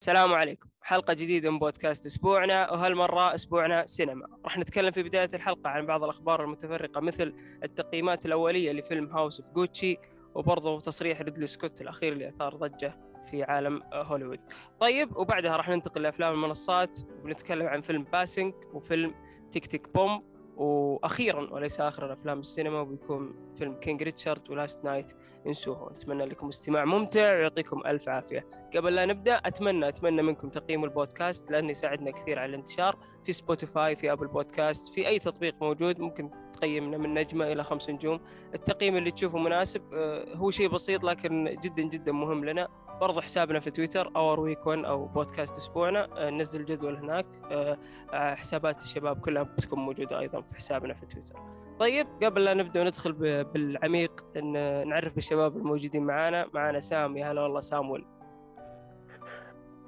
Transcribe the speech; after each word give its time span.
السلام 0.00 0.32
عليكم. 0.32 0.68
حلقة 0.82 1.14
جديدة 1.14 1.50
من 1.50 1.58
بودكاست 1.58 2.06
أسبوعنا 2.06 2.72
وهالمرة 2.72 3.34
أسبوعنا 3.34 3.86
سينما. 3.86 4.26
راح 4.44 4.58
نتكلم 4.58 4.90
في 4.90 5.02
بداية 5.02 5.28
الحلقة 5.34 5.70
عن 5.70 5.86
بعض 5.86 6.04
الأخبار 6.04 6.44
المتفرقة 6.44 7.00
مثل 7.00 7.34
التقييمات 7.64 8.26
الأولية 8.26 8.72
لفيلم 8.72 9.16
House 9.16 9.40
of 9.40 9.50
Gucci 9.50 9.96
وبرضه 10.34 10.80
تصريح 10.80 11.20
ريدلي 11.20 11.46
سكوت 11.46 11.80
الأخير 11.80 12.12
اللي 12.12 12.28
أثار 12.28 12.54
ضجة 12.56 12.98
في 13.30 13.42
عالم 13.42 13.82
هوليوود. 13.92 14.40
طيب 14.80 15.16
وبعدها 15.16 15.56
راح 15.56 15.68
ننتقل 15.68 16.02
لأفلام 16.02 16.32
المنصات. 16.32 16.96
ونتكلم 17.24 17.66
عن 17.66 17.80
فيلم 17.80 18.04
Passing 18.04 18.54
وفيلم 18.72 19.14
Tick, 19.52 19.66
Tick... 19.66 19.88
Boom 19.94 20.22
وأخيرا 20.56 21.50
وليس 21.52 21.80
اخرا 21.80 22.12
افلام 22.12 22.40
السينما 22.40 22.80
وبيكون 22.80 23.52
فيلم 23.54 23.74
King 23.74 24.02
Richard 24.02 24.50
و 24.50 24.57
Last 24.57 24.84
Night 24.84 25.12
in 25.46 25.52
Soho 25.52 25.90
نتمنى 25.90 26.24
لكم 26.24 26.48
استماع 26.48 26.84
ممتع 26.84 27.36
ويعطيكم 27.36 27.82
ألف 27.86 28.08
عافية. 28.08 28.46
قبل 28.76 28.94
لا 28.94 29.06
نبدأ 29.06 29.34
أتمنى 29.34 29.88
أتمنى 29.88 30.22
منكم 30.22 30.48
تقييم 30.48 30.84
البودكاست 30.84 31.50
لأنه 31.50 31.70
يساعدنا 31.70 32.10
كثير 32.10 32.38
على 32.38 32.50
الانتشار 32.50 32.98
في 33.24 33.32
سبوتيفاي 33.32 33.96
في 33.96 34.12
Apple 34.12 34.26
Podcast 34.26 34.94
في 34.94 35.08
أي 35.08 35.18
تطبيق 35.18 35.54
موجود 35.62 36.00
ممكن 36.00 36.30
تقيمنا 36.52 36.98
من 36.98 37.14
نجمة 37.14 37.52
إلى 37.52 37.64
خمس 37.64 37.90
نجوم. 37.90 38.20
التقييم 38.54 38.96
اللي 38.96 39.10
تشوفه 39.10 39.38
مناسب 39.38 39.94
آه، 39.94 40.34
هو 40.34 40.50
شيء 40.50 40.68
بسيط 40.68 41.04
لكن 41.04 41.56
جدا 41.62 41.82
جدا 41.82 42.12
مهم 42.12 42.44
لنا. 42.44 42.68
برضو 43.00 43.20
حسابنا 43.20 43.60
في 43.60 43.70
تويتر 43.70 44.10
our 44.16 44.40
week 44.40 44.66
1 44.66 44.84
أو 44.84 45.06
بودكاست 45.06 45.56
أسبوعنا. 45.56 46.08
آه، 46.26 46.30
ننزل 46.30 46.64
جدول 46.64 46.96
هناك. 46.96 47.26
آه، 47.50 47.78
حسابات 48.12 48.82
الشباب 48.82 49.20
كلها 49.20 49.42
بتكون 49.42 49.78
موجودة 49.78 50.18
أيضا 50.20 50.40
في 50.40 50.54
حسابنا 50.54 50.94
في 50.94 51.06
تويتر. 51.06 51.34
طيب 51.78 52.06
قبل 52.22 52.44
لا 52.44 52.54
نبدأ 52.54 52.80
وندخل 52.80 53.12
بالعميق 53.44 54.26
إن 54.36 54.52
نعرف 54.88 55.14
بالشباب 55.14 55.56
الموجودين 55.56 56.02
معانا. 56.06 56.46
معانا 56.54 56.80
سام. 56.80 57.16
يا 57.16 57.32
هلا 57.32 57.40
والله 57.42 57.60
سامول. 57.60 58.04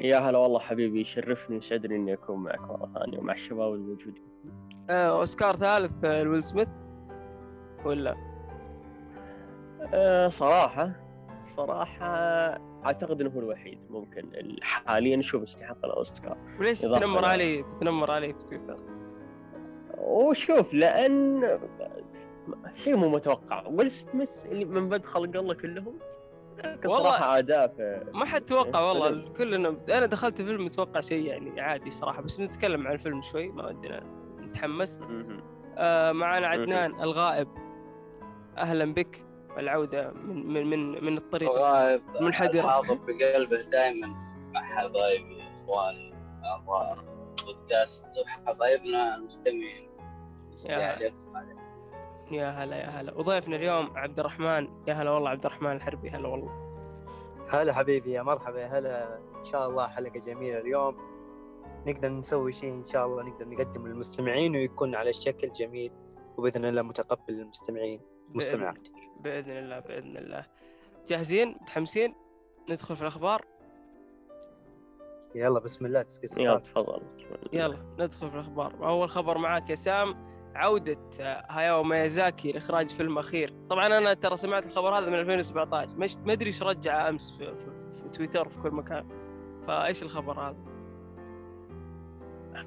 يا 0.00 0.18
هلا 0.18 0.38
والله 0.38 0.58
حبيبي. 0.60 1.00
يشرفني 1.00 1.56
يسعدني 1.56 1.96
إني 1.96 2.12
أكون 2.12 2.36
معك 2.42 2.60
مرة 2.60 2.90
ثانية 2.94 3.18
ومع 3.18 3.32
الشباب 3.32 3.74
الموجودين. 3.74 4.24
آه، 4.90 5.18
أوسكار 5.18 5.56
ثالث 5.56 6.04
آه، 6.04 6.22
لويل 6.22 6.44
سميث. 6.44 6.68
ولا؟ 7.84 8.16
صراحة 10.28 10.92
صراحة 11.56 12.69
أعتقد 12.86 13.20
إنه 13.20 13.30
هو 13.30 13.40
الوحيد 13.40 13.78
ممكن 13.90 14.56
حاليا 14.62 15.16
نشوف 15.16 15.42
استحق 15.42 15.84
الأوسكار. 15.84 16.36
وليش 16.60 16.80
تتنمر 16.80 17.24
علي 17.24 17.62
تتنمر 17.62 18.10
علي 18.10 18.32
في 18.32 18.44
تويتر؟ 18.44 18.78
وشوف 19.98 20.74
لأن 20.74 21.58
شيء 22.76 22.96
مو 22.96 23.08
متوقع. 23.08 23.66
ويل 23.66 23.90
سميث 23.90 24.30
اللي 24.46 24.64
من 24.64 24.88
بعد 24.88 25.06
خلق 25.06 25.36
الله 25.36 25.54
كلهم 25.54 25.98
أداء 26.64 27.68
في 27.68 28.04
ما 28.14 28.24
حد 28.24 28.40
توقع 28.40 28.80
والله. 28.80 29.28
كلنا 29.28 29.76
أنا 29.88 30.06
دخلت 30.06 30.42
فيلم 30.42 30.64
متوقع 30.64 31.00
شيء 31.00 31.24
يعني 31.24 31.60
عادي 31.60 31.90
صراحة 31.90 32.22
بس 32.22 32.40
نتكلم 32.40 32.86
عن 32.86 32.92
الفيلم 32.92 33.22
شوي 33.22 33.48
ما 33.48 33.66
ودنا 33.66 34.02
نتحمس. 34.40 34.98
آه 35.76 36.12
معنا 36.12 36.46
عدنان 36.46 37.00
الغائب. 37.00 37.48
أهلا 38.58 38.94
بك. 38.94 39.24
العودة 39.58 40.12
من 40.12 40.46
من 40.46 40.70
من, 40.70 41.04
من 41.04 41.16
الطريق. 41.16 41.50
الغائب 41.50 42.02
منحدر 42.20 42.62
حاضر 42.62 42.94
بقلبه 42.94 43.62
دائما 43.62 44.12
مع 44.54 44.62
حبايبي 44.62 45.42
اخواني 45.42 46.14
بودكاست 47.44 48.06
حبايبنا 48.46 49.16
المستمعين. 49.16 49.90
يا 50.68 51.12
يا 52.30 52.50
هلا. 52.50 52.76
يا 52.76 52.88
هلا 52.88 53.14
وضيفنا 53.14 53.56
اليوم 53.56 53.96
عبد 53.96 54.18
الرحمن. 54.18 54.68
يا 54.88 54.94
هلا 54.94 55.10
والله 55.10 55.30
عبد 55.30 55.46
الرحمن 55.46 55.72
الحربي. 55.72 56.08
هلا 56.08 56.28
والله. 56.28 56.70
هلا 57.52 57.72
حبيبي 57.72 58.10
يا 58.10 58.22
مرحبا. 58.22 58.60
يا 58.60 58.78
هلا. 58.78 59.18
إن 59.38 59.44
شاء 59.44 59.68
الله 59.68 59.88
حلقة 59.88 60.20
جميلة 60.20 60.58
اليوم. 60.58 60.96
نقدر 61.86 62.08
نسوي 62.08 62.52
شيء 62.52 62.72
إن 62.72 62.86
شاء 62.86 63.06
الله 63.06 63.22
نقدر 63.22 63.48
نقدم 63.48 63.86
للمستمعين 63.86 64.56
ويكون 64.56 64.94
على 64.94 65.12
شكل 65.12 65.52
جميل 65.52 65.92
وبإذن 66.36 66.64
الله 66.64 66.82
متقبل 66.82 67.34
للمستمعين 67.34 68.00
والمستمعات 68.28 68.88
بإذن 69.22 69.58
الله 69.58 69.80
بإذن 69.80 70.16
الله. 70.16 70.46
جاهزين؟ 71.08 71.56
متحمسين؟ 71.60 72.14
ندخل 72.70 72.96
في 72.96 73.02
الأخبار؟ 73.02 73.44
يلا 75.34 75.60
بسم 75.60 75.86
الله. 75.86 76.02
تسكت 76.02 76.38
يلا 76.38 76.58
تفضل. 76.58 77.02
يلا 77.52 77.78
ندخل 77.98 78.30
في 78.30 78.34
الأخبار. 78.34 78.88
أول 78.88 79.10
خبر 79.10 79.38
معك 79.38 79.70
يا 79.70 79.74
سام 79.74 80.14
عودة 80.54 80.98
هاياو 81.50 81.82
ميازاكي 81.82 82.52
لإخراج 82.52 82.88
فيلم 82.88 83.18
أخير. 83.18 83.54
طبعا 83.70 83.86
أنا 83.86 84.14
ترى 84.14 84.36
سمعت 84.36 84.66
الخبر 84.66 84.98
هذا 84.98 85.06
من 85.06 85.14
2017 85.14 85.98
مش 85.98 86.16
ما 86.16 86.32
أدري 86.32 86.46
إيش 86.46 86.62
رجع 86.62 87.08
أمس 87.08 87.38
في, 87.38 87.56
في, 87.56 87.90
في 87.90 88.08
تويتر 88.08 88.46
وفي 88.46 88.60
كل 88.60 88.70
مكان. 88.70 89.08
فإيش 89.66 90.02
الخبر 90.02 90.40
هذا؟ 90.40 90.56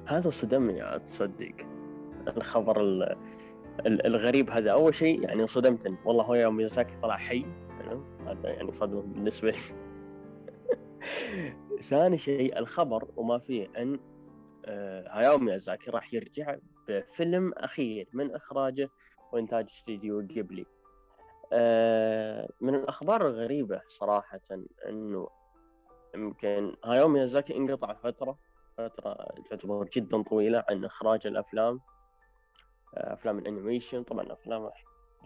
هذا 0.06 0.30
صدمني 0.30 0.98
تصدق. 0.98 1.54
الخبر 2.36 3.06
الغريب 3.86 4.50
هذا. 4.50 4.70
أول 4.70 4.94
شيء 4.94 5.22
يعني 5.22 5.46
صدمتني 5.46 5.96
والله 6.04 6.24
هاياو 6.24 6.50
ميازاكي 6.50 6.94
طلع 7.02 7.16
حي 7.16 7.46
هذا 8.26 8.50
يعني 8.50 8.72
صدمة 8.72 9.00
بالنسبة 9.00 9.50
لي. 9.50 9.58
ثاني 11.90 12.18
شيء 12.18 12.58
الخبر 12.58 13.08
وما 13.16 13.38
فيه 13.38 13.68
أن 13.78 13.98
آه، 14.64 15.08
هاياو 15.10 15.38
ميازاكي 15.38 15.90
راح 15.90 16.14
يرجع 16.14 16.56
بفيلم 16.88 17.52
أخير 17.56 18.08
من 18.12 18.34
إخراجه 18.34 18.90
وإنتاج 19.32 19.64
استديو 19.64 20.22
جيبلي 20.22 20.66
آه، 21.52 22.48
من 22.60 22.74
الأخبار 22.74 23.28
الغريبة 23.28 23.80
صراحة 23.88 24.40
إنه 24.88 25.28
يمكن 26.14 26.76
هايو 26.84 27.08
ميازاكي 27.08 27.56
انقطع 27.56 27.94
فترة 27.94 28.38
فترة 28.78 29.28
تعتبر 29.50 29.88
جدا 29.96 30.22
طويلة 30.22 30.64
عن 30.70 30.84
إخراج 30.84 31.26
الأفلام. 31.26 31.80
آه، 32.94 33.12
أفلام 33.14 33.38
ال 33.38 33.44
animation 33.44 34.02
طبعا 34.02 34.32
أفلام 34.32 34.70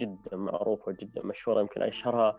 جدا 0.01 0.37
معروفة 0.37 0.93
جدا 0.93 1.23
مشهورة 1.27 1.61
يمكن 1.61 1.83
أشهرها. 1.83 2.37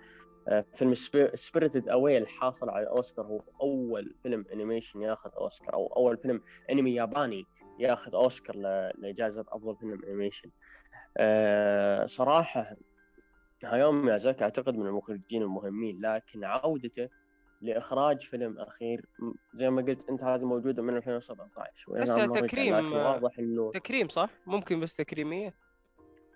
آه، 0.48 0.66
فيلم 0.76 0.94
Spirited 1.34 1.90
Away 1.90 2.18
الحاصل 2.18 2.70
على 2.70 2.88
أوسكار 2.88 3.26
هو 3.26 3.42
أول 3.62 4.16
فيلم 4.24 4.46
animation 4.54 5.02
ياخذ 5.02 5.30
أوسكار 5.38 5.74
أو 5.74 5.88
أول 5.88 6.18
فيلم 6.18 6.42
انمي 6.70 6.96
ياباني 6.96 7.46
ياخذ 7.80 8.16
أوسكار 8.16 8.56
لجائزة 8.98 9.46
أفضل 9.50 9.76
فيلم 9.76 10.04
animation. 10.04 10.50
أه 11.18 12.06
صراحة 12.06 12.76
هاياو 13.64 14.06
ميازاكي 14.06 14.44
أعتقد 14.44 14.76
من 14.78 14.88
المخرجين 14.88 15.42
المهمين 15.42 16.02
لكن 16.02 16.44
عودته 16.44 17.10
لإخراج 17.62 18.22
فيلم 18.22 18.60
أخير. 18.60 19.06
زي 19.54 19.70
ما 19.70 19.82
قلت 19.82 20.10
أنت 20.10 20.24
هذه 20.24 20.44
موجودة 20.44 20.84
من 20.84 20.98
2017 20.98 21.92
بس 22.02 22.16
تكريم 22.16 22.94
واضح 22.94 23.40
إنه 23.40 23.72
تكريم 23.72 24.08
صح؟ 24.08 24.30
ممكن 24.48 24.80
بس 24.80 24.96
تكريمية؟ 24.96 25.54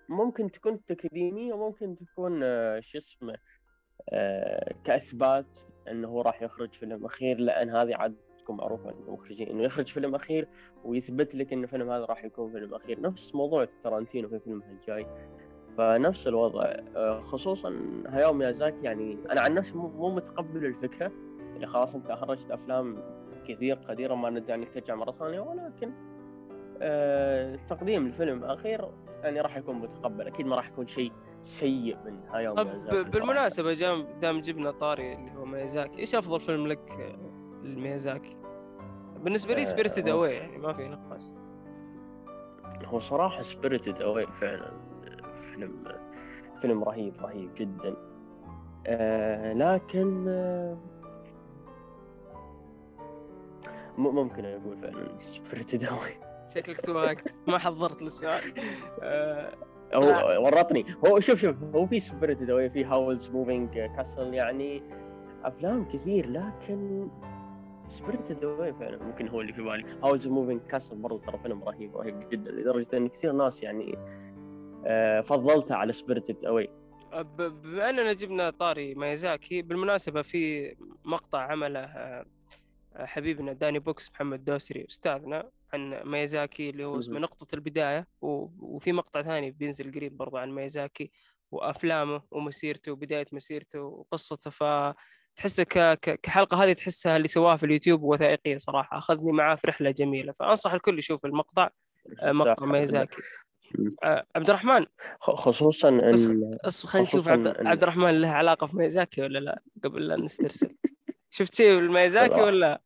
ممكن 0.08 0.50
تكون 0.50 0.84
تكريمية 0.84 1.52
وممكن 1.52 1.96
تكون 1.96 2.40
آه، 2.42 2.80
شو 2.80 2.98
اسمه 2.98 3.36
آه، 4.10 4.74
كإثبات 4.84 5.46
إنه 5.90 6.08
هو 6.08 6.20
راح 6.20 6.42
يخرج 6.42 6.72
فيلم 6.72 7.04
أخير 7.04 7.38
لأن 7.38 7.70
هذه 7.70 7.94
عاد 7.96 8.16
تكون 8.38 8.56
معروفة 8.56 8.88
عند 8.88 9.08
المخرجين 9.08 9.48
إنه 9.48 9.62
يخرج 9.62 9.92
فيلم 9.92 10.14
أخير 10.14 10.48
ويثبت 10.84 11.34
لك 11.34 11.52
إنه 11.52 11.64
الفيلم 11.64 11.90
هذا 11.90 12.04
راح 12.04 12.24
يكون 12.24 12.52
فيلم 12.52 12.74
أخير. 12.74 13.00
نفس 13.00 13.34
موضوع 13.34 13.68
ترانتينو 13.84 14.28
في 14.28 14.38
فيلمه 14.38 14.64
الجاي 14.70 15.06
فنفس 15.78 16.28
الوضع. 16.28 16.64
آه، 16.96 17.20
خصوصا 17.20 17.80
هاياو 18.08 18.32
ميازاكي 18.32 18.82
يعني 18.82 19.18
أنا 19.30 19.40
عن 19.40 19.54
نفسي 19.54 19.76
مو 19.76 20.10
متقبل 20.14 20.66
الفكرة. 20.66 21.12
اللي 21.56 21.66
خلاص 21.66 21.94
أنت 21.94 22.10
اخرجت 22.10 22.50
أفلام 22.50 23.02
كثير 23.48 23.76
قديرة 23.76 24.14
ما 24.14 24.30
ندعي 24.30 24.58
انك 24.58 24.74
ترجع 24.74 24.94
مرة 24.94 25.12
ثانية 25.12 25.40
ولكن 25.40 25.92
آه 26.82 27.58
تقديم 27.70 28.06
الفيلم 28.06 28.44
الاخير 28.44 28.88
يعني 29.22 29.40
راح 29.40 29.56
يكون 29.56 29.76
متقبل. 29.76 30.26
أكيد 30.26 30.46
ما 30.46 30.56
راح 30.56 30.68
يكون 30.68 30.86
شيء 30.86 31.12
سيء 31.42 31.96
من 32.04 32.20
هاياو 32.28 32.54
ميازاكي 32.54 33.10
بالمناسبة 33.10 33.72
دام 34.20 34.40
جبنا 34.40 34.70
طاري 34.70 35.12
اللي 35.12 35.30
هو 35.30 35.44
ميازاكي 35.44 35.98
إيش 35.98 36.14
أفضل 36.14 36.40
فيلم 36.40 36.66
لك 36.66 37.14
لميازاكي؟ 37.62 38.36
بالنسبة 39.16 39.54
لي 39.54 39.64
Spirited 39.64 40.08
آه 40.08 40.12
Away 40.12 40.34
يعني 40.34 40.58
ما 40.58 40.72
في 40.72 40.88
نقاش. 40.88 41.22
هو 42.84 42.98
صراحة 42.98 43.42
Spirited 43.42 44.02
Away 44.02 44.26
فعلا. 44.26 44.93
فيلم 45.54 45.84
فيلم 46.60 46.84
رهيب 46.84 47.14
رهيب 47.20 47.54
جدا. 47.54 47.96
آه 48.86 49.52
لكن 49.52 50.24
آه 50.28 50.76
ممكن 53.98 54.44
أقول 54.44 54.76
فعلا 54.82 55.20
سبيريتد 55.20 55.84
اواي 55.84 56.10
شكلك 56.54 56.80
توهقت 56.80 57.36
ما 57.48 57.58
حضرت 57.58 58.02
للسؤال. 58.02 58.40
آه 59.02 59.52
هو 59.94 60.44
ورطني. 60.44 60.86
هو 61.06 61.20
شوف 61.20 61.38
شوف 61.40 61.56
هو 61.74 61.86
في 61.86 62.00
Spirited 62.00 62.50
Away 62.50 62.70
في 62.70 62.84
Howl's 62.84 63.30
Moving 63.30 63.70
Castle 63.70 64.34
يعني 64.34 64.82
أفلام 65.44 65.84
كثير 65.84 66.30
لكن 66.30 67.08
Spirited 67.88 68.44
Away 68.44 68.72
فعلا 68.72 69.02
ممكن 69.02 69.28
هو 69.28 69.40
اللي 69.40 69.52
في 69.52 69.62
بالي. 69.62 69.84
Howl's 70.04 70.28
Moving 70.28 70.60
Castle 70.60 70.96
برضه 70.96 71.18
ترى 71.18 71.38
فيلم 71.38 71.64
رهيب 71.64 71.96
رهيب 71.96 72.28
جدا 72.30 72.50
لدرجة 72.50 72.96
إن 72.96 73.08
كثير 73.08 73.32
ناس 73.32 73.62
يعني 73.62 73.98
آه، 74.84 75.20
فضلته 75.20 75.74
على 75.74 75.92
سبيريتد 75.92 76.44
اواي 76.44 76.70
بما 77.38 77.90
اننا 77.90 78.12
جبنا 78.12 78.50
طاري 78.50 78.94
ميازاكي 78.94 79.62
بالمناسبة 79.62 80.22
في 80.22 80.74
مقطع 81.04 81.38
عمله 81.38 82.24
حبيبنا 82.96 83.52
داني 83.52 83.78
بوكس 83.78 84.10
محمد 84.10 84.44
دوسري 84.44 84.86
أستاذنا 84.90 85.50
عن 85.72 86.00
ميازاكي 86.04 86.70
اللي 86.70 86.84
هو 86.84 86.98
اسمه. 86.98 87.18
نقطة 87.18 87.54
البداية 87.54 88.06
وفي 88.20 88.92
مقطع 88.92 89.22
ثاني 89.22 89.50
بينزل 89.50 89.94
قريب 89.94 90.16
برضه 90.16 90.38
عن 90.38 90.50
ميازاكي 90.50 91.10
وأفلامه 91.50 92.22
ومسيرته 92.30 92.92
وبداية 92.92 93.26
مسيرته 93.32 93.80
وقصته 93.80 94.50
فتحسه 94.50 95.62
ك... 95.62 95.78
ك... 95.78 96.20
كحلقة 96.20 96.64
هذه 96.64 96.72
تحسها 96.72 97.16
اللي 97.16 97.28
سواها 97.28 97.56
في 97.56 97.66
اليوتيوب 97.66 98.02
وثائقية 98.02 98.58
صراحة 98.58 98.98
أخذني 98.98 99.32
معاه 99.32 99.54
في 99.54 99.66
رحلة 99.66 99.90
جميلة 99.90 100.32
فأنصح 100.32 100.72
الكل 100.72 100.98
يشوف 100.98 101.26
المقطع 101.26 101.70
آه، 102.20 102.32
مقطع 102.32 102.84
صح. 102.86 103.06
آه، 104.04 104.26
عبد 104.36 104.48
الرحمن. 104.50 104.86
خ- 105.20 105.34
خصوصا 105.34 105.88
ان 105.88 106.58
اصبر 106.64 106.88
خلينا 106.90 107.08
نشوف 107.08 107.28
عبد... 107.28 107.54
إن- 107.54 107.66
عبد 107.66 107.82
الرحمن 107.82 108.20
له 108.20 108.28
علاقة 108.28 108.66
في 108.66 108.76
ميازاكي 108.76 109.22
ولا 109.22 109.38
لا؟ 109.38 109.62
قبل 109.84 110.08
لا 110.08 110.16
نسترسل. 110.16 110.76
شفت 111.30 111.54
شيء 111.54 111.74
بالميازاكي 111.80 112.34
صراحة. 112.34 112.46
ولا؟ 112.46 112.80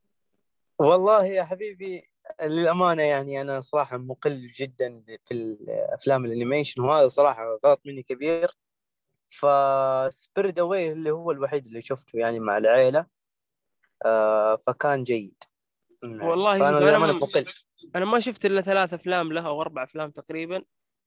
والله 0.78 1.25
يا 1.25 1.44
حبيبي 1.44 2.10
للأمانة 2.42 3.02
يعني 3.02 3.40
أنا 3.40 3.60
صراحة 3.60 3.96
مقل 3.96 4.46
جدا 4.56 5.02
في 5.26 5.34
الأفلام 5.34 6.25
ال 6.25 6.30
animation 6.30 6.82
وهذا 6.82 7.08
صراحة 7.08 7.58
غلط 7.66 7.81
مني 7.86 8.02
كبير. 8.02 8.56
ف 9.31 9.45
Spirited 9.45 10.58
Away 10.58 10.93
اللي 10.92 11.10
هو 11.10 11.31
الوحيد 11.31 11.66
اللي 11.66 11.82
شفته 11.82 12.16
يعني 12.19 12.40
مع 12.40 12.58
العيلة. 12.58 13.06
آه 14.04 14.56
فكان 14.66 15.04
جيد. 15.04 15.34
والله 16.02 16.81
للأمانة 16.81 17.12
م- 17.12 17.16
مقل. 17.22 17.44
أنا 17.96 18.04
ما 18.04 18.20
شفت 18.20 18.46
إلا 18.46 18.60
ثلاث 18.60 18.94
أفلام 18.94 19.32
له 19.32 19.46
أو 19.46 19.62
أربع 19.62 19.82
أفلام 19.82 20.10
تقريبا 20.10 20.62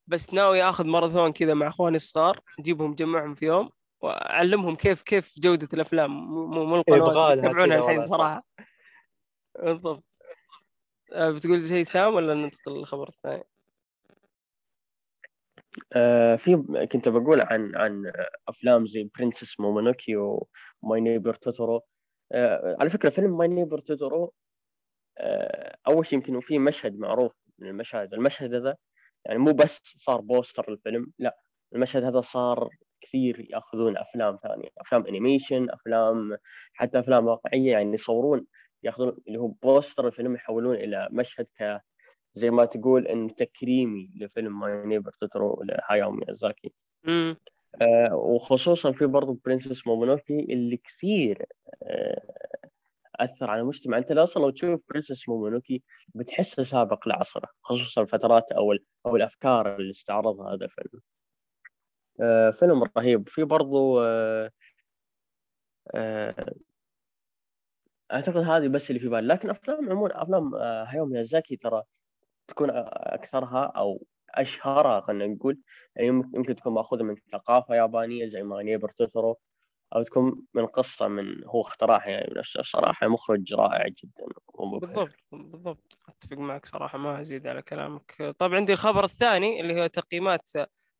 بس 0.07 0.33
ناوي 0.33 0.63
آخذ 0.63 0.85
ماراثون 0.85 1.31
كذا 1.31 1.53
مع 1.53 1.68
أخواني 1.68 1.95
الصغار 1.95 2.39
نجيبهم 2.59 2.91
نجمعهم 2.91 3.33
في 3.33 3.45
يوم 3.45 3.69
وأعلمهم 4.01 4.75
كيف 4.75 5.01
كيف 5.01 5.39
جودة 5.39 5.68
الأفلام 5.73 6.12
مو 6.12 6.65
مو 6.65 6.75
القنوات 6.75 7.15
لها 7.15 7.33
يتابعونها 7.33 7.77
الحين. 7.77 8.07
صراحة 8.07 8.44
بالضبط 9.59 10.19
آه، 11.13 11.31
بتقول 11.31 11.68
شيء 11.68 11.83
سام 11.83 12.13
ولا 12.13 12.33
ننتقل 12.33 12.71
للخبر 12.71 13.07
الثاني؟ 13.07 13.44
آه، 15.94 16.35
في 16.35 16.63
كنت 16.91 17.09
بقول 17.09 17.41
عن 17.41 17.75
عن 17.75 18.12
أفلام 18.47 18.88
زي 18.88 19.09
Princess 19.18 19.59
Mononoke 19.59 20.15
و 20.15 20.44
My 20.44 21.01
Neighbor 21.01 21.33
Totoro 21.33 21.81
آه، 22.31 22.77
على 22.79 22.89
فكرة 22.89 23.09
فيلم 23.09 23.38
My 23.38 23.48
Neighbor 23.48 23.80
Totoro 23.80 24.24
آه، 24.24 24.31
أول 25.88 26.06
شيء 26.06 26.19
يمكن 26.19 26.40
في 26.40 26.60
مشهد 26.60 27.00
معروف 27.00 27.31
من 27.60 27.68
المشاهد 27.69 28.13
المشهد 28.13 28.54
هذا 28.54 28.75
يعني 29.25 29.40
مو 29.40 29.52
بس 29.52 29.81
صار 29.84 30.22
poster 30.21 30.71
الفيلم 30.74 31.12
لا 31.19 31.38
المشهد 31.74 32.04
هذا 32.04 32.22
صار 32.22 32.69
كثير 33.02 33.48
يأخذون 33.50 33.98
أفلام 33.98 34.38
ثانية 34.44 34.69
أفلام 34.78 35.06
animation 35.07 35.69
أفلام 35.69 36.38
حتى 36.74 37.00
أفلام 37.00 37.28
واقعية 37.28 37.72
يعني 37.72 37.94
يصورون 37.94 38.46
يأخذون 38.84 39.18
اللي 39.28 39.40
هو 39.40 39.48
poster 39.48 40.07
الفيلم 40.08 40.36
يحولون 40.36 40.75
إلى 40.75 41.08
مشهد 41.12 41.48
ك 41.60 41.81
زي 42.34 42.50
ما 42.50 42.66
تقول 42.66 43.08
إن 43.08 43.36
تكريمي 43.36 44.10
لفيلم 44.16 44.60
My 44.59 44.86
Neighbor 44.86 45.12
Totoro 45.21 45.63
لهاياو 45.63 46.12
ميازاكي 46.12 46.74
آه، 47.81 48.16
وخصوصا 48.16 48.92
في 48.92 49.06
برضو 49.06 49.40
Princess 49.45 49.88
Mononoke 49.88 50.39
اللي 50.40 50.78
كثير 50.78 51.46
آه، 51.84 52.22
أثر 53.16 53.50
على 53.50 53.62
المجتمع. 53.62 53.98
أنت 53.98 54.12
أصلا 54.12 54.44
لو 54.44 54.50
تشوف 54.50 54.81
Princess 54.89 55.30
Mononoke 55.30 55.83
بتحسه 56.16 56.63
سابق 56.63 57.08
لعصره 57.08 57.48
خصوصا 57.62 58.02
الفترات 58.02 58.52
أو 58.52 58.74
أو 59.06 59.16
الأفكار 59.16 59.75
اللي 59.75 59.92
استعرضها 59.92 60.54
هذا 60.54 60.66
الفيلم. 60.66 61.02
آه، 62.22 62.52
فيلم 62.52 62.84
رهيب. 62.98 63.30
في 63.30 63.44
برضو 63.44 64.02
آه، 64.02 64.52
آه، 65.96 66.36
أعتقد 68.13 68.38
هذه 68.38 68.68
بس 68.68 68.90
اللي 68.90 69.00
في 69.00 69.08
بالي. 69.10 69.28
لكن 69.28 69.50
أفلام 69.50 69.92
عموما 69.92 70.24
أفلام 70.24 70.56
آه، 70.56 70.84
هاياو 70.83 71.06
ميازاكي 71.06 71.56
ترى 71.56 71.84
تكون 72.48 72.69
أكثرها 72.72 73.66
أو 73.66 74.06
أشهرها 74.30 75.02
خلينا 75.02 75.28
نقول. 75.28 75.60
يعني 75.96 76.08
يمكن 76.08 76.56
تكون 76.56 76.74
مأخوذة 76.74 77.04
من 77.04 77.16
ثقافة 77.31 77.75
يابانية 77.75 78.25
زي 78.25 78.44
My 78.44 78.63
Neighbor 78.63 78.89
Totoro 78.89 79.38
أو 79.95 80.03
تكون 80.03 80.41
من 80.53 80.65
قصة 80.65 81.07
من 81.07 81.43
هو 81.45 81.61
اخترعها 81.61 82.09
يعني 82.09 82.33
بنفسه 82.33 82.63
صراحة 82.63 83.07
مخرج 83.07 83.53
رائع 83.53 83.88
جدا 83.88 84.25
ومبهر. 84.47 84.79
بالضبط 84.79 85.15
بالضبط. 85.31 85.97
أتفق 86.09 86.38
معك 86.38 86.65
صراحة 86.65 86.97
ما 86.97 87.21
أزيد 87.21 87.47
على 87.47 87.61
كلامك. 87.61 88.35
طيب 88.39 88.53
عندي 88.53 88.73
الخبر 88.73 89.03
الثاني 89.03 89.61
اللي 89.61 89.81
هو 89.81 89.88
تقييمات 89.88 90.51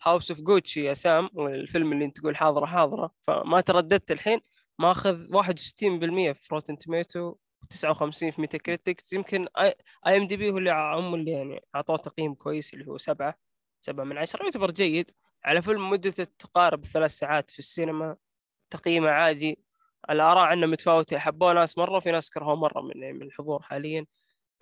House 0.04 0.32
of 0.32 0.42
Gucci 0.42 0.84
يا 0.84 0.94
سام 0.94 1.30
والفيلم 1.34 1.94
اللي 1.94 2.06
أنت 2.06 2.18
تقول 2.18 2.36
حاضرة 2.36 2.66
حاضرة. 2.66 3.12
فما 3.22 3.62
ترددت 3.62 4.12
الحين 4.12 4.40
ماخذ 4.80 5.28
61% 5.36 6.34
في 6.34 6.48
Rotten 6.52 6.78
Tomatoes 6.78 7.36
59 7.70 8.32
في 8.32 8.42
Metacritic 8.42 9.14
يمكن 9.14 9.48
IMDb 10.08 10.52
هو 10.52 10.58
اللي 10.58 10.72
هم 10.72 11.16
اللي 11.16 11.32
يعني 11.32 11.62
أعطوه 11.76 11.98
تقييم 11.98 12.34
كويس 12.34 12.74
اللي 12.74 12.88
هو 12.88 12.98
سبعة 12.98 13.36
سبعة 13.82 14.04
من 14.04 14.18
عشرة. 14.18 14.44
يعتبر 14.44 14.72
جيد. 14.72 15.12
على 15.44 15.62
فيلم 15.62 15.90
مدته 15.90 16.24
تقارب 16.24 16.86
ثلاث 16.86 17.12
ساعات 17.12 17.50
في 17.50 17.60
السينما. 17.60 18.18
تقييمه 18.72 19.10
عادي. 19.10 19.60
الآراء 20.10 20.44
عنه 20.44 20.68
متفاوتة. 20.68 21.18
حبوه 21.20 21.54
ناس 21.54 21.78
مرة 21.78 21.98
وفي 21.98 22.12
ناس 22.12 22.30
كرهوه 22.30 22.56
مرة 22.56 22.82
من 22.82 23.16
من 23.16 23.22
الحضور 23.24 23.62
حاليا. 23.64 24.06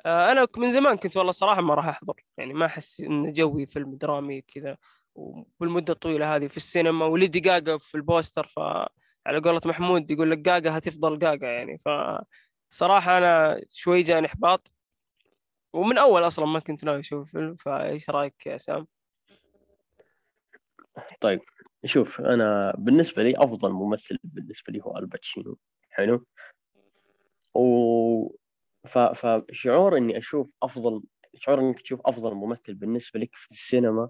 آه، 0.06 0.32
أنا 0.32 0.48
من 0.58 0.72
زمان 0.72 0.98
كنت 0.98 1.18
والله 1.18 1.32
صراحة 1.32 1.62
ما 1.62 1.74
راح 1.76 1.88
أحضر. 1.88 2.16
يعني 2.38 2.54
ما 2.54 2.66
أحس 2.66 3.02
إن 3.02 3.32
جوي 3.34 3.66
فيلم 3.66 3.96
درامي 3.96 4.42
كذا. 4.42 4.78
وبالمدة 5.16 5.94
الطويلة 5.94 6.36
هذه 6.36 6.48
في 6.48 6.58
السينما 6.58 7.06
وليدي 7.06 7.40
جاجا 7.40 7.78
في 7.78 7.96
ال 7.96 8.02
poster. 8.02 8.48
فعلى 8.48 9.40
قولة 9.46 9.62
محمود 9.66 10.12
يقول 10.12 10.32
لك 10.32 10.38
جاجا 10.40 10.78
هتفضل 10.78 11.20
جاجا 11.20 11.48
يعني. 11.48 11.78
فصراحة 11.78 13.18
أنا 13.18 13.62
شوي 13.72 14.02
جاني 14.04 14.28
إحباط. 14.28 14.72
ومن 15.74 15.98
أول 15.98 16.28
أصلا 16.28 16.46
ما 16.46 16.60
كنت 16.60 16.84
ناوي 16.84 17.00
أشوف 17.00 17.28
الفيلم. 17.28 17.56
فإيش 17.56 18.10
رأيك 18.10 18.46
يا 18.48 18.58
سام؟ 18.58 18.88
طيب. 21.22 21.40
شوف 21.86 22.22
أنا 22.22 22.74
بالنسبة 22.78 23.24
لي 23.24 23.34
أفضل 23.38 23.72
ممثل 23.72 24.18
بالنسبة 24.24 24.74
لي 24.74 24.82
هو 24.84 24.98
الباتشينو 24.98 25.58
حلو؟ 25.90 26.26
و 27.56 28.30
ف... 28.88 28.98
فشعور 28.98 29.98
إني 29.98 30.18
أشوف 30.18 30.50
أفضل 30.64 31.04
شعور 31.36 31.60
إنك 31.60 31.82
تشوف 31.82 32.02
أفضل 32.06 32.34
ممثل 32.34 32.74
بالنسبة 32.74 33.20
لك 33.20 33.30
في 33.34 33.52
السينما 33.52 34.10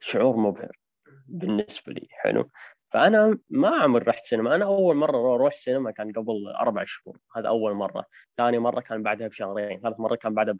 شعور 0.00 0.36
مبهر 0.36 0.78
بالنسبة 1.26 1.92
لي 1.92 2.06
حلو؟ 2.10 2.50
فأنا 2.92 3.38
ما 3.50 3.68
عمري 3.68 4.04
رحت 4.04 4.24
سينما 4.24 4.54
أنا 4.54 4.64
أول 4.64 4.96
مرة 4.96 5.34
أروح 5.34 5.56
سينما 5.56 5.90
كان 5.90 6.12
قبل 6.12 6.48
أربع 6.60 6.84
شهور 6.86 7.18
هذا 7.36 7.48
أول 7.48 7.74
مرة 7.74 8.04
ثاني 8.36 8.58
مرة 8.58 8.80
كان 8.80 9.02
بعدها 9.02 9.28
بشهرين 9.28 9.80
ثالث 9.80 10.00
مرة 10.00 10.14
كان 10.14 10.34
بعدها 10.34 10.56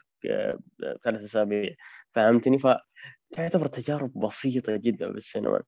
بثلاث 0.81 1.23
أسابيع 1.23 1.75
فهمتني؟ 2.15 2.59
فتعتبر 2.59 3.67
تجارب 3.67 4.13
بسيطة 4.19 4.77
جدا 4.77 5.13
بالسينما. 5.13 5.63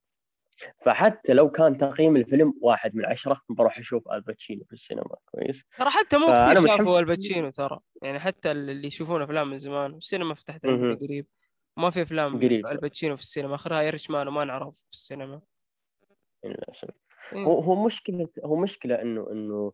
فحتى 0.85 1.33
لو 1.33 1.51
كان 1.51 1.77
تقييم 1.77 2.15
الفيلم 2.15 2.53
واحد 2.61 2.95
من 2.95 3.05
عشرة 3.05 3.41
بروح 3.49 3.79
أشوف 3.79 4.11
الباتشينو 4.11 4.63
في 4.63 4.73
السينما 4.73 5.15
كويس. 5.25 5.65
ترى 5.77 5.89
حتى 5.89 6.17
مو 6.17 6.25
كثير 6.33 6.67
شافوا 6.67 6.99
الباتشينو 6.99 7.49
ترى. 7.49 7.79
يعني 8.01 8.19
حتى 8.19 8.51
اللي 8.51 8.87
يشوفون 8.87 9.21
أفلام 9.21 9.49
من 9.49 9.57
زمان 9.57 9.93
السينما 9.93 10.33
فتحت. 10.33 10.65
قريب. 10.65 11.27
ما 11.77 11.89
في 11.89 12.01
أفلام 12.01 12.37
قريب. 12.37 12.67
الباتشينو 12.67 13.15
في 13.15 13.21
السينما. 13.21 13.55
آخرها 13.55 13.79
Irishman 13.79 14.27
وما 14.27 14.45
نعرف 14.45 14.77
في 14.77 14.91
السينما. 14.91 15.41
للأسف. 16.45 16.89
إيه. 17.33 17.43
هو 17.43 17.59
هو 17.59 17.85
مشكلة 17.85 18.27
هو 18.45 18.55
مشكلة 18.55 19.01
انه 19.01 19.31
إنه 19.31 19.73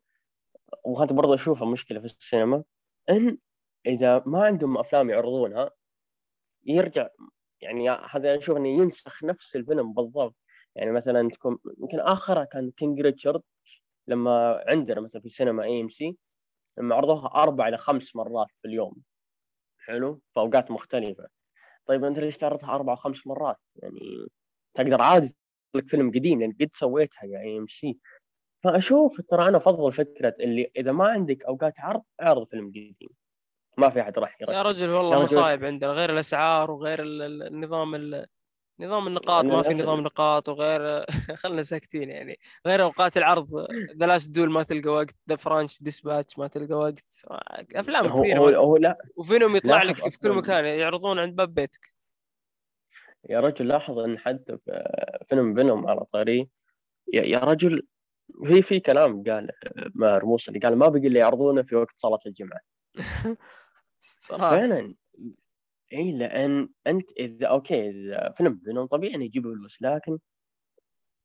وهذا 0.84 1.16
برضه 1.16 1.36
اشوفها 1.36 1.68
مشكلة 1.68 2.00
في 2.00 2.06
السينما 2.06 2.64
إن 3.10 3.38
إذا 3.86 4.24
ما 4.26 4.46
عندهم 4.46 4.78
أفلام 4.78 5.10
يعرضونها 5.10 5.72
يرجع 6.66 7.08
يعني 7.62 7.90
هذا 7.90 8.38
أشوف 8.38 8.58
إنه 8.58 8.68
ينسخ 8.68 9.24
نفس 9.24 9.56
الفيلم 9.56 9.94
بالضبط. 9.94 10.36
يعني 10.76 10.92
مثلا 10.92 11.30
تكون 11.30 11.58
يمكن 11.80 12.00
آخرها 12.00 12.44
كان 12.44 12.72
King 12.72 13.02
Richard 13.02 13.42
لما 14.08 14.64
عندنا 14.68 15.02
مثلا 15.02 15.22
في 15.22 15.30
سينما 15.30 15.64
AMC 15.64 16.18
لما 16.78 16.96
عرضوها 16.96 17.28
أربع 17.28 17.68
إلى 17.68 17.78
خمس 17.78 18.16
مرات 18.16 18.48
في 18.62 18.68
اليوم. 18.68 18.96
حلو؟ 19.78 20.22
في 20.34 20.40
أوقات 20.40 20.72
مختلفة. 20.72 21.28
طيب 21.86 22.04
أنت 22.04 22.20
ليش 22.20 22.38
تعرضها 22.38 22.70
أربع 22.70 22.94
وخمس 22.94 23.28
مرات؟ 23.28 23.58
يعني 23.76 24.28
تقدر 24.74 25.02
عادي 25.02 25.36
لك 25.76 25.88
فيلم 25.88 26.10
قديم 26.12 26.40
لأن 26.40 26.56
قد 26.62 26.70
سويتها 26.74 27.26
يا 27.26 27.40
AMC 27.40 27.98
فأشوف 28.64 29.22
ترى 29.22 29.48
أنا 29.48 29.58
أفضل 29.58 29.94
فكرة 29.94 30.36
اللي 30.40 30.72
إذا 30.78 30.92
ما 30.92 31.08
عندك 31.08 31.46
أوقات 31.46 31.74
عرض 31.80 32.02
اعرض 32.22 32.48
فيلم 32.48 32.70
قديم. 32.70 33.10
ما 33.78 33.90
في 33.90 34.02
أحد 34.02 34.20
راح 34.20 34.42
يركز. 34.42 34.54
يا 34.56 34.62
رجل 34.62 34.90
والله. 34.90 35.22
مصايب 35.24 35.66
عندنا 35.66 35.92
غير 35.92 36.10
الأسعار 36.14 36.72
وغير 36.72 37.04
ال- 37.04 37.22
ال- 37.22 37.44
النظام 37.44 37.96
ال- 37.96 38.26
نظام 38.80 39.08
النقاط 39.08 39.46
ما 39.46 39.62
في. 39.62 39.74
نظام 39.74 40.00
نقاط 40.00 40.50
وغير 40.50 41.06
خلنا 41.44 41.64
ساكتين 41.64 42.10
يعني. 42.10 42.40
غير 42.68 42.84
أوقات 42.84 43.18
العرض 43.18 43.68
The 43.98 44.06
Last 44.06 44.30
Duel 44.30 44.52
ما 44.52 44.64
تلقى 44.64 44.90
وقت 44.90 45.16
The 45.30 45.36
French 45.36 45.84
Dispatch 45.84 46.40
ما 46.40 46.48
تلقى 46.48 46.74
وقت. 46.74 47.24
أفلام 47.76 48.08
هو, 48.08 48.22
كثيرة 48.22 48.40
هو, 48.40 48.48
هو 48.50 48.78
لا 48.78 48.98
و 49.16 49.23
Venom 49.23 49.56
يطلع 49.56 49.84
لك 49.84 50.10
في 50.10 50.20
كل 50.20 50.30
مكان 50.34 50.66
يعرضون 50.66 51.20
عند 51.20 51.36
باب 51.36 51.54
بيتك. 51.54 51.94
يا 53.30 53.40
رجل 53.40 53.68
لاحظ 53.68 54.00
إن 54.00 54.20
حتى 54.20 54.58
في 54.58 54.84
فيلم 55.30 55.56
Venom 55.56 55.88
على 55.88 56.06
طريق 56.14 56.48
يا 57.14 57.40
رجل 57.40 57.88
في 58.46 58.62
في 58.62 58.80
كلام 58.80 59.24
قال 59.24 59.50
ماهر 59.96 60.26
موسى 60.26 60.60
قال 60.60 60.76
ما 60.78 60.88
بقي 60.88 61.08
اللي 61.08 61.20
يعرضونه 61.20 61.62
في 61.62 61.76
وقت 61.76 61.94
صلاة 61.96 62.20
الجمعة. 62.26 62.60
صراحة. 64.20 64.52
فعلا. 64.52 64.96
اي 65.94 66.12
لأن 66.12 66.70
أنت 66.88 67.12
إذا 67.12 67.48
okay 67.48 67.90
إذا 67.90 68.34
فيلم 68.38 68.62
فيلم 68.66 68.86
طبيعي 68.86 69.16
إنه 69.16 69.26
يجيب 69.26 69.44
فلوس 69.44 69.82
لكن 69.82 70.20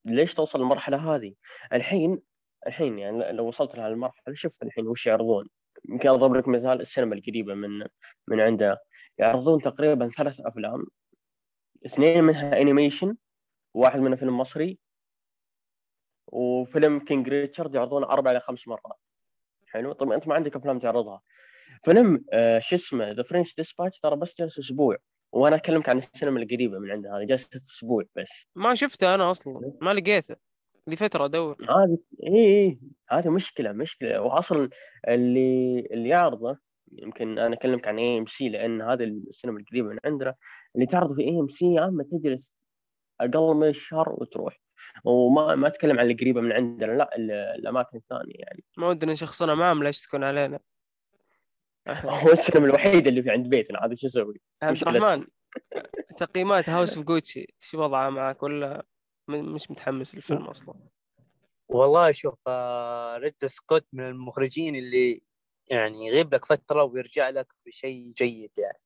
ليش 0.04 0.34
توصل 0.34 0.58
للمرحلة 0.58 1.14
هذه؟ 1.14 1.34
الحين 1.72 2.22
الحين 2.66 2.98
يعني 2.98 3.32
لو 3.32 3.48
وصلت 3.48 3.76
لهالمرحله 3.76 4.34
شوف 4.34 4.62
الحين 4.62 4.86
وش 4.86 5.06
يعرضون. 5.06 5.48
يمكن 5.88 6.08
أضرب 6.08 6.34
لك 6.36 6.48
مثال 6.48 6.80
السينما 6.80 7.14
القريبه 7.14 7.54
من 7.54 7.86
من 8.28 8.40
عندنا 8.40 8.78
يعرضون 9.18 9.62
تقريبا 9.62 10.08
ثلاث 10.08 10.40
أفلام. 10.40 10.84
اثنين 11.86 12.24
منها 12.24 12.60
animation 12.60 13.16
واحد 13.74 14.00
منها 14.00 14.16
فيلم 14.16 14.38
مصري 14.38 14.78
وفيلم 16.26 17.00
King 17.00 17.28
Richard 17.28 17.74
يعرضونه 17.74 18.06
أربع 18.06 18.30
إلى 18.30 18.40
خمس 18.40 18.68
مرات. 18.68 18.98
حلو؟ 19.66 19.92
طيب 19.92 20.12
أنت 20.12 20.28
ما 20.28 20.34
عندك 20.34 20.56
أفلام 20.56 20.78
تعرضها. 20.78 21.20
فيلم 21.84 22.24
آه 22.32 22.58
شو 22.58 22.74
اسمه 22.76 23.10
The 23.12 23.22
French 23.22 23.54
Dispatch 23.54 24.00
ترى 24.00 24.16
بس 24.16 24.34
جلس 24.38 24.58
أسبوع. 24.58 24.96
وأنا 25.32 25.56
اكلمك 25.56 25.88
عن 25.88 25.98
السينما 25.98 26.40
القريبة 26.42 26.78
من 26.78 26.90
عندها 26.90 27.18
هذه 27.18 27.24
جلست 27.24 27.56
أسبوع 27.56 28.04
بس. 28.16 28.46
ما 28.56 28.74
شفته 28.74 29.14
أنا 29.14 29.30
أصلا 29.30 29.72
ما 29.80 29.94
لقيته. 29.94 30.36
لي 30.86 30.96
فترة 30.96 31.24
أدور. 31.24 31.56
هذه 31.62 31.98
اي 32.26 32.36
اي 32.36 32.78
هذه 33.10 33.28
مشكلة 33.28 33.72
مشكلة. 33.72 34.20
واصلا 34.20 34.70
اللي 35.08 35.80
اللي 35.90 36.08
يعرضه 36.08 36.58
يمكن 36.92 37.38
أنا 37.38 37.54
أكلمك 37.54 37.88
عن 37.88 37.98
AMC 37.98 38.48
لأن 38.48 38.82
هذه 38.82 39.04
السينما 39.04 39.60
القريبة 39.60 39.88
من 39.88 39.98
عندنا. 40.04 40.34
اللي 40.74 40.86
تعرض 40.86 41.16
في 41.16 41.22
AMC 41.22 41.74
يا 41.74 41.84
أما 41.84 42.04
تجلس 42.04 42.54
أقل 43.20 43.54
من 43.54 43.68
الشهر 43.68 44.08
وتروح. 44.08 44.60
وما 45.04 45.54
ما 45.54 45.68
أتكلم 45.68 45.98
عن 45.98 46.10
القريبه 46.10 46.40
من 46.40 46.52
عندنا 46.52 46.92
لا 46.92 47.16
ال- 47.16 47.30
الأماكن 47.30 47.96
الثانية 47.98 48.34
يعني. 48.34 48.64
ما 48.76 48.88
ودنا 48.88 49.12
نشخصنها 49.12 49.54
معهم 49.54 49.82
ليش 49.82 50.00
تكون 50.02 50.24
علينا. 50.24 50.58
هو 51.88 52.32
السينما 52.32 52.66
الوحيدة 52.66 53.10
اللي 53.10 53.22
في 53.22 53.30
عند 53.30 53.46
بيتنا 53.46 53.84
هذا 53.84 53.94
شو 53.94 54.06
أسوي؟ 54.06 54.40
عبد 54.62 54.82
الرحمن 54.82 55.26
تقييمات 56.16 56.68
House 56.68 56.96
of 56.96 57.06
Gucci 57.06 57.54
شو 57.60 57.82
وضعها 57.82 58.10
معك؟ 58.10 58.42
ولا 58.42 58.84
مش 59.28 59.70
متحمس 59.70 60.14
للفيلم 60.14 60.44
أصلا؟ 60.44 60.74
والله 61.68 62.12
شوف 62.12 62.34
آه، 62.46 63.16
ريدلي 63.16 63.34
سكوت 63.46 63.86
من 63.92 64.08
المخرجين 64.08 64.76
اللي 64.76 65.22
يعني 65.70 66.06
يغيب 66.06 66.34
لك 66.34 66.44
فترة 66.44 66.82
ويرجع 66.82 67.28
لك 67.28 67.46
بشيء 67.66 68.12
جيد 68.16 68.50
يعني. 68.58 68.80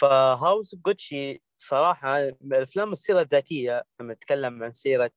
ف 0.00 0.74
House 0.74 1.08
Gucci 1.08 1.42
صراحة 1.56 2.32
من 2.40 2.54
أفلام 2.54 2.92
السيرة 2.92 3.20
الذاتية 3.20 3.84
لما 4.00 4.14
نتكلم 4.14 4.62
عن 4.62 4.72
سيرة 4.72 5.10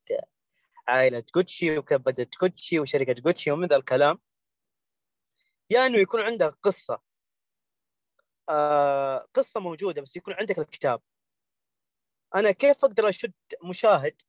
عائلة 0.87 1.23
جوتشي 1.35 1.77
وكيف 1.77 2.01
بدأت 2.01 2.33
جوتشي 2.41 2.79
وشركة 2.79 3.13
جوتشي 3.13 3.51
ومن 3.51 3.67
ذا 3.67 3.75
الكلام 3.75 4.19
يا 5.69 5.85
إنه 5.85 5.99
يكون 5.99 6.21
عندك 6.21 6.57
قصة. 6.63 7.01
آه 8.49 9.27
قصة 9.33 9.59
موجودة 9.59 10.01
بس 10.01 10.15
يكون 10.15 10.33
عندك 10.33 10.59
الكتاب. 10.59 11.01
أنا 12.35 12.51
كيف 12.51 12.85
أقدر 12.85 13.09
أشد 13.09 13.33
مشاهد؟ 13.63 14.21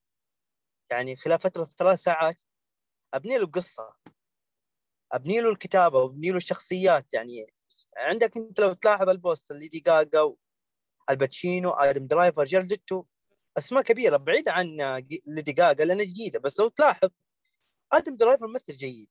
يعني 0.90 1.16
خلال 1.16 1.38
فترة 1.40 1.64
ثلاث 1.64 1.98
ساعات 1.98 2.42
أبني 3.14 3.38
له 3.38 3.46
قصة 3.46 3.94
أبني 5.12 5.40
له 5.40 5.50
الكتابة 5.50 5.98
وابني 5.98 6.30
له 6.30 6.36
الشخصيات. 6.36 7.14
يعني 7.14 7.46
عندك 7.98 8.36
أنت 8.36 8.60
لو 8.60 8.72
تلاحظ 8.72 9.08
البوستر 9.08 9.54
ليدي 9.54 9.80
جاجا 9.80 10.34
الباتشينو 11.10 11.70
آدم 11.70 12.06
درايفر 12.06 12.44
جيردتو 12.44 13.04
أسماء 13.58 13.82
كبيرة 13.82 14.16
بعيده 14.16 14.52
عن 14.52 14.76
ليدي 15.26 15.52
جاجا 15.52 15.84
لأنها 15.84 16.04
جديدة. 16.04 16.38
بس 16.38 16.60
لو 16.60 16.68
تلاحظ 16.68 17.10
آدم 17.92 18.16
درايفر 18.16 18.46
ممثل 18.46 18.76
جيد. 18.76 19.08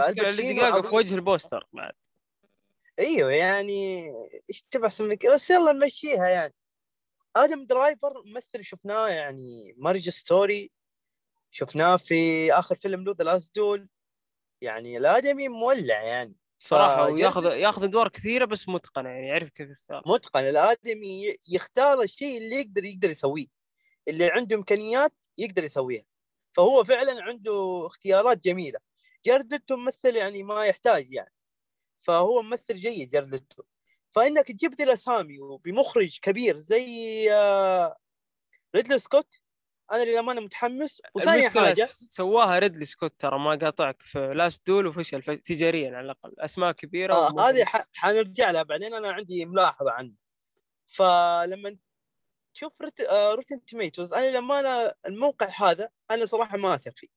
أظن- 0.00 0.88
في 0.88 0.94
وجه 0.94 1.14
البوستر 1.14 1.66
بعد. 1.72 1.92
أيوه 2.98 3.32
يعني 3.32 4.10
إيش 4.50 4.62
تبغى 4.70 4.86
احسن 4.86 5.16
بس 5.34 5.50
يلا 5.50 5.72
نمشيها 5.72 6.28
يعني. 6.28 6.54
آدم 7.36 7.66
درايفر 7.66 8.22
ممثل 8.24 8.64
شفناه 8.64 9.08
يعني 9.08 9.74
Marriage 9.78 10.08
Story 10.08 10.70
شفناه 11.50 11.96
في 11.96 12.52
آخر 12.52 12.76
فيلم 12.76 13.04
له 13.04 13.14
The 13.18 13.24
Last 13.24 13.56
Duel 13.56 13.88
يعني 14.60 14.96
الآدمي 14.96 15.48
مولع 15.48 16.02
يعني. 16.02 16.34
صراحة 16.58 17.04
فجد- 17.06 17.12
وياخذ 17.14 17.44
ياخذ 17.44 17.82
ادوار 17.84 18.08
كثيرة 18.08 18.44
بس 18.44 18.68
متقنة 18.68 19.08
يعني 19.08 19.28
يعرف 19.28 19.50
كيف 19.50 19.70
يختار. 19.70 20.02
متقن. 20.06 20.40
الآدمي 20.40 21.36
يختار 21.48 22.02
الشيء 22.02 22.38
اللي 22.38 22.56
يقدر 22.56 22.84
يقدر 22.84 23.10
يسويه. 23.10 23.46
اللي 24.08 24.30
عنده 24.30 24.56
إمكانيات 24.56 25.12
يقدر 25.38 25.64
يسويها. 25.64 26.04
فهو 26.52 26.84
فعلا 26.84 27.22
عنده 27.22 27.86
اختيارات 27.86 28.38
جميلة. 28.44 28.78
جاردتو 29.26 29.76
ممثل 29.76 30.16
يعني 30.16 30.42
ما 30.42 30.64
يحتاج 30.66 31.12
يعني. 31.12 31.32
فهو 32.02 32.42
ممثل 32.42 32.74
جيد 32.76 33.10
جاردتو 33.10 33.62
فإنك 34.14 34.48
تجيب 34.48 34.74
ذي 34.74 34.84
الاسامي 34.84 35.40
وبمخرج 35.40 36.18
كبير 36.22 36.60
زي 36.60 37.32
آه، 37.32 37.96
ريدلي 38.76 38.98
سكوت 38.98 39.40
أنا 39.92 40.02
للأمانة 40.02 40.40
متحمس. 40.40 41.02
وثاني 41.14 41.50
حاجة 41.50 41.84
سواها 41.84 42.58
ريدلي 42.58 42.84
سكوت 42.84 43.14
ترى 43.18 43.38
ما 43.38 43.54
قاطعك 43.54 44.02
في 44.02 44.32
Last 44.34 44.66
Duel 44.66 44.86
وفشل 44.86 45.22
تجاريا 45.22 45.96
على 45.96 46.00
الأقل 46.00 46.34
أسماء 46.38 46.72
كبيرة 46.72 47.14
آه 47.14 47.48
هذه 47.48 47.64
ح- 47.64 47.88
حنرجع 47.92 48.50
لها 48.50 48.62
بعدين 48.62 48.94
أنا 48.94 49.12
عندي 49.12 49.44
ملاحظة 49.44 49.90
عنه. 49.90 50.12
فلما 50.86 51.76
تشوف 52.54 52.72
Rotten 53.12 53.60
أنا 54.14 54.30
لما 54.30 54.60
أنا 54.60 54.94
الموقع 55.06 55.48
هذا 55.56 55.90
أنا 56.10 56.26
صراحة 56.26 56.56
ما 56.56 56.74
أثق 56.74 56.92
فيه. 56.96 57.08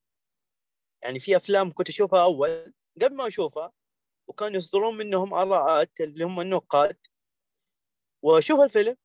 يعني 1.03 1.19
في 1.19 1.37
أفلام 1.37 1.73
كنت 1.73 1.89
أشوفها 1.89 2.23
أول 2.23 2.73
قبل 3.01 3.15
ما 3.15 3.27
أشوفها 3.27 3.71
وكانوا 4.27 4.57
يصدرون 4.57 4.97
منهم 4.97 5.33
آراءات 5.33 6.01
اللي 6.01 6.23
هم 6.25 6.41
النقاد. 6.41 6.97
وأشوف 8.21 8.59
الفيلم 8.59 8.97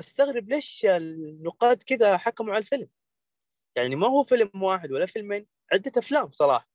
أستغرب 0.00 0.48
ليش 0.48 0.86
النقاد 0.86 1.82
كذا 1.82 2.16
حكموا 2.16 2.54
على 2.54 2.60
الفيلم. 2.62 2.88
يعني 3.76 3.96
ما 3.96 4.06
هو 4.06 4.24
فيلم 4.24 4.50
واحد 4.62 4.92
ولا 4.92 5.06
فيلمين 5.06 5.46
عدة 5.72 5.92
أفلام 5.96 6.30
صراحة. 6.30 6.70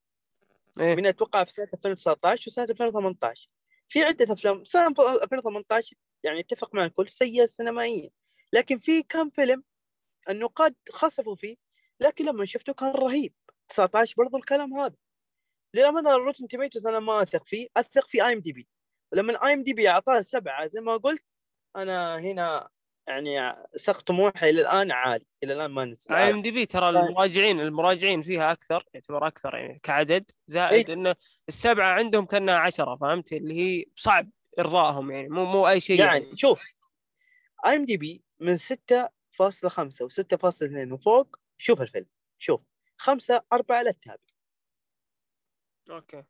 إيه؟ 0.79 0.95
من 0.95 1.05
أتوقع 1.05 1.43
في 1.43 1.53
سنة 1.53 1.67
2019 1.73 2.43
وسنة 2.47 2.65
2018 2.65 3.49
في 3.89 4.03
عدة 4.03 4.33
أفلام 4.33 4.63
سنة 4.65 4.87
2018 5.23 5.95
يعني 6.23 6.39
أتفق 6.39 6.75
مع 6.75 6.85
الكل 6.85 7.09
سيئة 7.09 7.45
سينمائيا 7.45 8.09
لكن 8.53 8.79
في 8.79 9.03
كم 9.03 9.29
فيلم 9.29 9.63
النقاد 10.29 10.75
خسفوا 10.91 11.35
فيه 11.35 11.55
لكن 11.99 12.25
لما 12.25 12.45
شفته 12.45 12.73
كان 12.73 12.91
رهيب. 12.91 13.33
19 13.69 14.13
برضو 14.17 14.37
الكلام 14.37 14.73
هذا. 14.73 14.95
للامانه 15.73 16.15
ال 16.15 16.20
Rotten 16.20 16.47
Tomatoes 16.47 16.87
أنا 16.87 16.99
ما 16.99 17.21
أثق 17.21 17.45
فيه 17.45 17.67
أثق 17.77 18.09
في 18.09 18.25
اي 18.25 18.33
ام 18.33 18.39
دي 18.39 18.51
بي 18.53 18.67
ولما 19.11 19.47
اي 19.47 19.53
ام 19.53 19.63
دي 19.63 19.73
بي 19.73 19.89
أعطاه 19.89 20.21
سبعة 20.21 20.67
زي 20.67 20.81
ما 20.81 20.97
قلت 20.97 21.23
أنا 21.75 22.19
هنا 22.19 22.69
يعني 23.07 23.55
سقف 23.75 24.01
طموحي 24.01 24.49
إلى 24.49 24.61
الآن 24.61 24.91
عالي 24.91 25.25
إلى 25.43 25.53
الآن 25.53 25.71
ما 25.71 25.85
نزل 25.85 26.15
IMDb 26.15 26.65
ترى 26.65 26.89
المراجعين 26.89 27.59
المراجعين 27.59 28.21
فيها 28.21 28.51
أكثر 28.51 28.83
يعتبر 28.93 29.27
أكثر 29.27 29.55
يعني 29.55 29.79
كعدد 29.83 30.31
زائد 30.47 30.89
إنه 30.89 31.15
السبعة 31.47 31.93
عندهم 31.93 32.25
كأنها 32.25 32.55
عشرة 32.55 32.95
فهمت؟ 32.95 33.33
اللي 33.33 33.53
هي 33.53 33.85
صعب 33.95 34.29
إرضائهم 34.59 35.11
يعني 35.11 35.29
مو 35.29 35.45
مو 35.45 35.67
أي 35.67 35.79
شيء 35.79 35.99
يعني. 35.99 36.35
شوف 36.35 36.63
IMDb 37.65 38.23
من 38.39 38.57
6.5 38.57 38.63
و6.2 40.03 40.91
وفوق 40.91 41.35
شوف 41.57 41.81
الفيلم 41.81 42.05
شوف. 42.39 42.74
خمسة 42.97 43.41
أربعة 43.53 43.81
لا 43.81 43.91
تتابع 43.91 44.17
okay. 45.89 46.23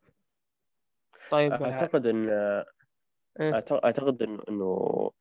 طيب 1.32 1.54
أعتقد 1.54 2.06
إن 2.06 2.30
إيه. 3.40 3.52
أعت- 3.52 3.84
أعتقد 3.86 4.22
إنه 4.22 4.44
إنه 4.50 5.12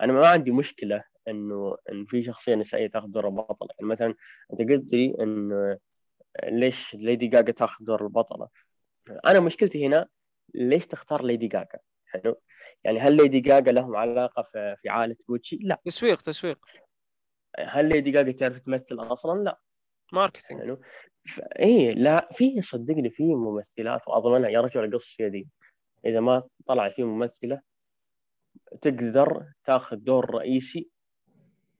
أنا 0.00 0.12
ما 0.12 0.28
عندي 0.28 0.50
مشكلة 0.50 1.04
إنه 1.28 1.76
إن 1.92 2.04
في 2.06 2.22
شخصية 2.22 2.54
نسائية 2.54 2.86
تأخذ 2.86 3.08
دور 3.08 3.26
البطلة. 3.26 3.68
يعني 3.78 3.90
مثلا 3.90 4.14
أنت 4.52 4.70
قلت 4.70 4.92
لي 4.92 5.16
إنه 5.20 5.78
ليش 6.44 6.94
ليدي 6.94 7.26
جاجا 7.26 7.52
تأخذ 7.52 7.84
دور 7.84 8.02
البطلة. 8.04 8.48
أنا 9.26 9.40
مشكلتي 9.40 9.86
هنا 9.86 10.08
ليش 10.54 10.86
تختار 10.86 11.24
ليدي 11.24 11.46
جاجا 11.48 11.78
حلو. 12.06 12.40
يعني 12.84 12.98
هل 12.98 13.16
ليدي 13.16 13.40
جاجا 13.40 13.72
لهم 13.72 13.96
علاقة 13.96 14.42
في 14.42 14.76
في 14.82 14.88
عائلة 14.88 15.16
جوتشي 15.28 15.56
لا. 15.62 15.80
تسويق 15.84 16.20
تسويق. 16.20 16.66
هل 17.58 17.88
ليدي 17.88 18.10
جاجا 18.10 18.32
تعرف 18.32 18.58
تمثل 18.58 19.12
أصلا؟ 19.12 19.44
لا. 19.44 19.60
marketing. 20.14 20.60
حلو. 20.60 20.80
ف... 21.24 21.40
إيه 21.40 21.92
لا 21.92 22.28
في 22.32 22.62
صدقني 22.62 23.10
في 23.10 23.22
ممثلات 23.34 24.08
واضمنها 24.08 24.48
يا 24.50 24.60
رجل 24.60 24.98
قص 24.98 25.20
يدي 25.20 25.48
إذا 26.06 26.20
ما 26.20 26.42
طلع 26.66 26.88
في 26.88 27.04
ممثلة 27.04 27.60
تقدر 28.82 29.44
تاخذ 29.64 29.96
دور 29.96 30.34
رئيسي 30.34 30.88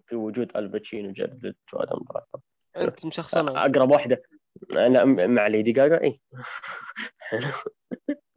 في 0.06 0.16
وجود 0.16 0.56
الباتشينو 0.56 1.12
جاريد 1.12 1.54
وادم 1.72 2.04
درايفر 2.10 2.40
أنت 2.76 3.06
مشخصنها 3.06 3.60
أقرب 3.66 3.90
واحدة. 3.90 4.22
أنا 4.72 5.04
م- 5.04 5.30
مع 5.30 5.46
ليدي 5.46 5.72
جاجا 5.72 6.00
اي 6.02 6.20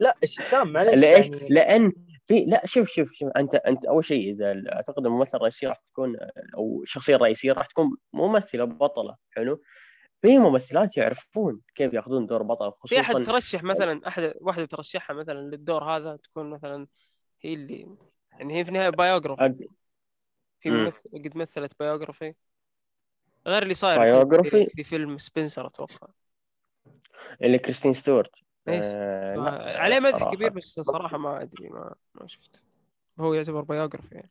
لا 0.00 0.16
سام 0.24 0.72
معلش 0.72 0.94
ليش؟ 0.94 1.26
يعني 1.28 1.48
لأن 1.48 1.92
في 2.26 2.44
لا 2.44 2.62
شوف 2.66 2.88
شوف 2.88 3.12
شوف 3.12 3.30
أنت 3.36 3.54
أنت 3.54 3.86
أول 3.86 4.04
شيء 4.04 4.30
إذا 4.32 4.62
أعتقد 4.72 5.06
الممثل 5.06 5.36
الرئيسي 5.36 5.66
راح 5.66 5.82
تكون 5.92 6.16
أو 6.54 6.82
الشخصيه 6.82 7.16
الرئيسيه 7.16 7.52
راح 7.52 7.66
تكون 7.66 7.96
ممثلة 8.12 8.64
بطلة 8.64 9.16
حلو. 9.30 9.62
في 10.24 10.38
ممثلات 10.38 10.96
يعرفون 10.96 11.60
كيف 11.74 11.92
ياخذون 11.92 12.26
دور 12.26 12.42
بطل 12.42 12.72
في 12.86 13.00
أحد 13.00 13.14
خصوصا 13.14 13.32
ترشح 13.32 13.62
مثلا 13.62 14.08
أحد 14.08 14.32
واحدة 14.40 14.64
ترشحها 14.64 15.16
مثلا 15.16 15.38
للدور 15.38 15.84
هذا 15.84 16.16
تكون 16.16 16.50
مثلا 16.50 16.86
هي 17.40 17.54
اللي 17.54 17.96
يعني 18.32 18.58
هي 18.58 18.64
في 18.64 18.68
النهاية 18.70 18.88
biography 18.90 19.42
أق- 19.42 19.68
في 20.60 20.70
مم. 20.70 20.84
ممثل 20.84 21.10
قد 21.24 21.36
مثلت 21.36 21.78
biography 21.80 22.34
غير 23.46 23.62
اللي 23.62 23.74
صاير 23.74 23.98
biography؟ 23.98 24.50
في, 24.50 24.66
في 24.76 24.82
فيلم 24.84 25.18
سبنسر 25.18 25.66
أتوقع 25.66 26.08
اللي 27.42 27.58
كريستين 27.58 27.92
ستيوارت 27.92 28.30
إيه. 28.68 28.80
آه 28.82 29.78
عليه 29.78 30.00
مدح. 30.00 30.34
كبير 30.34 30.50
بس 30.50 30.80
صراحة 30.80 31.18
ما 31.18 31.42
أدري 31.42 31.68
ما 31.68 31.94
ما 32.14 32.26
شفت 32.26 32.62
هو 33.20 33.34
يعتبر 33.34 33.60
biography 33.60 34.14
يعني 34.14 34.30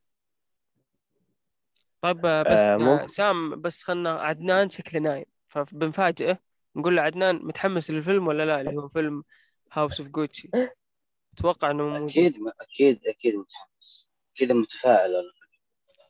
طيب 2.02 2.26
آه، 2.26 2.44
بس 2.44 2.50
آه، 2.60 2.74
آه، 2.74 2.78
ممكن. 2.78 3.08
سام 3.08 3.62
بس 3.62 3.84
خلنا 3.84 4.12
عدنان 4.12 4.70
شكله 4.70 5.02
نايم 5.02 5.26
فبنفاجئه 5.53 6.39
نقول 6.75 6.95
له 6.95 7.01
عدنان 7.01 7.36
متحمس 7.36 7.91
للفيلم 7.91 8.27
ولا 8.27 8.45
لا؟ 8.45 8.62
اللي 8.62 8.81
هو 8.81 8.88
فيلم 8.88 9.24
House 9.72 10.00
of 10.00 10.10
Gucci 10.10 10.50
أتوقع 11.33 11.72
إنه 11.72 11.83
موجود. 11.83 12.07
أكيد 12.07 12.36
أكيد 12.62 13.07
أكيد 13.07 13.36
متحمس. 13.36 14.10
كذا 14.36 14.53
متفائل 14.53 15.15
أنا. 15.15 15.33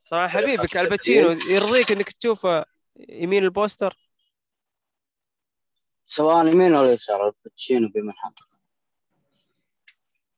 صراحة 0.05 0.27
حبيبك 0.27 0.77
الباتشينو 0.77 1.29
يرضيك 1.49 1.91
إنك 1.91 2.11
تشوفه 2.11 2.65
يمين 3.09 3.43
البوستر؟ 3.43 3.97
سواء 6.05 6.47
يمين 6.47 6.75
ولا 6.75 6.93
يسار 6.93 7.27
الباتشينو 7.27 7.89
بمنحنى 7.89 8.35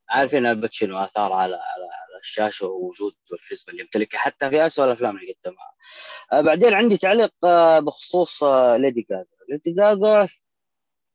عارفين 0.10 0.46
الباتشينو 0.46 0.98
اثار 0.98 1.34
على 1.34 1.56
على 1.56 1.90
الشاشة 2.26 2.68
ووجود 2.68 3.14
والكاريزما 3.32 3.72
اللي 3.72 3.82
يمتلكها 3.82 4.18
حتى 4.18 4.50
في 4.50 4.66
اسوء 4.66 4.86
الأفلام 4.86 5.18
اللي 5.18 5.36
قدمها. 5.46 5.74
آه 6.34 6.42
بعدين 6.42 6.74
عندي 6.74 6.98
تعليق 6.98 7.34
آه 7.46 7.80
بخصوص 7.80 8.44
ليدي 8.76 9.08
جاجا 9.10 9.26
ليدي 9.50 9.72
جاجا 9.72 10.28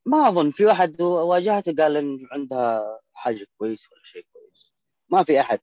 ما 0.05 0.27
أظن 0.29 0.49
في 0.49 0.65
واحد 0.65 1.01
واجهته 1.01 1.75
قال 1.83 1.97
إن 1.97 2.27
عندها 2.31 2.99
حاجة 3.13 3.47
كويس 3.57 3.91
ولا 3.91 4.01
شيء 4.03 4.25
كويس. 4.33 4.73
ما 5.09 5.23
في 5.23 5.39
أحد. 5.39 5.59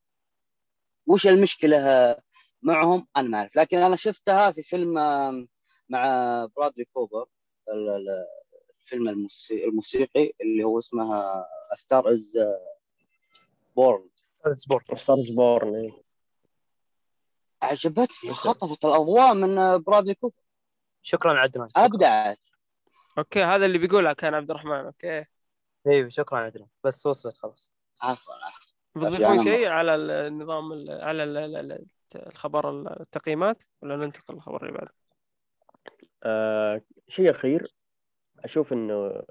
وش 1.07 1.27
المشكلة 1.27 2.17
معهم؟ 2.63 3.07
أنا 3.17 3.29
ما 3.29 3.39
أعرف. 3.39 3.57
لكن 3.57 3.79
أنا 3.79 3.97
شفتها 3.97 4.51
في 4.51 4.63
فيلم 4.63 4.93
مع 5.89 6.47
برادلي 6.57 6.85
كوبر 6.85 7.27
ال- 7.69 7.89
ال- 7.89 8.27
الفيلم 8.81 9.09
الموسي- 9.09 9.65
الموسيقي 9.65 10.33
اللي 10.41 10.65
هو 10.65 10.79
اسمه 10.79 11.35
Star 11.77 12.13
Is 12.13 12.33
Born 13.77 14.09
سبورت 14.51 14.95
Star 14.95 15.19
Is 15.19 15.31
Born 15.31 15.75
إيه. 15.75 16.03
عجبتني 17.63 18.35
خطفت 18.35 18.85
الأضواء 18.85 19.35
من 19.35 19.79
برادلي 19.83 20.15
كوبر 20.15 20.35
شكرا 21.03 21.39
عدنان 21.39 21.69
شكراً. 21.69 21.85
أبدعت. 21.85 22.47
okay 23.19 23.43
هذا 23.45 23.67
اللي 23.67 23.79
بيقولها 23.79 24.13
كان 24.13 24.35
عبد 24.35 24.51
الرحمن 24.51 24.73
okay. 24.73 25.25
أيوه 25.87 26.09
شكرا 26.09 26.39
عدنان 26.39 26.69
بس 26.85 27.07
وصلت 27.07 27.39
خلاص. 27.39 27.71
عفوا. 28.03 28.35
عفوا 28.35 28.65
بتضيفون 28.97 29.43
شيء 29.45 29.69
على 29.69 29.95
النظام 29.95 30.73
ال- 30.73 30.91
على 31.03 31.25
ال- 31.25 31.37
ال- 31.37 31.73
ال- 31.73 31.87
الخبر 32.17 32.71
التقييمات؟ 33.01 33.63
ولا 33.83 33.97
ننتقل 33.97 34.35
للخبر 34.35 34.63
اللي 34.67 34.73
بعده؟ 34.79 34.95
آه 36.23 36.83
شيء 37.09 37.31
أخير. 37.31 37.75
أشوف 38.39 38.73
إنه 38.73 39.23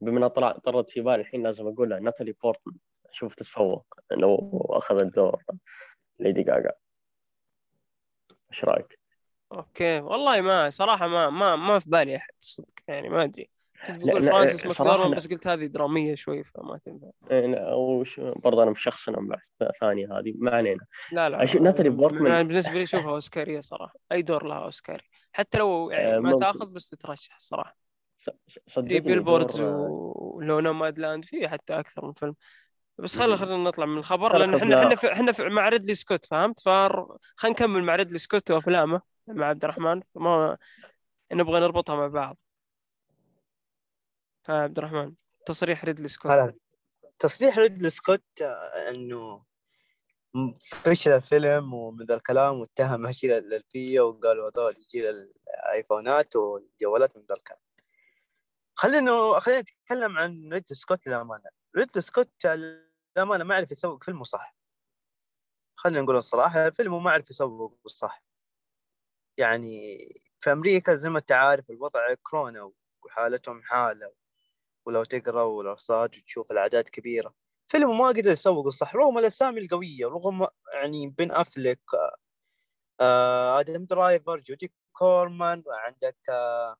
بما 0.00 0.28
طلع 0.28 0.52
طرت 0.52 0.90
في 0.90 1.00
بالي 1.00 1.14
الحين 1.20 1.42
لازم 1.42 1.66
أقولها 1.68 2.00
ناتالي 2.00 2.32
بورتمان. 2.32 2.76
أشوف 3.14 3.34
تتفوق 3.34 3.86
لو 4.10 4.66
اخذت 4.70 5.14
دور 5.14 5.42
ليدي 6.18 6.42
غاغا. 6.42 6.72
إيش 8.52 8.64
رأيك؟ 8.64 8.98
أوكي. 9.52 10.00
والله 10.00 10.40
ما 10.40 10.70
صراحة 10.70 11.08
ما 11.08 11.30
ما 11.30 11.56
ما 11.56 11.78
في 11.78 11.90
بالي 11.90 12.16
أحد 12.16 12.30
صدق. 12.38 12.66
يعني 12.88 13.08
ما 13.08 13.22
أدري. 13.24 13.50
كنت 13.86 14.04
بقول 14.04 14.22
فرانسيس 14.22 14.72
صراحة. 14.72 15.14
بس 15.14 15.28
قلت 15.28 15.46
هذه 15.46 15.66
درامية 15.66 16.14
شوي 16.14 16.44
فما 16.44 16.78
تنفع. 16.78 17.10
وش 17.74 18.20
برضه 18.20 18.62
أنا 18.62 18.70
مشخصنها 18.70 19.20
مع 19.20 19.36
الثانية 19.62 20.18
هذه. 20.18 20.34
ما 20.36 20.50
علينا. 20.56 20.86
لا 21.12 21.28
لا 21.28 21.60
ناتالي 21.60 21.90
بورتمان- 21.90 22.26
أنا 22.26 22.42
بالنسبة 22.42 22.74
لي 22.74 22.82
اشوفها 22.82 23.10
أوسكارية 23.10 23.60
صراحة. 23.60 23.94
أي 24.12 24.22
دور 24.22 24.46
لها 24.46 24.64
أوسكاري. 24.64 25.04
حتى 25.32 25.58
لو 25.58 25.90
يعني 25.90 26.16
آه، 26.16 26.18
ما 26.18 26.28
ممكن. 26.30 26.40
تاخذ 26.40 26.66
بس 26.72 26.88
تترشح 26.88 27.36
الصراحه 27.36 27.76
ص- 28.18 28.58
صدقني 28.66 28.88
في 28.94 29.00
Billboards 29.00 29.56
دور- 29.60 29.88
ولو 30.16 30.60
Nomadland 30.60 31.24
في 31.24 31.48
حتى 31.48 31.78
أكثر 31.78 32.06
من 32.06 32.12
فيلم. 32.12 32.34
بس 32.98 33.18
خلينا. 33.18 33.36
خلينا 33.36 33.56
نطلع 33.56 33.86
من 33.86 33.98
الخبر 33.98 34.38
لأن 34.38 34.54
إحنا 34.54 34.94
إحنا 34.94 35.12
إحنا 35.12 35.48
مع 35.48 35.68
ريدلي 35.68 35.94
سكوت 35.94 36.24
فهمت؟ 36.24 36.60
فخلينا 36.60 37.18
نكمل 37.44 37.84
مع 37.84 37.96
ريدلي 37.96 38.18
سكوت 38.18 38.50
وأفلامه 38.50 39.00
مع 39.26 39.46
عبد 39.46 39.64
الرحمن. 39.64 40.02
ما 40.14 40.58
نبغى 41.32 41.60
نربطها 41.60 41.96
مع 41.96 42.06
بعض. 42.06 42.36
ها 44.46 44.62
عبد 44.62 44.78
الرحمن 44.78 45.14
تصريح 45.46 45.84
ريدلي 45.84 46.08
سكوت. 46.08 46.30
هلا. 46.30 46.54
تصريح 47.18 47.58
ريدلي 47.58 47.90
سكوت 47.90 48.22
آه، 48.42 48.88
إنه 48.88 49.44
فشل 50.70 51.10
الفيلم 51.10 51.74
ومن 51.74 52.04
ذا 52.04 52.14
الكلام 52.14 52.60
واتهم 52.60 53.06
جيل 53.06 53.32
الألفية 53.32 54.00
وقالوا 54.00 54.50
هذول 54.50 54.76
جيل 54.92 55.04
الايفونات 55.04 56.36
والجوالات 56.36 57.16
من 57.16 57.22
ذا 57.28 57.34
الكلام. 57.34 57.60
خلينا 58.74 59.40
خلينا 59.40 59.60
نتكلم 59.60 60.18
عن 60.18 60.52
ريدلي 60.52 60.74
سكوت 60.74 61.06
للأمانة. 61.06 61.63
ريدلي 61.76 62.00
سكوت 62.02 62.46
للأمانة 62.46 63.44
ما 63.44 63.54
يعرف 63.54 63.70
يسوق 63.70 64.04
فيلمه 64.04 64.24
صح. 64.24 64.56
خلينا 65.76 66.00
نقول 66.00 66.16
الصراحة 66.16 66.66
الفيلم 66.66 67.04
ما 67.04 67.10
يعرف 67.10 67.30
يسوق 67.30 67.88
صح. 67.88 68.24
يعني 69.38 69.98
في 70.40 70.52
أمريكا 70.52 70.94
زي 70.94 71.08
ما 71.10 71.18
أنت 71.18 71.32
عارف 71.32 71.70
الوضع 71.70 72.14
كورونا 72.22 72.72
وحالتهم 73.02 73.62
حالة 73.62 74.12
ولو 74.86 75.04
تقرأ 75.04 75.42
والأرصاد 75.42 76.16
وتشوف 76.16 76.50
الأعداد 76.50 76.88
كبيرة. 76.88 77.34
فيلم 77.68 77.98
ما 77.98 78.08
قدر 78.08 78.30
يسوق 78.30 78.68
صح 78.68 78.96
رغم 78.96 79.18
الأسامي 79.18 79.60
القوية 79.60 80.06
رغم 80.06 80.46
يعني 80.74 81.08
بن 81.08 81.32
أفلك 81.32 81.80
آه، 83.00 83.60
آدم 83.60 83.84
درايفر 83.84 84.40
جودي 84.40 84.72
كومر 84.92 85.62
عندك 85.68 86.16
آه، 86.28 86.76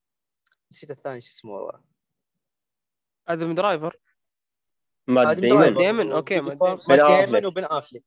نسيت 0.72 0.90
الثاني 0.90 1.20
شو 1.20 1.26
اسمه. 1.28 1.82
آدم 3.28 3.54
درايفر؟ 3.54 3.96
مات 5.06 5.36
ديمون، 5.36 6.12
أوكي، 6.12 6.40
وجودي، 6.40 6.56
مات، 6.88 7.00
أفلك. 7.00 7.44
وبن 7.44 7.64
افلك. 7.64 8.02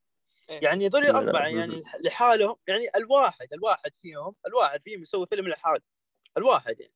يعني 0.50 0.88
هذول 0.88 1.06
الأربعة. 1.06 1.48
يعني 1.48 1.84
لحالهم 2.04 2.56
يعني 2.68 2.88
الواحد 2.96 3.48
الواحد 3.54 3.96
فيهم 3.96 4.36
الواحد 4.48 4.82
فيهم 4.84 5.02
يسوي 5.02 5.28
فيلم 5.28 5.48
لحاله 5.48 5.82
الواحد 6.38 6.76
يعني. 6.80 6.94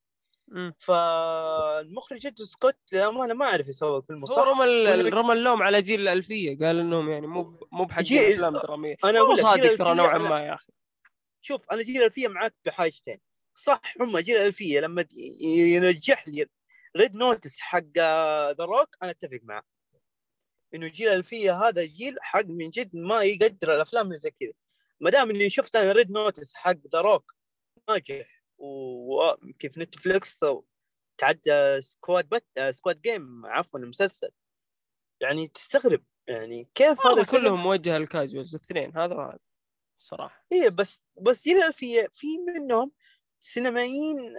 فالمخرج 0.79 2.19
ريد 2.19 2.41
سكوت 2.41 2.77
للامانه 2.93 3.33
ما 3.33 3.45
عرف 3.45 3.67
يسوي 3.67 4.01
فيلم 4.01 4.19
هو 4.19 4.25
صح 4.25 4.43
رمى 4.47 4.63
ال- 4.65 4.99
ولا- 5.01 5.15
رمى 5.15 5.33
اللوم 5.33 5.63
على 5.63 5.81
جيل 5.81 6.01
الألفية. 6.01 6.57
قال 6.57 6.79
إنهم 6.79 7.09
يعني 7.09 7.27
مو 7.27 7.67
مو 7.71 7.85
بحقين 7.85 8.03
جيل- 8.05 8.33
افلام 8.33 8.53
درامية 8.53 8.95
أنا 9.03 9.19
هو 9.19 9.33
جيل 9.33 9.41
صادق 9.43 9.75
ترى 9.75 9.95
نوعا 9.95 10.17
ما 10.17 10.45
يا 10.45 10.53
أخي. 10.53 10.71
شوف 11.41 11.61
أنا 11.71 11.81
جيل 11.81 11.97
الألفية 11.97 12.27
معاك 12.27 12.53
بحاجتين. 12.65 13.19
صح 13.53 13.81
هم 14.01 14.17
جيل 14.19 14.37
الألفية 14.37 14.79
لما 14.79 15.05
ينجح 15.45 16.27
لي 16.27 16.45
Red 16.97 17.15
Notice 17.15 17.59
حق 17.59 17.83
The 17.97 18.55
Rock 18.65 18.95
أنا 19.03 19.11
أتفق 19.11 19.39
معه. 19.43 19.63
إنه 20.75 20.87
جيل 20.87 21.07
الالفيه 21.07 21.67
هذا 21.67 21.83
جيل 21.83 22.15
حق 22.21 22.45
من 22.45 22.69
جد 22.69 22.95
ما 22.95 23.23
يقدر 23.23 23.75
الأفلام 23.75 24.05
اللي 24.05 24.17
زي 24.17 24.31
كذا. 24.31 24.53
ما 24.99 25.09
دام 25.09 25.29
إني 25.29 25.49
شفت 25.49 25.75
أنا 25.75 25.91
Red 25.91 26.11
Notice 26.11 26.53
حق 26.53 26.77
The 26.93 27.01
Rock 27.01 27.33
ناجح 27.89 28.43
وكيف 28.57 29.77
نتفلكس 29.77 30.39
تعدى 31.17 31.81
Squid 31.81 32.29
بت... 32.29 32.45
Squid 32.69 33.01
Game 33.01 33.45
عفوا 33.45 33.79
المسلسل 33.79 34.29
يعني 35.21 35.47
تستغرب 35.47 36.03
يعني 36.27 36.69
كيف 36.75 37.05
هذا 37.05 37.23
كلهم 37.23 37.63
موجه 37.63 37.97
لل 37.97 38.10
casuals 38.10 38.55
الاثنين 38.55 38.97
هذا 38.97 39.15
وهذا 39.15 39.39
صراحة. 39.99 40.45
إيه 40.51 40.69
بس 40.69 41.03
بس 41.21 41.43
جيل 41.43 41.57
الألفية 41.57 42.09
في 42.11 42.27
منهم 42.37 42.91
سينمائيين 43.41 44.33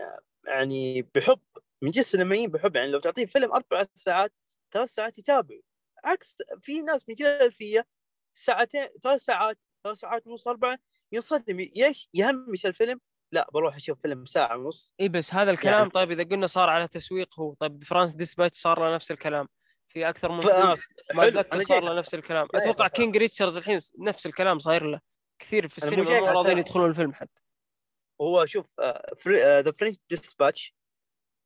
يعني 0.46 1.02
بحب 1.02 1.40
من 1.82 1.90
جد 1.90 2.02
سينمائيين 2.02 2.50
بحب. 2.50 2.76
يعني 2.76 2.90
لو 2.90 3.00
تعطيه 3.00 3.26
فيلم 3.26 3.52
أربع 3.52 3.86
ساعات 3.94 4.32
ثلاث 4.72 4.90
ساعات 4.90 5.18
يتابع. 5.18 5.58
عكس 6.04 6.36
في 6.60 6.82
ناس 6.82 7.08
من 7.08 7.14
جيل 7.14 7.26
الألفية 7.26 7.86
ساعتين 8.34 8.86
ثلاث 9.02 9.20
ساعات 9.20 9.58
ثلاث 9.84 9.98
ساعات 9.98 10.26
ونص 10.26 10.48
أربعة 10.48 10.78
ينصدم. 11.12 11.58
إيش 11.76 12.08
يهمش 12.14 12.66
الفيلم؟ 12.66 13.00
لا 13.32 13.50
بروح 13.52 13.76
أشوف 13.76 14.00
فيلم 14.02 14.26
ساعة 14.26 14.56
ونص. 14.56 14.94
إي 15.00 15.08
بس 15.08 15.34
هذا 15.34 15.50
الكلام. 15.50 15.78
يعني- 15.78 15.90
طيب 15.90 16.10
إذا 16.10 16.22
قلنا 16.22 16.46
صار 16.46 16.70
على 16.70 16.88
تسويق 16.88 17.40
هو 17.40 17.54
طيب 17.54 17.84
French 17.84 18.12
Dispatch 18.12 18.58
صار 18.58 18.80
له 18.80 18.94
نفس 18.94 19.10
الكلام. 19.10 19.48
في 19.88 20.08
أكثر 20.08 20.32
من 20.32 20.40
ف... 20.40 20.46
فيلم 20.46 20.78
ما 21.14 21.28
أتذكر 21.28 21.62
صار 21.62 21.84
له 21.84 21.98
نفس 21.98 22.14
الكلام. 22.14 22.48
أتوقع. 22.54 22.88
King 22.88 23.16
Richard 23.16 23.56
الحين 23.56 23.78
نفس 23.98 24.26
الكلام 24.26 24.58
صاير 24.58 24.86
له. 24.86 25.00
كثير 25.38 25.68
في 25.68 25.78
السينما 25.78 26.20
مو 26.20 26.26
راضيين. 26.26 26.58
يدخلون 26.58 26.90
الفيلم 26.90 27.12
حتى. 27.14 27.42
هو 28.20 28.46
شوف 28.46 28.66
The 29.26 29.72
French 29.72 29.96
Dispatch, 30.10 30.74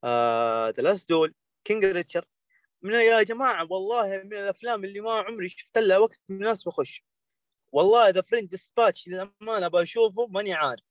The 0.05 0.83
Last 0.83 1.09
Duel, 1.09 1.35
King 1.65 1.85
Richard 1.85 2.27
من 2.83 2.93
يا 2.95 3.23
جماعة 3.23 3.67
والله 3.73 4.07
من 4.25 4.33
الأفلام 4.33 4.85
اللي 4.85 5.01
ما 5.01 5.13
عمري 5.13 5.49
شفت 5.49 5.79
لها 5.79 5.99
وقت 5.99 6.21
مناسب 6.29 6.69
أخش. 6.69 7.05
والله 7.73 8.09
The 8.09 8.23
French 8.23 8.45
Dispatch 8.51 9.09
للأمانة 9.09 9.69
بشوفه 9.69 10.27
ماني 10.27 10.55
عارف. 10.55 10.85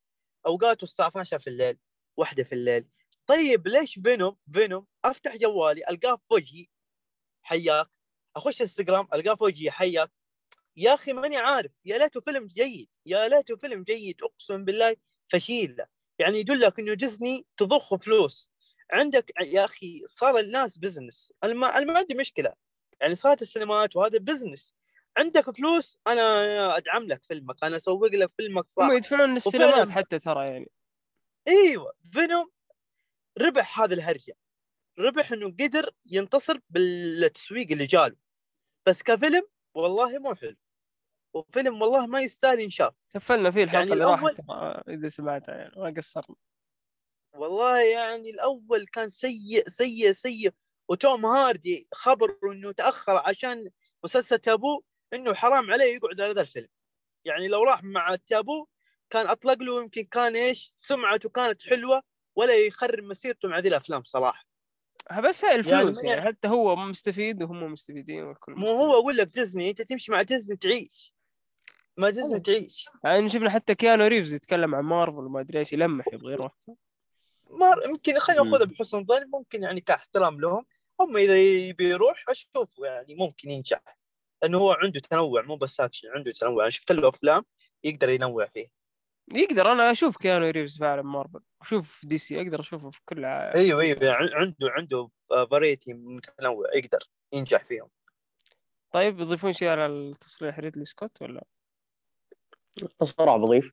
أوقاته 0.48 0.84
الساعة 0.84 1.08
12 1.08 1.39
في 1.39 1.48
الليل 1.48 1.78
واحدة 2.17 2.43
في 2.43 2.56
الليل. 2.56 2.88
طيب 3.28 3.67
ليش 3.67 4.00
Venom 3.99 4.38
Venom 4.54 4.88
أفتح 5.06 5.36
جوالي 5.38 5.82
ألقاه 5.89 6.15
في 6.15 6.24
وجهي 6.32 6.67
حياك. 7.43 7.89
أخش 8.38 8.62
انستغرام 8.62 9.08
ألقاه 9.13 9.36
في 9.36 9.43
وجهي 9.43 9.71
حياك. 9.71 10.12
يا 10.78 10.93
أخي 10.93 11.13
ماني 11.13 11.38
عارف. 11.38 11.71
يا 11.86 11.98
ليته 11.98 12.21
فيلم 12.21 12.48
جيد 12.48 12.89
يا 13.06 13.28
ليته 13.30 13.56
فيلم 13.58 13.84
جيد 13.84 14.24
أقسم 14.24 14.65
بالله 14.65 14.98
فشيلة. 15.28 15.88
يعني 16.19 16.38
يدلك 16.39 16.80
إنه 16.80 16.93
ديزني 16.93 17.45
تضخ 17.58 17.95
فلوس. 17.95 18.52
عندك 18.91 19.32
يا 19.41 19.65
أخي 19.65 20.04
صار 20.08 20.38
الناس 20.39 20.78
بزنس 20.78 21.34
أنا 21.43 21.54
ما 21.54 21.78
أنا 21.78 21.86
ما 21.86 21.98
عندي 22.00 22.13
مشكلة. 22.13 22.54
يعني 23.02 23.15
صارت 23.15 23.41
السينمات 23.41 23.95
وهذا 23.95 24.17
بزنس 24.17 24.74
عندك 25.17 25.50
فلوس 25.58 25.98
أنا 26.08 26.78
أدعم 26.78 27.04
لك 27.04 27.24
فيلمك 27.24 27.63
أنا 27.63 27.76
أسوق 27.78 28.06
لك 28.06 28.32
فيلمك 28.38 28.65
صح. 28.71 28.84
هم 28.84 28.91
يدفعون 28.98 29.36
السينمات 29.36 29.88
وفعلاً- 29.88 29.91
حتى 29.91 30.19
ترى 30.19 30.48
يعني. 30.48 30.71
إيوه 31.48 31.93
Venom. 32.12 32.51
ربح 33.41 33.80
هذا 33.82 33.93
الهرجة. 33.93 34.34
ربح 35.00 35.32
إنه 35.32 35.48
قدر 35.48 35.89
ينتصر 36.06 36.60
بالتسويق 36.69 37.71
اللي 37.71 37.86
جاله. 37.86 38.15
بس 38.88 39.04
كفيلم 39.04 39.43
والله 39.76 40.19
مو 40.19 40.36
حلو. 40.36 40.56
وفيلم 41.34 41.82
والله 41.82 42.08
ما 42.08 42.21
يستاهل 42.21 42.60
ينشاف 42.60 42.93
كفلنا 43.13 43.52
فيه 43.52 43.63
الحلقة 43.63 43.80
يعني 43.80 43.93
اللي 43.93 44.06
راحت 44.06 44.39
إذا 44.89 45.08
سمعتها 45.10 45.56
يعني 45.56 45.74
ما 45.82 45.93
قصرنا. 45.98 46.36
والله 47.36 47.80
يعني 47.82 48.30
الأول 48.30 48.86
كان 48.88 49.10
سيء 49.10 49.67
سيء 49.67 50.12
سيء. 50.12 50.52
وتوم 50.89 51.26
هاردي 51.26 51.88
خبر 51.93 52.38
إنه 52.43 52.71
تأخر 52.71 53.15
عشان 53.15 53.69
مسلسل 54.04 54.39
تابو 54.39 54.82
إنه 55.13 55.34
حرام 55.34 55.71
عليه 55.71 55.95
يقعد 55.95 56.21
على 56.21 56.34
ذا 56.34 56.41
الفيلم. 56.41 56.67
يعني 57.26 57.48
لو 57.48 57.63
راح 57.63 57.84
مع 57.84 58.13
التابو 58.13 58.67
كان 59.10 59.28
أطلق 59.28 59.62
له 59.62 59.82
يمكن 59.82 60.04
كان 60.04 60.36
إيش 60.36 60.74
سمعته 60.76 61.30
كانت 61.30 61.62
حلوة 61.62 62.02
ولا 62.36 62.56
يخرب 62.56 63.04
مسيرته 63.04 63.48
مع 63.50 63.60
ذي 63.60 63.69
الأفلام 63.69 64.04
صراحة. 64.04 64.45
بس 65.24 65.45
هاي 65.45 65.56
الفلوس 65.56 65.98
يعني- 65.98 66.10
يعني, 66.10 66.21
حتى 66.21 66.48
هو 66.48 66.76
مستفيد 66.76 67.43
وهم 67.43 67.63
مستفيدين 67.63 68.24
والكل 68.24 68.52
مو. 68.56 68.67
هو 68.67 68.93
أقول 68.93 69.17
لك 69.17 69.28
ديزني 69.28 69.69
أنت 69.69 69.82
تمشي 69.82 70.12
مع 70.12 70.21
ديزني 70.21 70.58
تعيش. 70.58 71.13
ما 71.98 72.10
ديزني. 72.10 72.39
تعيش. 72.39 72.89
يعني 73.04 73.30
شفنا 73.30 73.50
حتى 73.50 73.76
كيانو 73.76 74.08
ريفز 74.08 74.34
يتكلم 74.34 74.76
عن 74.76 74.84
مارفل 74.84 75.17
وما 75.17 75.39
أدري 75.39 75.60
إيش 75.60 75.74
يلمح 75.74 76.06
يبغى 76.13 76.34
يروح. 76.34 76.52
ما 77.49 77.75
يمكن 77.86 78.19
خلينا. 78.19 78.43
ناخذها 78.43 78.65
بحسن 78.65 79.05
ظن 79.05 79.29
ممكن 79.34 79.63
يعني 79.63 79.81
كاحترام 79.81 80.41
لهم. 80.41 80.65
هم 80.99 81.17
إذا 81.17 81.38
يبي 81.38 81.89
يروح 81.89 82.25
أشوف 82.29 82.79
يعني 82.79 83.15
ممكن 83.15 83.51
ينجح 83.51 83.97
لأنه 84.41 84.58
هو 84.58 84.71
عنده 84.71 84.99
تنوع 84.99 85.41
مو 85.41 85.55
بس 85.55 85.79
اكشن 85.79 86.08
عنده 86.15 86.31
تنوع. 86.31 86.63
أنا 86.63 86.69
شفت 86.69 86.91
له 86.91 87.10
أفلام 87.10 87.45
يقدر 87.84 88.10
ينوع 88.10 88.45
فيه. 88.45 88.67
يقدر 89.34 89.71
أنا 89.71 89.91
أشوف 89.91 90.17
كيانو 90.17 90.49
ريفز 90.49 90.79
فعلا 90.79 91.01
مارفل. 91.01 91.39
أشوف 91.62 92.05
دي 92.05 92.17
سي 92.17 92.41
أقدر 92.41 92.60
أشوفه 92.60 92.89
في 92.89 92.99
كل 93.05 93.25
ع... 93.25 93.53
أيوه 93.55 93.81
أيوه. 93.81 94.03
يعني 94.03 94.29
عنده 94.34 94.69
عنده 94.69 95.10
variety 95.51 95.93
متنوع 95.93 96.75
يقدر 96.75 96.99
ينجح 97.34 97.65
فيهم. 97.65 97.89
طيب 98.91 99.19
يضيفون 99.19 99.53
شيء 99.53 99.67
على 99.67 99.86
التصريح 99.86 100.60
ريدلي 100.60 100.86
سكوت 100.86 101.21
ولا؟ 101.21 101.43
بصراحة 103.01 103.38
بضيف. 103.38 103.71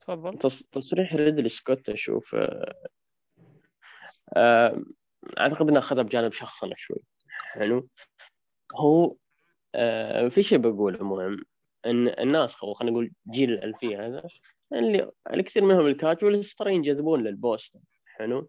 تفضل 0.00 0.38
تص- 0.38 0.62
تصريح 0.72 1.14
ريدلي 1.14 1.48
سكوت 1.48 1.88
أشوف 1.88 2.34
آه، 2.34 2.74
آه، 4.36 4.82
أعتقد 5.38 5.68
انه 5.68 5.78
اخذها 5.78 6.02
بجانب 6.02 6.32
شخصنة 6.32 6.74
شوي. 6.76 6.98
حلو؟ 7.28 7.88
هو 8.76 9.16
آه، 9.74 10.28
في 10.28 10.42
شيء 10.42 10.58
بقوله 10.58 11.04
مهم 11.04 11.44
إن 11.86 12.08
الناس 12.08 12.56
أو 12.62 12.72
خلينا 12.74 12.92
نقول 12.92 13.12
جيل 13.30 13.52
الألفية 13.52 14.06
هذا 14.06 14.22
اللي 14.72 15.10
الكثير 15.34 15.64
منهم 15.64 15.86
ال 15.86 15.94
casuals 15.94 16.54
ترى 16.54 16.74
ينجذبون 16.74 17.22
للبوستر. 17.24 17.78
حلو؟ 18.06 18.48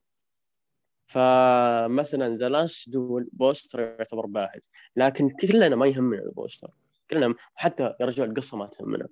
فمثلا 1.07 2.37
The 2.37 2.49
Last 2.49 2.89
Duel 2.89 3.29
بوستر 3.33 3.79
يعتبر 3.79 4.25
باهت 4.25 4.63
لكن 4.95 5.29
كلنا 5.29 5.75
ما 5.75 5.87
يهمنا 5.87 6.21
البوستر. 6.21 6.71
كلنا 7.09 7.35
حتى 7.55 7.83
يا 7.83 8.05
رجال 8.05 8.29
القصة 8.29 8.57
ما 8.57 8.65
تهمنا. 8.67 9.07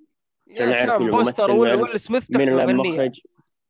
من 1.00 1.12
بوستر 1.12 1.52
ولا 1.52 1.74
ويل 1.74 1.98
سميث 1.98 2.36
من 2.36 2.50
المخرج 2.70 3.22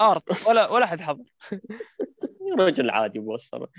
آرت 0.02 0.48
ولا 0.48 0.70
ولا 0.72 0.86
حد 0.86 1.00
حضر 1.00 1.24
رجل 2.60 2.90
عادي 2.90 3.20
بوستر. 3.20 3.70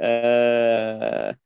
آه، 0.00 1.36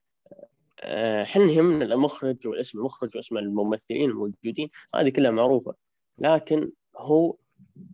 آه، 0.81 1.25
حنا 1.25 1.53
يهمنا 1.53 1.85
المخرج 1.85 2.47
واسم 2.47 2.79
المخرج 2.79 3.17
واسم 3.17 3.39
الممثلين 3.39 4.11
الموجودين 4.11 4.71
هذه 4.95 5.09
كلها 5.09 5.31
معروفة. 5.31 5.75
لكن 6.19 6.71
هو 6.97 7.37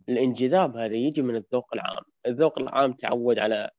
الانجذاب 0.09 0.77
هذا 0.77 0.95
يجي 0.95 1.21
من 1.21 1.35
الذوق 1.35 1.73
العام. 1.73 2.03
الذوق 2.25 2.59
العام 2.59 2.93
تعود 2.93 3.39
على 3.39 3.69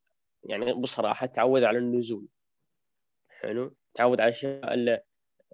يعني 0.45 0.73
بصراحة 0.75 1.27
تعود 1.27 1.63
على 1.63 1.79
النزول. 1.79 2.27
حلو؟ 3.29 3.75
تعود 3.95 4.21
على 4.21 4.29
الأشياء 4.29 4.75
ال- 4.75 5.01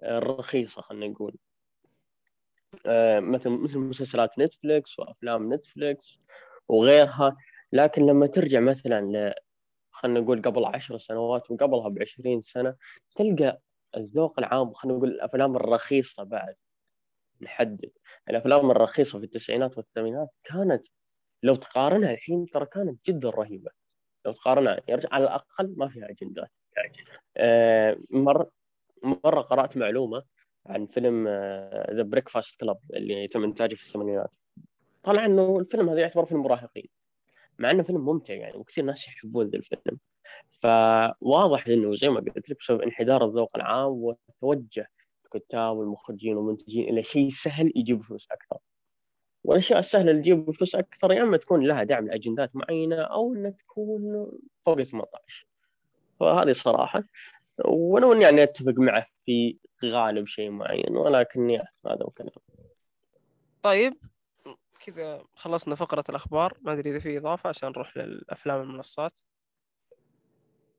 الرخيصة 0.03 0.81
خلينا 0.81 1.07
نقول. 1.07 1.33
آه، 1.33 1.46
مثل 3.19 3.49
مثل 3.49 3.77
مسلسلات 3.79 4.39
نتفليكس 4.39 4.99
وأفلام 4.99 5.53
نتفليكس 5.53 6.19
وغيرها. 6.67 7.37
لكن 7.73 8.05
لما 8.05 8.27
ترجع 8.27 8.59
مثلا 8.59 9.01
ل 9.01 9.33
خلينا 9.91 10.19
نقول 10.19 10.41
قبل 10.41 10.65
عشر 10.65 10.97
سنوات 10.97 11.51
وقبلها 11.51 11.89
بعشرين 11.89 12.41
سنة 12.41 12.75
تلقى 13.15 13.59
الذوق 13.97 14.39
العام 14.39 14.73
خلينا 14.73 14.97
نقول 14.97 15.09
الأفلام 15.09 15.55
الرخيصة 15.55 16.23
بعد 16.23 16.55
نحدد. 17.41 17.91
الأفلام 18.29 18.71
الرخيصة 18.71 19.19
في 19.19 19.25
التسعينات 19.25 19.77
والثمانينات 19.77 20.29
كانت 20.43 20.87
لو 21.43 21.55
تقارنها 21.55 22.11
الحين 22.11 22.45
ترى 22.45 22.65
كانت 22.65 23.05
جدا 23.07 23.29
رهيبة. 23.29 23.71
لو 24.25 24.31
تقارنها 24.31 24.79
يرجع 24.89 25.09
على 25.11 25.23
الأقل 25.23 25.73
ما 25.77 25.87
فيها 25.89 26.09
أجندات. 26.09 26.51
آه، 27.37 27.97
مرة 28.09 28.51
مرة 29.03 29.41
قرأت 29.41 29.77
معلومة 29.77 30.23
عن 30.67 30.85
فيلم 30.85 31.27
The 31.91 32.03
Breakfast 32.03 32.59
Club 32.59 32.77
اللي 32.93 33.27
تم 33.27 33.43
إنتاجه 33.43 33.75
في 33.75 33.83
الثمانينات. 33.83 34.31
طلع 35.03 35.25
إنه 35.25 35.59
الفيلم 35.59 35.89
هذا 35.89 35.99
يعتبر 35.99 36.25
فيلم 36.25 36.41
مراهقين 36.41 36.87
مع 37.59 37.71
إنه 37.71 37.83
فيلم 37.83 38.05
ممتع 38.05 38.33
يعني 38.33 38.57
وكثير 38.57 38.83
ناس 38.83 39.07
يحبون 39.07 39.47
ذا 39.47 39.57
الفيلم. 39.57 39.99
فواضح 40.61 41.67
إنه 41.67 41.95
زي 41.95 42.09
ما 42.09 42.19
قلت 42.19 42.49
لك 42.49 42.59
بسبب 42.59 42.81
انحدار 42.81 43.25
الذوق 43.25 43.51
العام 43.55 43.91
وتوجه 43.91 44.87
الكتاب 45.25 45.77
والمخرجين 45.77 46.37
والمنتجين 46.37 46.89
إلى 46.89 47.03
شيء 47.03 47.29
سهل 47.29 47.71
يجيب 47.75 48.01
فلوس 48.03 48.27
أكثر. 48.31 48.57
والأشياء 49.43 49.79
السهلة 49.79 50.11
اللي 50.11 50.21
تجيب 50.21 50.51
فلوس 50.51 50.75
أكثر 50.75 51.11
يا 51.11 51.23
إما 51.23 51.37
تكون 51.37 51.67
لها 51.67 51.83
دعم 51.83 52.07
لأجندات 52.07 52.55
معينة 52.55 52.95
أو 53.01 53.33
إنها 53.33 53.51
تكون 53.51 54.31
فوق 54.65 54.83
18 54.83 55.45
فهذه 56.19 56.51
صراحة. 56.51 57.03
ولو 57.65 58.13
اني 58.13 58.23
يعني 58.23 58.43
أتفق 58.43 58.73
معه 58.77 59.05
في 59.25 59.57
غالب 59.83 60.27
شيء 60.27 60.49
معين 60.49 60.97
ولكني 60.97 61.57
هذا 61.85 62.03
وكلام 62.03 62.31
طيب 63.61 63.93
كذا 64.85 65.23
خلصنا 65.35 65.75
فقرة 65.75 66.03
الأخبار. 66.09 66.57
ما 66.61 66.73
أدري 66.73 66.89
إذا 66.89 66.99
في 66.99 67.17
إضافة 67.17 67.49
عشان 67.49 67.69
نروح 67.69 67.97
للأفلام 67.97 68.61
المنصات 68.61 69.19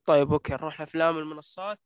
طيب 0.07 0.33
okay 0.33 0.53
نروح 0.53 0.81
لأفلام 0.81 1.19
المنصات 1.19 1.81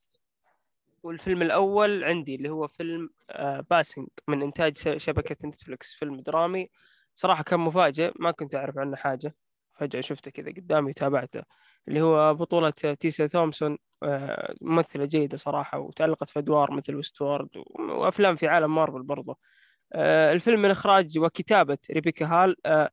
والفيلم 1.02 1.42
الأول 1.42 2.04
عندي 2.04 2.34
اللي 2.34 2.48
هو 2.48 2.68
فيلم 2.68 3.10
آه، 3.30 3.60
Passing 3.70 4.08
من 4.28 4.42
إنتاج 4.42 4.98
شبكة 4.98 5.48
Netflix 5.48 5.94
فيلم 5.94 6.20
درامي. 6.20 6.70
صراحة 7.14 7.42
كان 7.42 7.60
مفاجئ 7.60 8.12
ما 8.18 8.30
كنت 8.30 8.54
أعرف 8.54 8.78
عنه 8.78 8.96
حاجة. 8.96 9.34
فجأة 9.74 10.00
شفته 10.00 10.30
كذا 10.30 10.50
قدامي 10.50 10.90
وتابعته. 10.90 11.42
اللي 11.88 12.00
هو 12.00 12.34
بطولة 12.34 12.70
تيسا 12.70 13.26
تومسون 13.26 13.78
آه، 14.02 14.54
ممثلة 14.60 15.04
جيدة 15.04 15.36
صراحة 15.36 15.78
وتألقت 15.78 16.30
في 16.30 16.38
أدوار 16.38 16.72
مثل 16.72 16.96
Westworld 16.96 17.48
وأفلام 17.78 18.36
في 18.36 18.48
عالم 18.48 18.74
مارفل 18.74 19.02
برضه 19.02 19.38
آه، 19.92 20.32
الفيلم 20.32 20.62
من 20.62 20.70
إخراج 20.70 21.18
وكتابة 21.18 21.78
ريبيكا 21.90 22.26
هال 22.26 22.56
آه، 22.66 22.90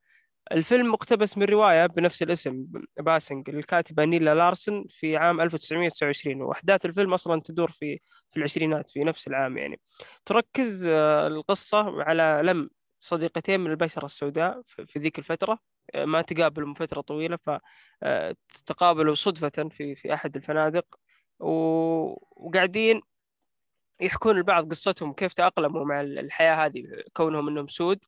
الفيلم 0.51 0.91
مقتبس 0.91 1.37
من 1.37 1.45
رواية 1.45 1.85
بنفس 1.85 2.23
الاسم 2.23 2.65
Passing 2.99 3.49
للكاتبة 3.49 4.05
نيلا 4.05 4.35
لارسن 4.35 4.85
في 4.89 5.17
عام 5.17 5.41
1929 5.41 6.41
وأحداث 6.41 6.85
الفيلم 6.85 7.13
أصلا 7.13 7.41
تدور 7.41 7.71
في 7.71 7.99
في 8.29 8.37
العشرينات 8.37 8.89
في 8.89 9.03
نفس 9.03 9.27
العام 9.27 9.57
يعني. 9.57 9.79
تركز 10.25 10.87
القصة 10.87 12.03
على 12.03 12.41
لم 12.43 12.69
صديقتين 12.99 13.59
من 13.59 13.71
البشرة 13.71 14.05
السوداء 14.05 14.61
في 14.65 14.99
ذيك 14.99 15.19
الفترة. 15.19 15.59
ما 15.95 16.21
تقابلوا 16.21 16.67
من 16.67 16.73
فترة 16.73 17.01
طويلة 17.01 17.37
فتقابلوا 18.01 19.15
صدفة 19.15 19.69
في 19.71 19.95
في 19.95 20.13
أحد 20.13 20.35
الفنادق. 20.35 20.85
وقاعدين 21.39 23.01
يحكون 24.01 24.37
البعض 24.37 24.69
قصتهم 24.69 25.13
كيف 25.13 25.33
تأقلموا 25.33 25.85
مع 25.85 26.01
الحياة 26.01 26.65
هذه 26.65 26.83
كونهم 27.13 27.47
إنهم 27.47 27.67
سود 27.67 27.99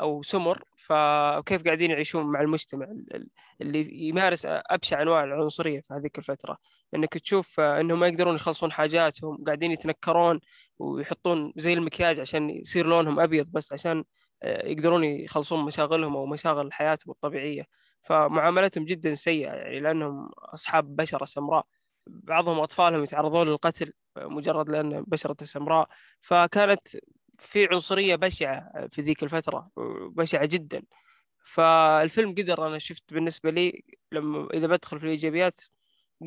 أو 0.00 0.22
سمر 0.22 0.62
فكيف 0.76 1.64
قاعدين 1.64 1.90
يعيشون 1.90 2.26
مع 2.26 2.40
المجتمع 2.40 2.84
ال- 2.86 3.16
ال- 3.16 3.30
اللي 3.60 4.08
يمارس 4.08 4.46
أبشع 4.46 5.02
أنواع 5.02 5.24
العنصرية 5.24 5.80
في 5.80 5.94
هذيك 5.94 6.18
الفترة. 6.18 6.58
إنك 6.94 7.18
تشوف 7.18 7.60
إنهم 7.60 8.00
ما 8.00 8.06
يقدرون 8.08 8.34
يخلصون 8.36 8.72
حاجاتهم 8.72 9.44
قاعدين 9.44 9.72
يتنكرون 9.72 10.40
ويحطون 10.78 11.52
زي 11.56 11.72
المكياج 11.72 12.20
عشان 12.20 12.50
يصير 12.50 12.86
لونهم 12.86 13.20
أبيض 13.20 13.46
بس 13.52 13.72
عشان 13.72 13.98
آه، 13.98 14.04
يقدرون 14.42 15.04
يخلصون 15.04 15.64
مشاغلهم 15.64 16.16
أو 16.16 16.26
مشاغل 16.26 16.72
حياتهم 16.72 17.12
الطبيعية. 17.12 17.62
فمعاملتهم 18.02 18.84
جدا 18.84 19.14
سيئة 19.14 19.52
يعني 19.52 19.80
لأنهم 19.80 20.28
أصحاب 20.38 20.96
بشرة 20.96 21.24
سمراء. 21.24 21.66
بعضهم 22.06 22.60
أطفالهم 22.60 23.04
يتعرضون 23.04 23.48
للقتل 23.48 23.92
مجرد 24.16 24.68
لأن 24.70 25.04
بشرته 25.06 25.46
سمراء. 25.46 25.88
فكانت 26.20 26.88
في 27.38 27.68
عنصرية 27.72 28.16
بشعة 28.16 28.88
في 28.88 29.02
ذيك 29.02 29.22
الفترة 29.22 29.70
بشعة 30.16 30.46
جدا. 30.46 30.82
فالفيلم 31.44 32.30
قدر 32.34 32.66
أنا 32.66 32.78
شفت 32.78 33.14
بالنسبة 33.14 33.50
لي 33.50 33.84
لما 34.12 34.48
إذا 34.54 34.66
بدخل 34.66 34.98
في 34.98 35.04
الإيجابيات 35.04 35.56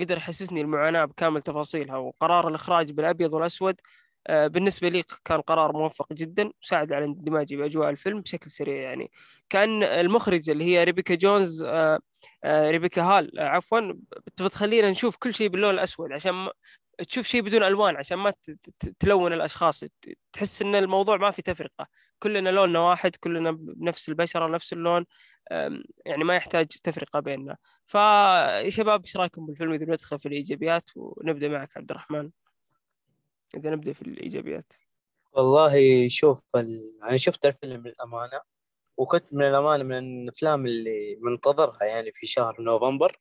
قدر 0.02 0.18
يحسسني 0.18 0.62
المعاناة 0.62 1.06
بكامل 1.06 1.42
تفاصيلها. 1.42 1.98
وقرار 1.98 2.48
الإخراج 2.48 2.92
بالأبيض 2.92 3.34
والأسود 3.34 3.76
آه، 3.76 3.82
بالنسبة 4.30 4.90
لي 4.90 5.04
كان 5.26 5.42
قرار 5.42 5.74
موفق 5.78 6.14
جدا 6.14 6.52
ساعد 6.62 6.94
على 6.94 7.06
اندماجي 7.06 7.58
بأجواء 7.58 7.90
الفيلم 7.90 8.22
بشكل 8.22 8.52
سريع 8.52 8.76
يعني. 8.82 9.12
كان 9.50 9.84
المخرجة 9.84 10.52
اللي 10.52 10.64
هي 10.64 10.84
ريبيكا 10.84 11.16
جونز 11.16 11.64
آه، 11.64 12.00
آه، 12.44 12.70
ريبيكا 12.72 13.02
هال 13.02 13.32
عفوا 13.40 13.94
بتخلينا 14.40 14.92
نشوف 14.92 15.18
كل 15.18 15.34
شيء 15.34 15.50
باللون 15.50 15.74
الأسود 15.74 16.12
عشان 16.12 16.50
تشوف 17.10 17.28
شيء 17.28 17.42
بدون 17.42 17.64
ألوان 17.64 17.96
عشان 17.96 18.18
ما 18.18 18.34
تلون 19.00 19.34
الأشخاص. 19.34 19.84
تحس 20.34 20.62
إن 20.62 20.76
الموضوع 20.76 21.18
ما 21.18 21.32
في 21.32 21.42
تفرقة. 21.42 21.88
كلنا 22.20 22.50
لوننا 22.50 22.80
واحد 22.80 23.16
كلنا 23.16 23.52
بنفس 23.52 24.10
البشرة 24.10 24.48
نفس 24.48 24.74
اللون 24.74 25.06
يعني 26.06 26.24
ما 26.24 26.36
يحتاج 26.36 26.68
تفرقة 26.68 27.20
بيننا. 27.20 27.58
فيا 27.88 28.70
شباب 28.70 29.02
إيش 29.06 29.18
رأيكم 29.18 29.46
بالفيلم 29.46 29.74
إذا 29.74 29.86
ندخل 29.86 30.20
في 30.20 30.26
الإيجابيات؟ 30.28 30.90
ونبدأ 30.96 31.48
معك 31.48 31.78
عبد 31.78 31.92
الرحمن. 31.92 32.30
إذا 33.56 33.70
نبدأ 33.70 33.94
في 33.94 34.02
الإيجابيات. 34.02 34.74
والله 35.34 36.08
شوف 36.08 36.56
ال... 36.56 37.00
أنا 37.04 37.18
شفت 37.18 37.46
الفيلم 37.46 37.88
للامانه 37.88 38.42
وكنت 38.98 39.34
من 39.34 39.46
الأمانة 39.48 39.84
من 39.84 40.24
الأفلام 40.24 40.66
اللي 40.66 41.18
منتظرها 41.22 41.84
يعني 41.84 42.12
في 42.12 42.28
شهر 42.28 42.62
نوفمبر. 42.62 43.20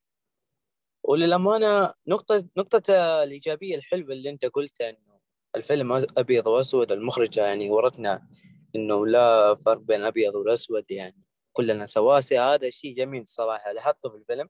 وللأمانة 1.03 1.95
نقطة 2.07 2.49
نقطة 2.57 2.95
الإيجابية 3.23 3.77
الحلوة 3.77 4.13
اللي 4.13 4.31
أنت 4.31 4.45
قلتها 4.45 4.91
إنه 4.91 5.21
الفيلم 5.57 5.93
أبيض 5.93 6.47
وأسود 6.47 6.93
المخرجة 6.93 7.47
يعني 7.47 7.71
ورتنا 7.71 8.29
إنه 8.77 9.07
لا 9.07 9.55
فرق 9.55 9.79
بين 9.81 10.01
الابيض 10.01 10.35
والاسود 10.35 10.91
يعني 10.91 11.23
كلنا 11.53 11.87
سواسية 11.87 12.55
هذا 12.55 12.71
شيء 12.71 12.97
جميل 12.97 13.29
صراحة 13.29 13.73
لاحظته 13.73 14.11
في 14.11 14.17
الفيلم. 14.17 14.49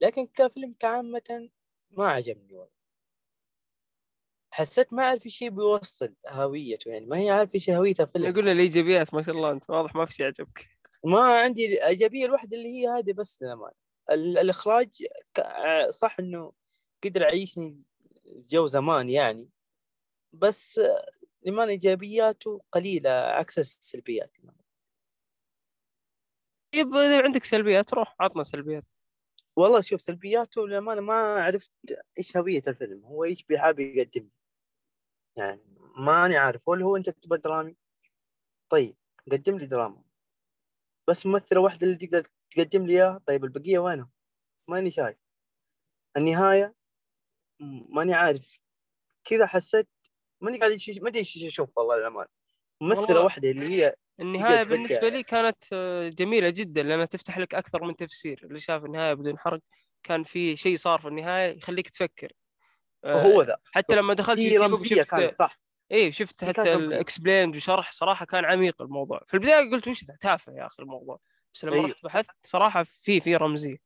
لكن 0.00 0.26
كفيلم 0.26 0.74
كعامة 0.78 1.48
ما 1.90 2.08
عجبني 2.08 2.54
والله. 2.54 2.75
حسيت 4.56 4.92
ما 4.92 5.02
أعرف 5.02 5.22
شيء 5.22 5.50
بيوصل 5.50 6.14
هويته 6.28 6.88
يعني 6.88 7.06
ما 7.06 7.18
هي 7.18 7.30
عارف 7.30 7.54
إيش 7.54 7.70
هويته 7.70 8.04
فيلم 8.04 8.26
يقول 8.26 8.48
الإيجابيات 8.48 9.14
ما 9.14 9.22
شاء 9.22 9.34
الله 9.34 9.50
أنت 9.50 9.70
واضح 9.70 9.94
ما 9.94 10.06
في 10.06 10.14
شيء 10.14 10.26
عجبك. 10.26 10.68
ما 11.04 11.40
عندي 11.40 11.66
الإيجابية 11.66 12.26
الوحدة 12.26 12.56
اللي 12.56 12.68
هي 12.68 12.88
هذه 12.88 13.12
بس 13.12 13.42
للأمانة. 13.42 13.74
الإخراج 14.10 15.06
صح 15.90 16.16
إنه 16.20 16.52
قدر 17.04 17.22
يعيشني 17.22 17.82
جو 18.26 18.66
زمان 18.66 19.08
يعني 19.08 19.48
بس 20.32 20.80
لما 21.42 21.64
إيجابياته 21.64 22.62
قليلة 22.72 23.10
عكس 23.10 23.58
السلبيات. 23.58 24.32
طيب 26.74 26.94
إذا 26.94 27.22
عندك 27.22 27.44
سلبيات 27.44 27.94
روح 27.94 28.16
عطنا 28.20 28.42
سلبيات. 28.42 28.84
والله 29.56 29.80
شوف 29.80 30.00
سلبياته 30.00 30.66
للأمانة 30.66 31.00
ما 31.00 31.14
عرفت 31.14 31.70
إيش 32.18 32.36
هوية 32.36 32.62
الفيلم 32.68 33.04
هو 33.04 33.24
إيش 33.24 33.44
بيحب 33.44 33.78
يقدم 33.80 34.28
يعني 35.36 35.60
ماني 35.96 36.36
عارف 36.36 36.68
ولا 36.68 36.84
هو 36.84 36.96
أنت 36.96 37.10
تبغى 37.10 37.38
درامي 37.38 37.76
طيب 38.70 38.96
قدم 39.32 39.58
لي 39.58 39.66
دراما. 39.66 40.02
بس 41.08 41.26
ممثلة 41.26 41.60
واحدة 41.60 41.86
اللي 41.86 42.06
تقدر 42.06 42.26
تقدم 42.50 42.86
لي 42.86 42.92
إياها؟ 42.92 43.20
طيب 43.26 43.44
البقية 43.44 43.78
وينهم؟ 43.78 44.10
ماني 44.68 44.90
شايف. 44.90 45.16
النهاية 46.16 46.74
ماني 47.88 48.14
عارف. 48.14 48.60
كذا 49.24 49.46
حسيت 49.46 49.88
ماني 50.40 50.58
قاعد 50.58 50.76
ما 51.02 51.08
أدري 51.08 51.18
إيش 51.18 51.44
أشوف 51.44 51.78
والله 51.78 51.96
للأمانة. 51.96 52.28
ممثلة 52.80 53.20
واحدة 53.20 53.50
اللي 53.50 53.68
هي 53.68 53.96
النهاية 54.20 54.62
بالنسبة 54.62 55.08
لي 55.08 55.22
كانت 55.22 55.62
آه، 55.72 56.08
جميلة 56.08 56.50
جدا 56.50 56.82
لأنها 56.82 57.04
تفتح 57.04 57.38
لك 57.38 57.54
أكثر 57.54 57.84
من 57.84 57.96
تفسير. 57.96 58.40
اللي 58.44 58.60
شاف 58.60 58.84
النهاية 58.84 59.14
بدون 59.14 59.38
حرق 59.38 59.60
كان 60.02 60.24
في 60.24 60.56
شيء 60.56 60.76
صار 60.76 61.00
في 61.00 61.08
النهاية 61.08 61.56
يخليك 61.56 61.90
تفكر. 61.90 62.32
هو 63.06 63.42
ذا. 63.42 63.56
حتى 63.64 63.94
لما 63.94 64.14
دخلت 64.14 64.38
في 64.38 64.56
رمزية 64.58 65.02
كانت 65.02 65.34
صح. 65.34 65.60
إيه 65.90 66.10
شفت 66.10 66.44
حتى 66.44 66.74
ال 66.74 66.82
explained 66.82 67.56
وشرح 67.56 67.92
صراحة 67.92 68.26
كان 68.26 68.44
عميق 68.44 68.82
الموضوع. 68.82 69.20
في 69.26 69.34
البداية 69.34 69.70
قلت 69.70 69.88
وش 69.88 70.04
ذا؟ 70.04 70.16
تافه 70.20 70.52
يا 70.52 70.66
أخي 70.66 70.82
الموضوع. 70.82 71.20
بس 71.54 71.64
لما 71.64 71.74
أيوه. 71.74 71.86
رحت 71.86 72.04
بحثت 72.04 72.30
صراحة 72.42 72.82
في 72.82 73.20
في 73.20 73.36
رمزية. 73.36 73.76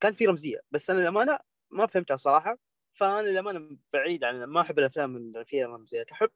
كان 0.00 0.12
في 0.12 0.26
رمزية. 0.26 0.60
بس 0.70 0.90
أنا 0.90 1.00
للأمانة 1.00 1.38
ما 1.70 1.86
فهمتها 1.86 2.16
صراحة. 2.16 2.58
فأنا 2.92 3.28
للأمانة 3.28 3.76
بعيد 3.92 4.24
عن 4.24 4.44
ما 4.44 4.60
أحب 4.60 4.78
الأفلام 4.78 5.16
اللي 5.16 5.44
فيها 5.44 5.66
رمزيات. 5.66 6.10
أحب 6.10 6.30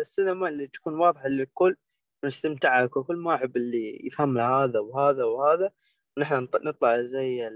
السينما 0.00 0.48
اللي 0.48 0.66
تكون 0.66 0.94
واضحة 0.94 1.28
للكل 1.28 1.76
ونستمتع 2.22 2.82
الكل 2.82 3.16
ما 3.16 3.34
أحب 3.34 3.56
اللي 3.56 4.00
يفهم 4.04 4.38
هذا 4.38 4.78
وهذا 4.78 5.24
وهذا. 5.24 5.70
ونحن 6.16 6.48
نطلع 6.54 7.02
زي 7.02 7.50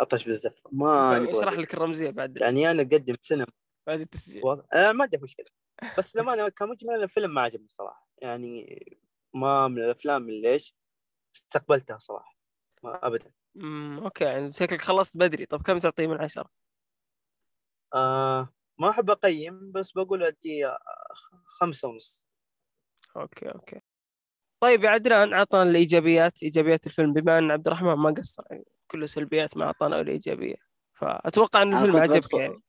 العطش 0.00 0.24
بالزفة. 0.24 0.62
ما 0.72 1.32
اشرح 1.32 1.52
لك 1.52 1.74
الرمزية 1.74 2.10
بعد. 2.10 2.36
يعني 2.36 2.70
أنا 2.70 2.82
أقدم 2.82 3.16
سينما. 3.22 3.46
بعد 3.86 4.00
التسجيل. 4.00 4.44
وضع... 4.44 4.62
أنا 4.74 4.92
ما 4.92 5.02
عندي 5.02 5.18
مشكلة. 5.18 5.46
بس 5.98 6.16
لما 6.16 6.48
كمجمل 6.48 7.02
الفيلم 7.02 7.34
ما 7.34 7.40
عجبني 7.40 7.68
صراحة. 7.68 8.08
يعني 8.22 8.78
ما 9.34 9.68
من 9.68 9.78
الأفلام 9.78 10.28
اللي 10.28 10.52
إيش؟ 10.52 10.76
استقبلتها 11.36 11.98
صراحة. 11.98 12.38
ما 12.84 13.06
ابدا. 13.06 13.32
امم 13.56 13.98
okay. 14.04 14.24
يعني 14.24 14.52
شكلك 14.52 14.80
خلصت 14.80 15.16
بدري. 15.16 15.46
طب 15.46 15.62
كم 15.62 15.78
تعطيه 15.78 16.06
من 16.06 16.20
عشرة؟ 16.20 16.50
آه 17.94 18.54
ما 18.78 18.90
أحب 18.90 19.10
أقيم 19.10 19.72
بس 19.72 19.92
بقول 19.92 20.22
ادي 20.22 20.72
خمسة 21.44 21.88
ونص. 21.88 22.26
okay 23.16 23.48
okay. 23.48 23.80
طيب 24.60 24.84
يا 24.84 24.90
عدنان 24.90 25.32
أعطانا 25.32 25.70
الإيجابيات 25.70 26.42
إيجابيات 26.42 26.86
الفيلم 26.86 27.12
بما 27.12 27.38
أن 27.38 27.50
عبد 27.50 27.66
الرحمن 27.66 27.92
ما 27.92 28.10
قصر 28.10 28.42
يعني 28.50 28.64
كله 28.86 29.06
سلبيات 29.06 29.56
ما 29.56 29.64
أعطانا 29.64 30.00
الإيجابية. 30.00 30.54
فأتوقع 30.94 31.62
إن 31.62 31.72
الفيلم 31.72 31.96
عجبك 31.96 32.34
يعني. 32.34 32.62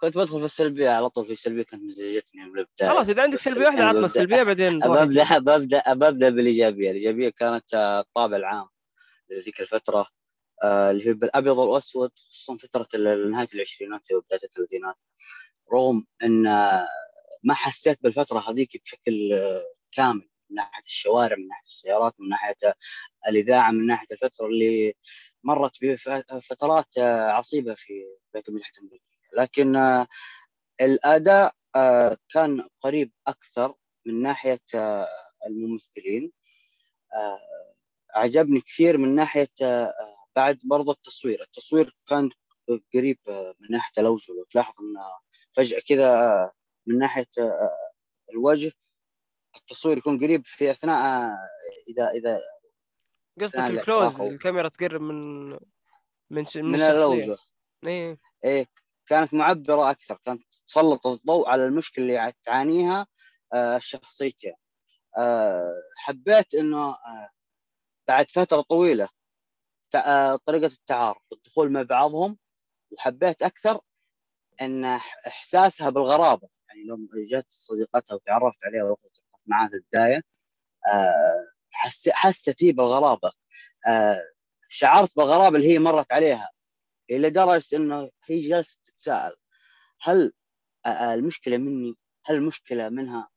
كنت 0.00 0.16
بدخل 0.18 0.38
في 0.38 0.44
السلبية 0.44 0.90
على 0.90 1.10
طول 1.10 1.26
في 1.26 1.34
سلبية 1.34 1.62
كانت 1.62 1.82
مزعجتني 1.82 2.44
من 2.44 2.58
البدايه 2.58 2.90
خلاص 2.90 3.08
إذا 3.08 3.22
عندك 3.22 3.38
سلبية 3.38 3.64
واحدة 3.64 3.84
عطنا 3.84 4.04
السلبية 4.04 4.42
بعدين 4.42 4.78
ببدا 4.78 5.38
ببدا 5.38 5.92
ببدا 5.92 6.28
بالإيجابية. 6.28 6.90
الإيجابية 6.90 7.28
كانت 7.28 7.74
الطابع 7.74 8.36
العام 8.36 8.66
لذيك 9.30 9.60
الفترة 9.60 10.06
آه، 10.62 10.90
اللي 10.90 11.08
هي 11.08 11.12
بالأبيض 11.14 11.58
والأسود 11.58 12.10
خصوصا 12.16 12.56
فترة 12.56 12.88
نهاية 13.30 13.48
العشرينات 13.54 14.12
وبدايه 14.12 14.40
الثلاثينات. 14.44 14.96
رغم 15.72 16.04
إن 16.24 16.42
ما 17.44 17.54
حسيت 17.54 18.02
بالفترة 18.02 18.50
هذيك 18.50 18.82
بشكل 18.84 19.40
كامل. 19.92 20.28
من 20.50 20.56
ناحية 20.56 20.84
الشوارع 20.84 21.36
من 21.36 21.48
ناحية 21.48 21.66
السيارات 21.66 22.14
من 22.18 22.28
ناحية 22.28 22.74
الإذاعة 23.28 23.70
من 23.70 23.86
ناحية 23.86 24.06
الفترة 24.12 24.46
اللي 24.46 24.94
مرت 25.44 25.84
بفترات 25.84 26.98
عصيبة 26.98 27.74
في 27.74 27.92
الولايات 27.92 28.48
المتحده 28.48 28.78
الامريكيه 28.78 29.06
لكن 29.32 29.76
الأداء 30.80 31.54
كان 32.28 32.68
قريب 32.80 33.12
أكثر 33.26 33.74
من 34.06 34.22
ناحية 34.22 34.60
الممثلين. 35.46 36.32
عجبني 38.14 38.60
كثير 38.60 38.98
من 38.98 39.14
ناحية 39.14 39.48
بعد 40.36 40.58
برضه 40.64 40.92
التصوير. 40.92 41.42
التصوير 41.42 41.96
كان 42.08 42.30
قريب 42.94 43.18
من 43.60 43.68
ناحية 43.70 44.02
الاوجه 44.02 44.32
لو 44.32 44.44
تلاحظ 44.44 44.74
إن 44.80 44.94
فجأة 45.52 45.80
كذا 45.88 46.50
من 46.86 46.98
ناحية 46.98 47.26
الوجه 48.32 48.72
التصوير 49.56 49.98
يكون 49.98 50.18
قريب 50.18 50.46
في 50.46 50.70
أثناء 50.70 51.32
إذا 51.88 52.10
إذا 52.10 52.40
قصدك 53.40 53.60
الكلوز 53.70 54.20
الكاميرا 54.20 54.68
تقرب 54.68 55.00
من 55.00 55.50
من 56.30 56.44
من, 56.56 56.64
من 56.64 56.80
الأوجه. 56.80 57.36
إيه. 57.86 58.18
إيه 58.44 58.66
كانت 59.06 59.34
معبرة 59.34 59.90
أكثر 59.90 60.18
كانت 60.24 60.42
تسلط 60.66 61.06
الضوء 61.06 61.48
على 61.48 61.66
المشكلة 61.66 62.04
اللي 62.04 62.32
تعانيها 62.44 63.06
الشخصيتين. 63.54 64.54
حبيت 65.96 66.54
إنه 66.54 66.96
بعد 68.08 68.30
فترة 68.30 68.60
طويلة 68.60 69.08
طريقة 70.46 70.66
التعارف 70.66 71.22
الدخول 71.32 71.72
مع 71.72 71.82
بعضهم 71.82 72.38
وحبيت 72.90 73.42
أكثر 73.42 73.80
إن 74.60 74.84
إحساسها 75.26 75.90
بالغرابة. 75.90 76.48
يعني 76.68 76.82
لما 76.82 77.08
جت 77.30 77.46
صديقتها 77.48 78.14
وتعرفت 78.14 78.64
عليها 78.64 78.84
واخذت 78.84 79.18
معها 79.46 79.68
في 79.68 79.74
البدايه 79.74 80.22
حست 82.12 82.64
هي 82.64 82.72
بالغرابة 82.72 83.32
شعرت 84.68 85.16
بالغرابة 85.16 85.56
اللي 85.56 85.72
هي 85.72 85.78
مرت 85.78 86.12
عليها 86.12 86.50
إلى 87.10 87.30
درجه 87.30 87.76
إنه 87.76 88.10
هي 88.24 88.48
جالسه 88.48 88.78
تتساءل 88.84 89.34
هل 90.02 90.32
المشكلة 90.86 91.56
مني؟ 91.56 91.94
هل 92.26 92.36
المشكلة 92.36 92.88
منها؟ 92.88 93.28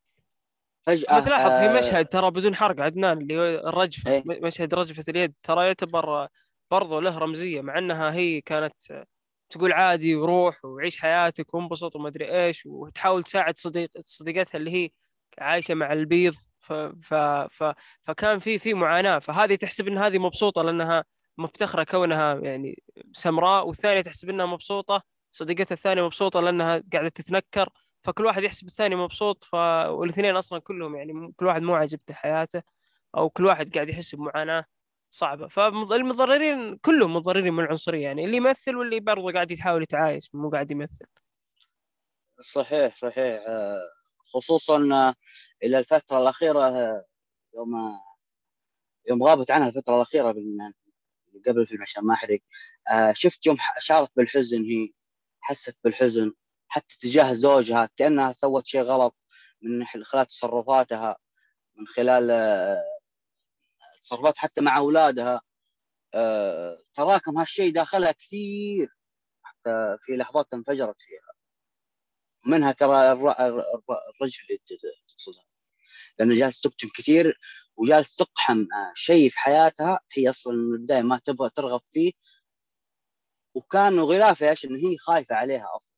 فجأة 0.81 1.19
تلاحظ 1.19 1.49
في 1.49 1.65
آه، 1.65 1.79
مشهد 1.79 2.05
ترى 2.05 2.31
بدون 2.31 2.55
حرق 2.55 2.79
عدنان 2.81 3.17
اللي 3.17 3.37
هو 3.37 3.43
الرجفه 3.69 4.11
إيه. 4.11 4.23
م- 4.25 4.45
مشهد 4.45 4.73
رجفة 4.73 5.03
اليد 5.09 5.33
ترى 5.43 5.65
يعتبر 5.65 6.27
برضو 6.71 6.99
له 6.99 7.17
رمزية 7.17 7.61
مع 7.61 7.77
إنها 7.77 8.13
هي 8.13 8.41
كانت 8.41 9.05
تقول 9.49 9.73
عادي 9.73 10.15
وروح 10.15 10.65
وعيش 10.65 11.01
حياتك 11.01 11.53
وانبسط 11.53 11.95
وما 11.95 12.07
أدري 12.07 12.45
إيش 12.45 12.65
وتحاول 12.65 13.23
تساعد 13.23 13.57
صديق 13.57 13.91
صديقتها 14.01 14.57
اللي 14.57 14.71
هي 14.71 14.89
عايشة 15.39 15.73
مع 15.73 15.93
البيض 15.93 16.33
ف... 16.59 16.73
ف... 16.73 17.13
ف... 17.49 17.73
فكان 18.01 18.39
في 18.39 18.59
في 18.59 18.73
معاناة 18.73 19.19
فهذه 19.19 19.55
تحسب 19.55 19.87
إن 19.87 19.97
هذه 19.97 20.17
مبسوطة 20.19 20.61
لأنها 20.63 21.03
مفتخرة 21.37 21.83
كونها 21.83 22.33
يعني 22.35 22.83
سمراء 23.13 23.67
والثانية 23.67 24.01
تحسب 24.01 24.29
إنها 24.29 24.45
مبسوطة 24.45 25.01
صديقتها 25.31 25.75
الثانية 25.75 26.05
مبسوطة 26.05 26.41
لأنها 26.41 26.83
قاعدة 26.93 27.09
تتنكر 27.09 27.69
فكل 28.01 28.25
واحد 28.25 28.43
يحسب 28.43 28.67
الثاني 28.67 28.95
مبسوط 28.95 29.43
ف... 29.43 29.55
والإثنين 29.89 30.35
أصلا 30.35 30.59
كلهم 30.59 30.95
يعني 30.95 31.33
كل 31.37 31.45
واحد 31.45 31.61
مو 31.61 31.75
عاجبته 31.75 32.13
حياته 32.13 32.61
أو 33.17 33.29
كل 33.29 33.45
واحد 33.45 33.73
قاعد 33.75 33.89
يحس 33.89 34.15
بمعاناه 34.15 34.65
صعبة. 35.11 35.47
فالمتضررين 35.47 36.77
كلهم 36.77 37.15
متضررين 37.15 37.53
من 37.53 37.63
العنصرية 37.63 38.03
يعني 38.03 38.25
اللي 38.25 38.37
يمثل 38.37 38.75
واللي 38.75 38.99
برضه 38.99 39.31
قاعد 39.33 39.51
يحاول 39.51 39.83
يتعايش 39.83 40.29
مو 40.33 40.49
قاعد 40.49 40.71
يمثل. 40.71 41.05
صحيح 42.41 42.95
صحيح. 42.95 43.43
آه، 43.47 43.98
خصوصا 44.33 44.89
آه، 44.93 45.15
إلى 45.63 45.79
الفترة 45.79 46.17
الأخيرة 46.21 46.67
آه، 46.67 47.05
يوم 47.55 47.99
يوم 49.09 49.23
غابت 49.23 49.51
عنها 49.51 49.67
الفترة 49.69 49.95
الأخيرة 49.95 50.31
قبل 51.47 51.61
الفيلم 51.61 51.81
عشان 51.81 52.03
ما 52.03 52.13
أحرق. 52.13 52.39
آه، 52.91 53.13
شفت 53.13 53.45
يوم 53.45 53.57
شعرت 53.79 54.11
بالحزن 54.15 54.63
هي 54.63 54.89
حست 55.41 55.77
بالحزن 55.83 56.33
حتى 56.67 56.97
تجاه 57.01 57.33
زوجها 57.33 57.89
كأنها 57.97 58.31
سوت 58.31 58.65
شيء 58.67 58.81
غلط 58.81 59.15
من 59.61 59.85
خلال 59.85 60.25
تصرفاتها 60.27 61.17
من 61.75 61.87
خلال 61.87 62.31
آه، 62.31 62.83
تصرفات 64.03 64.37
حتى 64.37 64.61
مع 64.61 64.77
أولادها. 64.77 65.41
آه، 66.13 66.77
تراكم 66.93 67.37
هالشيء 67.37 67.73
داخلها 67.73 68.11
كثير 68.11 68.89
حتى 69.43 69.97
في 70.01 70.11
لحظات 70.17 70.47
انفجرت 70.53 71.01
فيها. 71.01 71.28
منها 72.49 72.71
ترى 72.71 73.11
الر- 73.11 73.31
الر- 73.39 73.59
الر- 73.59 74.01
الرجل 74.15 74.59
تقصدها 75.09 75.45
لأنه 76.19 76.35
جالس 76.35 76.61
تكتم 76.61 76.87
كثير 76.95 77.39
وجالس 77.77 78.15
تقحم 78.15 78.59
آه، 78.61 78.91
شيء 78.95 79.29
في 79.29 79.39
حياتها. 79.39 79.99
هي 80.13 80.29
أصلا 80.29 80.53
من 80.53 80.73
البداية 80.73 81.01
ما 81.01 81.17
تبغى 81.17 81.49
ترغب 81.49 81.81
فيه. 81.91 82.11
وكان 83.55 83.99
غلافها 83.99 84.49
إيش؟ 84.49 84.65
انه 84.65 84.89
هي 84.89 84.97
خايفة 84.97 85.35
عليها 85.35 85.75
أصلا. 85.75 85.95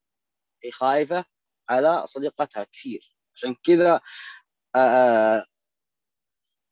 هي 0.64 0.72
خايفة 0.72 1.26
على 1.70 2.08
صديقتها 2.08 2.64
كثير. 2.64 3.16
عشان 3.36 3.56
كذا 3.64 4.02
آه، 4.76 4.78
آه، 4.78 5.46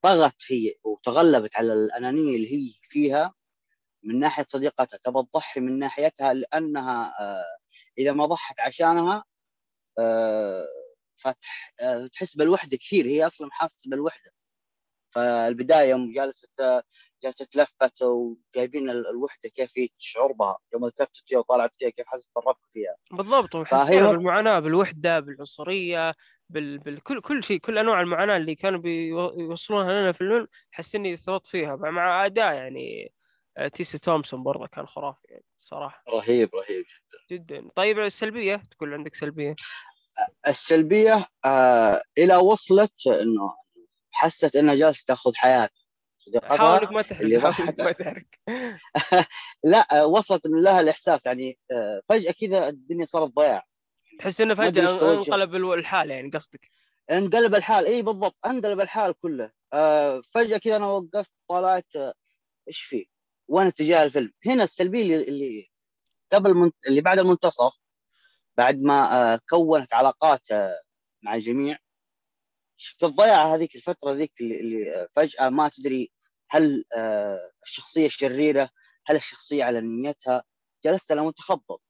طغت 0.02 0.42
هي 0.50 0.76
وتغلبت 0.84 1.56
على 1.56 1.74
الأنانية 1.74 2.36
اللي 2.36 2.54
هي 2.54 2.74
فيها 2.89 3.34
من 4.04 4.20
ناحية 4.20 4.46
صديقتها. 4.50 4.98
تبغى 5.04 5.26
تضحي 5.34 5.60
من 5.60 5.78
ناحيتها 5.80 6.34
لأنها 6.34 7.13
إذا 7.98 8.12
ما 8.13 8.26
ضحت 8.26 8.60
عشانها 8.60 9.24
فتح 11.18 11.74
آه، 11.80 12.08
تحس 12.08 12.36
بالوحدة 12.36 12.78
كثير. 12.78 13.06
هي 13.06 13.26
أصلا 13.28 13.50
حاسه 13.52 13.90
بالوحدة. 13.90 14.32
فالبداية 15.16 15.90
يوم 15.90 16.12
جالسة 16.14 16.48
جالسة 17.24 17.46
تلفت 17.46 18.02
وجايبين 18.02 18.90
ال- 18.90 19.08
الوحدة 19.10 19.50
كيف 19.50 19.72
هي 19.78 19.88
تشعر 20.00 20.32
بها 20.32 20.58
يوم 20.74 20.86
التفتت 20.86 21.28
فيها 21.30 21.40
وطالعت 21.40 21.74
فيها 21.78 21.90
كيف 21.90 22.06
حست 22.08 22.30
بالرفق 22.36 22.60
فيها. 22.74 22.96
بالضبط 23.12 23.56
وحسينا 23.56 24.06
وقت- 24.06 24.16
بالمعاناة 24.16 24.60
بالوحدة 24.60 25.20
بالعنصرية 25.20 26.14
بال... 26.50 26.78
بالكل 26.78 27.22
كل 27.22 27.44
شيء 27.44 27.60
كل 27.60 27.78
أنواع 27.78 28.02
المعاناة 28.02 28.38
اللي 28.38 28.56
كانوا 28.56 28.80
بيوصلونها 28.80 30.02
لنا 30.02 30.12
في 30.12 30.22
الفيلم 30.22 30.48
حسني 30.72 31.18
ثبت 31.18 31.48
فيها. 31.48 31.76
مع- 31.76 32.26
أداء 32.26 32.54
يعني 32.54 33.14
آه، 33.58 33.68
تيسي 33.68 33.98
تومسون 34.00 34.44
برضه 34.44 34.68
كان 34.68 34.88
خرافي 34.88 35.28
يعني 35.30 35.46
صراحة. 35.58 36.04
رهيب 36.10 36.50
رهيب 36.56 36.86
جدا. 37.32 37.70
طيب 37.76 38.00
السلبيه 38.00 38.56
تقول 38.72 38.94
عندك 38.94 39.16
سلبية. 39.16 39.56
السلبية 40.48 41.26
آه 41.46 42.02
إلى 42.18 42.36
وصلت 42.36 43.08
إنه 43.08 43.56
حست 44.12 44.56
إنها 44.56 44.76
جالسة 44.76 45.04
تأخذ 45.08 45.32
حياتها 45.36 45.90
حاول 46.44 46.80
انك 46.80 46.92
ما 46.92 47.02
تحرق 47.02 47.40
حاول 47.40 47.76
ما 47.80 47.92
تحرق 47.92 48.26
لا 49.64 50.00
آه، 50.02 50.06
وصلت 50.06 50.42
لها 50.46 50.82
الإحساس 50.82 51.26
يعني 51.26 51.60
آه، 51.72 52.02
فجأة 52.10 52.32
كذا 52.32 52.70
الدنيا 52.70 53.06
صارت 53.06 53.32
ضياع 53.36 53.64
تحس 54.20 54.42
إنه 54.42 54.54
فجأة. 54.54 54.92
انقلب 54.92 55.56
الحال 55.56 56.12
يعني 56.12 56.30
قصدك. 56.30 56.70
انقلب 57.12 57.56
الحال 57.56 57.86
إي 57.86 58.02
بالضبط 58.02 58.38
انقلب 58.46 58.82
الحال 58.82 59.14
كله. 59.20 59.52
آه 59.74 60.22
فجأة 60.32 60.58
كذا 60.58 60.76
أنا 60.76 60.88
وقفت 60.88 61.32
طلعت 61.50 61.96
آه، 61.96 62.14
إيش 62.68 62.82
فيه؟ 62.82 63.06
وين 63.48 63.68
اتجاه 63.68 64.04
الفيلم؟ 64.04 64.32
هنا 64.46 64.64
السلبية 64.64 65.02
اللي, 65.04 65.28
اللي 65.28 65.68
قبل 66.34 66.54
من... 66.54 66.72
اللي 66.88 67.02
بعد 67.02 67.20
المنتصف 67.20 67.79
بعد 68.60 68.82
ما 68.82 69.34
آه 69.34 69.39
كونت 69.50 69.93
علاقات 69.93 70.52
آه 70.52 70.82
مع 71.24 71.36
الجميع. 71.36 71.78
شفت 72.78 73.04
الضياع 73.04 73.56
هذيك 73.56 73.76
الفترة 73.76 74.12
ذيك 74.12 74.34
اللي, 74.41 74.95
آه، 74.95 75.08
فجأة 75.15 75.50
ما 75.50 75.69
تدري 75.69 76.12
هل 76.50 76.84
الشخصية 77.63 78.06
الشريرة 78.06 78.69
هل 79.08 79.15
الشخصية 79.15 79.63
على 79.63 79.82
نيتها 79.82 80.43
جلست 80.86 81.12
أنا 81.12 81.22
متخبط. 81.24 81.82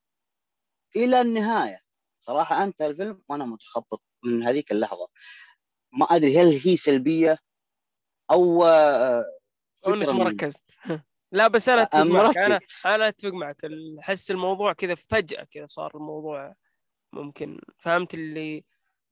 إلى 0.95 1.21
النهاية 1.21 1.79
صراحة 2.21 2.63
انتهى 2.63 2.87
الفيلم 2.87 3.23
وأنا 3.29 3.45
متخبط 3.45 4.03
من 4.23 4.43
هذيك 4.43 4.71
اللحظة. 4.71 5.07
ما 5.93 6.05
أدري 6.05 6.37
هل 6.41 6.59
هي 6.65 6.77
سلبية 6.77 7.37
أو 8.31 8.65
إنك 9.87 10.09
ما 10.09 10.23
ركزت. 10.23 10.63
لا 11.31 11.47
بس 11.47 11.69
أنا 11.69 11.81
أتفق 11.81 12.03
معك. 12.03 12.37
أنا 12.37 12.59
أنا 12.85 13.07
أتفق 13.07 13.31
معك. 13.33 13.57
أحس 13.99 14.31
الموضوع 14.31 14.73
كذا 14.73 14.95
فجأة 14.95 15.43
كذا 15.51 15.65
صار 15.65 15.91
الموضوع 15.95 16.55
ممكن. 17.13 17.61
فهمت 17.77 18.13
اللي؟ 18.13 18.63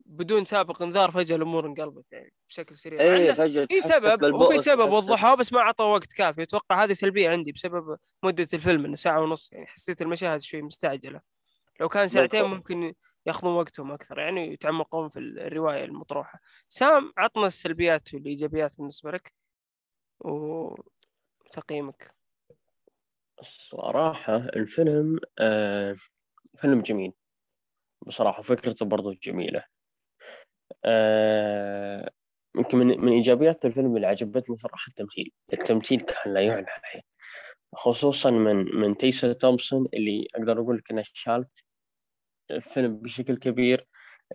بدون 0.06 0.46
سابق 0.46 0.82
انذار 0.82 1.12
فجأة 1.12 1.36
الأمور 1.36 1.66
انقلبت 1.66 2.06
يعني 2.12 2.34
بشكل 2.50 2.76
سريع. 2.76 3.18
إنه 3.18 3.34
فجأة 3.34 3.66
في 3.66 3.80
سبب 3.80 4.34
وفي 4.34 4.62
سبب 4.62 4.92
وضحوه 4.92 5.36
بس 5.36 5.54
ما 5.54 5.60
أعطى 5.60 5.84
وقت 5.84 6.14
كافي. 6.14 6.44
أتوقع 6.44 6.84
هذه 6.84 6.94
سلبية 6.94 7.30
عندي 7.30 7.52
بسبب 7.52 7.98
مدة 8.24 8.48
الفيلم 8.54 8.86
إنه 8.86 8.96
ساعة 8.96 9.22
ونص 9.22 9.50
يعني 9.52 9.68
حسيت 9.68 10.02
المشاهد 10.02 10.42
شوي 10.42 10.62
مستعجلة. 10.62 11.22
لو 11.80 11.90
كان 11.90 12.08
ساعتين. 12.08 12.44
ممكن 12.44 12.94
ياخذون 13.26 13.54
وقتهم 13.54 13.92
أكثر 13.92 14.20
يعني 14.20 14.54
يتعمقون 14.54 15.08
في 15.08 15.20
الرواية 15.20 15.86
المطروحة. 15.86 16.40
سام 16.70 17.14
عطنا 17.18 17.48
السلبيات 17.48 18.14
والإيجابيات 18.14 18.78
بالنسبة 18.78 19.12
لك. 19.12 19.34
وتقييمك 21.48 22.12
الصراحة 23.42 24.36
الفيلم 24.36 25.20
آه 25.40 25.96
فيلم 26.62 26.82
جميل. 26.82 27.14
بصراحة 28.08 28.42
فكرته 28.42 28.86
برضو 28.86 29.14
جميلة. 29.14 29.64
آه 30.86 32.12
يمكن 32.56 32.78
من, 32.78 32.88
من 32.88 33.12
إيجابيات 33.12 33.66
الفيلم 33.66 33.96
اللي 33.96 34.08
عجبتني 34.08 34.58
صراحة 34.58 34.90
التمثيل. 34.90 35.32
التمثيل 35.54 36.00
كان 36.02 36.34
لا 36.34 36.42
يعلى 36.42 36.66
عليه. 36.68 37.02
خصوصا 37.76 38.30
من 38.32 38.56
من 38.76 38.98
تيسا 38.98 39.34
تومسون 39.34 39.88
اللي 39.94 40.28
أقدر 40.36 40.60
أقول 40.62 40.78
لك 40.78 40.92
إنها 40.92 41.04
شالت 41.14 41.64
الفيلم 42.52 42.98
بشكل 42.98 43.38
كبير 43.38 43.84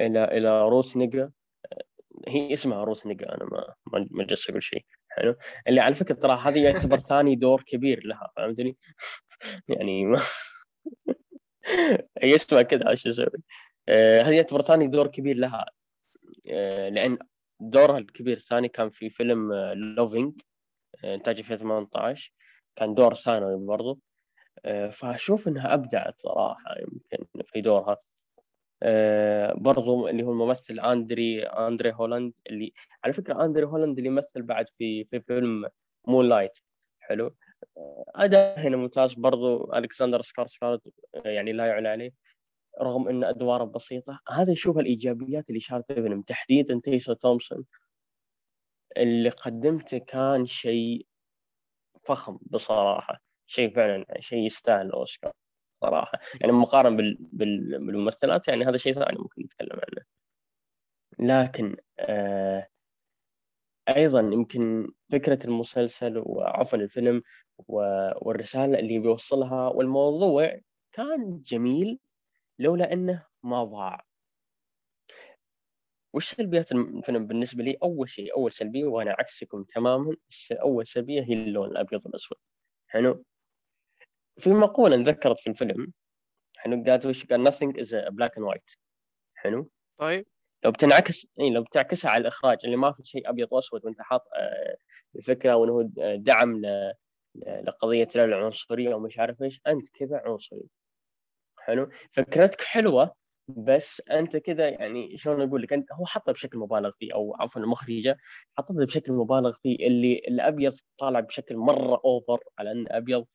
إلى 0.01 0.25
إلى 0.25 0.69
روس 0.69 0.97
نيجا. 0.97 1.31
هي 2.29 2.53
اسمها 2.53 2.85
روس 2.85 3.07
نيجا 3.07 3.35
أنا 3.35 3.45
ما 3.45 3.75
ما 3.87 4.25
أقول 4.51 4.61
شيء. 4.61 4.85
حلو. 5.17 5.37
اللي 5.69 5.81
على 5.81 5.95
فكرة 5.95 6.15
ترى 6.15 6.41
هذه 6.43 6.65
يعتبر 6.65 6.99
ثاني 7.11 7.37
دور 7.37 7.63
كبير 7.63 8.07
لها 8.07 8.31
فهمتني؟ 8.37 8.77
يعني 9.69 10.05
ما 10.05 10.23
اسمها 12.25 12.63
كذا 12.63 12.91
إيش 12.91 13.07
أسوي؟ 13.07 13.27
آه، 13.89 14.23
هذه 14.23 14.35
يعتبر 14.35 14.63
ثاني 14.63 14.89
دور 14.89 15.07
كبير 15.07 15.37
لها. 15.37 15.67
آه، 16.51 16.89
لأن 16.89 17.19
دورها 17.61 17.99
الكبير 17.99 18.37
الثاني 18.37 18.69
كان 18.69 18.91
في 18.91 19.11
فيلم 19.11 19.53
Loving 19.73 20.41
إنتاج 21.05 21.43
في 21.43 21.53
2018 21.55 22.33
كان 22.77 22.95
دور 22.95 23.15
ثانوي 23.15 23.67
برضو. 23.67 24.01
آه، 24.65 24.89
فأشوف 24.91 25.49
إنها 25.49 25.75
أبدعت 25.75 26.21
صراحة 26.21 26.75
يمكن 26.79 27.27
في 27.53 27.61
دورها. 27.61 27.93
آه، 27.93 28.12
برضو 29.55 30.09
اللي 30.09 30.23
هو 30.23 30.33
الممثل 30.33 30.81
أندري 30.81 31.43
أندري 31.45 31.93
هولاند 31.95 32.33
اللي 32.51 32.73
على 33.05 33.13
فكرة 33.13 33.45
أندري 33.45 33.67
هولاند 33.67 33.99
اللي 33.99 34.11
مثل 34.11 34.43
بعد 34.43 34.67
في 34.79 35.05
في 35.05 35.21
فيلم 35.21 35.69
Moonlight 36.09 36.59
حلو. 37.01 37.37
آه، 37.77 38.05
أداء 38.17 38.61
هنا 38.61 38.77
ممتاز. 38.77 39.15
برضو 39.15 39.73
ألكسندر 39.75 40.23
سكارسكارد 40.23 40.81
يعني 41.25 41.53
لا 41.53 41.67
يعلى 41.67 41.89
عليه. 41.89 42.13
رغم 42.83 43.09
إن 43.09 43.25
أدواره 43.25 43.65
بسيطة 43.65 44.21
هذا 44.29 44.53
نشوف 44.53 44.79
الإيجابيات 44.79 45.49
اللي 45.49 45.61
شالت 45.61 45.91
الفيلم 45.91 46.23
تحديدا 46.23 46.81
تيسا 46.85 47.15
تومسون 47.15 47.65
اللي 48.97 49.29
قدمته 49.31 49.99
كان 49.99 50.47
شيء 50.47 51.07
فخم 52.05 52.39
بصراحة. 52.43 53.23
شيء 53.47 53.75
فعلا 53.77 54.07
شيء 54.21 54.47
يستاهل 54.47 54.87
الأوسكار. 54.87 55.33
صراحة. 55.83 56.19
يعني 56.41 56.53
مقارنة 56.53 56.97
بال... 56.97 57.17
بال... 57.21 57.87
بالممثلات 57.87 58.49
يعني 58.49 58.65
هذا 58.65 58.77
شيء 58.77 58.95
ثاني 58.95 59.19
ممكن 59.19 59.43
نتكلم 59.43 59.81
عنه. 59.81 60.05
لكن 61.19 61.77
آه 61.99 62.69
أيضا 63.89 64.21
يمكن 64.21 64.93
فكرة 65.13 65.47
المسلسل 65.47 66.23
وعفوا 66.27 66.79
الفيلم 66.79 67.23
و- 67.69 68.29
والرسالة 68.29 68.79
اللي 68.79 68.99
بيوصلها 68.99 69.69
والموضوع 69.69 70.61
كان 70.93 71.43
جميل 71.43 71.99
لولا 72.59 72.93
أنه 72.93 73.27
ما 73.43 73.65
ضاع. 73.65 74.05
وش 76.15 76.35
سلبيات 76.35 76.73
الفيلم 76.73 77.27
بالنسبة 77.27 77.65
لي؟ 77.65 77.79
أول 77.83 78.09
شيء 78.11 78.37
أول 78.37 78.53
سلبية 78.53 78.85
وأنا 78.85 79.11
عكسكم 79.19 79.65
تماما 79.65 80.17
أول 80.53 80.87
سلبية 80.87 81.23
هي 81.23 81.33
اللون 81.33 81.69
الأبيض 81.71 82.07
والأسود. 82.07 82.39
حلو؟ 82.89 83.25
في 84.39 84.51
مقولة 84.51 84.95
انذكرت 84.97 85.41
في 85.41 85.51
الفيلم 85.51 85.93
حلو 86.57 86.85
قالت 86.87 87.07
وش 87.07 87.27
قال؟ 87.27 87.47
Nothing 87.53 87.73
is 87.83 87.89
black 87.91 88.31
and 88.39 88.45
white. 88.53 88.77
حلو 89.35 89.71
طيب. 89.99 90.27
لو 90.65 90.71
بتنعكس 90.71 91.27
إي 91.41 91.51
لو 91.51 91.63
بتعكسها 91.63 92.11
على 92.11 92.21
الإخراج 92.21 92.59
اللي 92.65 92.77
ما 92.77 92.93
في 92.93 93.03
شيء 93.05 93.29
أبيض 93.31 93.49
وأسود 93.53 93.85
وأنت 93.85 94.01
حاط 94.03 94.21
آه، 94.37 94.77
الفكرة 95.17 95.55
وإنه 95.57 95.73
هو 95.73 95.83
دعم 96.17 96.57
ل- 96.61 96.93
ل- 97.35 97.65
لقضية 97.67 98.09
لا 98.15 98.25
العنصرية 98.25 98.95
ومش 98.95 99.19
عارف 99.19 99.43
إيش 99.43 99.61
أنت 99.67 99.89
كذا 99.89 100.23
عنصري. 100.25 100.63
حلو 101.59 101.91
فكرتك 102.13 102.61
حلوة 102.63 103.15
بس 103.49 104.03
أنت 104.11 104.37
كذا 104.37 104.69
يعني 104.69 105.19
شلون 105.19 105.49
أقول 105.49 105.63
لك؟ 105.63 105.73
أنت 105.73 105.93
هو 105.93 106.07
حطها 106.07 106.33
بشكل 106.33 106.59
مبالغ 106.59 106.91
فيه 106.99 107.15
أو 107.15 107.37
عفوا 107.41 107.61
المخرجه 107.63 108.17
حطتها 108.59 108.85
بشكل 108.85 109.13
مبالغ 109.13 109.53
فيه 109.63 109.87
اللي 109.87 110.19
الأبيض 110.29 110.77
طالع 110.99 111.21
بشكل 111.21 111.57
مرة 111.57 112.01
over 112.05 112.39
على 112.59 112.73
أنه 112.73 112.87
أبيض. 112.91 113.21
آه 113.21 113.27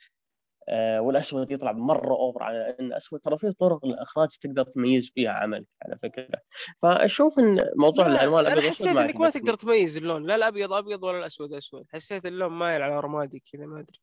والاسود 1.00 1.52
يطلع 1.52 1.72
مرة 1.72 2.16
over 2.16 2.44
على 2.44 2.76
انه 2.80 2.98
اسود 2.98 3.20
ترى 3.20 3.38
في 3.38 3.52
طرق 3.52 3.86
الاخراج 3.86 4.30
تقدر 4.42 4.64
تميز 4.64 5.12
فيها 5.16 5.32
عملك 5.32 5.68
على 5.84 5.98
فكرة. 6.04 6.42
فأشوف 6.82 7.40
إن 7.40 7.70
موضوع 7.76 8.08
لا، 8.08 8.16
الألوان 8.16 8.46
أنا 8.46 8.54
الأبيض 8.54 8.66
والأسود 8.66 8.88
حسيت 8.88 8.98
إنك 8.98 9.16
ما. 9.16 9.30
تقدر 9.30 9.54
تميز 9.54 9.98
اللون 9.98 10.28
لا 10.28 10.36
الأبيض 10.36 10.74
أبيض 10.74 11.04
ولا 11.04 11.20
الأسود 11.20 11.54
أسود 11.54 11.86
حسيت 11.90 12.26
اللون 12.26 12.52
مايل 12.52 12.82
على 12.82 13.00
رمادي 13.00 13.44
كذا 13.52 13.66
ما 13.66 13.80
أدري. 13.80 14.00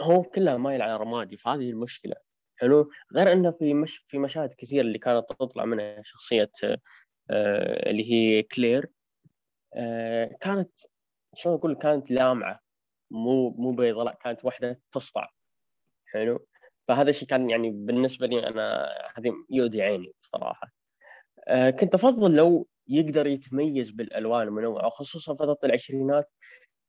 هو 0.00 0.22
كلها 0.22 0.56
مايل 0.56 0.82
على 0.82 0.96
رمادي 0.96 1.36
فهذه 1.36 1.70
المشكلة. 1.70 2.14
حلو؟ 2.56 2.90
غير 3.14 3.32
إنه 3.32 3.50
في 3.50 3.74
مش 3.74 4.04
في 4.08 4.18
مشاهد 4.18 4.54
كثير 4.58 4.80
اللي 4.80 4.98
كانت 4.98 5.24
تطلع 5.28 5.64
منها 5.64 6.02
شخصية 6.04 6.50
آه 7.30 7.90
اللي 7.90 8.12
هي 8.12 8.42
كلير. 8.42 8.90
آه 9.74 10.36
كانت 10.40 10.70
شلون 11.34 11.54
أقول 11.54 11.74
كانت 11.74 12.10
لامعة 12.10 12.60
مو 13.10 13.50
مو 13.50 13.72
بيضاء 13.72 14.04
لا 14.04 14.18
كانت 14.24 14.44
واحدة 14.44 14.80
تسطع. 14.92 15.28
حلو. 16.12 16.46
فهذا 16.88 17.10
الشيء 17.10 17.28
كان 17.28 17.50
يعني 17.50 17.70
بالنسبة 17.70 18.26
لي 18.26 18.46
أنا 18.48 18.88
هذه 19.16 19.32
يؤذي 19.50 19.82
عيني 19.82 20.12
بصراحه 20.22 20.72
آه 21.48 21.70
كنت 21.70 21.94
أفضل 21.94 22.34
لو 22.36 22.68
يقدر 22.88 23.26
يتميز 23.26 23.90
بالألوان 23.90 24.48
المنوعه 24.48 24.88
خصوصا 24.90 25.34
فترة 25.34 25.58
العشرينات. 25.64 26.30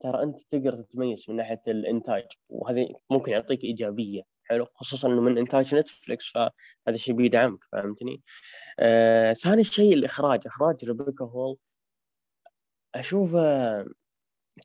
ترى 0.04 0.24
أنت 0.24 0.42
تقدر 0.50 0.82
تتميز 0.82 1.26
من 1.30 1.36
ناحية 1.36 1.62
الإنتاج 1.68 2.26
وهذه 2.50 2.90
ممكن 3.10 3.32
يعطيك 3.32 3.64
إيجابية 3.64 4.22
حلو. 4.44 4.66
خصوصا 4.76 5.08
إنه 5.08 5.22
من 5.22 5.38
إنتاج 5.38 5.76
نتفلكس 5.76 6.32
فهذا 6.34 6.52
الشيء 6.90 7.16
بيدعمك 7.16 7.60
فهمتني؟ 7.72 8.22
آه 8.80 9.34
ثاني 9.34 9.64
شيء 9.64 9.94
الإخراج 9.94 10.42
إخراج 10.48 10.86
ريبيكا 10.86 11.26
هول. 11.26 11.58
أشوفه 12.96 13.86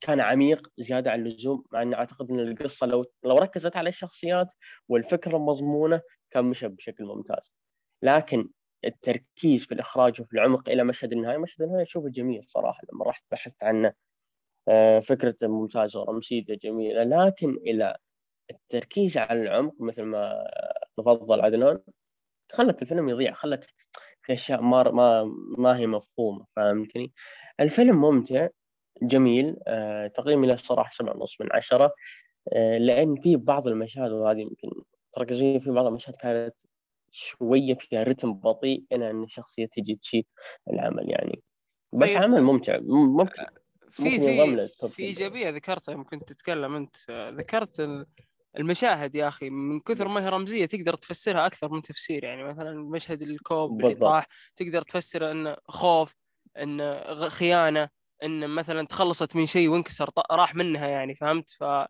كان 0.01 0.21
عميق 0.21 0.69
زيادة 0.79 1.11
عن 1.11 1.27
اللزوم 1.27 1.65
مع 1.73 1.83
اني 1.83 1.95
أعتقد 1.95 2.31
إن 2.31 2.41
القصة 2.41 2.87
لو 2.87 3.05
لو 3.25 3.39
ركزت 3.39 3.77
على 3.77 3.89
الشخصيات 3.89 4.49
والفكرة 4.89 5.37
المضمونة 5.37 6.01
كان 6.31 6.45
مشى 6.45 6.69
بشكل 6.69 7.05
ممتاز. 7.05 7.53
لكن 8.03 8.49
التركيز 8.85 9.65
في 9.67 9.75
الإخراج 9.75 10.21
وفي 10.21 10.33
العمق 10.35 10.69
إلى 10.69 10.85
مشهد 10.85 11.13
النهاية 11.13 11.39
مشهد 11.39 11.63
النهاية 11.63 11.83
أشوفه 11.83 12.09
جميل 12.09 12.45
صراحة 12.45 12.81
لما 12.93 13.05
رحت 13.05 13.25
بحثت 13.31 13.65
عنه. 13.65 13.93
آه، 14.69 15.01
فكرة 15.01 15.37
ممتازة 15.43 16.01
ورمسيته 16.01 16.55
جميلة. 16.55 17.05
لكن 17.05 17.51
إلى 17.55 17.97
التركيز 18.51 19.19
على 19.19 19.43
العمق 19.43 19.75
مثل 19.81 20.03
ما 20.03 20.45
تفضل 20.97 21.41
عدنان 21.41 21.81
خلت 22.53 22.83
الفيلم 22.83 23.09
يضيع 23.09 23.35
خلت 23.35 23.65
في 24.23 24.33
أشياء 24.33 24.63
ما 24.63 24.83
ما 24.91 25.25
ما 25.59 25.79
هي 25.79 25.87
مفهومة 25.87 26.47
فهمتني؟ 26.57 27.13
الفيلم 27.61 27.97
ممتع 28.01 28.49
جميل. 29.03 29.57
آه، 29.67 30.07
تقييمي 30.07 30.47
له 30.47 30.57
صراحة 30.57 30.91
سبعة 30.95 31.17
ونص 31.17 31.37
من 31.41 31.49
عشرة. 31.53 31.95
آه، 32.53 32.79
لأن 32.79 33.17
في 33.21 33.37
بعض 33.37 33.69
المشاهد 33.69 34.11
وهذه 34.13 34.39
يمكن 34.39 34.71
تركزين 35.13 35.61
في 35.61 35.71
بعض 35.71 35.87
المشاهد 35.87 36.17
كانت 36.17 36.55
شوية 37.11 37.75
فيها 37.75 38.03
رتم 38.03 38.33
بطيء 38.33 38.85
إلى 38.93 39.11
أن 39.11 39.23
الشخصية 39.25 39.67
تجي 39.67 39.95
تشيل 39.97 40.25
العمل 40.73 41.11
يعني. 41.11 41.43
بس 41.93 42.09
طيب. 42.13 42.23
عمل 42.23 42.43
ممتع. 42.43 42.77
م- 42.79 43.17
ممكن 43.17 43.45
في 43.91 44.03
ممكن 44.03 44.67
في 44.67 44.89
في 44.89 44.97
تن. 44.97 45.03
ايجابيه 45.03 45.51
ذكرتها 45.51 45.93
يمكن 45.93 46.25
تتكلم 46.25 46.75
أنت. 46.75 46.97
آه، 47.11 47.31
ذكرت 47.31 47.81
ال- 47.81 48.07
المشاهد 48.59 49.15
يا 49.15 49.29
أخي. 49.29 49.51
من 49.51 49.81
كثر 49.81 50.09
ما 50.09 50.25
هي 50.25 50.29
رمزية 50.29 50.67
تقدر 50.67 50.95
تفسرها 50.95 51.47
أكثر 51.47 51.69
من 51.69 51.83
تفسير 51.83 52.25
يعني. 52.25 52.45
مثلا 52.45 52.73
مشهد 52.91 53.23
الكوب 53.23 53.81
اللي. 53.85 53.95
طاح 53.95 54.27
تقدر 54.57 54.83
تفسره 54.83 55.31
إنه 55.31 55.57
خوف 55.69 56.15
إنه 56.59 57.01
خيانة. 57.29 57.89
إن 58.23 58.51
مثلا 58.51 58.87
تخلصت 58.87 59.37
من 59.37 59.47
شيء 59.47 59.69
وانكسر 59.69 60.11
راح 60.33 60.55
منها 60.55 60.87
يعني 60.89 61.15
فهمت؟ 61.15 61.51
ففي. 61.51 61.89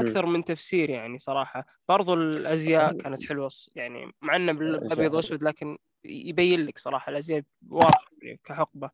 أكثر 0.00 0.26
من 0.26 0.44
تفسير 0.44 0.90
يعني 0.90 1.18
صراحة. 1.18 1.66
برضو 1.88 2.14
الأزياء. 2.14 2.96
كانت 2.96 3.24
حلوة 3.28 3.50
يعني 3.74 4.12
مع 4.22 4.36
إنه 4.36 4.52
بالابيض. 4.52 5.14
وأسود 5.14 5.42
لكن 5.42 5.78
يبين 6.04 6.66
لك 6.66 6.78
صراحة 6.78 7.10
الأزياء 7.10 7.42
واضحة 7.68 8.04
يعني 8.22 8.40
كحقبة. 8.44 8.90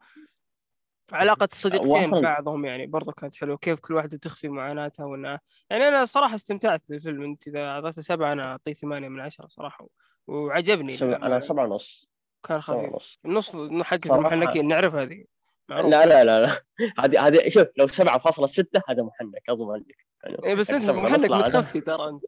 علاقة 1.12 1.48
الصديقتين 1.52 2.10
وأصلاً- 2.10 2.22
بعضهم 2.22 2.64
يعني 2.64 2.86
برضو 2.86 3.12
كانت 3.12 3.36
حلوة 3.36 3.56
كيف 3.56 3.80
كل 3.80 3.94
واحدة 3.94 4.16
تخفي 4.16 4.48
معاناتها 4.48 5.04
وانها 5.06 5.40
يعني 5.70 5.88
أنا 5.88 6.04
صراحة 6.04 6.34
استمتعت 6.34 6.82
بالفيلم. 6.90 7.22
أنت 7.22 7.48
إذا 7.48 7.64
أعطيته 7.64 8.02
سبعة 8.02 8.32
أنا 8.32 8.44
أعطيه 8.44 8.72
ثمانية 8.72 9.08
من 9.08 9.20
عشرة 9.20 9.46
صراحة 9.46 9.88
وعجبني 10.26 10.96
سبع 10.96 11.08
للأمانة. 11.08 11.26
أنا 11.36 11.40
سبعة 11.40 11.64
ونص. 11.64 12.08
كان 12.44 12.60
سبعة 12.60 12.90
خفيف 12.90 13.18
النص 13.24 13.56
حق 13.82 14.12
المحنكين 14.12 14.68
نعرف 14.68 14.94
هذه. 14.94 15.24
معروف. 15.68 15.92
لا 15.92 16.06
لا 16.06 16.24
لا 16.24 16.40
لا. 16.42 16.62
هذه 17.04 17.26
هذه 17.26 17.48
شوف 17.48 17.66
لو 17.76 17.86
7.6 17.88 18.64
هذا 18.88 19.02
محنك 19.02 19.42
اضمن 19.48 19.76
لك 19.78 20.06
يعني 20.24 20.36
إيه 20.44 20.54
بس 20.54 20.70
أنت 20.70 20.90
محنك 20.90 21.30
متخفي 21.30 21.80
ترى 21.80 22.08
أنت. 22.08 22.22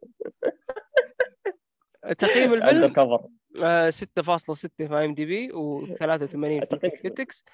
تقييم 2.18 2.55
الفيلم 2.55 2.86
كفر 2.93 3.26
آه 3.62 3.91
6.6 3.91 4.68
في 4.76 4.86
IMDb 5.05 5.48
و83 5.49 6.16
في. 6.18 6.91
critics 6.90 7.44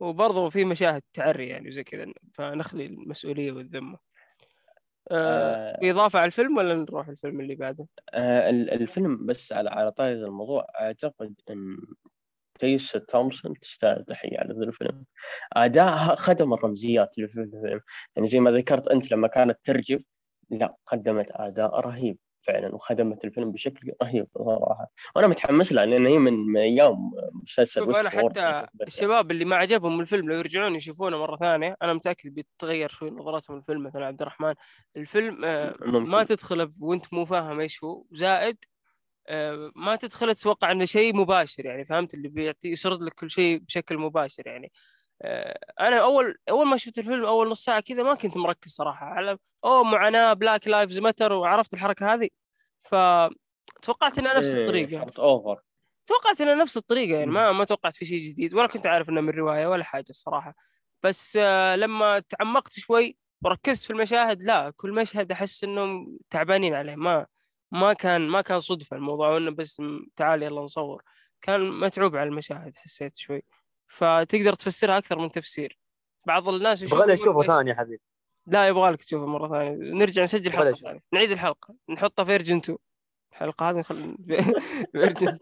وبرضه 0.00 0.48
في 0.48 0.64
مشاهد 0.64 1.02
تعري 1.12 1.48
يعني 1.48 1.68
وزي 1.68 1.84
كذا 1.84 2.06
فنخلي 2.34 2.86
المسؤولية 2.86 3.52
والذمة. 3.52 3.98
آه 5.10 5.74
آه، 5.76 5.80
في 5.80 5.90
إضافة 5.90 6.18
على 6.18 6.26
الفيلم 6.26 6.56
ولا 6.56 6.74
نروح 6.74 7.08
الفيلم 7.08 7.40
اللي 7.40 7.54
بعده؟ 7.54 7.86
آه، 8.14 8.50
ال- 8.50 8.70
الفيلم 8.70 9.26
بس 9.26 9.52
على 9.52 9.70
على 9.70 9.92
طاري 9.92 10.12
الموضوع 10.12 10.66
أعتقد 10.80 11.34
إن 11.50 11.76
تيس 12.64 12.92
تومسون 13.08 13.60
تستاهل 13.60 14.04
تحية 14.04 14.38
على 14.38 14.54
ذا 14.54 14.64
الفيلم. 14.64 15.04
اداءها 15.52 16.14
خدم 16.14 16.54
الرمزيات 16.54 17.18
اللي 17.18 17.28
في 17.28 17.40
الفيلم. 17.40 17.80
يعني 18.16 18.28
زي 18.28 18.40
ما 18.40 18.50
ذكرت 18.50 18.88
أنت 18.88 19.12
لما 19.12 19.28
كانت 19.28 19.58
ترجف 19.64 20.02
لا 20.50 20.76
قدمت 20.86 21.26
أداء 21.30 21.80
رهيب 21.80 22.18
فعلا 22.46 22.74
وخدمت 22.74 23.24
الفيلم 23.24 23.52
بشكل 23.52 23.92
رهيب 24.02 24.26
صراحة. 24.34 24.90
وأنا 25.16 25.26
متحمس 25.26 25.72
لها 25.72 25.86
لأن 25.86 26.06
هي 26.06 26.18
من 26.18 26.56
أيام 26.56 27.10
مسلسل 27.42 27.80
شوف 27.80 27.96
Westworld 27.96 28.06
حتى 28.06 28.66
الشباب 28.86 29.30
اللي 29.30 29.44
ما 29.44 29.56
عجبهم 29.56 30.00
الفيلم 30.00 30.30
لو 30.30 30.38
يرجعون 30.38 30.74
يشوفونه 30.74 31.18
مرة 31.18 31.36
ثانية 31.36 31.76
أنا 31.82 31.92
متأكد 31.92 32.34
بيتغير 32.34 32.88
شوي 32.88 33.10
نظرتهم 33.10 33.56
للفيلم. 33.56 33.82
مثلا 33.82 34.06
عبد 34.06 34.20
الرحمن 34.22 34.54
الفيلم 34.96 35.44
آه 35.44 35.74
ممكن. 35.80 36.10
ما 36.10 36.24
تدخله 36.24 36.72
وأنت 36.80 37.14
مو 37.14 37.24
فاهم 37.24 37.60
إيش 37.60 37.84
هو 37.84 38.04
زائد 38.12 38.56
آه، 38.56 38.73
ما 39.76 39.96
تدخل 39.96 40.34
تتوقع 40.34 40.72
إنه 40.72 40.84
شيء 40.84 41.16
مباشر 41.16 41.66
يعني 41.66 41.84
فهمت؟ 41.84 42.14
اللي 42.14 42.28
بيعطي 42.28 42.68
يسرد 42.68 43.02
لك 43.02 43.12
كل 43.12 43.30
شيء 43.30 43.58
بشكل 43.58 43.98
مباشر 43.98 44.46
يعني. 44.46 44.72
آه، 45.22 45.58
أنا 45.80 46.00
أول 46.00 46.38
أول 46.50 46.66
ما 46.66 46.76
شفت 46.76 46.98
الفيلم 46.98 47.24
أول 47.24 47.50
نص 47.50 47.64
ساعة 47.64 47.80
كذا 47.80 48.02
ما 48.02 48.14
كنت 48.14 48.36
مركز 48.36 48.70
صراحة 48.70 49.06
على 49.06 49.38
أوه 49.64 49.82
معاناة 49.84 50.32
Black 50.32 50.68
Lives 50.68 50.98
Matter 50.98 51.32
وعرفت 51.32 51.74
الحركة 51.74 52.14
هذه؟ 52.14 52.28
فتوقعت 52.82 54.18
إنها 54.18 54.38
نفس 54.38 54.54
الطريقة. 54.54 54.90
إيه، 54.90 54.98
صارت 54.98 55.18
over 55.18 55.60
توقعت 56.06 56.40
إنها 56.40 56.54
نفس 56.54 56.76
الطريقة 56.76 57.18
يعني 57.18 57.30
ما 57.30 57.52
ما 57.52 57.64
توقعت 57.64 57.94
في 57.94 58.06
شيء 58.06 58.18
جديد 58.18 58.54
ولا 58.54 58.66
كنت 58.66 58.86
عارف 58.86 59.08
انه 59.08 59.20
من 59.20 59.30
رواية 59.30 59.66
ولا 59.66 59.84
حاجة 59.84 60.10
الصراحة. 60.10 60.54
بس 61.02 61.38
آه، 61.40 61.76
لما 61.76 62.18
تعمقت 62.18 62.72
شوي 62.72 63.16
وركزت 63.44 63.84
في 63.84 63.90
المشاهد 63.92 64.42
لا 64.42 64.70
كل 64.76 64.92
مشهد 64.92 65.32
أحس 65.32 65.64
إنهم 65.64 66.18
تعبانين 66.30 66.74
عليه 66.74 66.94
ما 66.94 67.26
ما 67.74 67.92
كان 67.92 68.28
ما 68.28 68.40
كان 68.40 68.60
صدفة 68.60 68.96
الموضوع 68.96 69.36
انه 69.36 69.50
بس 69.50 69.82
تعال 70.16 70.42
يلا 70.42 70.60
نصور. 70.60 71.02
كان 71.40 71.80
متعوب 71.80 72.16
على 72.16 72.28
المشاهد 72.28 72.76
حسيت 72.76 73.16
شوي. 73.16 73.42
فتقدر 73.88 74.52
تفسرها 74.52 74.98
أكثر 74.98 75.18
من 75.18 75.30
تفسير. 75.30 75.78
بعض 76.26 76.48
الناس 76.48 76.82
يشوفوا 76.82 77.04
يبغى 77.04 77.14
نشوفه 77.14 77.30
يقول 77.30 77.46
ثاني 77.46 77.70
يا 77.70 77.74
حبيبي. 77.74 78.02
لا 78.46 78.68
يبغى 78.68 78.90
لك 78.90 79.04
تشوفه 79.04 79.26
مرة 79.26 79.48
ثانية. 79.48 79.92
نرجع 79.94 80.22
نسجل 80.22 80.52
حلقة. 80.52 80.72
ثانية. 80.72 81.00
نعيد 81.12 81.30
الحلقة. 81.30 81.74
نحطها 81.88 82.24
فيرجن 82.24 82.56
2 82.56 82.78
الحلقة 83.32 83.70
هذه 83.70 83.78
نخل... 83.78 84.16
فيرجن 84.92 85.38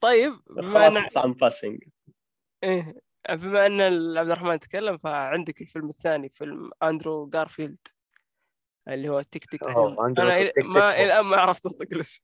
طيب 0.00 0.40
بما 0.50 1.06
اتس 1.06 1.18
باسنج 1.18 1.84
إيه. 2.64 3.00
بما 3.30 3.66
إن 3.66 3.80
عبد 4.18 4.30
الرحمن 4.30 4.58
تكلم 4.58 4.98
فعندك 4.98 5.60
الفيلم 5.60 5.88
الثاني 5.88 6.28
فيلم 6.28 6.70
اندرو 6.82 7.26
جارفيلد 7.26 7.88
اللي 8.88 9.08
هو 9.08 9.22
تيك 9.22 9.46
تيك. 9.46 9.62
أنا 9.64 10.42
تيك 10.42 10.54
تيك 10.54 10.66
ما 10.66 11.02
الآن 11.02 11.24
ما 11.24 11.36
عرفت 11.36 11.66
انطق 11.66 11.86
الاسم. 11.92 12.22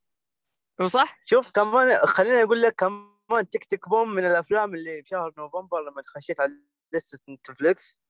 هو 0.80 0.86
صح؟ 0.86 1.20
شوف 1.24 1.52
كمان 1.52 1.96
خليني 1.96 2.42
أقول 2.42 2.62
لك 2.62 2.74
كمان 2.74 3.50
تيك 3.52 3.64
تيك 3.64 3.88
بوم 3.88 4.10
من 4.14 4.26
الأفلام 4.26 4.74
اللي 4.74 5.02
في 5.02 5.08
شهر 5.08 5.34
نوفمبر 5.38 5.80
لما 5.80 6.02
خشيت 6.06 6.40
على 6.40 6.52
لستة 6.92 7.32
Netflix. 7.32 8.00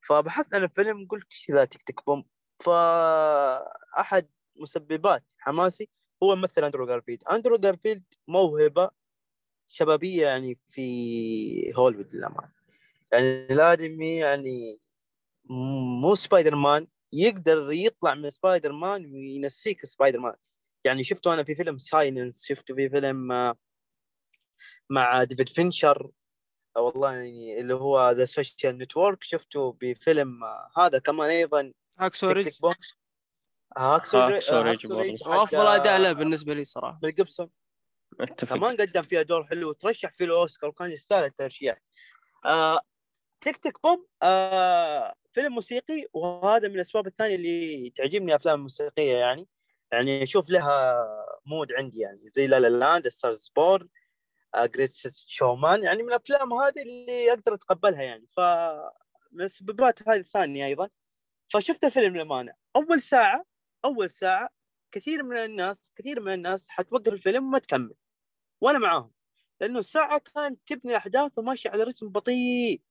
فبحثت 0.00 0.54
عن 0.54 0.64
الفيلم 0.64 1.06
قلت 1.06 1.32
إيش 1.32 1.50
ذا 1.50 1.64
Tick 1.64 1.82
Tick 1.82 2.06
Boom؟ 2.06 2.24
فأحد 2.62 4.28
مسببات 4.56 5.32
حماسي 5.38 5.88
هو 6.22 6.36
ممثل 6.36 6.64
أندرو 6.64 6.86
جارفيلد. 6.86 7.24
أندرو 7.24 7.56
جارفيلد 7.56 8.04
موهبة 8.28 8.90
شبابية 9.66 10.26
يعني 10.26 10.58
في 10.68 11.74
هوليوود 11.76 12.14
للأمانة. 12.14 12.52
يعني 13.12 13.52
الادمي 13.52 14.16
يعني 14.16 14.80
مو 16.00 16.14
سبايدر 16.14 16.54
مان 16.54 16.86
يقدر 17.12 17.72
يطلع 17.72 18.14
من 18.14 18.30
سبايدر 18.30 18.72
مان 18.72 19.04
وينسيك 19.12 19.84
سبايدر 19.86 20.18
مان. 20.18 20.34
يعني 20.84 21.04
شفته 21.04 21.34
أنا 21.34 21.44
في 21.44 21.54
فيلم 21.54 21.78
Silence 21.78 22.46
شفته 22.46 22.74
في 22.74 22.88
فيلم 22.88 23.32
آه، 23.32 23.56
مع 24.90 25.24
ديفيد 25.24 25.48
فينشر 25.48 26.10
آه، 26.76 26.80
والله 26.80 27.12
يعني 27.12 27.60
اللي 27.60 27.74
هو 27.74 28.10
ذا 28.10 28.24
Social 28.24 28.78
Network 28.78 29.22
شفته 29.24 29.76
بفيلم 29.80 30.40
هذا 30.78 30.98
كمان 30.98 31.30
أيضا 31.30 31.72
Hacksaw 31.98 32.26
تيك 32.26 32.36
Ridge 32.36 32.44
Tick 32.46 32.60
Boom 32.62 32.72
Hacksaw 33.78 34.18
Hacksaw 34.18 34.60
Ri- 34.62 34.70
Ridge 34.70 34.86
Hacksaw 34.86 35.00
Ridge 35.00 35.20
برضه. 35.22 35.32
حق، 35.34 35.40
وافضل 35.40 35.66
أداء 35.66 35.98
له 36.00 36.10
آه، 36.10 36.12
بالنسبة 36.12 36.54
لي 36.54 36.64
صراحة. 36.64 36.98
ميل 37.02 37.14
جيبسون 37.14 37.50
أتفق. 38.20 38.56
كمان 38.56 38.76
قدم 38.76 39.02
فيها 39.02 39.22
دور 39.22 39.46
حلو 39.46 39.68
وترشح 39.68 40.12
في 40.12 40.24
الأوسكار 40.24 40.70
وكان 40.70 40.90
يستاهل 40.90 41.24
الترشيح. 41.24 41.82
آه 42.44 42.80
Tick 43.40 43.56
Tick 43.56 43.82
Boom 43.82 44.06
آه 44.22 45.12
فيلم 45.32 45.52
موسيقي 45.52 46.06
وهذا 46.12 46.68
من 46.68 46.74
الأسباب 46.74 47.06
الثانية 47.06 47.34
اللي 47.34 47.90
تعجبني 47.96 48.34
أفلام 48.34 48.54
الموسيقيه 48.54 49.16
يعني. 49.16 49.48
يعني 49.92 50.22
أشوف 50.22 50.50
لها 50.50 50.96
مود 51.46 51.72
عندي 51.72 52.00
يعني 52.00 52.28
زي 52.28 52.46
La 52.46 52.60
La 52.60 52.68
Land 52.68 53.08
Star 53.08 53.37
Is 53.37 53.52
Born 53.56 53.88
Greatest 54.56 54.92
Showman 55.26 55.84
يعني 55.84 56.02
من 56.02 56.08
الأفلام 56.08 56.52
هذه 56.52 56.82
اللي 56.82 57.32
أقدر 57.32 57.54
أتقبلها 57.54 58.02
يعني. 58.02 58.26
ف 58.36 58.40
من 59.32 59.44
السببات 59.44 60.08
هذه 60.08 60.20
الثانية 60.20 60.66
أيضا. 60.66 60.88
فشفت 61.54 61.84
الفيلم 61.84 62.16
للأمانة. 62.16 62.52
أول 62.76 63.02
ساعة 63.02 63.44
أول 63.84 64.10
ساعة 64.10 64.48
كثير 64.92 65.22
من 65.22 65.36
الناس 65.38 65.92
كثير 65.96 66.20
من 66.20 66.32
الناس 66.32 66.68
حتوقف 66.68 67.12
الفيلم 67.12 67.44
وما 67.46 67.58
تكمل. 67.58 67.94
وأنا 68.60 68.78
معاهم. 68.78 69.12
لأنه 69.60 69.78
الساعة 69.78 70.18
كانت 70.18 70.60
تبني 70.66 70.96
أحداث 70.96 71.38
وماشيه 71.38 71.70
على 71.70 71.84
رتم 71.84 72.08
بطيء. 72.08 72.82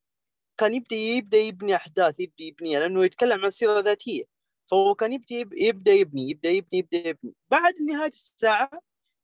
كان 0.60 0.76
يبدأ 0.76 0.95
يبدأ 0.95 1.38
يبني 1.38 1.76
أحداث 1.76 2.20
يبدأ 2.20 2.43
يبنيها 2.43 2.80
لأنه 2.80 3.05
يتكلم 3.05 3.45
عن 3.45 3.51
سيره 3.51 3.80
ذاتية. 3.80 4.24
فهو 4.72 4.95
كان 4.95 5.14
يبدأ 5.14 5.36
يب- 5.36 5.53
يبدأ 5.53 5.91
يبني 5.93 6.30
يبدأ 6.30 6.49
يبني 6.49 6.80
يبدأ 6.80 6.97
يبني. 7.10 7.36
بعد 7.51 7.74
نهاية 7.91 8.10
الساعة 8.12 8.72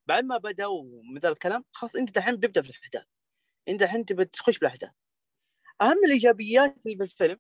بعد 0.10 0.24
ما 0.26 0.38
بداوا 0.38 0.84
من 1.14 1.20
ذا 1.20 1.30
الكلام 1.30 1.66
خلاص 1.74 1.96
أنت 1.96 2.18
الحين 2.18 2.36
بتبدا 2.38 2.62
في 2.62 2.70
الأحداث. 2.70 3.06
أنت 3.70 3.82
الحين 3.84 4.06
تبى 4.06 4.26
تخش 4.26 4.60
بالأحداث. 4.60 4.92
أهم 5.82 5.98
الإيجابيات 6.06 6.86
اللي 6.86 6.98
بالفيلم 6.98 7.40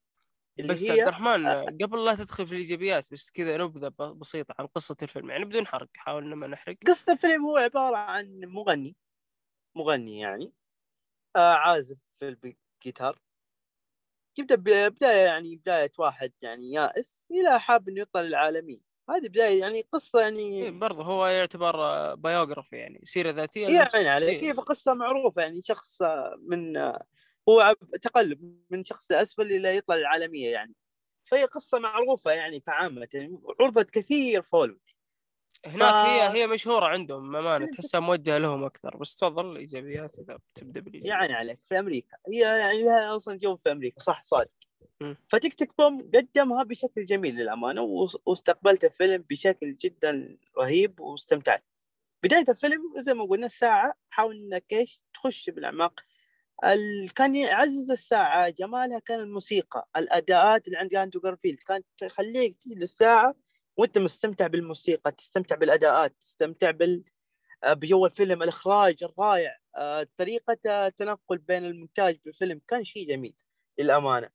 اللي 0.59 0.73
بس 0.73 0.89
عبد 0.89 0.99
الرحمن 0.99 1.47
قبل 1.83 2.05
لا 2.05 2.15
تدخل 2.15 2.47
في 2.47 2.53
الإيجابيات 2.53 3.13
بس 3.13 3.31
كذا 3.31 3.57
نبذه 3.57 3.89
بسيطة 3.97 4.55
عن 4.59 4.67
قصة 4.67 4.97
الفيلم. 5.03 5.29
يعني 5.29 5.45
بدون 5.45 5.67
حرق 5.67 5.89
حاول 5.97 6.23
إن 6.23 6.33
ما 6.33 6.47
نحرق. 6.47 6.77
قصة 6.87 7.13
الفيلم 7.13 7.45
هو 7.45 7.57
عبارة 7.57 7.97
عن 7.97 8.39
مغني 8.45 8.95
مغني 9.75 10.19
يعني 10.19 10.53
آه 11.35 11.53
عازف 11.53 11.97
في 12.19 12.55
الجيتار 12.83 13.19
يبدأ 14.37 14.55
ب- 14.55 14.93
بداية 14.93 15.25
يعني 15.25 15.55
بداية 15.55 15.91
واحد 15.97 16.31
يعني 16.41 16.71
يائس 16.71 17.27
إلى 17.31 17.59
حاب 17.59 17.89
إنه 17.89 18.01
يطلع 18.01 18.21
للعالمية 18.21 18.79
هذه 19.09 19.27
بداية 19.27 19.59
يعني 19.59 19.87
قصة 19.91 20.19
إيه 20.19 20.63
يعني 20.63 20.79
برضه 20.79 21.03
هو 21.03 21.27
يعتبر 21.27 22.15
بايوغرافي 22.15 22.75
يعني 22.75 23.01
سيرة 23.03 23.31
ذاتية 23.31 23.67
يعني 23.69 24.09
عليه 24.09 24.27
إيه. 24.27 24.39
كيف 24.39 24.59
قصة 24.59 24.93
معروفة 24.93 25.41
يعني 25.41 25.61
شخص 25.61 26.01
من 26.41 26.77
هو 27.49 27.75
تقلب 28.01 28.59
من 28.69 28.83
شخص 28.83 29.11
أسفل 29.11 29.51
إلى 29.51 29.77
يطلع 29.77 29.95
للعالمية 29.95 30.51
يعني. 30.51 30.73
فهي 31.31 31.45
قصة 31.45 31.79
معروفة 31.79 32.31
يعني 32.31 32.59
كعامة 32.59 33.07
يعني 33.13 33.39
عرضت 33.59 33.91
كثير 33.91 34.41
فولو 34.41 34.79
هناك 35.65 35.93
ف- 35.93 35.95
هي 35.95 36.29
هي 36.41 36.47
مشهورة 36.47 36.85
عندهم 36.85 37.35
امانه 37.35 37.65
تحسها 37.71 37.99
موجهة 37.99 38.37
لهم 38.37 38.63
أكثر. 38.63 38.97
بس 38.97 39.15
تفضل 39.15 39.51
الإيجابيات 39.51 40.19
إذا 40.19 40.39
تبدا 40.55 40.79
بالإيجابيات. 40.79 41.19
يعني 41.19 41.33
عليك 41.33 41.59
في 41.69 41.79
أمريكا. 41.79 42.17
هي 42.27 42.39
يعني 42.39 42.83
لها 42.83 43.15
أصلا 43.15 43.37
جو 43.37 43.55
في 43.55 43.71
أمريكا 43.71 43.99
صح 44.01 44.23
صادق. 44.23 44.49
فتيك 45.27 45.53
تيك 45.53 45.77
بوم 45.77 46.11
قدمها 46.13 46.63
بشكل 46.63 47.05
جميل 47.05 47.35
للأمانة 47.35 47.81
واستقبلت 48.25 48.85
الفيلم 48.85 49.25
بشكل 49.29 49.75
جدا 49.75 50.37
رهيب 50.57 50.99
واستمتعت. 50.99 51.63
بداية 52.23 52.45
الفيلم 52.49 52.81
زي 52.97 53.13
ما 53.13 53.25
قلنا 53.25 53.45
الساعة 53.45 53.93
حاول 54.09 54.35
إنك 54.35 54.65
إيش 54.73 55.01
تخش 55.13 55.49
بالأعماق. 55.49 55.99
ال... 56.65 57.13
كان 57.13 57.35
يعزز 57.35 57.91
الساعة 57.91 58.49
جمالها 58.49 58.99
كان 58.99 59.19
الموسيقى 59.19 59.87
الأداءات 59.97 60.67
اللي 60.67 60.77
عند 60.77 60.95
أندرو 60.95 61.21
جارفيلد 61.21 61.59
كانت 61.59 61.85
تخليك 61.97 62.57
تجي 62.57 62.75
للساعة 62.75 63.35
وانت 63.77 63.97
مستمتع 63.97 64.47
بالموسيقى 64.47 65.11
تستمتع 65.11 65.55
بالأداءات 65.55 66.15
تستمتع 66.21 66.71
بال 66.71 67.03
آه، 67.63 67.73
بجو 67.73 68.05
الفيلم 68.05 68.43
الإخراج 68.43 69.03
الرائع 69.03 69.57
آه، 69.77 70.07
طريقة 70.17 70.57
التنقل 70.87 71.37
بين 71.37 71.65
المونتاج 71.65 72.19
بالفيلم 72.25 72.61
كان 72.67 72.83
شيء 72.83 73.07
جميل 73.07 73.35
للأمانة. 73.79 74.29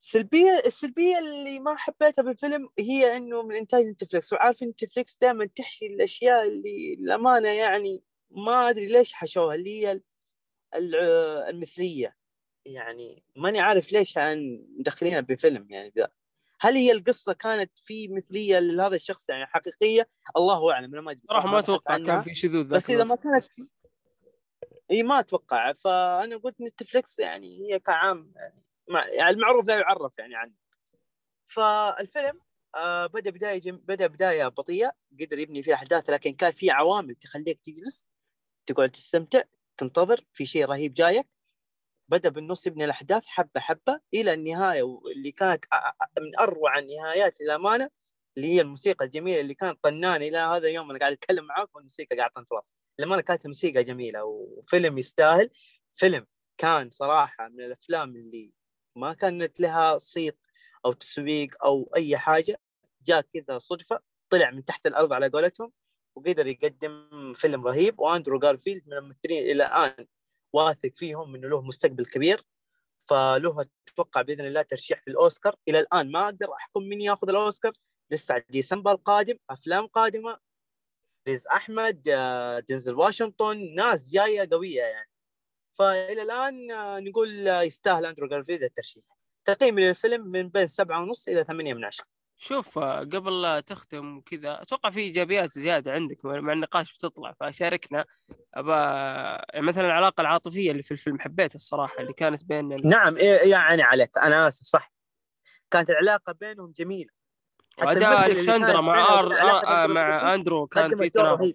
السلبيه 0.00 0.50
السلبية 0.66 1.18
اللي 1.18 1.60
ما 1.60 1.76
حبيتها 1.76 2.22
بالفيلم 2.22 2.68
هي 2.78 3.16
إنه 3.16 3.42
من 3.42 3.56
إنتاج 3.56 3.84
نتفلكس 3.86 4.32
وعارف 4.32 4.62
نتفلكس 4.62 5.18
دائما 5.20 5.46
تحشي 5.46 5.86
الأشياء 5.86 6.46
اللي 6.48 6.96
للأمانة 6.96 7.48
يعني 7.48 8.04
ما 8.30 8.68
أدري 8.70 8.86
ليش 8.86 9.12
حشوها 9.12 9.54
اللي 9.54 9.82
هي 9.82 9.92
ال- 9.92 10.02
ال- 10.74 10.94
المثلية. 11.48 12.16
يعني 12.66 13.24
ماني 13.36 13.60
عارف 13.60 13.92
ليش 13.92 14.18
مدخلينها 14.78 15.20
بفيلم 15.20 15.66
يعني 15.70 15.92
ذا. 15.96 16.08
هل 16.62 16.74
هي 16.74 16.92
القصة 16.92 17.32
كانت 17.32 17.78
في 17.78 18.08
مثلية 18.08 18.58
لهذا 18.58 18.94
الشخص 18.96 19.28
يعني 19.28 19.46
حقيقية 19.46 20.08
الله 20.36 20.72
أعلم 20.72 20.92
أنا 20.92 21.02
ما 21.02 21.10
أدري 21.10 21.22
صراحة 21.28 21.52
ما 21.52 21.58
أتوقع. 21.58 21.98
كان 21.98 22.22
في 22.22 22.34
شذوذ 22.34 22.74
بس 22.74 22.90
إذا 22.90 23.04
ما. 23.04 23.16
كانت 23.16 23.44
إي 24.90 25.02
ما 25.02 25.20
أتوقع 25.20 25.72
فأنا 25.72 26.36
قلت 26.36 26.60
نتفلكس 26.60 27.18
يعني 27.18 27.58
هي 27.58 27.78
كعام 27.78 28.32
يعني 28.36 28.62
يعني 28.88 29.30
المعروف 29.30 29.66
لا 29.66 29.78
يعرف 29.78 30.18
يعني 30.18 30.34
عنه 30.34 30.52
فالفيلم 31.46 32.40
آه 32.74 33.06
بدأ 33.06 33.30
بداية 33.30 33.60
جم... 33.60 33.76
بدأ 33.76 34.06
بداية 34.06 34.48
بطيئة 34.48 34.92
قدر 35.20 35.38
يبني 35.38 35.62
فيها 35.62 35.74
أحداث 35.74 36.10
لكن 36.10 36.32
كان 36.32 36.52
في 36.52 36.70
عوامل 36.70 37.14
تخليك 37.14 37.60
تجلس 37.60 38.06
تقعد 38.66 38.90
تستمتع 38.90 39.42
تنتظر 39.76 40.24
في 40.32 40.46
شيء 40.46 40.64
رهيب 40.64 40.94
جايك 40.94 41.26
بدأ 42.12 42.28
بالنص 42.28 42.66
يبني 42.66 42.84
الأحداث 42.84 43.22
حبة 43.26 43.60
حبة 43.60 44.00
إلى 44.14 44.34
النهاية 44.34 44.82
واللي 44.82 45.32
كانت 45.32 45.64
من 46.20 46.38
أروع 46.38 46.78
النهايات 46.78 47.40
للامانه 47.40 47.90
اللي 48.36 48.48
هي 48.48 48.60
الموسيقى 48.60 49.04
الجميلة 49.04 49.40
اللي 49.40 49.54
كانت 49.54 49.78
طنانه 49.82 50.16
إلى 50.16 50.38
هذا 50.38 50.68
اليوم 50.68 50.90
أنا 50.90 50.98
قاعد 50.98 51.12
أتكلم 51.12 51.44
معاك 51.44 51.76
والموسيقى 51.76 52.16
قاعدة 52.16 52.32
تنخلص 52.36 52.76
لما 52.98 53.20
كانت 53.20 53.44
الموسيقى 53.44 53.84
جميلة 53.84 54.24
وفيلم 54.24 54.98
يستاهل 54.98 55.50
فيلم 55.94 56.26
كان 56.58 56.90
صراحة 56.90 57.48
من 57.48 57.60
الأفلام 57.60 58.16
اللي 58.16 58.52
ما 58.96 59.14
كانت 59.14 59.60
لها 59.60 59.98
صيت 59.98 60.38
أو 60.84 60.92
تسويق 60.92 61.64
أو 61.64 61.92
أي 61.96 62.18
حاجة 62.18 62.60
جاء 63.06 63.20
كذا 63.34 63.58
صدفة 63.58 64.00
طلع 64.30 64.50
من 64.50 64.64
تحت 64.64 64.86
الأرض 64.86 65.12
على 65.12 65.28
قولتهم 65.28 65.72
وقدر 66.16 66.46
يقدم 66.46 67.08
فيلم 67.34 67.66
رهيب 67.66 68.00
وأندرو 68.00 68.38
جارفيلد 68.38 68.82
من 68.86 68.92
الممثلين 68.92 69.42
إلى 69.42 69.66
الآن 69.66 70.06
واثق 70.52 70.90
فيهم 70.96 71.34
إنه 71.34 71.48
له 71.48 71.62
مستقبل 71.62 72.06
كبير 72.06 72.42
فله 73.08 73.66
أتوقع 73.88 74.22
بإذن 74.22 74.46
الله 74.46 74.62
ترشيح 74.62 75.02
في 75.02 75.10
الأوسكار. 75.10 75.56
إلى 75.68 75.78
الآن 75.80 76.12
ما 76.12 76.24
أقدر 76.24 76.54
أحكم 76.54 76.82
من 76.82 77.00
ياخذ 77.00 77.28
الأوسكار. 77.28 77.72
لسه 78.10 78.44
ديسمبر 78.50 78.94
قادم 78.94 79.36
أفلام 79.50 79.86
قادمة. 79.86 80.38
رز 81.28 81.46
أحمد 81.46 82.08
آه، 82.08 82.58
دينزل 82.58 82.94
واشنطن 82.94 83.74
ناس 83.74 84.12
جاية 84.12 84.48
قوية 84.52 84.82
يعني. 84.82 85.10
فإلى 85.78 86.22
الآن 86.22 86.70
آه، 86.70 87.00
نقول 87.00 87.48
آه، 87.48 87.62
يستاهل 87.62 88.06
أندرو 88.06 88.28
جارفيلد 88.28 88.62
الترشيح. 88.62 89.04
تقييمي 89.44 89.82
للفيلم 89.88 90.26
من 90.28 90.48
بين 90.48 90.66
سبعة 90.66 91.02
ونص 91.02 91.28
إلى 91.28 91.44
ثمانية 91.44 91.74
من 91.74 91.84
عشرة. 91.84 92.06
شوف 92.42 92.78
آه، 92.78 93.00
قبل 93.00 93.42
لا 93.42 93.60
تختم 93.60 94.20
كذا 94.20 94.62
أتوقع 94.62 94.90
في 94.90 95.00
إيجابيات 95.00 95.50
زيادة 95.52 95.92
عندك 95.92 96.24
مع 96.24 96.52
النقاش 96.52 96.94
بتطلع 96.94 97.32
فشاركنا. 97.40 98.04
إيه 98.54 98.70
يعني 99.54 99.66
مثلا 99.66 99.86
العلاقة 99.86 100.20
العاطفية 100.20 100.70
اللي 100.70 100.82
في 100.82 100.90
الفيلم 100.90 101.20
حبيتها 101.20 101.54
الصراحة 101.56 102.00
اللي 102.00 102.12
كانت 102.12 102.44
بين 102.44 102.72
ال- 102.72 102.88
نعم 102.88 103.16
إيه 103.16 103.50
يعني 103.50 103.82
عليك. 103.82 104.18
أنا 104.18 104.48
آسف 104.48 104.66
صح. 104.66 104.92
كانت 105.70 105.90
العلاقة 105.90 106.32
بينهم 106.32 106.72
جميلة. 106.76 107.10
اللي 107.82 108.26
ألكسندرا 108.26 108.80
مع 108.80 109.18
آر... 109.18 109.32
آه 109.40 109.84
أندرو 109.84 109.94
مع 109.94 110.34
أندرو 110.34 110.66
كان 110.66 110.96
في 110.96 111.08
تناغم. 111.10 111.52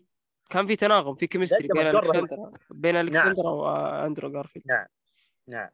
كان 0.49 0.65
في 0.67 0.75
تناغم 0.75 1.15
في 1.15 1.27
chemistry 1.27 1.67
بين. 1.67 1.87
ألكسندرا 1.87 2.51
بين 2.69 2.95
ألكسندرا 2.95 3.49
وآندرو 3.49 4.31
جارفيلد. 4.31 4.65
نعم 5.47 5.69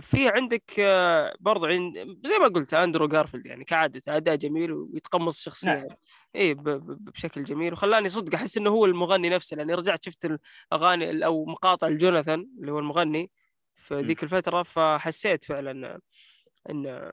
في 0.00 0.28
عندك 0.28 0.62
آه، 0.78 1.36
برضو 1.40 1.66
عند 1.66 1.98
زي 2.26 2.38
ما 2.38 2.48
قلت 2.48 2.74
أندرو 2.74 3.08
جارفيلد 3.08 3.46
يعني 3.46 3.64
كعادته 3.64 4.16
أداء 4.16 4.36
جميل 4.36 4.72
ويتقمص 4.72 5.36
الشخصيه 5.38 5.68
نعم. 5.74 5.86
اي 6.36 6.54
بشكل 6.54 7.44
جميل. 7.44 7.72
وخلاني 7.72 8.08
صدق 8.08 8.34
أحس 8.34 8.56
إنه 8.56 8.70
هو 8.70 8.84
المغني 8.86 9.28
نفسه 9.28 9.56
لأني 9.56 9.74
رجعت 9.74 10.04
شفت 10.04 10.38
الأغاني 10.72 11.10
ال- 11.10 11.22
أو 11.22 11.44
مقاطع 11.44 11.86
الجوناثان 11.86 12.48
اللي 12.60 12.72
هو 12.72 12.78
المغني 12.78 13.30
في 13.76 14.00
ذيك 14.00 14.22
الفترة 14.22 14.62
فحسيت 14.62 15.44
فعلا 15.44 16.00
ان 16.70 17.12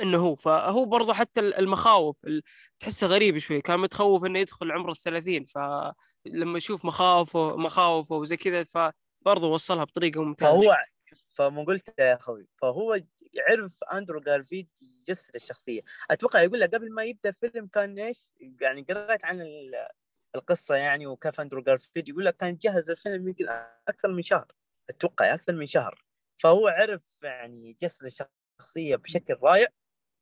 إنه 0.00 0.18
هو. 0.18 0.36
فهو 0.36 0.84
برضو 0.84 1.12
حتى 1.12 1.40
المخاوف 1.40 2.16
ال- 2.26 2.42
تحسه 2.80 3.06
غريب 3.06 3.38
شوي. 3.38 3.60
كان 3.60 3.80
متخوف 3.80 4.24
إنه 4.24 4.38
يدخل 4.38 4.72
عمر 4.72 4.90
الثلاثين 4.90 5.44
فلما 5.44 6.58
يشوف 6.58 6.84
مخاوفه 6.84 7.56
مخاوفه 7.56 8.16
وزي 8.16 8.36
كذا 8.36 8.64
فبرضو 8.64 9.54
وصلها 9.54 9.84
بطريقة 9.84 10.22
ممتازة. 10.22 10.52
فهو 10.52 10.76
فما 11.14 11.64
قلت 11.64 11.94
يا 11.98 12.14
أخوي 12.14 12.46
فهو 12.56 13.00
عرف 13.48 13.84
أندرو 13.84 14.20
جارفيد 14.20 14.68
يجسد 14.82 15.34
الشخصية. 15.34 15.80
أتوقع 16.10 16.42
يقول 16.42 16.60
لك 16.60 16.74
قبل 16.74 16.92
ما 16.92 17.04
يبدأ 17.04 17.28
الفيلم 17.28 17.66
كان 17.66 17.98
إيش؟ 17.98 18.30
يعني 18.60 18.82
قرأت 18.90 19.24
عن 19.24 19.40
ال- 19.40 19.88
القصة 20.34 20.74
يعني 20.74 21.06
وكيف 21.06 21.40
أندرو 21.40 21.62
جارفيد 21.62 22.08
يقول 22.08 22.24
لك 22.24 22.36
كان 22.36 22.56
جهز 22.56 22.90
الفيلم 22.90 23.28
يمكن 23.28 23.46
أكثر 23.88 24.08
من 24.12 24.22
شهر 24.22 24.46
أتوقع 24.90 25.34
أكثر 25.34 25.52
من 25.52 25.66
شهر. 25.66 26.04
فهو 26.36 26.68
عرف 26.68 27.18
يعني 27.22 27.70
يجسد 27.70 28.04
الشخصية 28.04 28.96
بشكل 28.96 29.36
رائع 29.42 29.66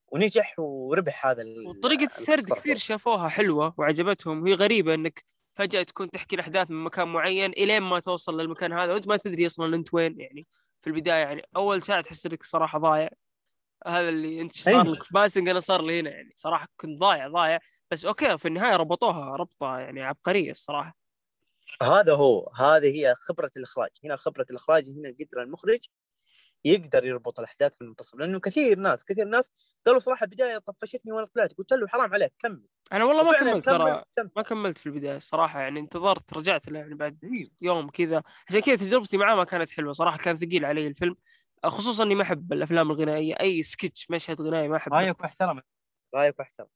ونجح 0.08 0.58
وربح 0.58 1.26
هذا 1.26 1.44
وطريقة 1.66 2.04
السرد. 2.04 2.52
كثير 2.52 2.76
شافوها 2.76 3.28
حلوة 3.28 3.74
وعجبتهم 3.78 4.42
وهي 4.42 4.54
غريبة 4.54 4.94
إنك 4.94 5.22
فجأة 5.48 5.82
تكون 5.82 6.10
تحكي 6.10 6.34
الأحداث 6.36 6.70
من 6.70 6.84
مكان 6.84 7.08
معين 7.08 7.50
إلين 7.52 7.82
ما 7.82 8.00
توصل 8.00 8.40
للمكان 8.40 8.72
هذا 8.72 8.92
وأنت 8.92 9.08
ما 9.08 9.16
تدري 9.16 9.46
أصلا 9.46 9.76
أنت 9.76 9.94
وين 9.94 10.20
يعني. 10.20 10.46
في 10.80 10.86
البداية 10.86 11.22
يعني 11.24 11.42
أول 11.56 11.82
ساعة 11.82 12.00
تحس 12.00 12.26
إنك 12.26 12.42
صراحة 12.42 12.78
ضايع. 12.78 13.08
هذا 13.86 14.08
اللي 14.08 14.40
أنت 14.40 14.52
صار 14.52 14.74
أيوة. 14.74 14.94
لك 14.94 15.02
في 15.02 15.14
باسنج؟ 15.14 15.48
أنا 15.48 15.60
صار 15.60 15.82
لي 15.82 16.00
هنا 16.00 16.10
يعني 16.10 16.32
صراحة 16.34 16.68
كنت 16.76 16.98
ضايع 16.98 17.28
ضايع. 17.28 17.58
بس 17.90 18.04
أوكي 18.04 18.38
في 18.38 18.48
النهاية 18.48 18.76
ربطوها 18.76 19.36
ربطة 19.36 19.78
يعني 19.78 20.02
عبقرية 20.02 20.50
الصراحة. 20.50 20.96
هذا 21.82 22.14
هو 22.14 22.48
هذه 22.56 22.86
هي 22.86 23.14
خبرة 23.20 23.50
الإخراج. 23.56 23.90
هنا 24.04 24.16
خبرة 24.16 24.46
الإخراج 24.50 24.88
هنا 24.88 25.14
قدر 25.20 25.42
المخرج 25.42 25.80
يقدر 26.66 27.06
يربط 27.06 27.38
الأحداث 27.38 27.74
في 27.74 27.82
المنتصف 27.82 28.14
لأنه 28.14 28.40
كثير 28.40 28.78
ناس 28.78 29.04
كثير 29.04 29.24
ناس 29.24 29.52
قالوا 29.86 30.00
صراحة 30.00 30.24
البداية 30.24 30.58
طفشتني 30.58 31.12
وأنا 31.12 31.26
طلعت 31.34 31.52
قلت 31.52 31.72
له 31.72 31.88
حرام 31.88 32.12
عليك 32.14 32.32
كمل. 32.38 32.62
أنا 32.92 33.04
والله 33.04 33.24
ما 33.24 33.32
كملت 33.32 33.64
ترى. 33.64 34.02
ما 34.36 34.42
كملت 34.42 34.78
في 34.78 34.86
البداية 34.86 35.16
الصراحة 35.16 35.60
يعني 35.60 35.80
انتظرت 35.80 36.34
رجعت 36.34 36.68
له 36.68 36.78
يعني 36.78 36.94
بعد 36.94 37.18
إيه. 37.24 37.48
يوم 37.60 37.88
كذا. 37.88 38.22
عشان 38.48 38.60
كذا 38.60 38.76
تجربتي 38.76 39.16
معاه 39.16 39.36
ما 39.36 39.44
كانت 39.44 39.70
حلوة 39.70 39.92
صراحة 39.92 40.18
كان 40.18 40.36
ثقيل 40.36 40.64
علي 40.64 40.86
الفيلم. 40.86 41.16
خصوصا 41.64 42.04
إني 42.04 42.14
ما 42.14 42.22
أحب 42.22 42.52
الأفلام 42.52 42.90
الغنائية 42.90 43.34
أي 43.40 43.62
سكتش 43.62 44.10
مشهد 44.10 44.42
غنائي 44.42 44.68
ما 44.68 44.76
أحبه. 44.76 44.96
رأيك 44.96 45.20
واحترم 45.20 45.60
رأيك 46.14 46.38
واحترم 46.38 46.66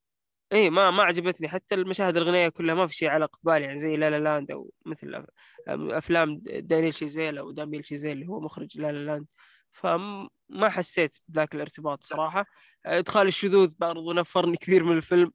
اي 0.52 0.70
ما 0.70 0.90
ما 0.90 1.02
عجبتني. 1.02 1.48
حتى 1.48 1.74
المشاهد 1.74 2.16
الغنائية 2.16 2.48
كلها 2.48 2.74
ما 2.74 2.86
في 2.86 2.94
شيء 2.94 3.08
علق 3.08 3.36
في 3.36 3.42
بالي 3.44 3.64
يعني 3.64 3.78
زي 3.78 3.96
La 3.96 4.10
La 4.10 4.18
Land 4.18 4.50
أو 4.50 4.70
مثل 4.86 5.24
أفلام 5.68 6.40
داميان 6.44 6.94
شازيل 6.94 7.38
أو 7.38 7.50
داميان 7.50 7.84
شازيل 7.84 8.12
اللي 8.12 8.26
هو 8.28 8.40
مخرج 8.40 8.78
La 8.78 8.92
La 8.92 9.04
Land. 9.04 9.26
فما 9.72 10.68
حسيت 10.68 11.18
بذاك 11.28 11.54
الارتباط 11.54 12.04
صراحة. 12.04 12.46
إدخال 12.86 13.26
الشذوذ 13.26 13.74
برضو 13.78 14.12
نفرني 14.12 14.56
كثير 14.56 14.84
من 14.84 14.96
الفيلم. 14.96 15.32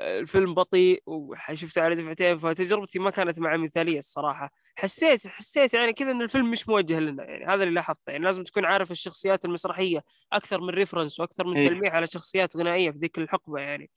الفيلم 0.00 0.54
بطيء 0.54 1.02
وشفته 1.06 1.82
على 1.82 1.94
دفعتين 1.94 2.38
فتجربتي 2.38 2.98
ما 2.98 3.10
كانت 3.10 3.38
معه 3.38 3.56
مثالية 3.56 3.98
الصراحة. 3.98 4.50
حسيت 4.76 5.26
حسيت 5.26 5.74
يعني 5.74 5.92
كذا 5.92 6.10
إن 6.10 6.22
الفيلم 6.22 6.50
مش 6.50 6.68
موجه 6.68 7.00
لنا 7.00 7.24
يعني 7.24 7.46
هذا 7.46 7.62
اللي 7.62 7.74
لاحظته. 7.74 8.10
يعني 8.10 8.24
لازم 8.24 8.42
تكون 8.42 8.64
عارف 8.64 8.90
الشخصيات 8.90 9.44
المسرحية 9.44 10.02
أكثر 10.32 10.60
من 10.60 10.68
reference 10.68 11.20
وأكثر 11.20 11.46
من 11.46 11.56
إيه. 11.56 11.68
تلميح 11.68 11.94
على 11.94 12.06
شخصيات 12.06 12.56
غنائية 12.56 12.90
في 12.90 12.98
ذيك 12.98 13.18
الحقبة 13.18 13.58
يعني. 13.58 13.90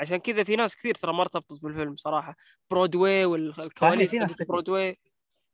عشان 0.00 0.16
كذا 0.16 0.44
في 0.44 0.56
ناس 0.56 0.76
كثير 0.76 0.94
ترى 0.94 1.12
ما 1.12 1.22
ارتبطت 1.22 1.62
بالفيلم 1.62 1.96
صراحة. 1.96 2.36
برودواي 2.70 3.24
والكواليس. 3.24 4.14
برودواي 4.48 4.98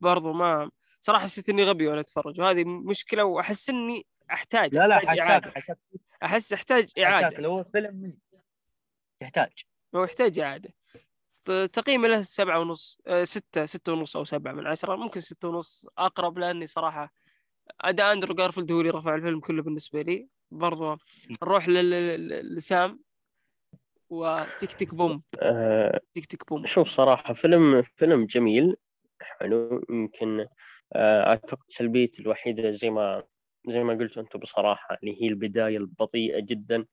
برضو 0.01 0.33
ما 0.33 0.70
صراحة 1.01 1.22
حسيت 1.24 1.49
إني 1.49 1.64
غبي 1.64 1.86
وأنا 1.88 2.01
أتفرج 2.01 2.40
وهذه 2.40 2.64
مشكلة 2.64 3.24
وأحس 3.24 3.70
إني 3.70 4.07
أحتاج 4.30 4.74
لا 4.74 4.88
لا 4.88 4.96
أحتاج 4.96 5.20
حشاك. 5.20 5.59
حشاك 5.59 5.78
أحس 6.22 6.53
أحتاج 6.53 6.84
حشاك 6.84 6.99
إعادة. 6.99 7.38
لو 7.40 7.51
هو 7.51 7.64
فيلم 7.64 7.94
من 7.94 8.12
يحتاج. 9.22 9.53
هو 9.94 10.05
يحتاج 10.05 10.38
إعادة. 10.38 10.70
ت- 11.44 11.70
تقييمي 11.72 12.09
له 12.09 12.22
سبعة 12.22 12.61
ونص 12.61 12.99
آه، 13.07 13.24
ستة 13.24 13.66
ستة 13.66 13.92
ونص 13.92 14.16
أو 14.16 14.24
سبعة 14.24 14.53
من 14.53 14.66
عشرة 14.66 14.96
ممكن 14.96 15.20
ستة 15.20 15.49
ونص 15.49 15.86
أقرب 15.99 16.38
لأني 16.38 16.66
صراحة 16.66 17.12
أداء 17.80 18.12
أندرو 18.12 18.34
جارفيلد 18.34 18.72
هو 18.72 18.80
اللي 18.80 18.90
رفع 18.90 19.14
الفيلم 19.14 19.40
كله 19.40 19.62
بالنسبة 19.62 20.03
لي. 20.03 20.28
برضو 20.51 20.96
نروح 21.42 21.68
لسام. 21.68 23.01
و 24.11 24.23
Tick 24.23 24.72
Tick 24.72 24.95
Boom. 24.95 25.22
آه، 25.42 26.01
Tick 26.14 26.26
Tick 26.26 26.49
Boom. 26.49 26.66
شوف 26.66 26.88
صراحة 26.88 27.34
فيلم 27.34 27.82
فيلم 27.96 28.26
جميل 28.26 28.76
حلو 29.20 29.84
يمكن 29.90 30.46
آه، 30.93 31.22
أعتقد 31.30 31.64
سلبيتي 31.68 32.22
الوحيدة 32.22 32.70
زي 32.70 32.91
ما 32.91 33.22
زي 33.68 33.84
ما 33.84 33.95
قلت 33.95 34.18
أنتم 34.18 34.39
بصراحة 34.39 34.99
اللي 35.03 35.22
هي 35.22 35.26
البداية 35.28 35.76
البطيئة 35.78 36.41
جدا 36.41 36.86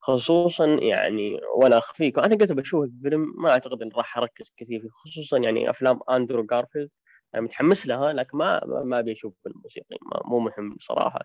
خصوصا 0.00 0.66
يعني 0.66 1.40
وأنا 1.56 1.78
أخفيك 1.78 2.18
أنا 2.18 2.36
قلت 2.36 2.52
بشوف 2.52 2.84
الفيلم 2.84 3.34
ما 3.42 3.50
أعتقد 3.50 3.82
إن 3.82 3.90
راح 3.96 4.18
أركز 4.18 4.52
كثير 4.56 4.80
فيه 4.80 4.88
خصوصا 4.90 5.38
يعني 5.38 5.70
أفلام 5.70 6.00
أندرو 6.10 6.46
جارفيلد 6.46 6.90
أنا 7.34 7.42
متحمس 7.42 7.86
لها 7.86 8.12
لكن 8.12 8.38
ما 8.38 8.60
ما- 8.66 8.98
أبي 9.00 9.12
أشوف 9.12 9.34
فيلم 9.42 9.56
موسيقي 9.64 9.98
مو 10.26 10.38
مهم 10.40 10.76
صراحة. 10.80 11.20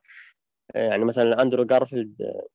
آه، 0.75 0.89
يعني 0.89 1.05
مثلا 1.05 1.41
أندرو 1.41 1.65
جارفيلد 1.65 2.21
آه، 2.21 2.47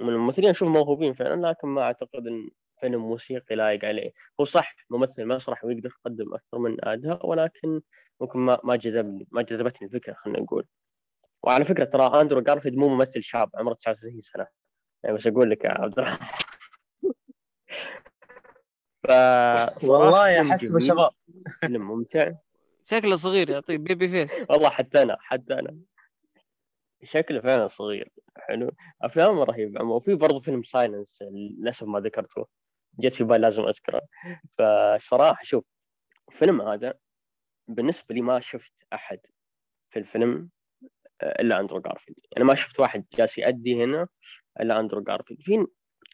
من 0.00 0.08
الممثلين 0.08 0.50
أشوف 0.50 0.68
موهوبين 0.68 1.12
فعلا 1.14 1.48
لكن 1.50 1.68
ما 1.68 1.82
أعتقد 1.82 2.26
إن 2.26 2.50
فيلم 2.82 3.00
موسيقي 3.00 3.54
لايق 3.54 3.84
عليه. 3.84 4.12
هو 4.40 4.44
صح 4.44 4.76
ممثل 4.90 5.26
مسرح 5.26 5.64
ويقدر 5.64 5.90
يقدم 6.00 6.34
أكثر 6.34 6.58
من 6.58 6.84
أداء 6.84 7.26
ولكن 7.26 7.80
ممكن 8.20 8.38
ما 8.38 8.60
ما 8.64 8.76
جذبني 8.76 9.28
ما 9.30 9.42
جذبتني 9.42 9.88
الفكرة 9.88 10.14
خلينا 10.14 10.40
نقول. 10.40 10.66
وعلى 11.42 11.64
فكرة 11.64 11.84
ترى 11.84 12.20
أندرو 12.20 12.40
جارفيلد 12.40 12.76
مو 12.76 12.88
ممثل 12.88 13.22
شاب 13.22 13.50
عمره 13.54 13.74
39 13.74 14.20
سنة. 14.20 14.46
يعني 15.04 15.16
بس 15.16 15.26
أقول 15.26 15.50
لك 15.50 15.64
يا 15.64 15.70
عبد 15.70 15.98
الرحمن. 15.98 16.26
ف 19.04 19.10
والله 19.84 20.28
يا 20.28 20.42
فيلم 20.42 20.52
حسب 20.52 20.66
جميل، 20.68 20.82
شباب 20.82 21.10
فيلم 21.60 21.88
ممتع. 21.88 22.32
شكله 22.86 23.16
صغير 23.16 23.50
يعطيه 23.50 23.78
baby 23.78 24.08
face. 24.08 24.50
والله 24.50 24.70
حتى 24.70 25.02
أنا 25.02 25.16
حتى 25.20 25.54
أنا. 25.54 25.76
شكله 27.04 27.40
فعلا 27.40 27.68
صغير. 27.68 28.12
حلو. 28.36 28.70
افلام 29.02 29.38
رهيبة. 29.38 29.80
عمو. 29.80 29.96
وفي 29.96 30.14
برضه 30.14 30.40
فيلم 30.40 30.62
Silence 30.62 31.22
للأسف 31.22 31.86
ما 31.86 32.00
ذكرته. 32.00 32.46
جت 32.98 33.12
في 33.12 33.24
بالي 33.24 33.38
لازم 33.38 33.62
أذكره. 33.62 34.00
فصراحة 34.58 35.44
شوف 35.44 35.64
الفيلم 36.32 36.62
هذا 36.62 36.94
بالنسبة 37.68 38.14
لي 38.14 38.20
ما 38.20 38.40
شفت 38.40 38.72
أحد 38.92 39.18
في 39.90 39.98
الفيلم 39.98 40.50
آه، 41.20 41.42
إلا 41.42 41.60
أندرو 41.60 41.80
جارفيلد. 41.80 42.18
يعني 42.32 42.44
ما 42.44 42.54
شفت 42.54 42.80
واحد 42.80 43.04
جالس 43.16 43.38
يأدي 43.38 43.84
هنا 43.84 44.08
إلا 44.60 44.80
أندرو 44.80 45.00
جارفيلد. 45.00 45.40
في 45.42 45.66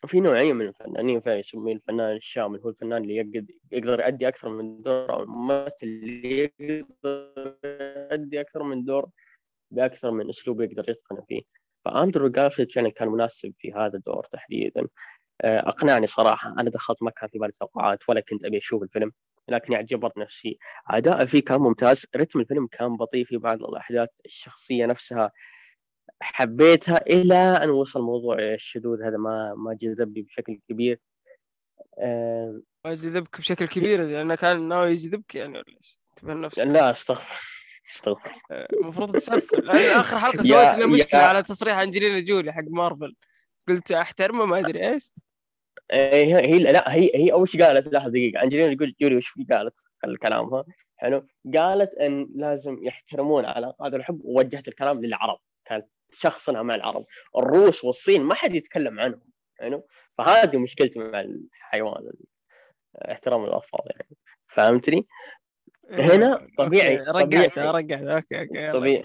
في 0.06 0.20
نوعية 0.20 0.52
من 0.52 0.68
الفنانين 0.68 1.22
يسميه 1.26 1.72
الفنان 1.74 2.16
الشامل 2.16 2.60
هو 2.60 2.68
الفنان 2.68 3.02
اللي 3.02 3.16
يقدر 3.16 3.44
يقدر 3.72 4.00
يأدي 4.00 4.28
أكثر 4.28 4.48
من 4.48 4.82
دور 4.82 5.12
أو 5.12 5.22
الممثل 5.22 5.74
اللي 5.82 6.38
يقدر 6.38 7.56
يأدي 8.10 8.40
أكثر 8.40 8.62
من 8.62 8.84
دور 8.84 9.08
بأكثر 9.70 10.10
من 10.10 10.28
أسلوب 10.28 10.60
يقدر 10.60 10.90
يتقنه 10.90 11.24
فيه. 11.28 11.42
فأندرو 11.84 12.28
جارفيلد 12.28 12.70
فعلا 12.72 12.88
كان 12.88 13.08
مناسب 13.08 13.54
في 13.58 13.72
هذا 13.72 13.96
الدور 13.96 14.24
تحديدا. 14.32 14.88
أقنعني 15.44 16.06
صراحة 16.06 16.54
أنا 16.58 16.70
دخلت 16.70 17.02
ما 17.02 17.10
كان 17.10 17.28
في 17.28 17.38
بالي 17.38 17.52
توقعات 17.52 17.98
ولا 18.08 18.20
كنت 18.20 18.44
أبي 18.44 18.58
أشوف 18.58 18.82
الفيلم 18.82 19.12
لكن 19.48 19.72
يعني 19.72 19.84
جبرت 19.86 20.18
نفسي. 20.18 20.58
أداء 20.90 21.26
فيه 21.26 21.40
كان 21.44 21.60
ممتاز 21.60 22.06
رتم 22.16 22.40
الفيلم 22.40 22.66
كان 22.66 22.96
بطيء 22.96 23.24
في 23.24 23.36
بعض 23.36 23.62
الأحداث 23.62 24.08
الشخصية 24.24 24.86
نفسها 24.86 25.32
حبيتها 26.20 26.96
إلى 27.06 27.34
أن 27.34 27.70
وصل 27.70 28.02
موضوع 28.02 28.38
الشذوذ 28.38 29.02
هذا 29.02 29.16
ما 29.16 29.54
ما 29.56 29.74
جذبني 29.74 30.22
بشكل 30.22 30.58
كبير. 30.68 31.00
آه، 31.98 32.60
ما 32.84 32.94
جذبك 32.94 33.38
بشكل 33.38 33.66
كبير 33.66 34.02
لأنه 34.04 34.34
كان 34.34 34.68
ناوي 34.68 34.90
يجذبك 34.92 35.34
يعني 35.34 35.52
ولا 35.58 35.64
إيش؟ 35.76 36.00
انتبه 36.10 36.34
لنفسك. 36.34 36.64
لا 36.64 36.90
أستغفر 36.90 37.40
أستغفر. 37.94 38.34
آه، 38.50 38.68
المفروض 38.72 39.12
تسفل. 39.16 39.70
حلقة 40.02 40.36
يا- 40.38 40.42
سويت 40.42 40.74
لنا 40.76 40.86
مشكلة 40.86 41.20
يا- 41.20 41.26
على 41.26 41.42
تصريح 41.42 41.76
أنجلينا 41.78 42.20
جولي 42.20 42.52
حق 42.52 42.62
مارفل. 42.70 43.16
قلت 43.68 43.92
أحترمه 43.92 44.44
ما 44.46 44.58
أدري 44.58 44.88
إيش. 44.88 45.12
هي 45.92 46.34
هي 46.46 46.58
لا 46.58 46.94
هي 46.94 47.10
هي 47.14 47.32
أول 47.32 47.48
شيء 47.48 47.64
قالت 47.64 47.92
لحظة 47.94 48.10
دقيقة 48.10 48.42
انجلينا 48.42 48.74
تقول 48.74 48.94
جولي 49.00 49.16
وش 49.16 49.34
قالت 49.52 49.80
الكلام 50.04 50.54
ها؟ 50.54 50.64
حلو. 50.96 51.26
قالت 51.58 51.94
إن 51.94 52.28
لازم 52.34 52.78
يحترمون 52.84 53.44
علاقات 53.44 53.94
الحب 53.94 54.20
ووجهت 54.24 54.68
الكلام 54.68 55.04
للعرب. 55.04 55.38
كانت 55.64 55.86
شخصنها 56.12 56.62
مع 56.62 56.74
العرب. 56.74 57.04
الروس 57.38 57.84
والصين 57.84 58.22
ما 58.22 58.34
حد 58.34 58.54
يتكلم 58.54 59.00
عنهم 59.00 59.20
حلو؟ 59.58 59.86
فهذه 60.18 60.56
مشكلتي 60.58 60.98
مع 60.98 61.20
الحيوان 61.20 62.10
احترام 63.10 63.44
الأطفال 63.44 63.80
يعني. 63.86 64.16
فهمتني؟ 64.48 65.06
هنا 65.90 66.48
طبيعي- 66.58 67.04
طبيعي. 67.04 67.48
رجعت 67.48 67.58
أوكي 67.58 68.40
أوكي. 68.40 68.72
طبيعي. 68.72 69.04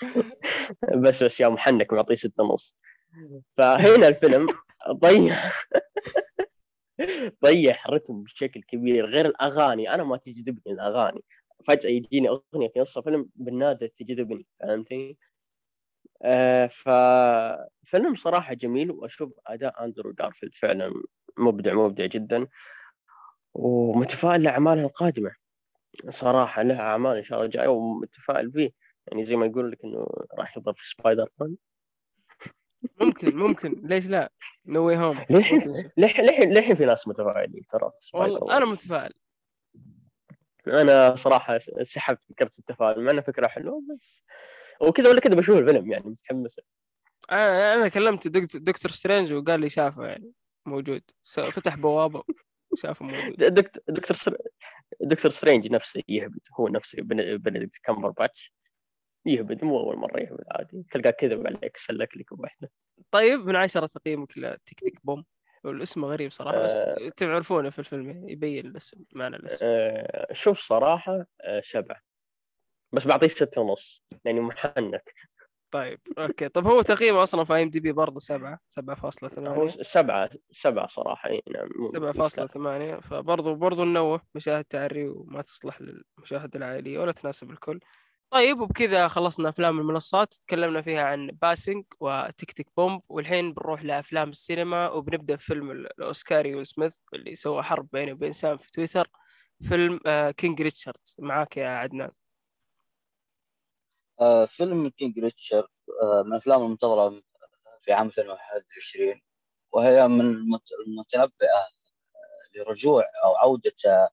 بس 1.02 1.22
بس 1.22 1.40
يا 1.40 1.48
محنك 1.48 1.92
معطيه 1.92 2.14
ستة 2.14 2.44
ونص. 2.44 2.76
فهنا 3.56 4.08
الفيلم 4.08 4.46
ضيع. 4.90 5.36
ضيع 7.44 7.76
رتم 7.90 8.22
بشكل 8.22 8.62
كبير 8.62 9.06
غير 9.06 9.26
الأغاني. 9.26 9.94
أنا 9.94 10.04
ما 10.04 10.16
تجذبني 10.16 10.74
الأغاني. 10.74 11.24
فجأة 11.66 11.90
يجيني 11.90 12.28
أغنية 12.28 12.68
في 12.68 12.80
نص 12.80 12.98
الفيلم 12.98 13.28
بالنادر 13.34 13.86
تجذبني 13.86 14.46
فهمتني؟ 14.60 15.18
آه 16.22 16.66
ففيلم 16.66 18.14
صراحة 18.14 18.54
جميل 18.54 18.90
وأشوف 18.90 19.32
أداء 19.46 19.84
أندرو 19.84 20.12
جارفيلد 20.12 20.54
فعلا 20.54 21.02
مبدع 21.38 21.74
مبدع 21.74 22.06
جدا 22.06 22.46
ومتفائل 23.54 24.42
لأعماله 24.42 24.82
القادمة. 24.82 25.30
صراحة 26.10 26.62
له 26.62 26.80
أعمال 26.80 27.16
إن 27.16 27.24
شاء 27.24 27.38
الله 27.38 27.50
جاية 27.50 27.68
ومتفائل 27.68 28.52
فيه. 28.52 28.70
يعني 29.06 29.24
زي 29.24 29.36
ما 29.36 29.46
يقول 29.46 29.72
لك 29.72 29.84
إنه 29.84 30.06
راح 30.38 30.56
يضرب 30.56 30.76
في 30.76 30.88
سبايدر 30.88 31.28
مان. 31.40 31.56
ممكن 33.00 33.36
ممكن. 33.36 33.80
ليش 33.84 34.06
لا؟ 34.06 34.32
No 34.66 34.86
Way 34.86 34.96
Home 34.96 35.18
للحين 35.30 35.90
للحين 35.96 36.52
للحين 36.52 36.74
في 36.76 36.84
ناس 36.84 37.08
متفائلين 37.08 37.66
ترى. 37.68 37.90
والله. 38.14 38.56
أنا 38.56 38.64
متفائل. 38.66 39.12
أنا 40.66 41.14
صراحة 41.14 41.58
سحبت 41.82 42.24
فكره 42.24 42.50
التفاؤل 42.58 43.04
مع 43.04 43.10
انها 43.10 43.22
فكرة 43.22 43.46
حلوة 43.48 43.82
بس 43.90 44.24
وكذا 44.80 45.08
ولا 45.08 45.20
كذا 45.20 45.34
بشوف 45.34 45.58
الفيلم 45.58 45.92
يعني 45.92 46.04
متحمس. 46.06 46.60
أنا 47.32 47.74
أنا 47.74 47.88
كلمت 47.88 48.28
Doctor, 48.28 48.90
Strange 48.90 49.32
وقال 49.32 49.60
لي 49.60 49.68
شافه 49.70 50.06
يعني 50.06 50.32
موجود. 50.66 51.02
فتح 51.24 51.76
بوابة 51.76 52.22
وشافه 52.70 53.04
موجود. 53.04 53.36
دكتور 53.88 54.36
Doctor 55.00 55.30
Strange 55.30 55.72
نفسه 55.72 56.02
يهبد 56.08 56.40
هو 56.60 56.68
نفسه 56.68 57.02
بن- 57.02 57.36
بنديكت 57.36 57.78
كامبرباتش. 57.82 58.52
يهبد 59.26 59.64
مو 59.64 59.80
أول 59.80 59.96
مرة 59.96 60.20
يهبد 60.20 60.44
عادي. 60.50 60.84
تلقاه 60.90 61.10
كذب 61.10 61.46
عليك 61.46 61.76
سلك 61.76 62.16
لك 62.16 62.32
واحدة 62.32 62.70
طيب 63.10 63.40
من 63.40 63.56
عشرة 63.56 63.86
تقييمك 63.86 64.38
ل 64.38 64.45
Tick, 64.45 64.80
Tick... 64.80 65.00
Boom. 65.06 65.24
الاسم 65.64 66.04
غريب 66.04 66.30
صراحة 66.30 66.66
بس 66.66 66.72
آه. 66.72 67.08
تعرفونه 67.16 67.70
في 67.70 67.78
الفيلم 67.78 68.28
يبين 68.28 68.66
الاسم 68.66 69.04
معنى 69.14 69.36
الاسم. 69.36 69.58
آه 69.68 70.32
شوف 70.32 70.58
صراحة 70.60 71.26
آه 71.40 71.60
سبعة. 71.64 72.00
بس 72.92 73.06
بعطيه 73.06 73.26
ستة 73.28 73.60
ونص 73.60 74.04
يعني 74.24 74.40
محنك. 74.40 75.14
طيب 75.70 76.00
أوكي. 76.18 76.48
طب 76.48 76.66
هو 76.66 76.82
تقييمه 76.82 77.22
أصلا 77.22 77.44
في 77.44 77.52
IMDb 77.62 77.92
برضه 77.92 78.20
سبعة 78.20 78.58
هو 78.78 79.68
7.8 79.68 79.82
سبعة 79.82 80.30
سبعة 80.50 80.86
صراحة 80.86 81.30
إي 81.30 81.42
نعم 81.54 81.68
مو- 81.76 81.88
7.8 81.88 83.00
فبرضه 83.00 83.54
برضه 83.54 83.84
ننوه 83.84 84.20
مشاهد 84.34 84.64
تعري 84.64 85.08
وما 85.08 85.42
تصلح 85.42 85.78
للمشاهدة 85.80 86.58
العائلية 86.58 86.98
ولا 86.98 87.12
تناسب 87.12 87.50
الكل. 87.50 87.80
طيب 88.30 88.60
وبكذا 88.60 89.08
خلصنا 89.08 89.48
أفلام 89.48 89.78
المنصات 89.80 90.34
تكلمنا 90.34 90.82
فيها 90.82 91.02
عن 91.02 91.26
Passing 91.26 91.84
و 92.00 92.09
Tick, 92.09 92.52
Tick... 92.52 92.68
Boom 92.76 93.02
والحين 93.08 93.52
بنروح 93.54 93.84
لأفلام 93.84 94.28
السينما 94.28 94.88
وبنبدأ 94.90 95.34
بفيلم 95.34 95.70
ال- 95.70 95.86
الأوسكاري 95.98 96.54
ويل 96.54 96.66
سميث 96.66 96.96
اللي 97.14 97.34
سوى 97.34 97.62
حرب 97.62 97.88
بينه 97.92 98.12
وبين 98.12 98.32
سام 98.32 98.56
في 98.56 98.70
تويتر 98.72 99.08
فيلم 99.68 100.00
آه، 100.06 100.30
King 100.30 100.62
Richard 100.62 100.96
معاك 101.18 101.56
يا 101.56 101.68
عدنان. 101.68 102.10
آه، 104.20 104.44
فيلم 104.44 104.88
King 104.88 105.18
Richard 105.18 105.68
آه، 106.02 106.22
من 106.22 106.32
الافلام 106.32 106.62
المنتظرة 106.62 107.22
في 107.80 107.92
عام 107.92 108.06
2021 108.06 109.20
وهي 109.72 110.08
من 110.08 110.20
المت- 110.20 110.72
المتنبئة 110.86 111.58
آه، 111.58 112.58
لرجوع 112.58 113.04
أو 113.24 113.36
عودة 113.36 113.72
آه، 113.86 114.10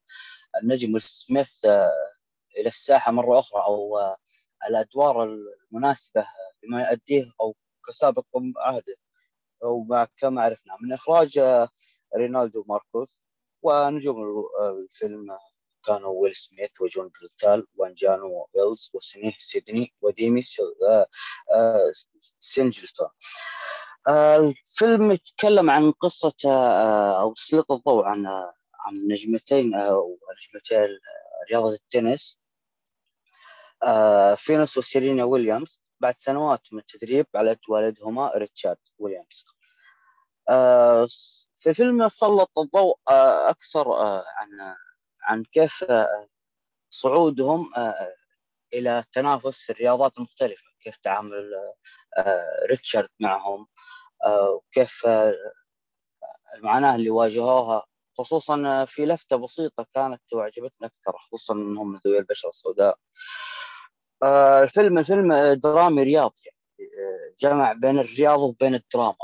النجم 0.63 0.99
سميث 0.99 1.65
آه، 1.65 1.91
إلى 2.58 2.68
الساحة 2.70 3.12
مرة 3.12 3.39
أخرى 3.39 3.62
أو 3.64 3.97
آه، 3.97 4.18
الأدوار 4.70 5.24
المناسبة 5.72 6.28
لما 6.64 6.82
يؤديه 6.89 7.32
أو 7.41 7.55
كسابق 7.88 8.26
عهده 8.58 8.95
أو 9.64 9.84
ما- 9.84 10.08
كما 10.18 10.41
عرفنا. 10.41 10.74
من 10.82 10.93
إخراج 10.93 11.38
آه، 11.38 11.70
رينالدو 12.18 12.64
ماركوس 12.68 13.22
ونجوم 13.62 14.24
ال- 14.24 14.70
الفيلم 14.84 15.32
آه، 15.32 15.39
كانوا 15.86 16.22
ويل 16.22 16.36
سميث 16.36 16.82
وجون 16.82 17.12
بلثال 17.22 17.68
وانجانو 17.76 18.47
ويلز 18.53 18.91
وسنيه 18.93 19.34
سيدني 19.39 19.93
وديمي 20.01 20.41
آه، 20.89 21.05
آه، 21.53 21.91
سينجلتون. 22.39 23.08
آه، 24.08 24.38
الفيلم 24.38 25.12
يتكلم 25.12 25.70
عن 25.70 25.91
قصة 25.91 26.34
آه، 26.45 27.22
أو 27.22 27.34
تسليط 27.34 27.72
الضوء 27.72 28.03
عن 28.05 28.26
آه، 28.26 28.53
عن 28.80 28.93
نجمتين 29.12 29.76
أو 29.76 30.20
نجمتي 30.41 30.88
رياضة 31.51 31.74
التنس. 31.74 32.39
آه، 32.41 32.47
فينوس 34.38 34.78
وسيرينا 34.78 35.24
ويليامز 35.24 35.84
بعد 36.00 36.16
سنوات 36.18 36.68
من 36.74 36.80
التدريب 36.80 37.28
على 37.36 37.58
والدهما 37.70 38.32
ريتشارد 38.36 38.78
ويليامز. 39.00 39.46
آه، 40.50 41.08
في 41.60 41.70
الفيلم 41.70 42.08
سلط 42.08 42.52
الضوء 42.58 42.98
آه، 43.10 43.50
أكثر 43.50 43.94
آه، 43.94 44.24
عن 44.38 44.76
عن 45.24 45.44
كيف 45.44 45.84
آه، 45.84 46.28
صعودهم 46.90 47.74
آه، 47.78 48.14
إلى 48.74 49.00
التنافس 49.00 49.60
في 49.62 49.70
الرياضات 49.72 50.18
المختلفة 50.18 50.64
كيف 50.80 50.98
تعامل 50.98 51.52
آه، 52.18 52.66
ريتشارد 52.70 53.10
معهم 53.20 53.68
آه، 54.24 54.50
وكيف 54.52 55.06
آه، 55.06 55.34
المعاناة 56.56 56.96
اللي 56.96 57.10
واجهوها 57.10 57.86
خصوصا 58.18 58.86
في 58.86 59.05
لفتة 59.05 59.36
بسيطة 59.38 59.86
كانت 59.95 60.22
وعجبتني 60.34 60.88
أكثر 60.88 61.18
خصوصا 61.18 61.53
أنهم 61.53 61.97
ذوي 62.05 62.18
البشرة 62.20 62.49
السوداء. 62.49 62.97
آه، 64.24 64.63
الفيلم 64.63 64.97
الفيلم 64.97 65.34
درامي 65.53 66.03
رياضي 66.03 66.36
يعني 66.45 66.89
جمع 67.41 67.74
بين 67.74 67.99
الرياضة 67.99 68.43
وبين 68.43 68.76
الدراما 68.76 69.15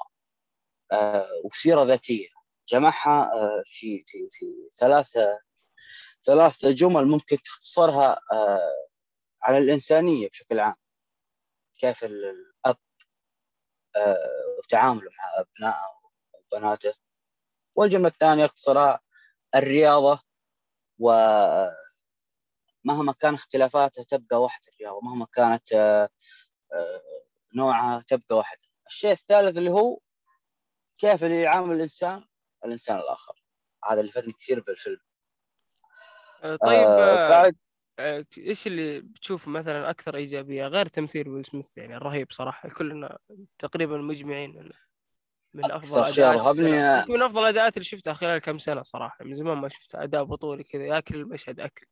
آه، 0.91 1.29
وسيرة 1.45 1.83
ذاتية. 1.83 2.27
جمعها 2.69 3.31
في 3.65 4.03
في 4.07 4.29
في 4.31 4.45
ثلاثة 4.79 5.39
ثلاث 6.25 6.65
جمل 6.65 7.05
ممكن 7.05 7.35
تختصرها 7.37 8.19
على 9.43 9.57
الإنسانية 9.57 10.29
بشكل 10.29 10.59
عام. 10.59 10.75
كيف 11.79 12.03
ال- 12.03 12.25
الأب 12.25 12.77
وتعامله 14.59 15.09
مع 15.19 15.41
أبنائه 15.41 15.93
وبناته. 16.33 17.02
والجملة 17.75 18.07
الثانية 18.07 18.45
اختصرها 18.45 18.99
الرياضة 19.55 20.19
ومهما 20.99 21.73
كان 23.19 23.33
اختلافاتها 23.33 24.03
تبقى 24.03 24.41
واحدة 24.41 24.65
الرياضة. 24.73 25.01
مهما 25.01 25.27
كانت 25.33 25.73
آه، 25.73 26.09
آه، 26.73 27.01
نوعها 27.55 28.03
تبقى 28.07 28.37
واحدة. 28.37 28.61
الشيء 28.87 29.11
الثالث 29.11 29.57
اللي 29.57 29.71
هو 29.71 29.99
كيف 30.97 31.23
اللي 31.23 31.41
يعامل 31.41 31.75
الإنسان؟ 31.75 32.25
الإنسان 32.65 32.97
الآخر. 32.97 33.43
هذا 33.89 34.01
اللي 34.01 34.11
فادني 34.11 34.33
كثير 34.33 34.59
بالفيلم. 34.59 34.99
آه، 36.43 36.55
طيب 36.55 36.87
آه، 36.87 37.29
بعد 37.29 37.55
إيش 38.37 38.67
اللي 38.67 38.99
بتشوف 39.01 39.47
مثلا 39.47 39.89
أكثر 39.89 40.15
إيجابية؟ 40.15 40.67
غير 40.67 40.85
تمثيل 40.85 41.29
ويل 41.29 41.45
سميث 41.45 41.77
يعني 41.77 41.95
الرهيب 41.95 42.31
صراحة. 42.31 42.69
كلنا 42.69 43.17
تقريبا 43.59 43.97
مجمعين 43.97 44.57
إنه 44.57 44.73
من 45.53 45.71
أفضل 45.71 46.03
أداءات. 46.03 46.57
يمكن 46.57 47.13
من 47.13 47.21
أفضل 47.21 47.43
الاداءات 47.43 47.73
اللي 47.77 47.85
شفتها 47.85 48.13
خلال 48.13 48.41
كم 48.41 48.57
سنة 48.57 48.83
صراحة. 48.83 49.25
من 49.25 49.35
زمان 49.35 49.57
ما 49.57 49.69
شفت 49.69 49.95
أداء 49.95 50.23
بطولي 50.23 50.63
كذا 50.63 50.85
ياكل 50.85 51.15
المشهد 51.15 51.59
أكل. 51.59 51.85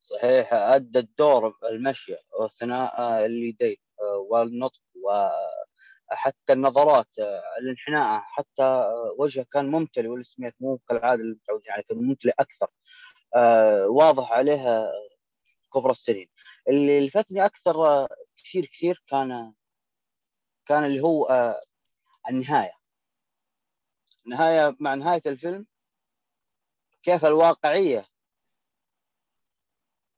صحيح 0.00 0.52
أدى 0.52 0.98
الدور 0.98 1.54
المشي 1.70 2.16
والثناء 2.40 3.24
اليدين 3.26 3.76
آه، 4.00 4.26
والنطق 4.30 4.80
وحتى 6.12 6.52
النظرات 6.52 7.18
آه، 7.18 7.42
الانحناء 7.60 8.20
حتى 8.20 8.62
آه، 8.62 9.14
وجهه 9.18 9.46
كان 9.52 9.70
ممتلئ 9.70 10.08
ويل 10.08 10.24
سميث 10.24 10.52
مو 10.60 10.78
كالعادة 10.78 11.22
اللي 11.22 11.34
متعودين 11.34 11.72
عليه 11.72 11.82
كان 11.82 11.98
ممتلئ 11.98 12.32
أكثر. 12.38 12.66
آه، 13.36 13.86
واضح 13.88 14.32
عليها 14.32 14.92
كبر 15.74 15.90
السنين. 15.90 16.28
اللي 16.68 17.06
لفتني 17.06 17.44
أكثر 17.44 17.86
آه، 17.86 18.08
كثير 18.36 18.66
كثير 18.66 19.02
كان 19.06 19.52
كان 20.66 20.84
اللي 20.84 21.00
هو 21.00 21.26
آه، 22.26 22.30
النهاية. 22.30 22.72
النهاية 24.26 24.76
مع 24.80 24.94
نهاية 24.94 25.22
الفيلم. 25.26 25.66
كيف 27.02 27.24
الواقعية؟ 27.24 28.06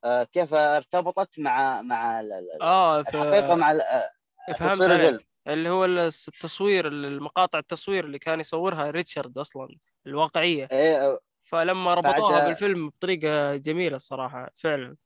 آه، 0.05 0.25
كيف 0.25 0.55
ارتبطت 0.55 1.39
مع 1.39 1.83
مع 1.83 2.21
ال- 2.21 2.33
ال- 2.33 2.63
آه 2.63 3.03
ف... 3.03 3.09
الحقيقة 3.17 3.55
مع 3.55 3.71
آه، 3.73 4.11
فهمت 4.59 4.73
تصوير 4.73 4.93
الفيلم. 4.93 5.21
اللي 5.47 5.69
هو 5.69 5.85
التصوير 5.85 6.89
المقاطع 6.89 7.59
التصوير 7.59 8.05
اللي 8.05 8.19
كان 8.19 8.41
يصورها 8.41 8.91
ريتشارد 8.91 9.39
أصلا 9.39 9.69
الواقعية. 10.07 10.69
إيه، 10.73 11.07
آه، 11.07 11.21
فلما 11.45 11.95
ربطوها 11.95 12.39
بعد- 12.39 12.49
بالفيلم 12.49 12.89
بطريقة 12.89 13.57
جميلة 13.57 13.97
الصراحه 13.97 14.51
فعلا. 14.55 14.97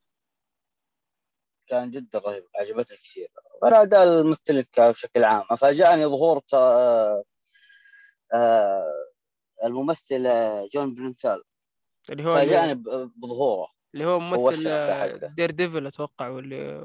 كان 1.70 1.90
جدا 1.90 2.18
رهيب 2.18 2.44
عجبتني 2.56 2.96
كثير 2.96 3.28
وأنا 3.62 3.82
أداء 3.82 4.04
الممثلين 4.04 4.62
كان 4.72 4.90
بشكل 4.92 5.24
عام 5.24 5.44
فاجأني 5.58 6.06
ظهور 6.06 6.40
آه، 6.54 7.24
آه، 8.34 8.84
الممثل 9.64 10.26
آه، 10.26 10.68
جون 10.74 10.94
برنثال 10.94 11.42
اللي 12.12 12.24
هو 12.26 12.74
ب- 12.74 13.10
بظهوره 13.16 13.68
اللي 13.94 14.04
هو 14.04 14.20
ممثل. 14.20 15.34
Daredevil 15.34 15.86
أتوقع 15.86 16.28
واللي 16.28 16.80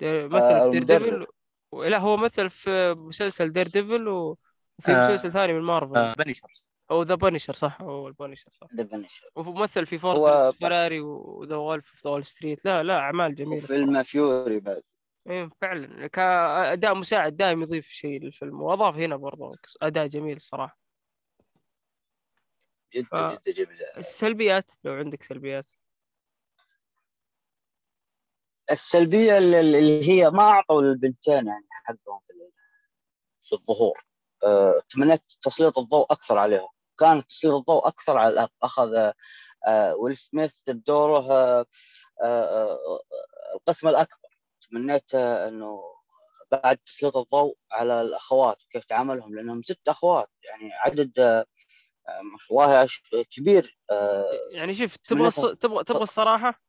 Dare 0.00 0.24
آه، 0.24 0.28
مثل 0.28 0.72
في 0.72 0.80
Dare. 0.80 0.98
devil 0.98 1.26
و- 1.72 1.84
لا 1.84 1.98
هو 1.98 2.16
مثل 2.16 2.50
في 2.50 2.94
مسلسل 2.98 3.52
Daredevil 3.52 4.08
و- 4.08 4.38
وفي 4.78 4.92
آه. 4.92 5.04
مسلسل 5.08 5.32
ثاني 5.32 5.52
من 5.52 5.60
مارفل 5.60 5.96
آه، 5.96 6.14
Punisher 6.14 6.48
أو 6.92 7.02
The 7.02 7.14
Punisher 7.14 7.52
صح؟ 7.52 7.82
هو 7.82 8.08
ال 8.08 8.13
Punisher 8.13 8.50
صح. 8.50 8.66
The 8.74 8.82
Punisher 8.82 9.30
وممثل 9.36 9.86
في 9.86 9.98
Ford 9.98 10.50
Ferrari 10.54 11.00
و 11.00 11.14
The 11.14 11.56
Wolf 11.56 11.86
في 11.94 12.08
Wall 12.08 12.24
Street 12.24 12.64
لا 12.64 12.82
لا 12.82 12.98
أعمال 12.98 13.34
جميلة 13.34 13.64
وفيلم 13.64 14.02
Fury 14.02 14.60
بعد. 14.60 14.82
إيه 15.30 15.50
فعلا. 15.60 16.06
كأداء 16.06 16.94
مساعد 16.94 17.36
دائم 17.36 17.62
يضيف 17.62 17.86
شيء 17.88 18.20
للفيلم 18.20 18.62
وأضاف 18.62 18.96
هنا 18.98 19.16
برضه 19.16 19.58
أداء 19.82 20.06
جميل 20.06 20.36
الصراحه 20.36 20.78
جدا 22.94 23.08
ف- 23.28 23.32
جدا 23.32 23.52
جميل. 23.64 23.82
السلبيات 23.96 24.70
لو 24.84 24.92
عندك 24.92 25.22
سلبيات. 25.22 25.68
السلبية 28.70 29.38
اللي 29.38 30.08
هي 30.08 30.30
ما 30.30 30.42
أعطوا 30.42 30.82
للبنتين 30.82 31.46
يعني 31.46 31.66
حقهم 31.70 32.20
في 32.26 32.32
ال- 32.32 32.52
في 33.40 33.52
الظهور. 33.52 34.04
أه، 34.44 34.82
تمنيت 34.88 35.22
تسليط 35.42 35.78
الضوء 35.78 36.12
أكثر 36.12 36.38
عليهم. 36.38 36.68
كان 36.98 37.26
تسليط 37.26 37.54
الضوء 37.54 37.88
أكثر 37.88 38.18
على 38.18 38.48
أخذ 38.62 39.12
أه، 39.66 39.94
ويل 39.96 40.16
سميث 40.16 40.62
بدوره 40.66 41.26
أه، 42.22 43.00
القسم 43.54 43.88
الأكبر. 43.88 44.28
تمنيت 44.70 45.14
إنه 45.14 45.82
بعد 46.52 46.76
تسليط 46.78 47.16
الضوء 47.16 47.56
على 47.72 48.00
الأخوات 48.00 48.56
وكيف 48.64 48.84
تعاملهم 48.84 49.34
لأنهم 49.34 49.62
ست 49.62 49.88
أخوات. 49.88 50.30
يعني 50.44 50.72
عدد 50.72 51.44
عش- 52.60 53.02
كبير 53.30 53.78
يعني 54.50 54.74
شوف 54.74 54.96
تبغى 54.96 55.30
تبغى 55.56 55.84
تبغى 55.84 56.02
الصراحة؟ 56.02 56.62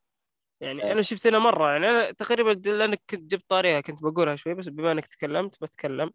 يعني 0.62 0.84
إيه. 0.84 0.92
أنا 0.92 1.02
شفت 1.02 1.28
هنا 1.28 1.40
مرة 1.40 1.72
يعني 1.72 1.90
أنا 1.90 2.12
تقريبا 2.12 2.70
لأنك 2.70 3.02
كنت 3.10 3.22
جبت 3.22 3.50
طاريها 3.50 3.82
كنت 3.82 4.04
بقولها 4.04 4.36
شوي 4.36 4.54
بس 4.54 4.68
بما 4.68 4.92
إنك 4.92 5.08
تكلمت 5.08 5.62
بتكلم. 5.62 6.12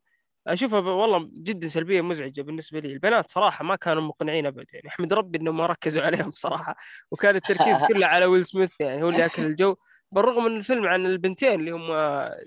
اشوفها 0.47 0.81
ب- 0.81 0.85
والله 0.87 1.31
جدا 1.33 1.69
سلبية 1.69 2.01
مزعجة 2.01 2.43
بالنسبة 2.43 2.81
لي. 2.81 2.93
البنات 2.93 3.31
صراحة 3.31 3.65
ما 3.65 3.77
كانوا 3.77 4.03
مقنعين 4.03 4.47
ابدا. 4.47 4.67
يعني 4.73 4.89
أحمد 4.89 5.13
ربي 5.13 5.39
إنهم 5.39 5.57
ما 5.57 5.67
ركزوا 5.67 6.03
عليهم 6.07 6.31
صراحة. 6.33 6.77
وكان 7.11 7.37
التركيز 7.37 7.85
كله 7.89 8.07
على 8.07 8.25
ويل 8.25 8.47
سميث 8.47 8.81
يعني 8.81 9.03
هو 9.03 9.09
اللي 9.09 9.27
اكل 9.27 9.43
الجو. 9.47 9.77
بالرغم 10.13 10.47
ان 10.47 10.57
الفيلم 10.57 10.87
عن 10.87 11.07
البنتين 11.07 11.61
اللي 11.61 11.71
هم 11.71 11.89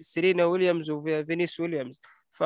سيرينا 0.01 0.45
ويليامز 0.45 0.89
وفينيس 0.91 1.59
ويليامز. 1.59 2.01
ف 2.31 2.43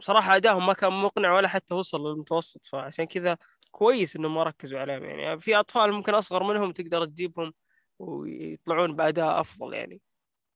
صراحة 0.00 0.36
أدائهم 0.36 0.66
ما 0.66 0.72
كان 0.72 0.92
مقنع 0.92 1.34
ولا 1.36 1.48
حتى 1.48 1.74
وصل 1.74 2.00
للمتوسط. 2.08 2.66
فعشان 2.66 3.04
كذا 3.04 3.36
كويس 3.70 4.16
إنهم 4.16 4.34
ما 4.34 4.42
ركزوا 4.42 4.78
عليهم. 4.80 5.04
يعني 5.04 5.40
في 5.40 5.56
أطفال 5.56 5.92
ممكن 5.92 6.14
أصغر 6.14 6.42
منهم 6.44 6.72
تقدر 6.72 7.04
تجيبهم 7.04 7.52
ويطلعون 7.98 8.96
بأداء 8.96 9.40
أفضل 9.40 9.74
يعني. 9.74 10.00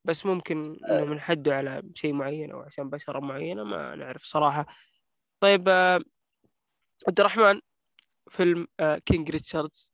بس 0.06 0.26
ممكن 0.26 0.76
إنهم 0.90 1.12
ينحدوا 1.12 1.54
على 1.54 1.82
شيء 1.94 2.12
معين 2.12 2.50
أو 2.50 2.60
عشان 2.60 2.90
بشرة 2.90 3.20
معينة 3.20 3.64
ما 3.64 3.94
نعرف 3.94 4.22
صراحة. 4.24 4.66
طيب 5.40 5.68
آه، 5.68 6.00
عبد 7.08 7.20
الرحمن 7.20 7.60
فيلم 8.30 8.66
آه، 8.80 8.98
King 8.98 9.30
Richards. 9.30 9.90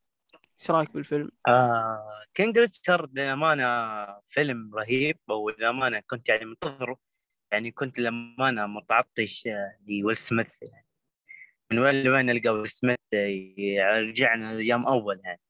إيش 0.61 0.71
رأيك 0.71 0.91
بالفيلم؟ 0.95 1.31
آه 1.49 2.25
King 2.35 2.59
Richard 2.59 3.19
للأمانة 3.19 3.67
فيلم 4.29 4.75
رهيب 4.75 5.19
وللأمانة 5.29 6.03
كنت 6.07 6.29
يعني 6.29 6.45
منتظره. 6.45 6.97
يعني 7.53 7.71
كنت 7.71 7.99
للأمانة 7.99 8.67
متعطش 8.67 9.47
آه، 9.47 9.77
لويل 9.89 10.17
سميث 10.17 10.63
يعني. 10.63 10.87
من 11.73 11.79
وين 11.79 12.03
لوين 12.03 12.27
نلقى 12.27 12.49
ويل 12.49 12.69
سميث 12.69 12.99
آه، 13.15 13.27
يرجعنا 13.59 14.51
أيام 14.51 14.87
أول 14.87 15.21
يعني. 15.25 15.41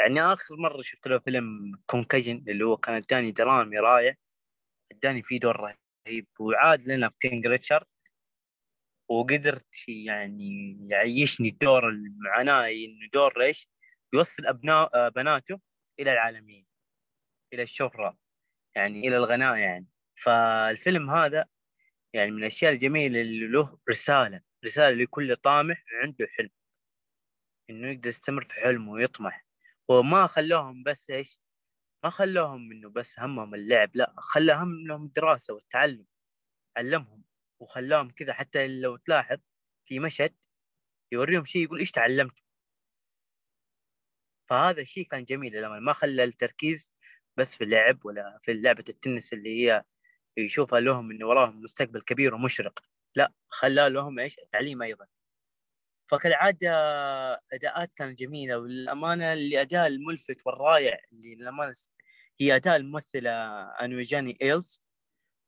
يعني 0.00 0.20
آخر 0.22 0.56
مرة 0.56 0.82
شفت 0.82 1.08
له 1.08 1.18
فيلم 1.18 1.72
Concussion 1.86 2.44
اللي 2.48 2.64
هو 2.64 2.76
كان 2.76 2.94
أداء 2.94 3.30
درامي 3.32 3.78
رائع 3.78 4.14
أدى 4.92 5.22
فيه 5.22 5.40
دور 5.40 5.56
رهيب. 5.56 6.26
وعاد 6.40 6.88
لنا 6.88 7.08
في 7.10 7.16
King 7.20 7.46
Richard 7.46 7.86
وقدرت 9.08 9.88
يعني 9.88 10.76
يعيشني 10.90 11.50
دور 11.50 11.88
المعاناة 11.88 12.68
إنه 12.68 13.08
دور 13.12 13.42
إيش؟ 13.42 13.68
يوصل 14.14 14.46
أبناء 14.46 15.08
بناته 15.10 15.60
إلى 16.00 16.12
العالمين 16.12 16.66
إلى 17.54 17.62
الشهرة 17.62 18.18
يعني 18.76 19.08
إلى 19.08 19.16
الغناء 19.16 19.56
يعني. 19.56 19.86
فالفيلم 20.16 21.10
هذا 21.10 21.46
يعني 22.14 22.30
من 22.30 22.38
الأشياء 22.38 22.72
الجميلة 22.72 23.20
اللي 23.20 23.48
له 23.48 23.78
رسالة 23.90 24.40
رسالة 24.64 24.96
لكل 25.04 25.36
طامح 25.36 25.84
عنده 26.02 26.26
حلم 26.38 26.50
إنه 27.70 27.88
يقدر 27.92 28.08
يستمر 28.08 28.44
في 28.44 28.54
حلمه 28.54 28.92
ويطمح. 28.92 29.43
وما 29.88 30.26
خلوهم 30.26 30.82
بس 30.82 31.10
إيش؟ 31.10 31.40
ما 32.04 32.10
خلوهم 32.10 32.72
إنه 32.72 32.90
بس 32.90 33.18
همهم 33.20 33.54
اللعب 33.54 33.90
لا 33.96 34.14
خلى 34.18 34.52
همهم 34.52 35.04
الدراسة 35.04 35.54
والتعلم 35.54 36.06
علمهم 36.76 37.24
وخلاهم 37.60 38.10
كذا. 38.10 38.32
حتى 38.32 38.68
لو 38.80 38.96
تلاحظ 38.96 39.38
في 39.86 40.00
مشهد 40.00 40.34
يوريهم 41.12 41.44
شيء 41.44 41.64
يقول 41.64 41.78
إيش 41.80 41.90
تعلمت؟ 41.90 42.38
فهذا 44.48 44.80
الشيء 44.80 45.06
كان 45.08 45.24
جميل 45.24 45.52
للأمانة. 45.52 45.80
ما 45.80 45.92
خلى 45.92 46.24
التركيز 46.24 46.92
بس 47.36 47.56
في 47.56 47.64
اللعب 47.64 48.06
ولا 48.06 48.38
في 48.42 48.54
لعبة 48.54 48.84
التنس 48.88 49.32
اللي 49.32 49.64
هي 49.66 49.84
يشوفها 50.36 50.80
لهم 50.80 51.10
إنه 51.10 51.26
وراهم 51.26 51.62
مستقبل 51.62 52.00
كبير 52.02 52.34
ومشرق 52.34 52.80
لا 53.16 53.32
خلى 53.48 53.88
لهم 53.90 54.18
إيش؟ 54.18 54.38
التعليم 54.38 54.82
أيضا. 54.82 55.06
فكالعادة 56.06 56.70
أداءات 57.52 57.92
كانت 57.92 58.18
جميلة 58.18 58.58
والأمانة 58.58 59.32
الأداء 59.32 59.86
الملفت 59.86 60.46
والرائع 60.46 60.98
اللي 61.12 61.34
للأمانة 61.34 61.72
هي 62.40 62.56
أداء 62.56 62.76
الممثلة 62.76 63.30
أونجانو 63.62 64.38
إيليس 64.42 64.82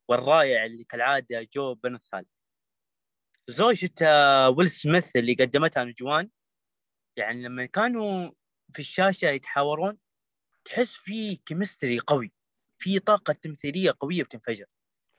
والرائع 0.09 0.65
اللي 0.65 0.83
كالعادة 0.83 1.47
جون 1.53 1.73
بيرنثال 1.73 2.25
زوجة 3.47 3.93
آه، 4.01 4.49
ويل 4.49 4.69
سميث 4.69 5.15
اللي 5.15 5.33
قدمتها 5.33 5.83
أونجانو 5.83 6.29
يعني 7.17 7.43
لما 7.43 7.65
كانوا 7.65 8.31
في 8.73 8.79
الشاشة 8.79 9.25
يتحاورون 9.25 9.97
تحس 10.65 10.93
في 10.95 11.35
chemistry 11.35 11.99
قوي 11.99 12.33
في 12.77 12.99
طاقة 12.99 13.33
تمثيلية 13.33 13.95
قوية 13.99 14.23
بتنفجر. 14.23 14.65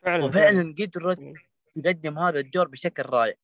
فعلا 0.02 0.24
وفعلا 0.24 0.74
قدرت. 0.78 1.18
تقدم 1.74 2.18
هذا 2.18 2.38
الدور 2.40 2.68
بشكل 2.68 3.02
رائع. 3.02 3.34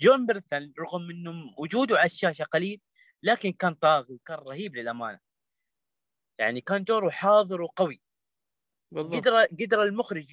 جون 0.00 0.26
بيرنثال 0.26 0.72
رغم 0.80 1.10
إنه 1.10 1.54
وجوده 1.58 1.96
على 1.98 2.06
الشاشة 2.06 2.44
قليل 2.44 2.80
لكن 3.22 3.52
كان 3.52 3.74
طاغي 3.74 4.14
وكان 4.14 4.38
رهيب 4.38 4.76
للأمانة. 4.76 5.20
يعني 6.38 6.60
كان 6.60 6.84
دوره 6.84 7.10
حاضر 7.10 7.62
وقوي. 7.62 8.02
بالضبط. 8.90 9.26
قدر 9.26 9.44
قدر 9.60 9.82
المخرج 9.82 10.26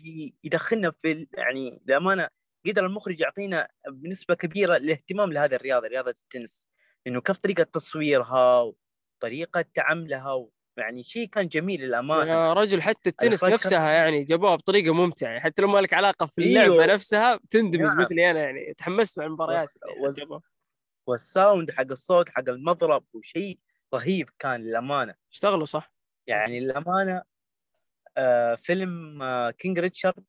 يدخلنا 0.43 0.91
في 0.91 1.28
يعني 1.34 1.82
للامانه 1.88 2.30
قدر 2.68 2.86
المخرج 2.86 3.20
يعطينا 3.20 3.68
بنسبة 3.89 4.34
كبيرة 4.36 4.78
الاهتمام 4.78 5.34
لهذه 5.34 5.55
الرياضة 5.55 5.88
رياضة 5.88 6.09
التنس. 6.12 6.68
إنه 7.07 7.22
كيف 7.22 7.38
طريقة 7.39 7.64
تصويرها 7.64 8.74
وطريقة 9.22 9.62
تعاملها 9.74 10.34
يعني 10.78 11.04
شيء 11.04 11.28
كان 11.28 11.48
جميل 11.48 11.82
للأمانة. 11.82 12.32
يا 12.32 12.54
رجل 12.54 12.82
حتى 12.82 13.10
التنس 13.10 13.44
نفسها 13.44 13.90
يعني 13.92 14.24
جابوها 14.24 14.56
بطريقة 14.56 14.94
ممتعة. 14.94 15.40
حتى 15.40 15.62
لو 15.62 15.68
ما 15.68 15.80
لك 15.80 15.94
علاقة 15.94 16.26
في 16.26 16.42
اللعبة 16.44 16.74
إيوه. 16.74 16.86
نفسها 16.86 17.40
تندمج 17.50 17.82
نعم. 17.82 17.98
مثلي 18.02 18.32
أنا 18.32 18.40
يعني. 18.40 18.74
تحمست 18.74 19.20
مع 19.20 19.26
المباريات. 19.26 19.70
وال- 20.00 20.40
وال 21.08 21.26
sound 21.26 21.72
حق 21.72 21.92
الصوت 21.92 22.30
حق 22.30 22.50
المضرب 22.50 23.04
وشيء 23.14 23.60
رهيب 23.94 24.30
كان 24.40 24.62
للأمانة. 24.62 25.16
اشتغلوا 25.32 25.66
صح. 25.66 25.94
يعني 26.28 26.60
للأمانة 26.60 27.24
آه 28.18 28.56
فيلم 28.56 29.22
آه 29.24 29.52
كينج 29.52 29.80
ريتشارد 29.80 30.24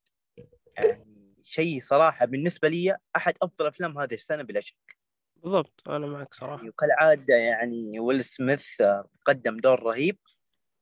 يعني 0.78 1.34
شيء 1.44 1.80
صراحة 1.80 2.26
بالنسبة 2.26 2.68
لي 2.68 2.96
أحد 3.16 3.34
أفضل 3.42 3.66
أفلام 3.66 3.98
هذه 3.98 4.14
السنة 4.14 4.42
بلا 4.42 4.60
شك. 4.60 4.96
بالضبط 5.36 5.88
أنا 5.88 6.06
معك 6.06 6.34
صراحة. 6.34 6.56
يعني 6.56 6.68
وكالعادة 6.68 7.34
يعني 7.34 8.00
ويل 8.00 8.24
سميث 8.24 8.80
آه، 8.80 9.08
قدم 9.24 9.56
دور 9.56 9.82
رهيب. 9.82 10.18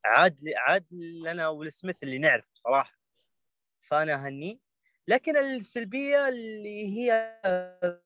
عاد 0.05 0.40
عاد 0.57 0.86
لنا 1.24 1.48
ويل 1.48 1.72
سميث 1.72 1.96
اللي 2.03 2.18
نعرف 2.18 2.44
بصراحة. 2.55 2.98
فأنا 3.82 4.14
اهنيه 4.14 4.59
لكن 5.09 5.36
السلبية 5.36 6.28
اللي 6.28 6.86
هي 6.86 7.40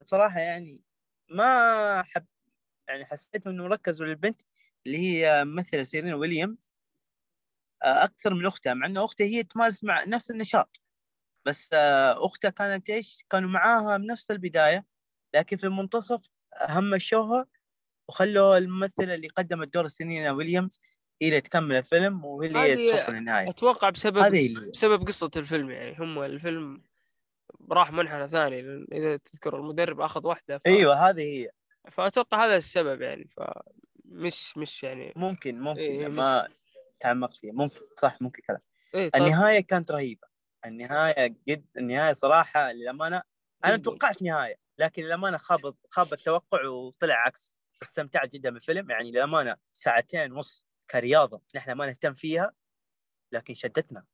صراحة 0.01 0.41
يعني 0.41 0.81
ما 1.31 2.03
حب 2.03 2.27
يعني 2.89 3.05
حسيت 3.05 3.47
إنه 3.47 3.67
ركزوا 3.67 4.07
للبنت 4.07 4.43
اللي 4.87 4.99
هي 4.99 5.45
ممثلة 5.45 5.83
سيرين 5.83 6.15
ويليامز 6.15 6.75
آه، 7.85 8.05
أكثر 8.05 8.35
من 8.35 8.47
أختها 8.47 8.75
مع 8.75 8.87
إنه 8.87 9.05
اختها 9.05 9.27
هي 9.27 9.43
تمارس 9.43 9.85
مع 9.85 10.05
نفس 10.05 10.31
النشاط. 10.31 10.81
بس 11.47 11.71
آه، 11.73 12.27
أختها 12.27 12.51
كانت 12.51 12.91
إيش؟ 12.91 13.25
كانوا 13.31 13.51
معاها 13.51 13.99
من 13.99 14.07
نفس 14.07 14.31
البداية 14.31 14.85
لكن 15.35 15.57
في 15.57 15.65
المنتصف 15.65 16.21
همشوها 16.69 17.47
وخلوا 18.09 18.59
الممثلة 18.59 19.15
اللي 19.15 19.29
قدمت 19.29 19.75
دور 19.75 19.89
سيرينا 19.89 20.33
ويليامز 20.33 20.81
هي 21.23 21.29
اللي 21.29 21.41
تكمل 21.41 21.77
الفيلم 21.77 22.25
وهي 22.25 22.73
اللي 22.73 22.93
توصل 22.93 23.13
للنهاية. 23.13 23.51
أتوقع 23.51 23.91
بسبب 23.91 24.19
هذه 24.19 24.55
بسبب 24.73 25.07
قصة 25.07 25.31
الفيلم 25.37 25.71
يعني 25.71 25.97
هم 25.99 26.23
الفيلم 26.23 26.83
راح 27.71 27.93
منحنى 27.93 28.29
ثاني 28.29 28.85
إذا 28.93 29.17
تذكر 29.17 29.57
المدرب 29.57 30.01
أخذ 30.01 30.27
واحدة 30.27 30.59
ف... 30.59 30.67
أيوه 30.67 31.11
هذه 31.11 31.23
هي. 31.23 31.51
فأتوقع 31.91 32.45
هذا 32.45 32.57
السبب 32.57 33.03
يعني 33.03 33.27
فمش 33.29 34.59
مش 34.59 34.83
يعني 34.83 35.13
ممكن 35.17 35.61
ممكن 35.61 35.81
إيه، 35.81 36.09
ما 36.09 36.49
تعمقت 37.01 37.37
فيها. 37.37 37.53
ممكن 37.53 37.81
صح 37.99 38.17
ممكن 38.21 38.43
كلام. 38.43 38.61
إيه 38.95 39.11
طيب. 39.11 39.23
النهاية 39.23 39.61
كانت 39.61 39.91
رهيبة. 39.91 40.29
النهاية 40.67 41.37
قد 41.49 41.67
النهاية 41.77 42.13
صراحة 42.13 42.73
للأمانة 42.73 43.23
أنا. 43.65 43.77
توقعت 43.77 44.23
نهاية 44.23 44.57
لكن 44.79 45.03
للأمانة 45.03 45.37
خاب 45.37 45.75
خاب 45.91 46.13
التوقع 46.13 46.67
وطلع 46.67 47.15
عكس. 47.15 47.55
واستمتعت 47.81 48.33
جدا 48.33 48.51
بالفيلم. 48.51 48.91
يعني 48.91 49.11
للأمانة 49.11 49.57
ساعتين 49.73 50.33
ونص 50.33 50.67
كرياضة 50.91 51.41
نحن 51.55 51.73
ما 51.73 51.87
نهتم 51.87 52.15
فيها 52.15 52.53
لكن 53.33 53.55
شدتنا 53.55 54.05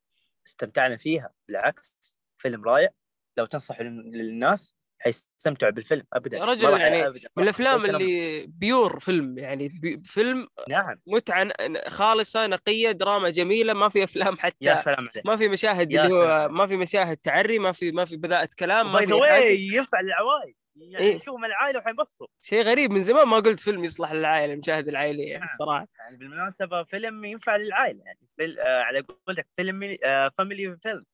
استمتعنا 0.47 0.97
فيها. 0.97 1.33
بالعكس 1.49 1.95
فيلم 2.39 2.65
رائع. 2.65 2.89
لو 3.37 3.47
تنصح 3.47 3.81
لل- 3.81 4.13
للناس 4.13 4.75
حيستمتعوا 4.99 5.73
بالفيلم. 5.73 6.05
ابدا. 6.13 6.39
يا 6.39 6.45
رجل 6.45 6.81
يعني 6.81 7.07
أبداً. 7.07 7.29
من 7.37 7.43
الأفلام 7.45 7.85
اللي 7.85 8.47
pure 8.47 9.01
film 9.01 9.39
يعني 9.39 9.69
بي 9.69 10.01
فيلم 10.05 10.49
نعم. 10.69 11.01
متعة 11.07 11.49
خالصة 11.89 12.47
نقية 12.47 12.91
دراما 12.91 13.31
جميلة 13.31 13.73
ما 13.73 13.89
في 13.89 14.05
أفلام 14.05 14.35
يا 14.61 14.75
حتى 14.75 14.83
سلام 14.85 15.09
عليك. 15.09 15.27
ما 15.27 15.37
في 15.37 15.49
مشاهد 15.49 15.93
يا 15.93 16.05
اللي 16.05 16.15
هو. 16.15 16.49
ما 16.49 16.67
في 16.67 16.77
مشاهد 16.77 17.17
تعري 17.17 17.59
ما 17.59 17.73
في 17.73 17.93
ما 17.93 18.05
في 18.05 18.17
بذاءة 18.17 18.49
كلام 18.59 18.93
ما 18.93 18.99
في 18.99 19.55
ينفع 19.77 20.01
للعوائل 20.01 20.55
يعني 20.77 21.05
إيه. 21.05 21.21
من 21.29 21.45
العائلة 21.45 21.79
وحينبسطوا 21.79 22.27
شيء 22.41 22.63
غريب 22.63 22.93
من 22.93 23.03
زمان 23.03 23.29
ما 23.29 23.37
قلت 23.37 23.61
فيلم 23.61 23.85
يصلح 23.85 24.13
للعائلة 24.13 24.53
المشاهد 24.53 24.89
العائلي 24.89 25.23
يعني 25.23 25.39
نعم. 25.39 25.49
الصراحه 25.53 25.87
يعني 25.99 26.17
بالمناسبة 26.17 26.83
فيلم 26.83 27.25
ينفع 27.25 27.57
للعائلة 27.57 28.05
يعني. 28.05 28.19
فيل... 28.37 28.61
آه 28.61 28.83
على 28.83 29.01
قولتك 29.01 29.47
فيلم 29.57 29.99
آه 30.05 30.31
family 30.39 30.77
film 30.77 31.05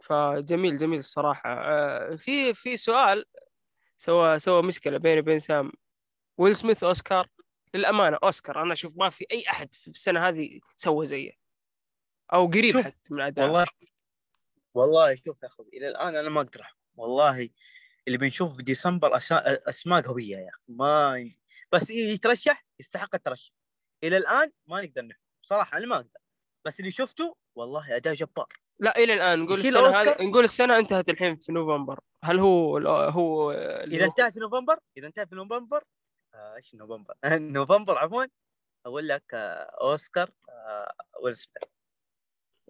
فجميل 0.00 0.76
جميل 0.76 0.98
الصراحة. 0.98 1.52
آه، 1.52 2.16
في 2.16 2.54
في 2.54 2.76
سؤال 2.76 3.24
سوى 3.96 4.38
سوى 4.38 4.62
مشكلة 4.62 4.98
بيني 4.98 5.20
وبين 5.20 5.38
سام. 5.38 5.72
ويل 6.38 6.56
سميث 6.56 6.84
أوسكار؟ 6.84 7.26
للأمانة 7.74 8.18
أوسكار. 8.22 8.62
أنا 8.62 8.72
أشوف 8.72 8.96
ما 8.96 9.08
في 9.08 9.26
أي 9.32 9.44
أحد 9.50 9.74
في 9.74 9.88
السنة 9.88 10.28
هذه 10.28 10.60
سوى 10.76 11.06
زيه. 11.06 11.32
أو 12.32 12.46
قريب 12.46 12.72
شوف، 12.72 12.84
حتى 12.84 12.96
من 13.10 13.20
أداء. 13.20 13.46
والله 13.46 13.66
والله 14.74 15.14
شوف 15.14 15.42
يا 15.42 15.48
أخوي 15.48 15.68
إلى 15.72 15.88
الآن 15.88 16.16
أنا 16.16 16.28
ما 16.28 16.40
أقدر. 16.40 16.66
والله 16.96 17.48
اللي 18.06 18.18
بنشوف 18.18 18.56
في 18.56 18.62
ديسمبر 18.62 19.16
أسا... 19.16 19.68
اسماء 19.68 20.02
قويه 20.02 20.36
يا 20.36 20.48
أخي 20.48 20.62
ما 20.68 21.30
بس 21.72 21.90
إيه 21.90 22.12
يترشح؟ 22.12 22.66
يستحق 22.80 23.14
الترشح. 23.14 23.52
إلى 24.04 24.16
الآن 24.16 24.52
ما 24.66 24.82
نقدر 24.82 25.02
نحكم 25.02 25.22
صراحة 25.42 25.78
أنا 25.78 25.86
ما 25.86 25.96
أقدر. 25.96 26.20
بس 26.66 26.80
اللي 26.80 26.90
شفته 26.90 27.36
والله 27.54 27.96
أداء 27.96 28.14
جبار. 28.14 28.48
لا 28.80 28.98
إلى 28.98 29.14
الآن 29.14 29.38
نقول 29.38 29.60
السنة 29.60 29.88
هذه؟ 29.88 30.16
نقول 30.20 30.44
السنة 30.44 30.78
انتهت 30.78 31.10
الحين 31.10 31.36
في 31.36 31.52
نوفمبر. 31.52 32.00
هل 32.24 32.38
هو 32.38 32.78
هو 32.88 33.52
إذا 33.52 34.04
انتهى 34.04 34.32
في 34.32 34.40
نوفمبر 34.40 34.78
إذا 34.96 35.06
انتهى 35.06 35.26
في 35.26 35.34
نوفمبر 35.34 35.84
آه، 36.34 36.56
إيش 36.56 36.74
نوفمبر؟ 36.74 37.14
نوفمبر 37.54 37.98
عفوا 37.98 38.24
أقول 38.86 39.08
لك 39.08 39.34
آه، 39.34 39.70
أوسكار 39.80 40.30
آه، 40.48 40.92
ويل 41.22 41.36
سميث. 41.36 41.79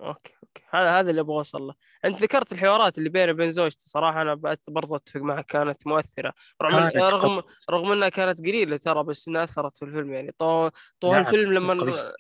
okay 0.01 0.33
okay. 0.43 0.63
هذا 0.71 1.01
هذا 1.01 1.11
اللي 1.11 1.21
أبغى 1.21 1.37
أوصل 1.37 1.63
له. 1.63 1.75
أنت 2.05 2.23
ذكرت 2.23 2.53
الحوارات 2.53 2.99
اللي 2.99 3.09
بيني 3.09 3.33
وبين 3.33 3.53
زوجتي. 3.53 3.91
صراحة 3.91 4.23
أنا 4.23 4.35
برضه 4.69 4.97
أتفق 4.97 5.21
معك 5.21 5.47
كانت 5.47 5.87
مؤثرة. 5.87 6.35
رغم 6.63 6.89
كانت 6.89 6.97
رغم 6.97 7.43
رغم 7.71 7.93
إنها 7.93 8.09
كانت 8.09 8.39
قليلة 8.39 8.77
ترى 8.77 9.05
بس 9.05 9.29
إنها 9.29 9.45
أثرت 9.45 9.77
في 9.77 9.85
الفيلم 9.85 10.13
يعني. 10.13 10.33
طول 10.39 10.71
نعم، 11.05 11.15
الفيلم 11.15 11.53
لما. 11.53 12.13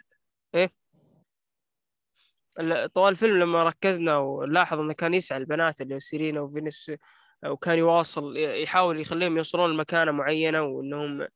إيه؟ 0.54 0.72
ال- 2.60 2.92
طوال 2.92 3.12
الفيلم 3.12 3.40
لما 3.40 3.64
ركزنا 3.64 4.16
ونلاحظ 4.16 4.80
إنه 4.80 4.92
كان 4.92 5.14
يسعى 5.14 5.38
البنات 5.38 5.80
اللي 5.80 5.94
هو 5.94 5.98
سيرينا 5.98 6.40
وفينيس 6.40 6.92
وكان 7.46 7.78
يواصل 7.78 8.36
يحاول 8.36 9.00
يخليهم 9.00 9.36
يوصلون 9.36 9.70
لمكانة 9.70 10.12
معينة 10.12 10.62
وإنهم 10.62 11.28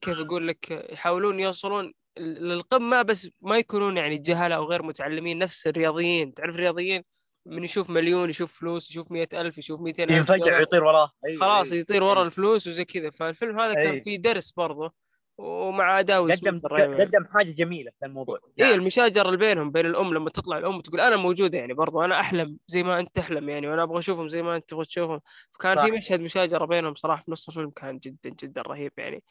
كيف 0.00 0.18
أقول 0.18 0.48
لك 0.48 0.70
يحاولون 0.92 1.40
يوصلون 1.40 1.92
للقمه 2.18 3.02
بس 3.02 3.28
ما 3.40 3.58
يكونون 3.58 3.96
يعني 3.96 4.18
جهلة 4.18 4.54
أو 4.56 4.64
غير 4.64 4.82
متعلمين 4.82 5.38
نفس 5.38 5.66
الرياضيين 5.66 6.34
تعرف 6.34 6.54
الرياضيين 6.54 7.02
من 7.46 7.64
يشوف 7.64 7.90
مليون 7.90 8.30
يشوف 8.30 8.60
فلوس 8.60 8.90
يشوف 8.90 9.12
مئة 9.12 9.40
ألف 9.40 9.58
يشوف 9.58 9.80
200 9.80 10.04
ألف 10.04 10.12
ينفجع. 10.12 10.58
ويطير 10.58 10.84
وراه 10.84 11.10
أيوة، 11.26 11.40
خلاص 11.40 11.72
أيوة. 11.72 11.82
يطير 11.82 12.02
ورا 12.02 12.12
أيوة. 12.14 12.26
الفلوس 12.26 12.66
وزي 12.66 12.84
كذا 12.84 13.10
فالفيلم 13.10 13.60
هذا 13.60 13.74
كان. 13.74 14.00
فيه 14.00 14.16
درس 14.16 14.52
برضه 14.52 14.92
ومع 15.40 16.00
اداء 16.00 16.22
ويل 16.22 16.34
قدم. 16.36 16.60
قدم 16.96 17.24
حاجة 17.34 17.50
جميلة 17.50 17.92
في 18.00 18.06
الموضوع 18.06 18.38
إيه 18.58 18.64
نعم. 18.64 18.74
المشاجرة 18.74 19.26
اللي 19.26 19.36
بينهم 19.36 19.70
بين 19.70 19.86
الأم 19.86 20.14
لما 20.14 20.30
تطلع 20.30 20.58
الأم 20.58 20.80
تقول 20.80 21.00
أنا 21.00 21.16
موجودة 21.16 21.58
يعني 21.58 21.74
برضو 21.74 22.04
أنا 22.04 22.20
أحلم 22.20 22.58
زي 22.66 22.82
ما 22.82 23.00
أنت 23.00 23.14
تحلم 23.14 23.48
يعني 23.48 23.68
وأنا 23.68 23.82
أبغى 23.82 23.98
أشوفهم 23.98 24.28
زي 24.28 24.42
ما 24.42 24.56
أنت 24.56 24.70
تبغى 24.70 24.84
تشوفهم 24.84 25.20
فكان 25.52 25.76
صح. 25.76 25.84
في 25.84 25.90
مشهد 25.90 26.20
مشاجرة 26.20 26.64
بينهم 26.64 26.94
صراحة 26.94 27.22
في 27.22 27.32
نص 27.32 27.48
الفيلم 27.48 27.70
كان 27.70 27.98
جدا 27.98 28.30
جدا 28.42 28.62
رهيب 28.62 28.92
يعني 28.98 29.22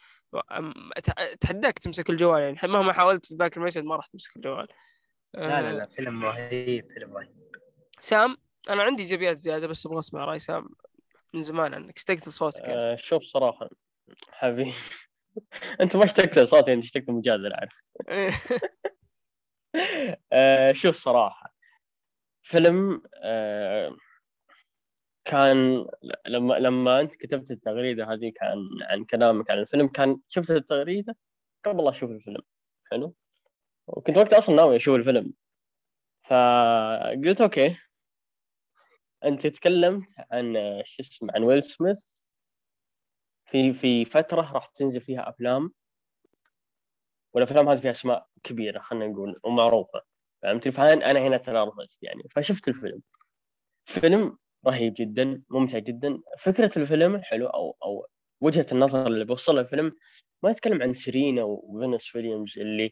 اتحداك 1.34 1.80
تمسك 1.80 2.10
الجوال 2.10 2.42
يعني 2.42 2.58
مهما 2.64 2.94
حاولت 2.94 3.26
في 3.26 3.36
ذاك 3.36 3.58
المشهد 3.58 3.84
ما 3.84 3.96
راح 3.96 4.08
تمسك 4.08 4.36
الجوال 4.36 4.68
لا 5.34 5.62
لا 5.62 5.70
آه، 5.70 5.74
لا 5.74 5.90
فيلم 5.96 6.26
رهيب 6.26 6.92
فيلم 6.94 7.18
رهيب 7.18 7.30
سام 8.02 8.38
أنا 8.70 8.84
عندي 8.84 9.04
إيجابيات 9.04 9.40
زيادة 9.40 9.68
بس 9.68 9.86
أبغى 9.86 10.00
أسمع 10.00 10.26
رأي 10.26 10.40
سام 10.40 10.70
من 11.34 11.44
زمان 11.44 11.74
عنك 11.74 11.98
اشتقت 11.98 12.28
لصوتك. 12.28 12.70
آه 12.70 12.96
شوف 12.96 13.24
صراحة 13.24 13.70
حبيبي 14.32 14.74
انت 15.82 15.96
ما 15.96 16.04
اشتقت 16.06 16.40
لصوتي 16.40 16.74
أنت 16.74 16.84
اشتقت 16.84 17.10
لمجادل 17.10 17.54
عارف 17.54 17.84
آه 20.34 20.72
شوف 20.72 20.96
صراحة 20.96 21.54
فيلم 22.44 23.02
آه 23.24 23.96
كان 25.26 25.86
لما 26.28 26.54
لما 26.54 27.00
أنت 27.02 27.16
كتبت 27.16 27.52
التغريدة 27.52 28.14
هذيك 28.14 28.44
عن 28.44 28.58
عن 28.82 29.06
كلامك 29.06 29.52
عن 29.52 29.58
الفيلم 29.60 29.88
كان 29.88 30.20
شفت 30.30 30.52
التغريدة 30.52 31.16
قبل 31.66 31.84
لا 31.84 31.90
أشوف 31.90 32.12
الفيلم. 32.12 32.42
حلو؟ 32.92 33.16
وكنت 33.88 34.18
وقتها 34.18 34.38
أصلا 34.38 34.56
ناوي 34.56 34.76
أشوف 34.76 34.96
الفيلم. 34.96 35.34
فقلت 36.30 37.42
أوكي. 37.42 37.76
أنت 39.26 39.48
تكلمت 39.48 40.08
عن 40.32 40.58
آه، 40.58 40.84
شو 40.86 41.04
اسمه 41.04 41.30
عن 41.36 41.44
ويل 41.44 41.64
سميث. 41.64 42.12
في 43.52 43.74
في 43.74 44.06
فترة 44.06 44.42
راح 44.52 44.66
تنزل 44.66 45.02
فيها 45.02 45.30
أفلام 45.30 45.72
والأفلام 47.34 47.70
هذه 47.70 47.78
فيها 47.78 47.92
أسماء 47.92 48.28
كبيرة 48.44 48.80
خلينا 48.80 49.08
نقول 49.08 49.40
ومعروفة. 49.44 50.02
فهمتني 50.42 50.72
فانا 50.72 51.12
أنا 51.12 51.20
هنا 51.20 51.38
تنرفزت 51.38 52.04
يعني. 52.04 52.24
فشفت 52.32 52.68
الفيلم. 52.68 53.02
فيلم 53.86 54.38
رهيب 54.68 54.94
جدا 54.98 55.44
ممتع 55.50 55.78
جدا. 55.78 56.22
فكرة 56.40 56.72
الفيلم 56.80 57.22
حلو 57.22 57.48
أو 57.48 57.78
أو 57.84 58.08
وجهة 58.42 58.66
النظر 58.72 59.08
اللي 59.08 59.26
بوصلها 59.26 59.62
الفيلم 59.62 59.98
ما 60.44 60.50
يتكلم 60.50 60.82
عن 60.82 60.94
سيرينا 60.94 61.44
وفينوس 61.44 62.16
ويليامز 62.16 62.60
اللي 62.60 62.92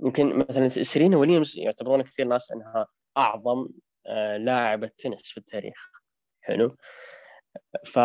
يمكن 0.00 0.38
مثلا 0.38 0.68
سيرينا 0.68 1.16
ويليامز 1.16 1.58
يعتبرون 1.58 2.02
كثير 2.02 2.26
ناس 2.26 2.52
إنها 2.52 2.86
أعظم 3.18 3.68
آه، 4.06 4.36
لاعبه 4.36 4.90
تنس 4.98 5.22
في 5.22 5.38
التاريخ. 5.38 5.90
حلو؟ 6.42 6.76
ف 7.86 7.98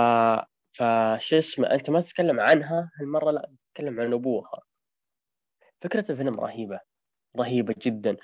فش 0.77 1.33
اسمه 1.33 1.67
أنت 1.71 1.89
ما 1.89 2.01
تتكلم 2.01 2.39
عنها 2.39 2.91
هالمرة 2.99 3.31
لا 3.31 3.51
تتكلم 3.73 3.99
عن 4.01 4.13
أبوها. 4.13 4.61
فكرة 5.81 6.11
الفيلم 6.11 6.39
رهيبة 6.39 6.79
رهيبة 7.37 7.75
جدا. 7.81 8.17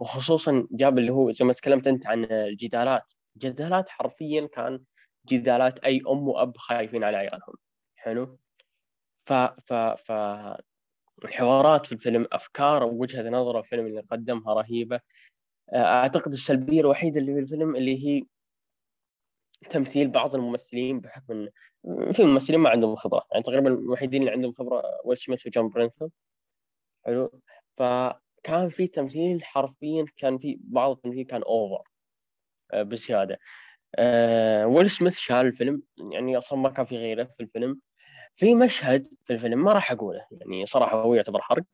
وخصوصا 0.00 0.68
جاب 0.72 0.98
اللي 0.98 1.12
هو 1.12 1.32
زي 1.32 1.44
ما 1.44 1.52
تكلمت 1.52 1.86
أنت 1.86 2.06
عن 2.06 2.24
الجدالات. 2.24 3.12
جدالات 3.38 3.88
حرفيا 3.88 4.46
كان 4.46 4.80
جدالات 5.28 5.78
أي 5.78 6.02
أم 6.08 6.28
وأب 6.28 6.56
خايفين 6.56 7.04
على 7.04 7.16
عيالهم. 7.16 7.54
حلو؟ 7.96 8.38
ف 9.26 9.32
ف 9.32 9.72
ف 9.74 10.12
الحوارات 11.24 11.86
في 11.86 11.92
الفيلم 11.92 12.26
أفكار 12.32 12.84
ووجهة 12.84 13.28
نظر 13.30 13.58
الفيلم 13.58 13.86
اللي 13.86 14.00
قدمها 14.00 14.54
رهيبة. 14.54 15.00
أعتقد 15.74 16.32
السلبية 16.32 16.80
الوحيدة 16.80 17.20
اللي 17.20 17.34
في 17.34 17.40
الفيلم 17.40 17.76
اللي 17.76 18.06
هي 18.06 18.24
تمثيل 19.70 20.08
بعض 20.08 20.34
الممثلين 20.34 21.00
بحكم 21.00 21.48
في 22.12 22.24
ممثلين 22.24 22.60
ما 22.60 22.70
عندهم 22.70 22.96
خبرة 22.96 23.26
يعني 23.32 23.42
تقريبا 23.42 23.68
الوحيدين 23.68 24.20
اللي 24.20 24.32
عندهم 24.32 24.52
خبرة 24.52 24.82
ويل 25.04 25.18
سميث 25.18 25.46
وجون 25.46 25.68
بيرنثال 25.68 26.10
حلو. 27.06 27.40
فكان 27.76 28.70
في 28.70 28.86
تمثيل 28.86 29.44
حرفيا 29.44 30.04
كان 30.16 30.38
في 30.38 30.58
بعض 30.60 30.90
التمثيل 30.90 31.26
كان 31.26 31.42
over 31.42 31.82
بزيادة. 32.74 33.38
آه، 33.94 34.66
ويل 34.66 34.90
سميث 34.90 35.16
شال 35.18 35.36
الفيلم 35.36 35.82
يعني 36.12 36.38
أصلا 36.38 36.58
ما 36.58 36.70
كان 36.70 36.86
في 36.86 36.96
غيره 36.96 37.24
في 37.24 37.42
الفيلم. 37.42 37.80
في 38.36 38.54
مشهد 38.54 39.08
في 39.24 39.32
الفيلم 39.32 39.64
ما 39.64 39.72
راح 39.72 39.92
أقوله 39.92 40.26
يعني 40.32 40.66
صراحة 40.66 41.02
هو 41.02 41.14
يعتبر 41.14 41.40
حرق 41.42 41.64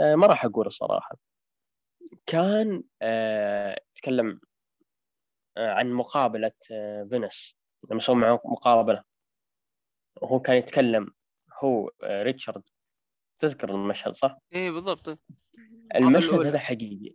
آه، 0.00 0.14
ما 0.14 0.26
راح 0.26 0.44
أقوله 0.44 0.70
صراحة. 0.70 1.16
كان 2.26 2.82
آه، 3.02 3.80
تكلم 3.94 4.28
آه، 4.30 4.47
عن 5.58 5.92
مقابلة 5.92 6.52
آه، 6.72 7.06
فينس 7.10 7.56
لما 7.90 8.00
سووا 8.00 8.16
معه 8.16 8.40
مقابلة 8.44 9.02
وهو 10.22 10.40
كان 10.40 10.56
يتكلم 10.56 11.10
هو 11.62 11.90
آه، 12.02 12.22
ريتشارد. 12.22 12.62
تذكر 13.38 13.70
المشهد 13.70 14.14
صح؟ 14.14 14.38
إيه 14.52 14.70
بالضبط. 14.70 15.18
المشهد. 15.96 16.46
هذا 16.46 16.58
حقيقي. 16.58 17.14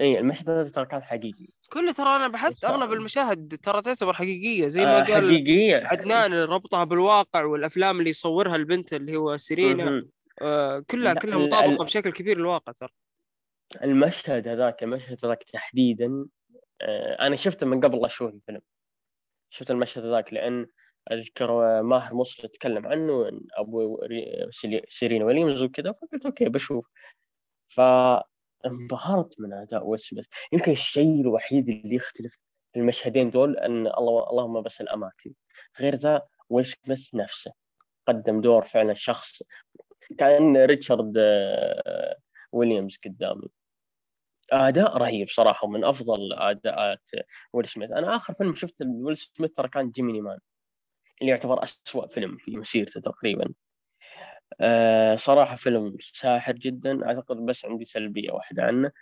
اي 0.00 0.18
المشهد 0.18 0.50
هذا 0.50 0.68
ترى 0.70 0.86
كان 0.86 1.02
حقيقي. 1.02 1.46
كله 1.72 1.92
ترى 1.92 2.16
أنا 2.16 2.28
بحثت 2.28 2.64
أغلب 2.64 2.92
المشاهد 2.92 3.56
ترى 3.62 3.82
تعتبر 3.82 4.12
حقيقية 4.12 4.68
زي 4.68 4.84
ما 4.84 5.00
آه 5.00 5.04
قال 5.04 5.24
حقيقية. 5.26 5.76
عدنان 5.86 6.32
ربطها 6.32 6.84
بالواقع 6.84 7.44
والأفلام 7.44 7.98
اللي 7.98 8.10
يصورها 8.10 8.56
البنت 8.56 8.92
اللي 8.92 9.16
هو 9.16 9.36
سيرينا. 9.36 10.06
آه 10.42 10.84
كلها 10.90 11.14
لا، 11.14 11.20
كلها 11.20 11.38
مطابقة 11.38 11.70
ال- 11.82 11.84
بشكل 11.84 12.12
كبير 12.12 12.38
للواقع 12.38 12.72
ترى. 12.72 12.88
المشهد 13.82 14.48
هذاك 14.48 14.82
المشهد 14.82 15.24
هذاك 15.24 15.42
تحديدا 15.42 16.06
آه، 16.06 16.26
أنا 17.20 17.36
شفته 17.36 17.66
من 17.66 17.80
قبل 17.80 17.98
لا 18.00 18.06
أشوف 18.06 18.34
الفيلم. 18.34 18.60
شفت 19.50 19.70
المشهد 19.70 20.04
هذاك 20.06 20.32
لأن 20.32 20.66
أذكر 21.12 21.78
آه، 21.78 21.82
ماهر 21.82 22.14
مصر 22.14 22.44
يتكلم 22.44 22.86
عنه 22.86 23.28
إن 23.28 23.40
أبو 23.56 24.06
سيرينا 24.88 25.24
ويليامز 25.24 25.62
وكذا 25.62 25.92
فقلت 25.92 26.26
okay 26.26 26.44
بشوف. 26.48 26.86
فانبهرت 27.68 29.40
من 29.40 29.52
أداء 29.52 29.86
ويل 29.86 30.00
سميث. 30.00 30.26
يمكن 30.52 30.72
الشيء 30.72 31.20
الوحيد 31.20 31.68
اللي 31.68 31.94
يختلف 31.94 32.38
في 32.72 32.80
المشهدين 32.80 33.30
دول 33.30 33.58
إن 33.58 33.86
الله 33.86 34.30
اللهم 34.30 34.62
بس 34.62 34.80
الأماكن. 34.80 35.32
غير 35.80 35.94
ذا 35.94 36.22
ويل 36.48 36.66
سميث 36.66 37.14
نفسه 37.14 37.52
قدم 38.06 38.40
دور 38.40 38.62
فعلا 38.62 38.94
شخص 38.94 39.42
كأن 40.18 40.56
ريتشارد 40.56 41.14
آه، 41.16 42.16
ويليامز 42.52 42.98
قدامي 43.04 43.48
آداء 44.52 44.96
رهيب 44.96 45.28
صراحة 45.28 45.68
من 45.68 45.84
أفضل 45.84 46.32
أداءات 46.32 47.10
ويل 47.52 47.68
سميث. 47.68 47.90
أنا 47.90 48.16
آخر 48.16 48.34
فيلم 48.34 48.54
شفت 48.54 48.74
ويل 48.80 49.16
سميث 49.16 49.50
ترى 49.50 49.68
كان 49.68 49.90
Gemini 49.90 50.20
Man 50.20 50.38
اللي 51.20 51.32
يعتبر 51.32 51.62
أسوأ 51.62 52.06
فيلم 52.06 52.36
في 52.36 52.56
مسيرته 52.56 53.00
تقريبا. 53.00 53.52
أه 54.60 55.16
صراحة 55.16 55.56
فيلم 55.56 55.96
ساحر 56.00 56.52
جدا 56.52 57.06
أعتقد 57.06 57.36
بس 57.36 57.64
عندي 57.64 57.84
سلبية 57.84 58.32
واحدة 58.32 58.62
عنه. 58.62 58.92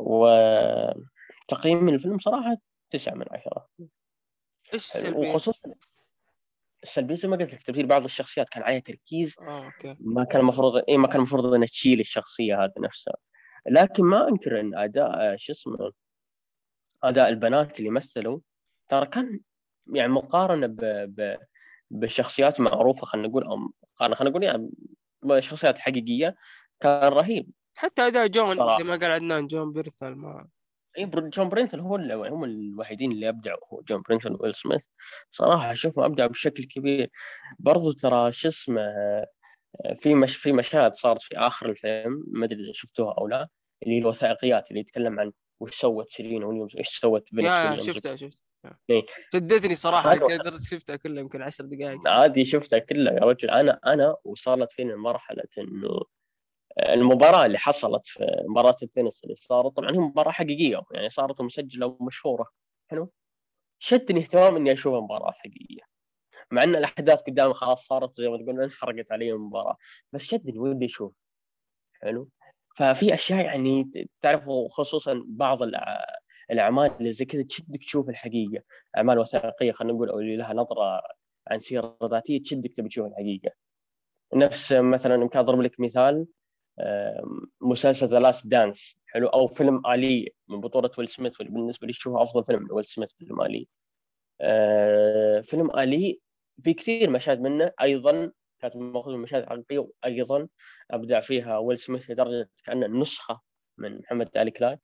وتقييم 0.00 1.88
الفيلم 1.88 2.18
صراحة 2.18 2.56
تسعة 2.90 3.14
من 3.14 3.26
عشرة. 3.30 3.68
إيش 3.78 4.92
حلو. 4.92 5.02
السلبية؟ 5.02 5.30
وخصوصا 5.30 5.74
السلبية 6.82 7.14
زي 7.14 7.28
ما 7.28 7.36
قلت 7.36 7.54
لك 7.54 7.62
تمثيل 7.62 7.86
بعض 7.86 8.04
الشخصيات 8.04 8.48
كان 8.48 8.62
عليها 8.62 8.80
تركيز. 8.80 9.36
آه 9.40 9.64
okay. 9.64 9.96
ما 10.00 10.24
كان 10.24 10.40
المفروض 10.40 10.82
اي 10.88 10.96
ما 10.96 11.06
كان 11.06 11.16
المفروض 11.16 11.54
انها 11.54 11.66
تشيل 11.66 12.00
الشخصية 12.00 12.64
هذه 12.64 12.72
نفسها. 12.78 13.14
لكن 13.66 14.02
ما 14.02 14.28
أنكر 14.28 14.60
إن 14.60 14.74
أداء 14.74 15.10
آه، 15.14 15.36
شو 15.36 15.52
اسمه 15.52 15.92
أداء 17.02 17.28
البنات 17.28 17.78
اللي 17.78 17.90
مثلوا 17.90 18.40
ترى 18.88 19.06
كان 19.06 19.40
يعني 19.92 20.12
مقارنة 20.12 20.66
ب... 20.66 20.80
ب... 21.16 21.36
بشخصيات 21.90 22.60
معروفة 22.60 23.06
خلينا 23.06 23.28
نقول 23.28 23.44
أو 23.44 23.58
خلينا 23.94 24.30
نقول 24.30 24.42
يعني 24.42 24.70
بشخصيات 25.22 25.78
حقيقية 25.78 26.36
كان 26.80 27.12
رهيب. 27.12 27.50
حتى 27.76 28.06
أداء 28.06 28.26
جون. 28.26 28.56
زي 28.78 28.84
ما 28.84 28.96
قال 28.96 29.04
عدنان 29.04 29.46
جون 29.46 29.72
بيرنثال 29.72 30.08
ما 30.08 30.48
إي 30.98 31.06
جون 31.06 31.48
بيرنثال 31.48 31.80
هو 31.80 31.96
اللي 31.96 32.14
هم 32.14 32.44
الوحيدين 32.44 33.12
اللي 33.12 33.28
أبدعوا 33.28 33.60
هو 33.72 33.82
جون 33.82 34.02
بيرنثال 34.02 34.36
ويل 34.40 34.54
سميث. 34.54 34.84
صراحة 35.32 35.72
أشوفهم 35.72 36.04
أبدعوا 36.04 36.30
بشكل 36.30 36.64
كبير. 36.64 37.10
برضو 37.58 37.92
ترى 37.92 38.32
شو 38.32 38.48
اسمه 38.48 38.82
في 40.00 40.14
مش 40.14 40.36
في 40.36 40.52
مشاهد 40.52 40.94
صارت 40.94 41.22
في 41.22 41.38
آخر 41.38 41.70
الفيلم 41.70 42.24
ما 42.26 42.46
أدري 42.46 42.64
إذا 42.64 42.72
شفتوها 42.72 43.14
أو 43.18 43.28
لا 43.28 43.48
اللي 43.82 43.94
هي 43.94 43.98
الوثائقيات 43.98 44.70
اللي 44.70 44.80
يتكلم 44.80 45.20
عن 45.20 45.32
وش 45.60 45.74
سوت 45.74 46.10
سيرينا 46.10 46.46
ويليامز 46.46 46.74
وايش 46.74 46.88
سوت 46.88 47.32
ويليامز. 47.32 47.86
شفتها 47.86 48.16
شفتها. 48.16 48.78
إيه. 48.90 49.06
شدتني 49.32 49.74
صراحة 49.74 50.14
درس 50.36 50.70
شفتها 50.70 50.96
كلها 50.96 51.20
يمكن 51.20 51.42
10 51.42 51.64
دقائق. 51.64 52.08
عادي 52.08 52.44
شفتها 52.44 52.78
كلها 52.78 53.12
يا 53.12 53.20
رجل. 53.20 53.50
أنا 53.50 53.80
أنا 53.86 54.16
وصارت 54.24 54.72
فيني 54.72 54.96
مرحلة 54.96 55.44
إنه 55.58 56.00
المباراة 56.88 57.46
اللي 57.46 57.58
حصلت 57.58 58.06
في 58.06 58.44
مباراة 58.48 58.76
التنس 58.82 59.24
اللي 59.24 59.34
صارت 59.34 59.76
طبعا 59.76 59.90
هي 59.90 59.98
مباراة 59.98 60.30
حقيقية 60.30 60.82
يعني 60.94 61.10
صارت 61.10 61.40
مسجلة 61.40 61.86
ومشهورة. 61.86 62.46
حلو؟ 62.90 63.12
شدني 63.78 64.20
اهتمام 64.20 64.56
إني 64.56 64.72
اشوفها 64.72 65.00
مباراة 65.00 65.32
حقيقية. 65.32 65.87
مع 66.50 66.62
إن 66.62 66.76
الأحداث 66.76 67.22
قدامي 67.22 67.54
خلاص 67.54 67.86
صارت 67.86 68.20
زي 68.20 68.28
ما 68.28 68.38
تقول 68.38 68.62
انحرقت 68.62 69.12
علي 69.12 69.32
المباراة. 69.32 69.76
بس 70.12 70.22
شدني 70.22 70.58
ودي 70.58 70.86
أشوف 70.86 71.12
حلو؟ 72.02 72.28
ففي 72.76 73.14
أشياء 73.14 73.44
يعني 73.44 73.90
تعرفوا 74.22 74.68
خصوصا 74.68 75.24
بعض 75.26 75.58
الأعمال 76.50 76.90
اللي 76.98 77.12
زي 77.12 77.24
كذا 77.24 77.42
تشدك 77.42 77.80
تشوف 77.84 78.08
الحقيقة. 78.08 78.62
أعمال 78.96 79.18
وثائقية 79.18 79.72
خلينا 79.72 79.94
نقول 79.94 80.10
أو 80.10 80.18
اللي 80.18 80.36
لها 80.36 80.54
نظرة 80.54 81.02
عن 81.48 81.58
سيرة 81.58 81.98
ذاتية 82.04 82.42
تشدك 82.42 82.72
تبي 82.76 82.88
تشوف 82.88 83.06
الحقيقة. 83.06 83.50
نفس 84.34 84.72
مثلا 84.72 85.14
يمكن 85.14 85.38
أضرب 85.38 85.60
لك 85.60 85.80
مثال 85.80 86.26
مسلسل 87.60 88.06
The 88.06 88.18
Last 88.18 88.46
Dance 88.46 88.98
حلو؟ 89.06 89.28
أو 89.28 89.46
فيلم 89.46 89.86
آلي 89.86 90.32
من 90.48 90.60
بطولة 90.60 90.90
ويل 90.98 91.08
سميث 91.08 91.36
بالنسبة 91.42 91.86
لي 91.86 91.90
اشوفه 91.90 92.22
أفضل 92.22 92.44
فيلم 92.44 92.66
لويل 92.66 92.84
سميث 92.84 93.10
فيلم 93.18 93.42
آلي. 93.42 93.68
آه، 94.40 95.40
فيلم 95.40 95.78
آلي 95.78 96.20
في 96.64 96.74
كثير 96.74 97.10
مشاهد 97.10 97.40
منه 97.40 97.72
أيضا 97.80 98.32
كانت 98.60 98.76
ماخوذه 98.76 99.16
من 99.16 99.22
مشاهد 99.22 99.46
حقيقيه 99.46 99.78
وأيضا 99.78 100.48
أبدع 100.90 101.20
فيها 101.20 101.58
ويل 101.58 101.78
سميث 101.78 102.10
لدرجة 102.10 102.50
كأنه 102.64 102.86
نسخة 102.86 103.40
من 103.78 103.98
محمد 103.98 104.36
علي 104.36 104.50
كلاي. 104.50 104.78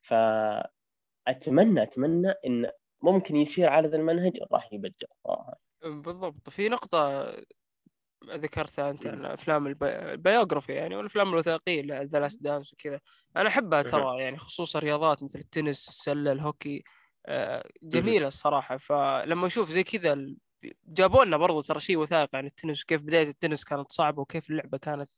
فأتمنى 0.00 1.82
أتمنى 1.82 2.34
إن 2.46 2.70
ممكن 3.02 3.36
يصير 3.36 3.68
على 3.68 3.88
ذا 3.88 3.96
المنهج 3.96 4.38
راح 4.52 4.72
يبدع. 4.72 5.06
صراحة 5.24 5.60
بالضبط. 5.82 6.50
في 6.50 6.68
نقطة 6.68 7.32
ذكرتها 8.26 8.90
أنت 8.90 9.06
عن 9.06 9.24
أفلام 9.24 9.66
ال 9.66 9.69
bi... 9.69 9.86
ال 9.88 9.96
biography 9.96 10.72
يعني 10.72 10.96
والأفلام 10.96 11.28
الوثائقية 11.28 12.02
The 12.02 12.20
Last 12.20 12.42
Dance 12.42 12.72
وكذا. 12.72 13.00
أنا 13.36 13.48
أحبها 13.48 13.82
ترى 13.82 14.22
يعني 14.22 14.38
خصوصا 14.38 14.78
رياضات 14.78 15.22
مثل 15.22 15.38
التنس 15.38 15.88
السلة 15.88 16.32
الهوكي 16.32 16.82
آه، 17.26 17.68
جميلة 17.82 18.28
الصراحة. 18.28 18.76
فلما 18.76 19.46
أشوف 19.46 19.70
زي 19.70 19.84
كذا 19.84 20.34
جابوا 20.86 21.24
لنا 21.24 21.36
برضو 21.36 21.60
ترى 21.60 21.80
شيء 21.80 21.96
وثائقي 21.96 22.38
عن 22.38 22.46
التنس 22.46 22.82
وكيف 22.82 23.02
بداية 23.02 23.28
التنس 23.28 23.64
كانت 23.64 23.92
صعبة 23.92 24.22
وكيف 24.22 24.50
اللعبة 24.50 24.78
كانت 24.78 25.10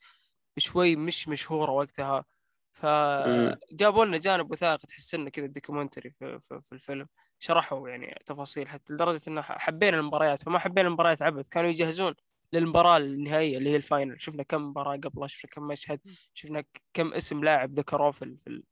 شوي 0.58 0.96
مش 0.96 1.28
مشهورة 1.28 1.70
وقتها. 1.70 2.24
فجابوا 2.72 4.04
لنا 4.04 4.18
جانب 4.18 4.50
وثائقي 4.50 4.86
تحس 4.86 5.14
إنه 5.14 5.30
كذا 5.30 5.46
documentary 5.46 6.10
في, 6.10 6.38
في, 6.40 6.60
في 6.60 6.72
الفيلم. 6.72 7.08
شرحوا 7.38 7.88
يعني 7.88 8.22
تفاصيل 8.26 8.68
حتى 8.68 8.92
لدرجة 8.92 9.20
إنه 9.28 9.42
حبينا 9.42 9.98
المباريات. 10.00 10.42
فما 10.42 10.58
حبينا 10.58 10.88
المباريات 10.88 11.22
عبث 11.22 11.48
كانوا 11.48 11.70
يجهزون 11.70 12.14
للمباراة 12.52 12.96
النهائية 12.96 13.58
اللي 13.58 13.70
هي 13.70 13.76
الفاينل 13.76 14.20
شفنا 14.22 14.42
كم 14.42 14.68
مباراة 14.68 14.96
قبلها 14.96 15.26
شفنا 15.26 15.50
كم 15.50 15.62
مشهد 15.66 16.00
شفنا 16.34 16.64
كم 16.94 17.12
اسم 17.14 17.44
لاعب 17.44 17.72
ذكروه 17.72 18.10
في 18.10 18.36
في 18.44 18.46
ال- 18.50 18.64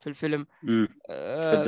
في 0.00 0.06
الفيلم. 0.06 0.46
آه، 1.10 1.64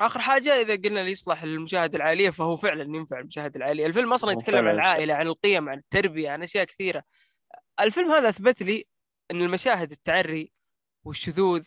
آخر 0.00 0.20
حاجة 0.20 0.60
إذا 0.60 0.74
قلنا 0.74 1.00
اللي 1.00 1.12
يصلح 1.12 1.44
للمشاهده 1.44 1.96
العائلية 1.96 2.30
فهو 2.30 2.56
فعلا 2.56 2.96
ينفع 2.96 3.18
المشاهده 3.18 3.56
العائلية. 3.56 3.86
الفيلم 3.86 4.12
أصلا 4.12 4.32
يتكلم 4.32 4.68
عن. 4.68 4.74
العائله 4.74 5.14
عن 5.14 5.26
القيم 5.26 5.68
عن 5.68 5.78
التربية 5.78 6.30
عن 6.30 6.42
أشياء 6.42 6.64
كثيرة. 6.64 7.02
الفيلم 7.80 8.10
هذا 8.10 8.28
أثبت 8.28 8.62
لي 8.62 8.86
إن 9.30 9.42
المشاهد 9.42 9.90
التعري 9.90 10.52
والشذوذ 11.04 11.64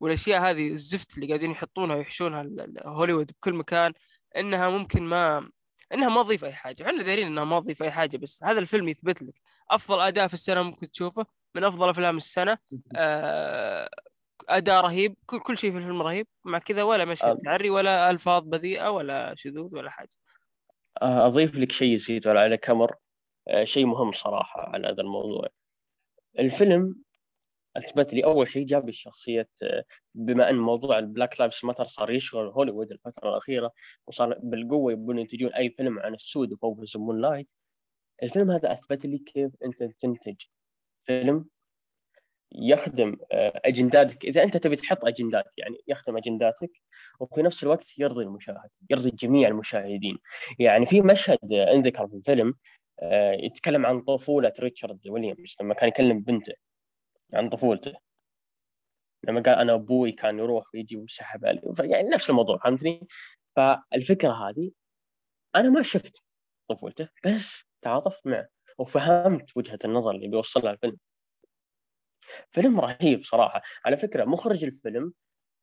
والأشياء 0.00 0.40
هذه 0.40 0.72
الزفت 0.72 1.14
اللي 1.14 1.26
قاعدين 1.26 1.50
يحطونها 1.50 1.96
ويحشونها 1.96 2.46
هوليوود 2.86 3.32
بكل 3.32 3.54
مكان 3.54 3.92
إنها 4.36 4.70
ممكن 4.70 5.02
ما 5.02 5.50
إنها 5.92 6.08
ما 6.08 6.22
تضيف 6.22 6.44
أي 6.44 6.52
حاجة. 6.52 6.82
إحنا 6.86 7.02
دارين 7.02 7.26
إنها 7.26 7.44
ما 7.44 7.60
تضيف 7.60 7.82
أي 7.82 7.90
حاجة 7.90 8.16
بس 8.16 8.44
هذا 8.44 8.58
الفيلم 8.58 8.88
يثبت 8.88 9.22
لك 9.22 9.34
أفضل 9.70 10.00
أداء 10.00 10.28
في 10.28 10.34
السنة 10.34 10.62
ممكن 10.62 10.90
تشوفه 10.90 11.26
من 11.54 11.64
أفضل 11.64 11.88
أفلام 11.88 12.16
السنة. 12.16 12.58
آه، 12.96 13.90
اداء 14.48 14.84
رهيب 14.84 15.16
كل 15.26 15.40
كل 15.40 15.58
شيء 15.58 15.70
في 15.70 15.78
الفيلم 15.78 16.02
رهيب. 16.02 16.26
مع 16.44 16.58
كذا 16.58 16.82
ولا 16.82 17.04
مشهد 17.04 17.36
آه. 17.36 17.40
تعري 17.44 17.70
ولا 17.70 18.10
ألفاظ 18.10 18.42
بذيئة 18.44 18.88
ولا 18.88 19.34
شذوذ 19.34 19.76
ولا 19.76 19.90
حاجة. 19.90 20.16
آه، 21.02 21.26
أضيف 21.26 21.54
لك 21.54 21.72
شيء 21.72 21.96
زيد 21.96 22.28
على 22.28 22.56
كمر 22.56 22.94
آه، 23.48 23.64
شيء 23.64 23.86
مهم 23.86 24.12
صراحة 24.12 24.60
على 24.60 24.88
هذا 24.88 25.00
الموضوع. 25.02 25.48
الفيلم 26.38 26.96
أثبت 27.76 28.14
لي 28.14 28.24
أول 28.24 28.48
شيء 28.48 28.66
جاب 28.66 28.86
لي 28.86 28.92
شخصيه 28.92 29.48
بما 30.14 30.50
أن 30.50 30.58
موضوع 30.58 30.98
ال 30.98 31.05
Black 31.05 31.40
Lives 31.40 31.64
Matter 31.64 31.86
صار 31.86 32.10
يشغل 32.10 32.46
هوليوود 32.46 32.92
الفترة 32.92 33.28
الأخيرة 33.30 33.72
وصار 34.06 34.38
بالقوة 34.42 34.92
يبون 34.92 35.18
ينتجون 35.18 35.52
أي 35.52 35.70
فيلم 35.70 35.98
عن 35.98 36.14
السود 36.14 36.52
وفوق 36.52 36.82
يسمون 36.82 37.20
لايت. 37.20 37.48
الفيلم 38.22 38.50
هذا 38.50 38.72
أثبت 38.72 39.06
لي 39.06 39.18
كيف 39.18 39.52
أنت 39.64 39.82
تنتج 40.00 40.36
فيلم 41.06 41.44
يخدم 42.52 43.16
آه، 43.32 43.60
أجنداتك. 43.64 44.24
إذا 44.24 44.42
أنت 44.42 44.56
تبي 44.56 44.76
تحط 44.76 45.04
أجندات 45.04 45.44
يعني 45.56 45.76
يخدم 45.88 46.16
أجنداتك 46.16 46.70
وفي 47.20 47.42
نفس 47.42 47.62
الوقت 47.62 47.98
يرضي 47.98 48.24
المشاهد 48.24 48.70
يرضي 48.90 49.10
جميع 49.10 49.48
المشاهدين. 49.48 50.18
يعني 50.58 50.86
في 50.86 51.00
مشهد 51.02 51.52
آه، 51.52 51.72
انذكر 51.72 52.08
في 52.08 52.14
الفيلم 52.14 52.54
آه، 53.00 53.32
يتكلم 53.32 53.86
عن 53.86 54.00
طفولة 54.00 54.52
ريتشارد 54.60 55.08
ويليامز 55.08 55.56
لما 55.60 55.74
كان 55.74 55.88
يكلم 55.88 56.20
بنته 56.20 56.52
عن 57.34 57.48
طفولته. 57.50 57.94
لما 59.24 59.40
قال 59.42 59.54
أنا 59.54 59.74
أبوي 59.74 60.12
كان 60.12 60.38
يروح 60.38 60.64
ويجي 60.74 60.96
ويسحب 60.96 61.46
علي 61.46 61.60
يعني 61.80 62.08
نفس 62.08 62.30
الموضوع 62.30 62.58
فهمتني؟ 62.58 63.08
فالفكرة 63.56 64.32
هذه 64.32 64.70
أنا 65.56 65.70
ما 65.70 65.82
شفت 65.82 66.16
طفولته 66.68 67.08
بس 67.26 67.64
تعاطفت 67.82 68.26
معه 68.26 68.48
وفهمت 68.78 69.56
وجهة 69.56 69.78
النظر 69.84 70.10
اللي 70.10 70.28
بيوصلها 70.28 70.72
الفيلم. 70.72 70.96
فيلم 72.50 72.80
رهيب 72.80 73.24
صراحة. 73.24 73.62
على 73.84 73.96
فكرة 73.96 74.24
مخرج 74.24 74.64
الفيلم 74.64 75.12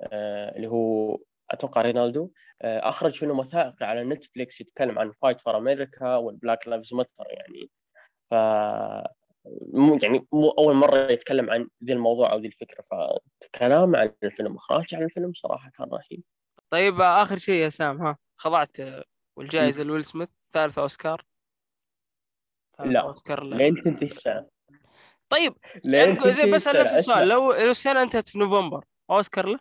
آه 0.02 0.56
اللي 0.56 0.68
هو 0.68 1.18
أتوقع 1.52 1.82
رينالدو 1.82 2.32
آه 2.62 2.90
أخرج 2.90 3.14
فيلم 3.20 3.40
وثائقي 3.40 3.86
على 3.86 4.04
نتفليكس 4.04 4.62
يتكلم 4.62 5.00
عن 5.00 5.12
Fight 5.22 5.42
for 5.42 5.58
America 5.58 6.16
وال 6.16 6.31
Black 6.31 6.68
Lives 6.68 6.94
Matter 6.94 7.26
يعني. 7.30 7.70
ف 8.32 8.34
مو 9.74 10.00
يعني 10.04 10.28
مو 10.32 10.50
أول 10.50 10.76
مرة 10.76 10.98
يتكلم 10.98 11.50
عن 11.50 11.68
ذي 11.84 11.94
الموضوع 11.94 12.32
أو 12.32 12.40
ذي 12.40 12.48
الفكرة 12.48 12.84
فكلام 12.92 13.96
عن 13.96 14.14
الفيلم 14.24 14.56
إخراج 14.56 14.96
عن 14.96 15.04
الفيلم 15.04 15.34
صراحة 15.34 15.70
كان 15.78 15.90
رهيب. 15.90 16.24
طيب 16.70 17.02
آخر 17.02 17.38
شيء 17.38 17.64
يا 17.64 17.70
سام 17.70 18.02
ها 18.02 18.18
خضعت 18.36 18.80
آه، 18.80 19.04
والجائزة 19.38 19.84
لويل 19.84 20.06
سميث 20.06 20.30
ثالث 20.50 20.80
أوسكار. 20.80 21.26
ثالث 22.78 22.92
لا. 22.92 23.00
أوسكار 23.02 23.44
لين 23.44 23.84
تنتهي 23.84 24.08
السنة 24.08 24.48
طيب 25.30 25.54
يعني 25.84 26.20
زي 26.34 26.44
السنة. 26.44 26.82
نفس 26.82 26.94
السؤال. 26.94 27.28
لو 27.28 27.54
لو 27.54 27.72
السنة 27.72 28.04
أنتهت 28.04 28.28
في 28.28 28.40
نوفمبر 28.40 28.86
أوسكار 29.12 29.46
له. 29.46 29.60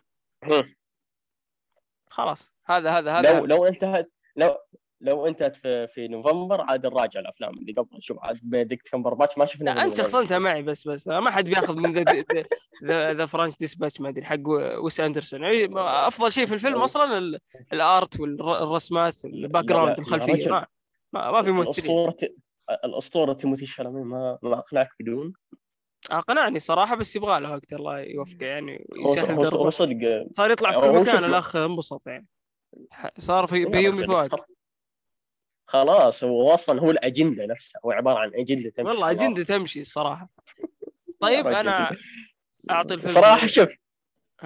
خلاص 2.09 2.51
هذا 2.65 2.91
هذا 2.91 3.11
هذا 3.19 3.39
لو 3.39 3.45
لو 3.45 3.65
انتهت 3.65 4.11
لو 4.35 4.57
لو 5.01 5.27
انتهت 5.27 5.55
في 5.55 5.87
في 5.87 6.07
نوفمبر 6.07 6.61
عاد 6.61 6.85
نراجع 6.85 7.19
الأفلام 7.19 7.57
اللي 7.57 7.71
قبل 7.73 8.01
شوف 8.01 8.17
عاد 8.21 8.39
بيدكت 8.43 8.87
كمبر 8.89 9.13
باتش 9.13 9.37
ما 9.37 9.45
شفنا 9.45 9.69
لا 9.71 9.83
أنت 9.83 9.95
شخصنتها 9.97 10.39
معي 10.39 10.61
بس 10.63 10.87
بس 10.87 11.07
ما 11.07 11.31
حد 11.31 11.45
بياخذ 11.49 11.75
من 11.75 11.93
ذا 11.93 12.23
ذا 12.83 13.13
ذا 13.13 13.25
فرانش 13.25 13.55
ديسباتش 13.57 14.01
ما 14.01 14.09
أدري 14.09 14.25
حق 14.25 14.39
ويس 14.83 14.99
أندرسون 14.99 15.43
يعني 15.43 15.69
أفضل 16.07 16.31
شيء 16.31 16.45
في 16.45 16.53
الفيلم 16.53 16.75
أصلا 16.81 17.17
ال- 17.17 17.39
الآرت 17.73 18.19
والرسمات 18.19 19.25
الباك 19.25 19.65
جراوند 19.65 19.97
الخلفية. 19.99 20.47
ما 20.49 20.65
ما, 21.13 21.31
ما 21.31 21.41
في 21.41 21.51
ممثلين 21.51 22.13
الأسطورة 22.69 23.33
تيموثي 23.33 23.65
شالامي 23.65 24.01
ما 24.03 24.37
ما 24.41 24.59
أقنعك 24.59 24.89
بدون 24.99 25.33
أقنعني 26.11 26.59
صراحة 26.59 26.95
بس 26.95 27.15
يبغى 27.15 27.39
له 27.39 27.51
وقت 27.51 27.73
الله 27.73 27.99
يوفقه 27.99 28.45
يعني 28.45 28.85
يسهل 29.05 29.35
هو- 29.37 29.69
صدق 29.69 30.27
صار 30.31 30.51
يطلع 30.51 30.71
في 30.71 30.79
كل 30.79 30.87
مكان. 31.01 31.23
الأخ 31.23 31.55
انبسط 31.55 32.07
يعني 32.07 32.27
صار 33.17 33.47
في 33.47 33.65
بيومي 33.65 34.03
فؤاد 34.03 34.29
خلاص 35.69 36.23
هو 36.23 36.53
أصلا 36.53 36.81
هو 36.81 36.91
الأجندة 36.91 37.45
نفسها 37.45 37.81
هو 37.85 37.91
عبارة 37.91 38.17
عن 38.19 38.31
أجندة 38.35 38.69
تمشي 38.69 38.89
والله. 38.89 39.11
أجندة 39.11 39.43
تمشي 39.43 39.81
الصراحة 39.81 40.29
طيب. 41.21 41.47
أنا 41.47 41.91
أعطي 42.71 42.93
الفيلم 42.93 43.13
صراحة 43.13 43.47
شوف. 43.47 43.69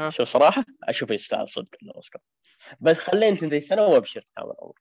شوف 0.10 0.27
صراحة 0.30 0.65
أشوف 0.84 1.11
يستاهل 1.11 1.49
صدق 1.49 1.76
الأوسكار 1.84 2.22
بس 2.80 2.98
خلينا 2.98 3.38
تنتهي 3.38 3.61
سنة 3.61 3.85
وأبشر 3.85 4.26
تامر 4.35 4.53
أول. 4.61 4.80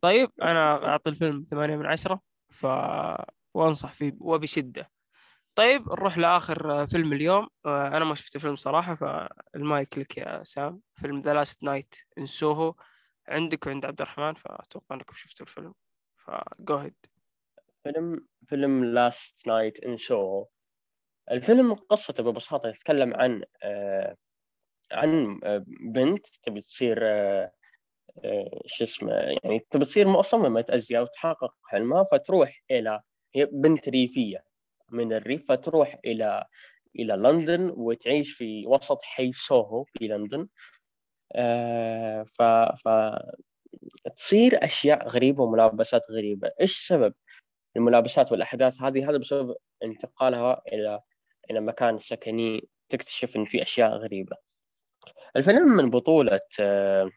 طيب 0.00 0.30
أنا 0.42 0.86
أعطي 0.88 1.10
الفيلم 1.10 1.42
ثمانية 1.44 1.76
من 1.76 1.86
عشرة 1.86 2.20
ف 2.50 2.66
وأنصح 3.54 3.92
فيه 3.94 4.12
وبشدة. 4.20 4.90
طيب 5.54 5.88
نروح 5.88 6.18
لآخر 6.18 6.86
فيلم 6.86 7.12
اليوم. 7.12 7.48
آه، 7.66 7.88
أنا 7.88 8.04
ما 8.04 8.14
شفت 8.14 8.36
الفيلم 8.36 8.56
صراحة 8.56 8.94
فالمايك 8.94 9.98
لك 9.98 10.18
يا 10.18 10.42
سام. 10.44 10.80
فيلم 10.94 11.20
The 11.20 11.34
Last 11.34 11.62
Night 11.64 11.94
in 12.18 12.26
Soho 12.26 12.74
عندك 13.28 13.66
وعند 13.66 13.86
عبد 13.86 14.00
الرحمن 14.00 14.34
فأتوقع 14.34 14.96
إنكم 14.96 15.14
شفتوا 15.14 15.46
الفيلم. 15.46 15.74
ف 16.18 16.37
go 16.37 16.76
ahead 16.76 16.96
فيلم 17.84 18.26
فيلم 18.48 18.84
Last 18.84 19.46
Night 19.46 19.84
in 19.84 19.96
Soho 19.96 20.46
الفيلم 21.30 21.74
قصته 21.74 22.22
ببساطة 22.22 22.68
يتكلم 22.68 23.14
عن 23.14 23.44
آه 23.62 24.16
عن 24.92 25.40
آه 25.44 25.64
بنت 25.80 26.26
تبي 26.42 26.60
تصير 26.60 26.98
شو 28.66 28.84
اسمه 28.84 29.12
يعني 29.12 29.66
تبي 29.70 29.84
تصير 29.84 30.08
مصممة 30.08 30.64
أزياء 30.70 31.02
وتحقق 31.02 31.54
حلمها 31.64 32.04
فتروح 32.12 32.62
إلى 32.70 33.00
هي 33.34 33.44
بنت 33.52 33.88
ريفية 33.88 34.44
من 34.90 35.12
الريف 35.12 35.48
فتروح 35.48 35.98
إلى 36.04 36.44
إلى 36.98 37.14
لندن 37.14 37.72
وتعيش 37.76 38.32
في 38.32 38.66
وسط 38.66 39.02
حي 39.02 39.32
سوهو 39.32 39.84
في 39.84 40.08
لندن. 40.08 40.48
آه 41.32 42.22
ف 42.22 42.42
ف 42.84 42.88
تصير 44.16 44.64
أشياء 44.64 45.08
غريبة 45.08 45.42
وملابسات 45.44 46.10
غريبة. 46.10 46.50
إيش 46.60 46.86
سبب 46.86 47.14
الملابسات 47.76 48.32
والأحداث 48.32 48.82
هذه؟ 48.82 49.10
هذا 49.10 49.18
بسبب 49.18 49.56
انتقالها 49.82 50.62
إلى 50.72 51.00
إلى 51.50 51.60
مكان 51.60 51.98
سكني 51.98 52.68
تكتشف 52.88 53.36
إن 53.36 53.44
في 53.44 53.62
أشياء 53.62 53.90
غريبة. 53.90 54.36
الفيلم 55.36 55.68
من 55.68 55.90
بطولة 55.90 56.40
آه، 56.60 57.10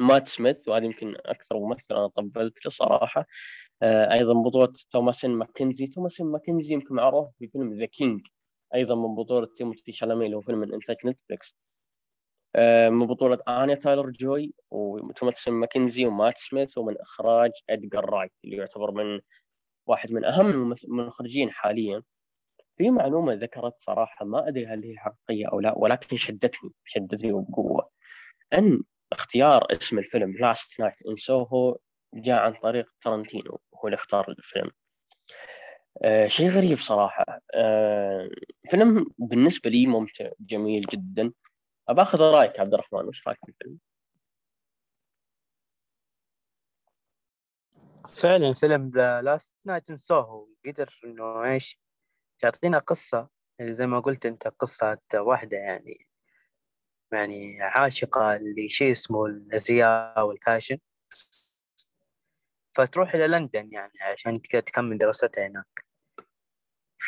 مات 0.00 0.28
سميث 0.28 0.68
وهذا 0.68 0.84
يمكن 0.84 1.14
أكثر 1.26 1.58
ممثل 1.58 1.84
أنا 1.90 2.06
طبلت 2.06 2.64
له 2.64 2.70
صراحة. 2.70 3.26
آه، 3.82 4.12
أيضا 4.12 4.34
بطولة 4.34 4.72
توماسين 4.90 5.30
ماكنزي. 5.30 5.86
توماسين 5.86 6.26
ماكنزي 6.26 6.74
يمكن 6.74 6.94
معروف 6.94 7.28
في 7.38 7.48
فيلم 7.48 7.78
The 7.78 7.86
King 7.86 8.20
أيضا 8.74 8.94
من 8.94 9.14
بطولة 9.14 9.48
تيموثي 9.56 9.92
شالامي 9.92 10.26
اللي 10.26 10.36
هو 10.36 10.40
فيلم 10.40 10.58
من 10.58 10.68
نتفلكس 10.76 11.56
آه، 12.56 12.88
من 12.88 13.06
بطولة 13.06 13.38
آنيا 13.48 13.74
تايلر 13.74 14.10
جوي 14.10 14.54
وتوماسين 14.70 15.54
ماكنزي 15.54 16.06
ومات 16.06 16.38
سميث 16.38 16.78
ومن 16.78 16.98
إخراج 17.00 17.50
إدغار 17.70 18.10
رايت 18.10 18.32
اللي 18.44 18.56
يعتبر 18.56 18.90
من 18.90 19.20
واحد 19.86 20.12
من 20.12 20.24
أهم 20.24 20.74
المخرجين 20.84 21.50
حاليا. 21.50 22.02
في 22.76 22.90
معلومة 22.90 23.34
ذكرت 23.34 23.74
صراحة 23.78 24.24
ما 24.24 24.48
أدري 24.48 24.66
هل 24.66 24.84
هي 24.84 24.96
حقيقية 24.96 25.46
أو 25.52 25.60
لا 25.60 25.78
ولكن 25.78 26.16
شدتني 26.16 26.70
شدتني 26.84 27.32
وبقوة 27.32 27.90
أن 28.52 28.82
اختيار 29.12 29.66
اسم 29.72 29.98
الفيلم 29.98 30.36
Last 30.40 30.80
Night 30.80 30.94
in 31.08 31.16
Soho 31.16 31.78
جاء 32.14 32.40
عن 32.40 32.54
طريق 32.54 32.86
تارانتينو 33.00 33.60
هو 33.74 33.86
اللي 33.88 33.96
اختار 33.96 34.30
الفيلم. 34.30 34.70
آه 36.04 36.26
شيء 36.26 36.50
غريب 36.50 36.78
صراحة. 36.78 37.24
آه 37.54 38.30
فيلم 38.70 39.06
بالنسبة 39.18 39.70
لي 39.70 39.86
ممتع 39.86 40.30
جميل 40.40 40.82
جدا. 40.82 41.32
أباخذ 41.88 42.20
رأيك 42.20 42.60
عبد 42.60 42.74
الرحمن 42.74 43.04
وش 43.08 43.26
رأيك 43.28 43.38
بالفيلم؟ 43.46 43.78
فعلا 48.08 48.54
فيلم 48.54 48.90
The 48.94 49.22
Last 49.22 49.54
Night 49.64 49.90
in 49.90 49.96
Soho 49.96 50.48
قدر 50.66 51.00
إنه 51.04 51.44
إيش 51.44 51.80
يعطينا 52.42 52.78
قصة 52.78 53.28
يعني 53.58 53.72
زي 53.72 53.86
ما 53.86 54.00
قلت 54.00 54.26
أنت 54.26 54.48
قصة 54.48 54.98
واحدة 55.14 55.56
يعني. 55.56 56.06
يعني 57.12 57.62
عاشقة 57.62 58.36
لشيء 58.36 58.90
اسمه 58.92 59.26
الأزياء 59.26 60.26
وال 60.26 60.36
fashion. 60.36 60.78
فتروح 62.76 63.14
إلى 63.14 63.26
لندن 63.28 63.68
يعني 63.72 63.92
عشان 64.02 64.42
تك- 64.42 64.50
تكمل 64.66 64.98
دراستها 64.98 65.46
هناك. 65.46 65.84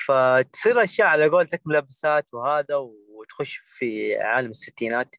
فتصير 0.07 0.83
أشياء 0.85 1.09
على 1.09 1.29
قولتك 1.29 1.63
ملبسات 1.67 2.35
وهذا 2.35 2.75
وتخش 3.09 3.57
في 3.57 4.17
عالم 4.17 4.51
الستينات 4.51 5.17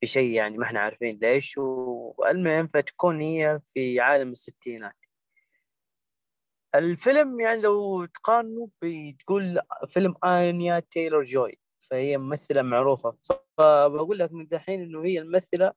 في 0.00 0.06
شيء 0.06 0.30
يعني 0.30 0.58
ما 0.58 0.64
إحنا 0.66 0.80
عارفين 0.80 1.18
ليش. 1.22 1.54
والمهم 1.58 2.66
فتكون 2.74 3.20
هي 3.20 3.60
في 3.74 4.00
عالم 4.00 4.30
الستينات. 4.30 4.96
الفيلم 6.74 7.40
يعني 7.40 7.60
لو 7.60 8.04
تقارنه 8.04 8.70
بتقول 8.82 9.58
فيلم 9.88 10.14
آنيا 10.24 10.80
تايلور 10.80 11.24
جوي. 11.24 11.59
فهي 11.90 12.18
ممثلة 12.18 12.62
معروفة. 12.62 13.16
فبقول 13.58 14.18
لك 14.18 14.32
من 14.32 14.48
دحين 14.48 14.82
إنه 14.82 15.04
هي 15.04 15.18
الممثلة 15.18 15.72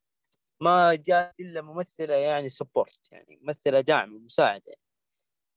ما 0.62 0.96
جات 0.96 1.40
إلا 1.40 1.62
ممثلة 1.62 2.14
يعني 2.14 2.50
support 2.50 3.12
يعني 3.12 3.40
ممثلة 3.42 3.82
دعم 3.82 4.26
مساعدة 4.26 4.64
يعني. 4.68 4.82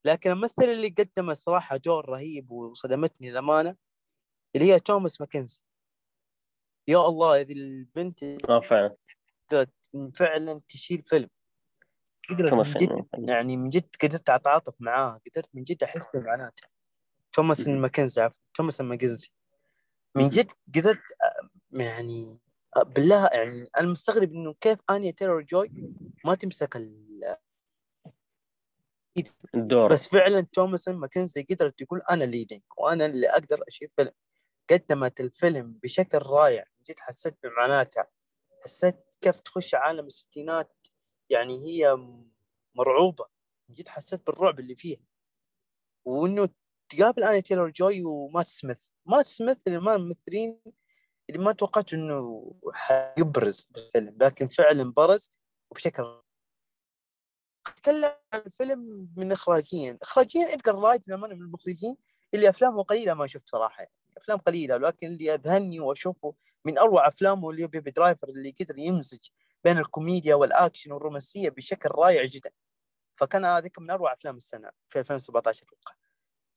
لكن 0.05 0.31
الممثلة 0.31 0.73
اللي 0.73 0.89
قدمت 0.89 1.37
صراحة 1.37 1.77
دور 1.77 2.09
رهيب 2.09 2.51
وصدمتني 2.51 3.31
الأمانة 3.31 3.77
اللي 4.57 4.73
هي 4.73 4.81
توماس 4.81 5.21
ماكنزي. 5.21 5.61
يا 6.89 6.99
الله 6.99 7.41
هذه 7.41 7.53
البنت 7.53 8.23
آه 8.23 8.61
فعلا. 8.61 8.97
فعلا 10.15 10.61
تشيل 10.69 11.03
فيلم. 11.03 11.29
قدرت 12.31 12.53
من 12.53 12.63
جد 12.63 13.07
يعني 13.29 13.57
من 13.57 13.69
جد 13.69 13.89
قدرت 14.03 14.31
أتعاطف 14.31 14.75
معاها 14.81 15.21
قدرت 15.31 15.49
من 15.55 15.63
جد 15.63 15.83
أحس 15.83 16.07
بمعاناتها 16.15 16.69
توماس. 17.33 17.69
ماكنزي 17.69 18.23
عفوا 18.23 18.37
توماس 18.55 18.81
ماكنزي. 18.81 19.29
من 20.17 20.29
جد 20.29 20.53
قدرت 20.77 20.99
أ- 20.99 21.49
يعني 21.81 22.39
أ- 22.79 22.83
بالله 22.83 23.27
يعني 23.33 23.69
أنا 23.79 23.87
مستغرب 23.89 24.33
إنه 24.33 24.55
كيف 24.61 24.79
آنيا 24.91 25.11
تايلور 25.11 25.43
جوي 25.43 25.71
ما 26.25 26.35
تمسك 26.35 26.77
ال... 26.77 27.37
الدور. 29.55 29.91
بس 29.91 30.09
فعلا 30.09 30.41
توماس 30.41 30.89
ماكنزي 30.89 31.43
قدرت 31.51 31.83
تقول 31.83 32.03
أنا 32.11 32.25
leading 32.25 32.63
وأنا 32.79 33.07
اللي 33.07 33.31
أقدر 33.31 33.63
اشيل 33.69 33.89
فيلم. 33.89 34.13
قدمت 34.71 35.21
الفيلم 35.21 35.73
بشكل 35.83 36.19
رائع. 36.19 36.65
من 36.79 36.85
جد 36.89 36.99
حسيت 36.99 37.39
بمعاناتها 37.43 38.07
حسيت 38.65 38.97
كيف 39.21 39.41
تخش 39.41 39.75
عالم 39.75 40.07
الستينات 40.07 40.87
يعني 41.31 41.65
هي 41.67 41.97
مرعوبة. 42.75 43.27
من 43.69 43.75
جد 43.75 43.89
حسيت 43.89 44.27
بالرعب 44.27 44.61
اللي 44.61 44.77
فيها. 44.77 45.01
وإنه 46.05 46.49
تقابل 46.89 47.25
آنيا 47.25 47.43
تايلور 47.43 47.71
جوي 47.71 48.05
ومات 48.05 48.47
سميث. 48.47 48.87
مات 49.07 49.27
سميث 49.27 49.57
اللي 49.67 49.79
ما 49.81 49.95
الممثلين 49.95 50.61
اللي 51.31 51.45
ما 51.45 51.53
توقعت 51.53 51.93
إنه 51.93 52.53
حيبرز 52.73 53.69
بالفيلم 53.71 54.17
لكن 54.21 54.49
فعلا 54.49 54.93
برز 54.93 55.31
وبشكل 55.71 56.23
أتكلم 57.67 58.11
عن 58.33 58.41
الفيلم 58.47 59.09
من 59.17 59.33
اخراجيا. 59.33 59.99
اخراجيا 60.03 60.53
ادجار 60.53 60.75
رايت 60.75 61.09
للامانه 61.09 61.35
من 61.35 61.41
المخرجين 61.43 61.97
اللي 62.35 62.49
افلامه 62.49 62.83
قليلة 62.83 63.15
ما 63.15 63.27
شفت 63.27 63.49
صراحة 63.49 63.83
يعني 63.83 63.93
أفلام 64.17 64.39
قليلة 64.39 64.77
لكن 64.77 65.07
اللي 65.07 65.35
اذهلني 65.35 65.81
وأشوفه 65.81 66.35
من 66.65 66.79
أروع 66.79 67.09
أفلامه 67.09 67.51
اللي 67.51 67.65
هو 67.65 67.69
Baby 67.69 67.91
Driver 67.91 68.29
اللي 68.29 68.55
قدر 68.61 68.79
يمزج 68.79 69.29
بين 69.65 69.79
الكوميديا 69.79 70.35
والأكشن 70.35 70.93
والرومانسية 70.93 71.49
بشكل 71.49 71.89
رائع 71.89 72.25
جدا. 72.25 72.51
فكان 73.17 73.45
هذيك 73.45 73.79
من 73.79 73.91
أروع 73.91 74.13
أفلام 74.13 74.37
السنة 74.37 74.71
في 74.89 74.99
2017 74.99 75.63
أتوقع 75.67 75.95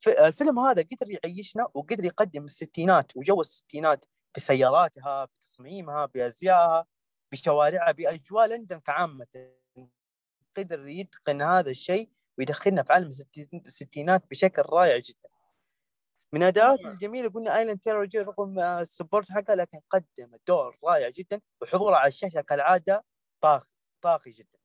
الفيلم 0.08 0.58
هذا 0.58 0.82
قدر 0.82 1.10
يعيشنا 1.10 1.68
وقدر 1.74 2.04
يقدم 2.04 2.44
الستينات 2.44 3.16
وجو 3.16 3.40
الستينات 3.40 4.04
بسياراتها 4.36 5.24
بتصميمها 5.24 6.06
بأزيائها 6.06 6.86
بشوارعها 7.32 7.92
بأجواء 7.92 8.46
لندن 8.46 8.80
كعامة. 8.80 9.26
قدر 10.56 10.86
يتقن 10.86 11.42
هذا 11.42 11.70
الشيء 11.70 12.10
ويدخلنا 12.38 12.82
في 12.82 12.92
عالم 12.92 13.08
الستين- 13.08 13.62
الستينات 13.66 14.30
بشكل 14.30 14.62
رائع 14.62 14.98
جدا. 14.98 15.28
من 16.32 16.42
اداءات 16.42 16.80
الجميلة 16.80 17.28
قلنا 17.28 17.58
آنيا 17.58 17.80
تايلور 17.80 18.04
جوي 18.04 18.18
رغم 18.18 18.58
آه، 18.58 18.80
ال 18.80 18.86
support 18.86 19.32
حقها 19.32 19.56
لكن 19.56 19.80
قدم 19.90 20.34
الدور 20.34 20.78
رائع 20.84 21.08
جدا 21.08 21.40
وحضوره 21.62 21.96
على 21.96 22.08
الشاشة 22.08 22.40
كالعادة 22.40 23.04
طاغي 23.40 23.64
طاغي 24.02 24.30
جدا. 24.32 24.58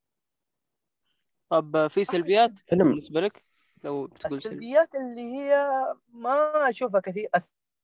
طب 1.50 1.88
في 1.88 2.04
سلبيات 2.04 2.60
فيلم 2.60 2.90
بالنسبة 2.90 3.22
لك؟ 3.22 3.46
لو 3.86 4.08
بتقول 4.08 4.42
سلبي. 4.42 4.56
السلبيات 4.56 4.96
اللي 4.96 5.22
هي 5.22 5.70
ما 6.10 6.70
أشوفها 6.70 7.00
كثير. 7.00 7.30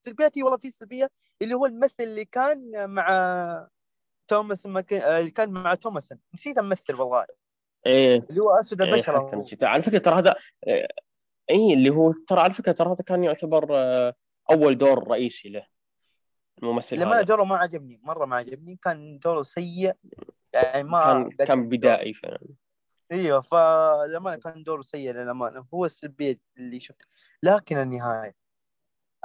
السلبيات 0.02 0.38
هي 0.38 0.44
والله 0.44 0.58
في 0.58 0.70
سلبية 0.70 1.10
اللي 1.42 1.54
هو 1.54 1.66
الممثل 1.66 2.04
اللي 2.04 2.26
كان 2.26 2.90
مع 2.90 3.68
توماس 4.28 4.66
مك... 4.66 4.94
اللي 4.94 5.32
كان 5.32 5.50
مع 5.50 5.76
توماس 5.76 6.14
نسيت 6.34 6.58
الممثل 6.58 6.96
والله. 6.96 7.26
إيه. 7.86 8.26
اللي 8.30 8.42
هو 8.42 8.50
أسود 8.50 8.82
إيه 8.82 8.94
البشرة. 8.94 9.28
حتى 9.28 9.36
نسيت 9.36 9.64
على 9.64 9.84
فكرة 9.84 9.98
ترى 9.98 10.20
هذا 10.20 10.36
إيه، 10.68 10.88
اي 11.50 11.74
اللي 11.74 11.90
هو 11.90 12.14
ترى 12.28 12.40
على 12.40 12.54
فكرة 12.54 12.72
ترى 12.72 12.90
هذا 12.90 13.04
كان 13.06 13.24
يعتبر 13.24 13.68
آه، 13.72 14.14
أول 14.52 14.78
دور 14.78 15.08
رئيسي 15.08 15.50
له 15.50 15.68
الممثل 16.64 16.96
لما 16.96 17.16
هذا. 17.16 17.22
دوره 17.22 17.44
ما 17.44 17.58
عجبني. 17.58 18.00
مرة 18.04 18.26
ما 18.26 18.36
عجبني. 18.36 18.80
كان 18.84 19.20
دوره 19.20 19.42
سيء. 19.42 19.94
يعني 20.54 20.84
ما 20.84 21.30
كان 21.38 21.48
كان. 21.48 21.70
بدائي 21.70 22.14
فعلا. 22.14 22.48
إيوه 23.12 23.42
فللامانه 23.42 24.36
كان 24.36 24.64
دوره 24.64 24.82
سيء 24.82 25.12
للأمانة. 25.12 25.66
هو 25.74 25.86
السلبيه 25.86 26.40
اللي 26.58 26.80
شفته. 26.80 27.06
لكن 27.44 27.78
النهاية 27.78 28.36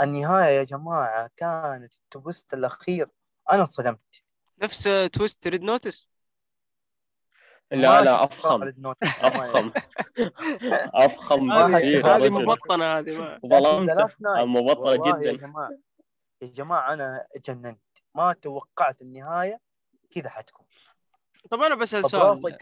النهاية 0.00 0.58
يا 0.58 0.64
جماعة 0.64 1.30
كانت 1.36 1.94
ال 1.94 2.04
twist 2.04 2.54
الأخير. 2.54 3.08
أنا 3.52 3.60
انصدمت. 3.60 4.22
نفس 4.62 4.88
twist 5.12 5.48
Red 5.48 5.62
Notice؟ 5.62 6.08
لا 7.70 8.02
لا 8.02 8.24
أفخم. 8.24 8.62
أفخم. 9.02 9.72
أفخم 10.94 11.52
هذه- 11.52 12.28
مبطنة 12.28 12.98
هذه 12.98 13.38
ظلمته. 13.46 14.04
مبطله 14.44 14.90
والله 14.90 15.22
يا 15.22 15.32
جدا. 15.32 15.46
جماعة 15.46 15.70
يا 16.42 16.46
جماعة 16.46 16.92
أنا 16.92 17.26
جننت. 17.46 17.80
ما 18.14 18.32
توقعت 18.32 19.02
النهاية 19.02 19.60
كذا 20.10 20.28
حتكون. 20.28 20.66
طب 21.50 21.60
أنا 21.60 21.74
بسأل 21.74 22.10
سؤال. 22.10 22.56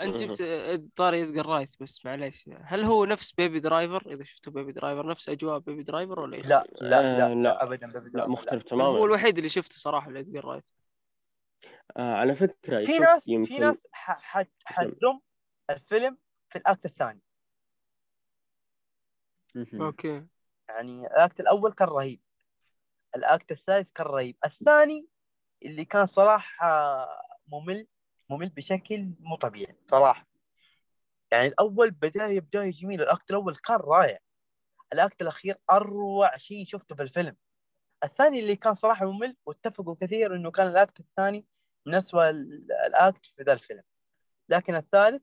انت. 0.00 0.22
جبت 0.22 0.96
طاري 0.96 1.22
ادجار 1.22 1.46
رايت 1.46 1.70
بس 1.80 2.04
معليش. 2.06 2.50
هل 2.62 2.80
هو 2.84 3.04
نفس 3.04 3.32
Baby 3.32 3.60
Driver؟ 3.60 4.12
إذا 4.12 4.22
شفتوا 4.24 4.52
Baby 4.52 4.72
Driver 4.72 5.06
نفس 5.06 5.28
أجواء 5.28 5.58
Baby 5.58 5.82
Driver 5.82 6.20
ولا؟ 6.20 6.36
لا 6.36 6.64
لا 6.80 6.98
آه، 7.00 7.28
لا, 7.28 7.28
لا. 7.28 7.34
لا. 7.34 7.62
ابدا 7.62 7.86
Baby 7.92 8.06
لا 8.06 8.12
Driver. 8.12 8.30
مختلف 8.30 8.72
أنا 8.72 8.84
هو 8.84 8.90
تماما. 8.92 9.04
الوحيد 9.04 9.36
اللي 9.36 9.48
شفته 9.48 9.74
صراحة 9.76 10.10
لادجار 10.10 10.44
رايت 10.44 10.68
آه 11.96 12.14
على 12.14 12.34
فكرة 12.34 12.84
في 12.84 12.98
ناس 12.98 13.24
في 13.24 13.32
يمكن 13.32 13.60
ناس 13.60 13.86
ح- 13.92 14.40
ح- 14.40 14.46
حتذم 14.64 15.20
الفيلم 15.70 16.18
في 16.48 16.58
ال 16.58 16.65
act 16.65 16.86
الثاني. 16.86 17.20
okay. 19.80 20.26
يعني 20.68 21.06
ال 21.06 21.15
act 21.15 21.40
الأول 21.40 21.72
كان 21.72 21.88
رهيب. 21.88 22.20
ال 23.16 23.25
act 23.25 23.52
الثالث 23.52 23.90
كان 23.92 24.06
رهيب. 24.06 24.36
الثاني 24.44 25.06
اللي 25.62 25.84
كان 25.84 26.06
صراحة 26.06 27.06
ممل 27.48 27.86
ممل 28.30 28.48
بشكل 28.48 29.10
مو 29.20 29.36
طبيعي 29.36 29.76
صراحة. 29.86 30.26
يعني 31.30 31.46
الأول 31.46 31.90
بدايه 31.90 32.40
بدايه 32.40 32.70
جميله 32.70 33.04
ال 33.04 33.11
act 33.11 33.30
الأول 33.30 33.56
كان 33.56 33.76
رائع. 33.76 34.18
ال 34.92 35.00
act 35.00 35.22
الأخير 35.22 35.58
أروع 35.70 36.36
شيء 36.36 36.66
شفته 36.66 36.94
في 36.94 37.02
الفيلم 37.02 37.36
الثاني 38.04 38.40
اللي 38.40 38.56
كان 38.56 38.74
صراحة 38.74 39.06
ممل 39.10 39.36
واتفقوا 39.46 39.94
كثير 40.00 40.34
إنه 40.36 40.50
كان 40.50 40.66
ال 40.68 40.76
act 40.76 41.00
الثاني 41.00 41.46
من 41.86 41.94
اسوء 41.94 42.30
ال- 42.30 42.72
ال 42.72 42.86
act 42.86 43.26
في 43.26 43.42
ذا 43.42 43.52
الفيلم. 43.52 43.82
لكن 44.48 44.74
الثالث 44.74 45.22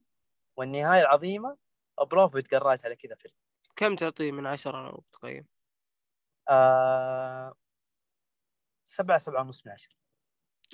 والنهاية 0.58 1.02
العظيمة 1.02 1.58
برافو 2.12 2.40
تقرأت 2.40 2.86
على 2.86 2.96
كذا 2.96 3.16
فيلم. 3.16 3.34
كم 3.76 3.96
تعطيه 3.96 4.32
من 4.32 4.46
عشرة 4.46 4.90
لو 4.90 5.04
تقيم؟ 5.12 5.48
آه... 6.50 7.54
سبعة 8.84 9.18
سبعة 9.18 9.42
ونص 9.42 9.66
من 9.66 9.72
عشرة. 9.72 9.96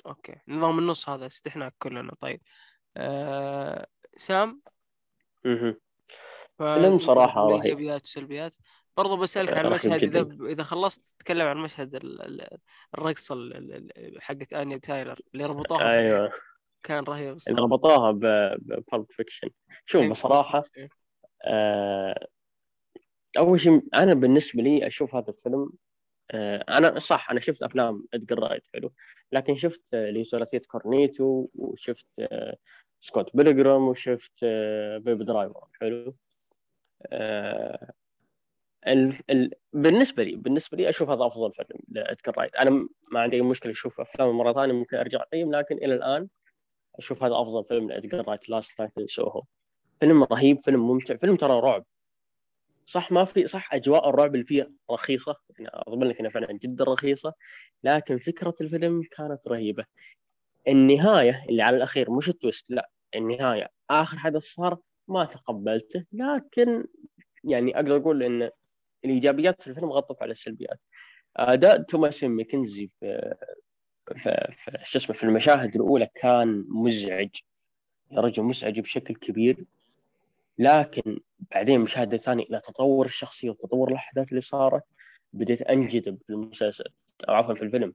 okay. 0.06 0.34
نظام 0.48 0.78
النص 0.78 1.08
هذا 1.08 1.26
استحناك 1.26 1.74
كلنا. 1.78 2.14
طيب. 2.20 2.40
آه... 2.96 3.86
سام. 4.16 4.62
ف- 5.44 6.62
فيلم 6.62 6.98
صراحة 6.98 7.46
من 7.46 7.52
رهيب. 7.52 7.64
إيجابيات 7.64 8.02
وسلبيات. 8.02 8.56
برضو 8.96 9.16
بسألك 9.16 9.52
عن 9.52 9.64
رهيب 9.64 9.74
مشهد 9.74 10.02
إذا. 10.02 10.28
إذا 10.46 10.62
خلصت 10.62 11.16
تتكلم 11.18 11.46
عن 11.46 11.56
مشهد 11.56 11.94
ال- 11.94 12.22
ال- 12.22 12.58
الرقصة 12.98 13.34
ال- 13.34 13.56
ال- 13.56 13.98
ال- 13.98 14.22
حقت 14.22 14.52
آنيا 14.52 14.76
تايلر 14.76 15.18
اللي 15.34 15.46
ربطوها 15.46 15.90
أيوه. 15.94 16.32
كان 16.82 17.04
رهيب 17.04 17.38
اللي 17.48 17.62
ربطوها 17.62 18.10
ب 18.10 18.29
Pulp 18.29 19.06
Fiction 19.10 19.50
شوف 19.86 20.02
إيه. 20.02 20.10
بصراحة 20.10 20.64
آه، 21.44 22.26
أول 23.38 23.60
شيء 23.60 23.82
أنا 23.94 24.14
بالنسبة 24.14 24.62
لي 24.62 24.86
أشوف 24.86 25.14
هذا 25.14 25.28
الفيلم 25.28 25.62
آه، 25.62 25.68
أنا 26.68 26.98
صح 26.98 27.30
أنا 27.30 27.40
شفت 27.40 27.62
أفلام 27.62 28.06
ادجر 28.14 28.38
رايت 28.38 28.62
حلو 28.74 28.92
لكن 29.32 29.56
شفت 29.56 29.82
آه، 29.94 30.08
اللي 30.08 30.24
ثلاثيه 30.24 30.58
كورنيتو 30.58 31.48
وشفت 31.54 32.06
آه، 32.18 32.56
سكوت 33.00 33.36
بيلجرام 33.36 33.88
وشفت 33.88 34.32
آه، 34.42 34.98
Baby 34.98 35.24
Driver 35.24 35.66
حلو. 35.80 36.16
آه، 37.06 37.92
ال... 38.86 39.18
ال... 39.30 39.50
بالنسبة 39.72 40.22
لي 40.24 40.36
بالنسبة 40.36 40.76
لي 40.78 40.88
أشوف 40.88 41.10
هذا 41.10 41.26
أفضل 41.26 41.52
فيلم 41.52 41.80
لادجر 41.88 42.38
رايت 42.38 42.54
أنا 42.54 42.88
ما 43.12 43.20
عندي 43.20 43.42
مشكلة 43.42 43.72
أشوف 43.72 44.00
أفلام 44.00 44.30
مرة 44.30 44.52
ثانية 44.52 44.72
ممكن 44.74 44.96
أرجع 44.96 45.22
أقيم 45.22 45.54
لكن 45.56 45.76
إلى 45.76 45.94
الآن 45.94 46.28
أشوف 46.98 47.22
هذا 47.22 47.34
أفضل 47.34 47.64
فيلم 47.64 47.88
لادجر 47.90 48.28
رايت 48.28 48.48
Last 48.48 48.80
Night 48.80 48.92
Soho 49.10 49.42
فيلم 50.00 50.24
رهيب 50.24 50.64
فيلم 50.64 50.88
ممتع 50.88 51.16
فيلم 51.16 51.36
ترى 51.36 51.60
رعب. 51.60 51.84
صح 52.86 53.12
ما 53.12 53.24
في 53.24 53.46
صح 53.46 53.74
أجواء 53.74 54.08
الرعب 54.08 54.34
اللي 54.34 54.46
فيه 54.46 54.70
رخيصة. 54.90 55.36
يعني 55.58 56.04
لك 56.04 56.20
انها 56.20 56.30
فعلا 56.30 56.52
جدا 56.52 56.84
رخيصة 56.84 57.34
لكن 57.84 58.18
فكرة 58.18 58.54
الفيلم 58.60 59.02
كانت 59.16 59.48
رهيبة. 59.48 59.84
النهاية 60.68 61.44
اللي 61.48 61.62
على 61.62 61.76
الأخير 61.76 62.10
مش 62.10 62.28
التويست 62.28 62.70
لا 62.70 62.90
النهاية. 63.14 63.68
آخر 63.90 64.18
حدث 64.18 64.42
صار 64.42 64.78
ما 65.08 65.24
تقبلته 65.24 66.04
لكن 66.12 66.84
يعني 67.44 67.76
أقدر 67.76 67.96
أقول 67.96 68.22
إن 68.22 68.50
الإيجابيات 69.04 69.62
في 69.62 69.68
الفيلم 69.68 69.92
غطت 69.92 70.22
على 70.22 70.32
السلبيات. 70.32 70.80
اداء 71.36 71.82
توماس 71.82 72.24
ماكنزي 72.24 72.90
في 73.00 73.34
شو 74.82 74.98
اسمه 74.98 75.16
في 75.16 75.22
المشاهد 75.24 75.74
الأولى 75.74 76.08
كان 76.14 76.64
مزعج. 76.68 77.30
يا 78.10 78.20
رجل 78.20 78.42
مزعج 78.42 78.80
بشكل 78.80 79.14
كبير. 79.14 79.64
لكن 80.58 81.20
بعدين 81.38 81.80
مشاهدة 81.80 82.16
ثانية 82.16 82.44
إلى 82.44 82.60
تطور 82.60 83.06
الشخصية 83.06 83.50
وتطور 83.50 83.88
الأحداث 83.88 84.28
اللي 84.30 84.40
صارت 84.40 84.82
بديت 85.32 85.62
أنجذب 85.62 86.18
في 86.26 86.30
المسلسل 86.30 86.84
أو 87.28 87.34
عفوا 87.34 87.54
في 87.54 87.62
الفيلم. 87.62 87.94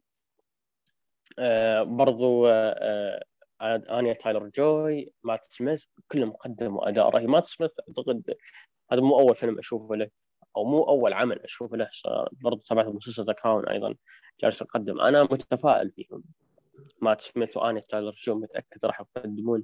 آه 1.39 1.83
برضو 1.83 2.47
آه 2.47 3.23
آه 3.61 3.99
آنيا 3.99 4.13
تايلر 4.13 4.47
جوي 4.47 5.13
مات 5.23 5.45
سميث 5.45 5.85
كلهم 6.11 6.31
قدموا 6.31 6.89
أداء 6.89 7.09
رهيب. 7.09 7.29
مات 7.29 7.45
سميث 7.45 7.71
أعتقد 7.87 8.33
هذا 8.91 9.01
مو 9.01 9.19
أول 9.19 9.35
فيلم 9.35 9.59
أشوفه 9.59 9.95
له 9.95 10.09
أو 10.57 10.63
مو 10.63 10.77
أول 10.77 11.13
عمل 11.13 11.39
أشوفه 11.39 11.77
له 11.77 11.89
برضو 12.31 12.61
تابعت 12.61 12.85
مسلسل 12.85 13.25
The 13.25 13.33
Crown 13.33 13.67
أيضا 13.69 13.95
جالس 14.41 14.61
أقدم 14.61 15.01
أنا 15.01 15.23
متفائل 15.23 15.91
فيهم. 15.91 16.23
مات 17.01 17.21
سميث 17.21 17.57
وآنيا 17.57 17.81
تايلر 17.81 18.15
جوي 18.23 18.35
متأكد 18.35 18.85
راح 18.85 19.01
يقدمون 19.01 19.63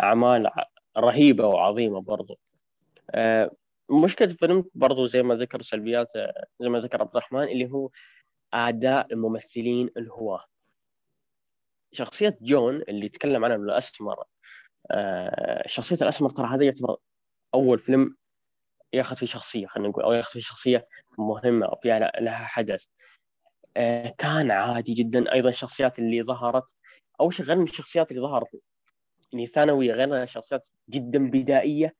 أعمال 0.00 0.50
رهيبة 0.98 1.46
وعظيمة 1.46 2.00
برضو. 2.00 2.38
آه، 3.10 3.50
مشكلة 3.90 4.28
الفيلم 4.28 4.64
برضو 4.74 5.06
زي 5.06 5.22
ما 5.22 5.34
ذكر 5.34 5.62
سلبيات 5.62 6.16
آه، 6.16 6.46
زي 6.60 6.68
ما 6.68 6.80
ذكر 6.80 7.00
عبد 7.00 7.10
الرحمن 7.10 7.42
اللي 7.42 7.70
هو 7.72 7.90
أداء 8.54 9.12
الممثلين 9.12 9.90
الهواة. 9.96 10.44
شخصية 11.92 12.38
جون 12.42 12.82
اللي 12.88 13.08
تكلم 13.08 13.44
عنها 13.44 13.56
الأسمر 13.56 14.24
آه، 14.90 15.62
شخصية 15.66 15.96
الأسمر 16.02 16.30
ترى 16.30 16.46
هذا 16.46 16.64
يعتبر 16.64 16.96
أول 17.54 17.78
فيلم 17.78 18.16
ياخذ 18.92 19.16
فيه 19.16 19.26
شخصية 19.26 19.66
خلينا 19.66 19.88
نقول 19.88 20.04
أو 20.04 20.12
ياخذ 20.12 20.32
فيه 20.32 20.40
شخصية 20.40 20.88
مهمة 21.18 21.66
أو 21.66 21.76
فيها 21.82 21.98
لها 21.98 22.44
حدث. 22.44 22.84
كان 24.18 24.50
عادي 24.50 24.94
جدا. 24.94 25.32
أيضا 25.32 25.48
الشخصيات 25.48 25.98
اللي 25.98 26.22
ظهرت 26.22 26.76
أول 27.20 27.34
شيء 27.34 27.46
غير 27.46 27.56
من 27.56 27.64
الشخصيات 27.64 28.10
اللي 28.10 28.22
ظهرت 28.22 28.48
يعني 29.32 29.46
ثانوية 29.46 29.92
غير 29.92 30.26
شخصيات 30.26 30.68
جدا 30.90 31.30
بدائية 31.30 31.94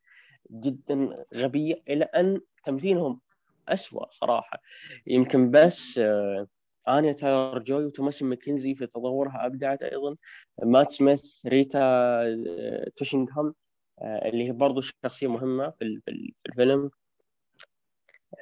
جدا 0.50 1.24
غبية 1.34 1.82
إلى 1.88 2.04
أن 2.04 2.40
تمثيلهم 2.64 3.20
أسوأ 3.68 4.06
صراحة. 4.12 4.60
يمكن 5.06 5.50
بس 5.50 5.98
آه، 5.98 6.46
آنيا 6.88 7.12
تايلر 7.12 7.58
جوي 7.58 7.84
وتوماسي 7.84 8.24
ماكنزي 8.24 8.74
في 8.74 8.86
تطورها 8.86 9.46
أبدعت 9.46 9.82
أيضا. 9.82 10.16
مات 10.62 10.90
سميث 10.90 11.46
ريتا 11.46 11.78
آه، 11.82 12.86
توشنغهام 12.96 13.54
آه، 14.02 14.28
اللي 14.28 14.48
هي 14.48 14.52
برضو 14.52 14.80
شخصية 14.80 15.26
مهمة 15.26 15.70
في 15.70 15.84
ال- 15.84 16.00
في 16.04 16.10
ال- 16.10 16.32
في 16.42 16.48
الفيلم 16.48 16.90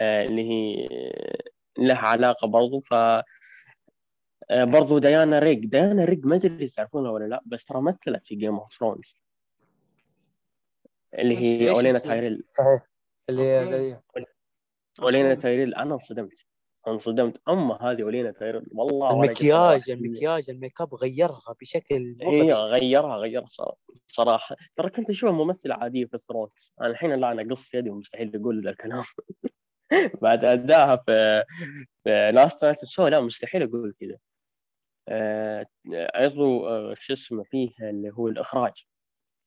اللي 0.02 0.42
هي 0.50 0.88
لها 1.78 1.98
علاقة 1.98 2.46
برضو. 2.46 2.80
ف 2.80 2.94
برضو 4.50 4.98
ديانا 4.98 5.38
ريج. 5.38 5.66
ديانا 5.66 6.04
ريج 6.04 6.26
ما 6.26 6.36
أدري 6.36 6.68
تعرفونها 6.68 7.10
ولا 7.10 7.24
لا 7.24 7.42
بس 7.46 7.64
ترى 7.64 7.82
مثلت 7.82 8.26
في 8.26 8.34
Game 8.34 8.54
of 8.54 8.72
Thrones 8.72 9.20
اللي 11.18 11.38
هي 11.38 11.70
أولينا؟ 11.70 11.98
تايريل. 11.98 12.44
صحيح. 12.52 12.86
اللي 13.28 13.42
هي 13.42 14.00
أولينا. 15.02 15.34
تايريل. 15.34 15.74
أنا 15.74 15.94
انصدمت. 15.94 16.46
انصدمت. 16.88 17.40
أما 17.48 17.82
هذه 17.82 18.02
أولينا 18.02 18.30
تايريل 18.30 18.62
والله 18.72 19.24
المكياج 19.24 19.90
المكياج 19.90 20.50
الميك 20.50 20.80
اب 20.80 20.94
غيرها 20.94 21.54
بشكل 21.60 22.16
طبيعي. 22.20 22.52
غيرها 22.52 23.16
غيرها 23.16 23.46
صراحة. 23.48 23.78
صراحة. 24.08 24.56
ترى 24.76 24.90
كنت 24.90 25.10
أشوفها 25.10 25.32
ممثلة 25.32 25.74
عادية 25.74 26.04
في 26.04 26.18
Thrones 26.28 26.74
أنا 26.80 26.88
الحين 26.88 27.14
لا 27.14 27.32
أنا 27.32 27.54
قص 27.54 27.74
يدي 27.74 27.90
ومستحيل 27.90 28.36
أقول 28.36 28.64
ذا 28.64 28.70
الكلام. 28.70 29.04
بعد 30.22 30.44
أداها 30.44 30.96
في 30.96 31.44
في 32.04 32.30
Last 32.34 32.64
Night 32.64 32.84
Soho 32.84 33.06
لا 33.06 33.20
مستحيل 33.20 33.62
أقول 33.62 33.94
كذا. 34.00 34.16
آه، 35.08 35.66
عضو 36.14 36.68
آه، 36.68 36.94
شو 36.94 37.12
اسمه 37.12 37.42
فيه 37.44 37.70
اللي 37.80 38.10
هو 38.12 38.28
الإخراج. 38.28 38.72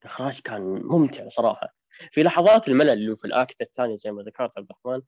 الإخراج 0.02 0.40
كان 0.40 0.61
ممتع 0.61 1.27
صراحة. 1.30 1.76
في 2.11 2.23
لحظات 2.23 2.68
الملل 2.68 2.90
اللي 2.90 3.15
في 3.15 3.26
الأكت 3.26 3.61
الثاني 3.61 3.98
زي 3.98 4.11
ما 4.11 4.23
ذكرت 4.23 4.52
عبد 4.57 4.68
الرحمن 4.72 5.02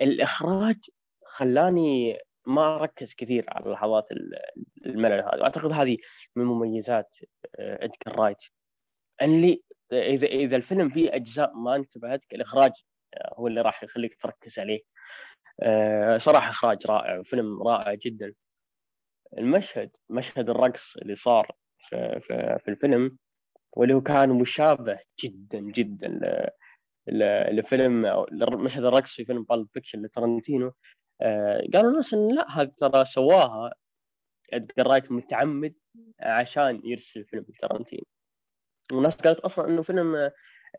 الإخراج 0.00 0.76
خلاني 1.26 2.18
ما 2.46 2.74
أركز 2.76 3.14
كثير 3.14 3.44
على 3.48 3.70
لحظات 3.72 4.12
ال- 4.12 4.38
الملل 4.86 5.12
هذه. 5.12 5.40
وأعتقد 5.40 5.72
هذه 5.72 5.96
من 6.36 6.44
مميزات 6.44 7.14
آه، 7.58 7.84
إدجار 7.84 8.16
رايت 8.24 8.42
اللي 9.22 9.62
إذا 9.92 10.26
إذا 10.26 10.56
الفيلم 10.56 10.90
فيه 10.90 11.14
أجزاء 11.14 11.54
ما 11.54 11.76
انتبهتك 11.76 12.34
الإخراج 12.34 12.72
آه، 13.14 13.34
هو 13.38 13.46
اللي 13.46 13.60
راح 13.60 13.82
يخليك 13.82 14.14
تركز 14.22 14.58
عليه. 14.58 14.80
آه، 15.62 16.18
صراحة 16.18 16.50
إخراج 16.50 16.86
رائع 16.86 17.22
فيلم 17.22 17.62
رائع 17.62 17.94
جدا. 17.94 18.34
المشهد 19.38 19.90
مشهد 20.10 20.50
الرقص 20.50 20.96
اللي 20.96 21.16
صار 21.16 21.50
في, 21.78 22.20
في, 22.20 22.58
في 22.64 22.70
الفيلم 22.70 23.18
واللي 23.72 23.94
هو 23.94 24.00
كان 24.00 24.28
مشابه 24.28 24.98
جدا 25.24 25.60
جدا 25.60 26.08
ل- 27.06 27.56
لفيلم 27.56 28.06
أو 28.06 28.26
مشهد 28.42 28.84
الرقص 28.84 29.12
في 29.12 29.24
فيلم 29.24 29.42
Pulp 29.42 29.68
Fiction 29.72 30.02
لترنتينو 30.02 30.72
قالوا 31.74 31.90
الناس 31.90 32.14
إن 32.14 32.34
لا 32.34 32.60
هذا 32.60 32.72
ترى 32.76 33.04
سواها. 33.04 33.72
ادجار 34.52 34.86
رايت 34.86 35.12
متعمد 35.12 35.74
عشان 36.20 36.80
يرسل 36.84 37.24
فيلم 37.24 37.46
ترنتينو 37.62 38.02
والناس 38.92 39.16
قالت 39.16 39.40
أصلا 39.40 39.68
إنه 39.68 39.82
فيلم 39.82 40.30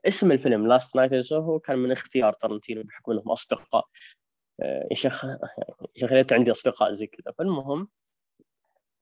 اسم 0.07 0.32
الفيلم 0.32 0.68
Last 0.68 0.95
Night 0.95 1.15
Soho 1.15 1.60
كان 1.60 1.78
من 1.80 1.91
اختيار 1.91 2.34
ترنتينو 2.34 2.84
بحكم 2.84 3.11
إنهم 3.11 3.32
أصدقاء. 3.32 3.86
آه، 4.61 4.88
يا 4.91 4.95
شيخ 4.95 5.26
يا 5.26 5.38
شيخ 5.98 6.11
ليت 6.14 6.34
عندي 6.34 6.52
أصدقاء 6.52 6.94
زي 6.94 7.07
كذا. 7.07 7.34
فالمهم 7.38 7.90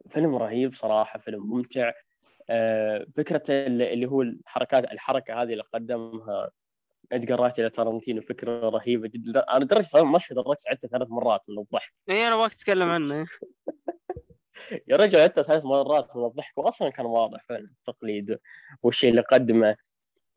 فيلم 0.09 0.35
رهيب 0.35 0.75
صراحة 0.75 1.19
فيلم 1.19 1.49
ممتع. 1.49 1.91
آه، 2.49 3.05
فكرة 3.17 3.43
اللي 3.49 4.05
هو 4.05 4.21
الحركات 4.21 4.91
الحركة 4.91 5.41
هذه 5.41 5.51
اللي 5.51 5.63
قدمها 5.73 6.49
ادجار 7.11 7.39
رايت 7.39 7.59
إلى 7.59 7.69
ترنتينو 7.69 8.21
فكرة 8.21 8.69
رهيبة 8.69 9.07
جدا. 9.07 9.39
أنا 9.39 9.63
لدرجه 9.63 10.03
مشهد 10.03 10.37
الرقص 10.37 10.67
عدته 10.67 10.87
ثلاث 10.87 11.07
مرات 11.09 11.41
من 11.47 11.59
الضحك. 11.59 11.93
إي 12.09 12.27
أنا 12.27 12.35
ابغاك 12.35 12.53
تتكلم 12.53 12.89
عنه. 12.89 13.25
يا 14.87 14.95
رجل 14.95 15.19
عدته 15.19 15.41
ثلاث 15.41 15.65
مرات 15.65 16.15
من 16.15 16.25
الضحك 16.25 16.57
واصلا 16.57 16.89
كان 16.89 17.05
واضح 17.05 17.43
فعلا 17.49 17.65
التقليد 17.87 18.39
والشيء 18.83 19.09
اللي 19.09 19.21
قدمه 19.21 19.75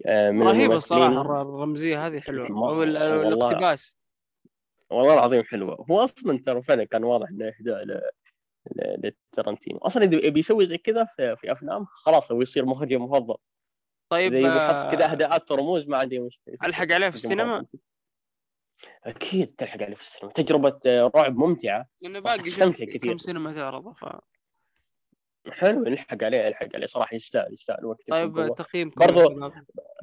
آه، 0.07 0.31
من 0.31 0.43
رهيبة. 0.43 0.77
الصراحه 0.77 1.21
الر- 1.21 1.43
الرمزية 1.43 2.07
هذه 2.07 2.21
حلوة 2.21 2.49
أو 2.49 2.83
ال- 2.83 2.97
والله. 2.97 3.29
الاقتباس. 3.29 3.99
والله 4.91 5.15
العظيم 5.15 5.43
حلوة. 5.45 5.87
هو 5.91 6.05
أصلا 6.05 6.39
ترى 6.47 6.63
فعلا 6.63 6.85
كان 6.85 7.05
واضح 7.05 7.29
إنه 7.29 7.49
اهداء 7.61 7.85
لترنتينو. 8.77 9.79
أصلا 9.79 10.05
إذا 10.05 10.27
يبي 10.27 10.41
يسوي 10.41 10.67
زي 10.67 10.79
كذا 10.79 11.05
في, 11.05 11.37
في 11.37 11.53
أفلام 11.53 11.85
خلاص 11.85 12.33
هو 12.33 12.43
يصير 12.43 12.65
مخرج 12.65 12.95
مفضل. 12.95 13.37
طيب 14.09 14.35
إذا 14.35 14.49
يحط 14.57 14.95
كذا 14.95 15.05
آه، 15.05 15.11
اهداءات 15.11 15.51
ورموز 15.51 15.89
ما 15.89 15.97
عندي 15.97 16.19
مشكلة. 16.19 16.57
ألحق 16.65 16.93
عليه 16.93 17.11
في 17.11 17.17
السينما؟ 17.17 17.67
أكيد 19.05 19.55
تلحق 19.59 19.83
عليه 19.83 19.95
في 19.95 20.03
السينما. 20.03 20.33
تجربة 20.33 20.81
آه، 20.87 21.11
رعب 21.17 21.37
ممتعة. 21.37 21.87
لأنه 22.03 22.21
باقي 22.21 22.39
كثير. 22.39 22.99
كم 22.99 23.19
سينما 23.19 23.53
تعرض 23.53 23.93
ف... 23.93 24.05
حلو 25.51 25.83
نلحق 25.83 26.25
عليه 26.25 26.49
نلحق 26.49 26.69
عليه. 26.75 26.87
صراحة 26.87 27.15
يستاهل 27.15 27.53
يستاهل 27.53 27.85
وقت 27.85 28.01
طيب 28.11 28.55
تقييمكم 28.57 29.07
برضو- 29.07 29.53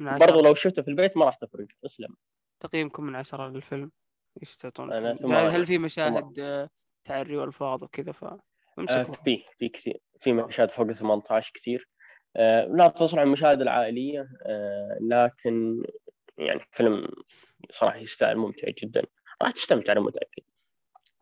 برضو 0.00 0.40
لو 0.40 0.54
شفته 0.54 0.82
في 0.82 0.88
البيت 0.88 1.16
ما 1.16 1.24
راح 1.24 1.36
تفرق. 1.36 1.66
اسلم. 1.84 2.16
تقييمكم 2.60 3.04
من 3.04 3.16
عشرة 3.16 3.48
للفيلم. 3.48 3.92
إيش 4.42 4.56
تعطون. 4.56 4.92
هل 5.32 5.66
في 5.66 5.78
مشاهد 5.78 6.38
آه، 6.38 6.68
تعري 7.04 7.36
والفاظ 7.36 7.84
وكذا 7.84 8.12
ف 8.12 8.24
آه، 8.88 9.02
في 9.24 9.44
في 9.58 9.68
كثير 9.68 10.00
في 10.20 10.32
مشاهد 10.32 10.70
فوق 10.70 10.92
18 10.92 11.52
كثير. 11.54 11.88
آه، 12.36 12.64
لا 12.64 12.88
تصل 12.88 13.18
عن 13.18 13.26
المشاهد 13.26 13.60
العائلية 13.60 14.28
آه، 14.46 14.98
لكن 15.00 15.82
يعني 16.38 16.60
فيلم 16.72 17.06
صراحة 17.70 17.96
يستاهل 17.96 18.36
ممتع 18.36 18.68
جدا. 18.82 19.02
راح 19.42 19.50
تستمتع 19.50 19.92
أنا 19.92 20.00
متاكد 20.00 20.42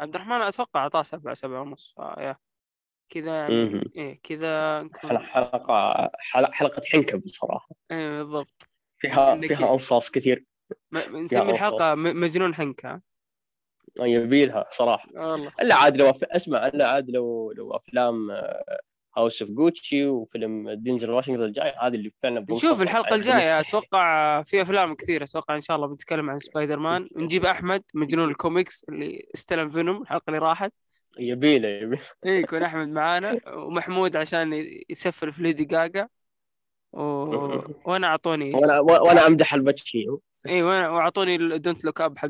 عبد 0.01 0.15
الرحمن 0.15 0.33
أتوقع 0.33 0.81
اعطاه 0.81 1.03
سبعة 1.03 1.35
سبعة 1.35 1.61
ونص. 1.61 1.95
كذا 3.11 3.37
يعني. 3.49 3.91
إيه 3.97 4.21
كذا 4.23 4.83
نكون 4.83 5.19
حلقة, 5.19 6.11
حلقة 6.53 6.83
حنكب 6.93 7.23
بصراحة. 7.23 7.69
إيه 7.91 8.19
بالضبط. 8.23 8.69
فيها 8.99 9.41
فيها 9.41 9.73
انصاص 9.73 10.11
كثير. 10.11 10.45
م- 10.91 11.17
نسمي. 11.17 11.51
الحلقة 11.51 11.95
مجنون 11.95 12.55
حنكة. 12.55 13.01
يبي 14.07 14.47
لها 14.47 14.67
صراحة. 14.71 15.09
والله. 15.15 15.53
إلا 15.63 15.75
عاد 15.75 15.97
لو 15.97 16.13
أف- 16.13 16.19
أسمع 16.23 16.67
إلا 16.67 16.89
عاد 16.89 17.11
لو 17.11 17.53
لو 17.53 17.77
أفلام 17.77 18.31
House 19.17 19.43
of 19.43 19.51
Gucci 19.51 20.07
وفيلم 20.07 20.71
دينزل 20.71 21.11
واشنطن 21.11 21.43
الجاي 21.45 21.75
هذه 21.83 21.95
اللي 21.95 22.13
فعلا 22.23 22.41
نشوف. 22.51 22.81
الجاية. 22.83 23.35
مستحيل. 23.37 23.67
أتوقع 23.67 24.43
في 24.43 24.63
أفلام 24.63 24.95
كثيرة 24.95 25.25
أتوقع 25.25 25.55
إن 25.57 25.61
شاء 25.61 25.77
الله 25.77 25.87
بنتكلم 25.89 26.31
عن 26.31 26.39
سبايدر 26.39 26.79
مان 26.79 27.09
ونجيب 27.17 27.45
أحمد 27.55 27.83
مجنون 27.95 28.31
الكوميكس 28.31 28.85
اللي 28.89 29.27
استلم 29.35 29.69
فينوم 29.69 30.03
الحلقة 30.03 30.23
اللي 30.29 30.39
راحت. 30.39 30.73
يبي 31.19 31.59
له 31.59 31.69
يبي 31.69 31.99
إيه 32.27 32.41
يكون 32.43 32.63
أحمد 32.63 32.89
معانا. 32.89 33.39
ومحمود 33.55 34.17
عشان 34.17 34.53
يسفل 34.91 35.33
في 35.33 35.43
ليدي 35.43 35.65
جاجا. 35.65 36.09
و... 36.93 37.01
وأنا 37.85 38.07
أعطوني؟ 38.07 38.55
وأنا 38.55 38.81
وأنا 38.81 39.27
أمدح 39.27 39.55
الباتشينو 39.55 40.21
اي 40.49 40.63
وأنا 40.63 40.91
وأعطوني 40.91 41.59
دونت 41.59 41.85
لوك 41.85 42.01
أب 42.01 42.19
حق 42.19 42.29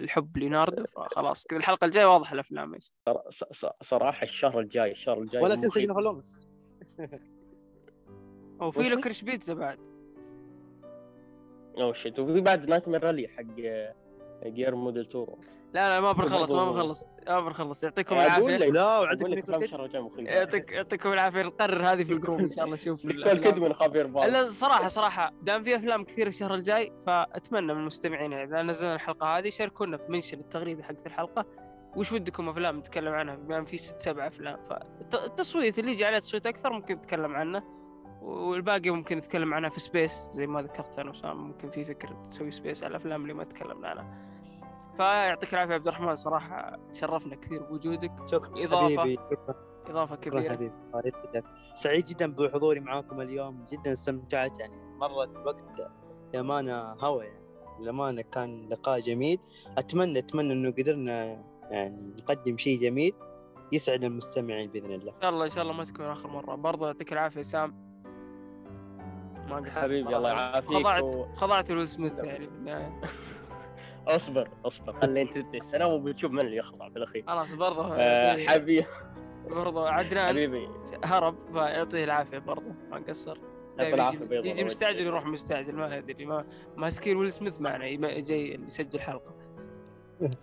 الحب 0.00 0.38
ليوناردو 0.38 0.84
فخلاص. 0.84 1.44
كذا 1.44 1.58
الحلقة 1.58 1.84
الجاية 1.84 2.06
واضح 2.06 2.32
الأفلام 2.32 2.74
إيش. 2.74 2.92
ص- 3.30 3.44
ص- 3.52 3.66
صراحة 3.82 4.24
الشهر 4.24 4.60
الجاي 4.60 4.92
الشهر 4.92 5.18
الجاي 5.18 5.42
ولا 5.42 5.54
تنسى. 5.54 5.80
جنف 5.80 5.96
لومس 5.96 6.48
وفي؟ 8.60 8.88
له 8.88 9.00
كرش 9.00 9.22
بيتزا 9.22 9.54
بعد. 9.54 9.78
أو 11.78 11.92
شيت. 11.92 12.18
وفي 12.18 12.40
بعد 12.40 12.68
نايت 12.68 12.88
مير 12.88 13.04
رالي 13.04 13.28
حق 13.28 13.42
جيرمو 14.46 14.90
ديل 14.90 15.04
تورو. 15.04 15.38
لا 15.74 15.88
لا 15.88 16.00
ما 16.00 16.12
بنخلص 16.12 16.52
ما 16.52 16.70
بنخلص. 16.70 17.06
ما 17.28 17.40
بنخلص. 17.40 17.82
يعطيكم 17.84 18.16
لك. 18.16 18.62
لا 18.62 19.00
يعطيك 20.18 20.70
يعطيكم 20.70 21.12
العافية. 21.12 21.42
نقرر 21.42 21.82
هذه 21.92 22.04
في 22.04 22.12
ال 22.12 22.17
group 22.17 22.40
إن 22.40 22.50
شاء 22.50 22.64
الله 22.64 22.74
نشوف 22.74 23.04
نيكول 23.04 23.20
الأفلام. 23.22 23.44
كيدمان 23.44 23.74
خافير 23.74 24.06
بال 24.06 24.32
لا 24.32 24.50
صراحة 24.50 24.88
صراحة 24.88 25.32
دام 25.42 25.62
في 25.62 25.76
أفلام 25.76 26.04
كثيرة 26.04 26.28
الشهر 26.28 26.54
الجاي 26.54 26.92
فأتمنى 27.06 27.74
من 27.74 27.80
المستمعين 27.80 28.32
إذا 28.32 28.62
نزلنا 28.62 28.94
الحلقة 28.94 29.38
هذه 29.38 29.50
شاركونا 29.50 29.96
في 29.96 30.12
mention 30.12 30.38
التغريدة 30.38 30.82
حقت 30.82 31.06
الحلقة. 31.06 31.46
وش 31.96 32.12
ودكم 32.12 32.48
أفلام 32.48 32.78
نتكلم 32.78 33.12
عنها؟ 33.14 33.36
بما 33.36 33.58
إن 33.58 33.64
في 33.64 33.76
ست 33.76 34.00
سبع 34.00 34.26
أفلام 34.26 34.62
فالتصويت 34.62 35.78
اللي 35.78 35.92
يجي 35.92 36.04
عليه 36.04 36.18
تصويت 36.18 36.46
أكثر 36.46 36.72
ممكن 36.72 36.94
نتكلم 36.94 37.34
عنه. 37.34 37.62
والباقي 38.22 38.90
ممكن 38.90 39.16
نتكلم 39.18 39.54
عنها 39.54 39.70
في 39.70 39.80
space 39.80 40.26
زي 40.30 40.46
ما 40.46 40.62
ذكرت 40.62 40.98
أنا 40.98 41.10
وسام 41.10 41.36
ممكن 41.36 41.68
في 41.68 41.84
فكرة 41.84 42.22
تسوي 42.30 42.50
space 42.50 42.82
على 42.82 42.90
الأفلام 42.90 43.22
اللي 43.22 43.34
ما 43.34 43.44
تكلمنا 43.44 43.88
عنها. 43.88 44.27
فيعطيك 44.98 45.54
العافية 45.54 45.70
يا 45.70 45.74
عبد 45.74 45.88
الرحمن 45.88 46.16
صراحة 46.16 46.78
شرفنا 46.92 47.36
كثير 47.36 47.62
بوجودك. 47.62 48.12
شكرا 48.26 48.64
إضافة. 48.64 49.00
حبيبي 49.00 49.22
شكرا. 49.32 50.16
كبيرة. 50.16 50.50
حبيبي. 50.50 50.72
سعيد 51.74 52.04
جدا 52.04 52.32
بحضوري 52.32 52.80
معاكم 52.80 53.20
اليوم 53.20 53.66
جدا 53.70 53.92
استمتعت 53.92 54.58
يعني 54.58 54.76
مرت 55.00 55.36
الوقت 55.36 55.64
لأمانة 56.34 56.92
هوا 56.92 57.22
يعني. 57.22 57.44
للأمانة 57.80 58.22
كان 58.22 58.68
لقاء 58.68 59.00
جميل. 59.00 59.40
أتمنى 59.78 60.18
أتمنى 60.18 60.52
إنه 60.52 60.70
قدرنا 60.70 61.44
يعني 61.70 62.14
نقدم 62.18 62.58
شيء 62.58 62.80
جميل 62.80 63.14
يسعد 63.72 64.04
المستمعين 64.04 64.70
بإذن 64.70 64.92
الله. 64.92 65.12
إن 65.12 65.20
شاء 65.20 65.30
الله 65.30 65.44
إن 65.44 65.50
شاء 65.50 65.62
الله 65.62 65.74
ما 65.74 65.84
تكون 65.84 66.06
آخر 66.06 66.28
مرة. 66.28 66.54
برضه 66.54 66.86
يعطيك 66.86 67.12
العافية 67.12 67.42
سام. 67.42 67.88
ما 69.48 69.56
قصرت 69.56 69.84
حبيبي 69.84 70.16
الله. 70.16 70.30
يعافيك. 70.30 70.76
خضعت 70.76 71.02
و... 71.02 71.24
خضعت 71.32 71.70
ويل 71.70 71.88
سميث 71.88 72.18
يعني. 72.18 72.48
اصبر 74.08 74.48
اصبر. 74.64 75.00
خلينا 75.00 75.32
تنتهي 75.32 75.58
السنة 75.58 75.86
وبتشوف 75.86 76.32
من 76.32 76.40
اللي 76.40 76.56
يخضع 76.56 76.88
بالأخير. 76.88 77.24
خلاص 77.26 77.54
برضه 77.54 77.94
آه، 77.94 78.46
حبيبي. 78.46 78.86
برضه 79.50 79.88
عدنان. 79.88 80.28
حبيبي. 80.28 80.68
هرب 81.04 81.36
فيعطيه 81.52 82.04
العافية 82.04 82.38
برضه. 82.38 82.74
ما 82.90 82.96
قصر 83.08 83.38
العافية 83.80 84.24
يجي, 84.30 84.48
يجي 84.48 84.64
مستعجل. 84.64 85.06
يروح 85.06 85.26
مستعجل 85.26 85.74
ما 85.74 85.98
أدري. 85.98 86.26
ما 86.26 86.44
ماسكين 86.76 87.16
ويل 87.16 87.32
سميث 87.32 87.60
معنا. 87.60 88.20
جاي 88.20 88.60
يسجل 88.66 89.00
حلقة. 89.00 89.34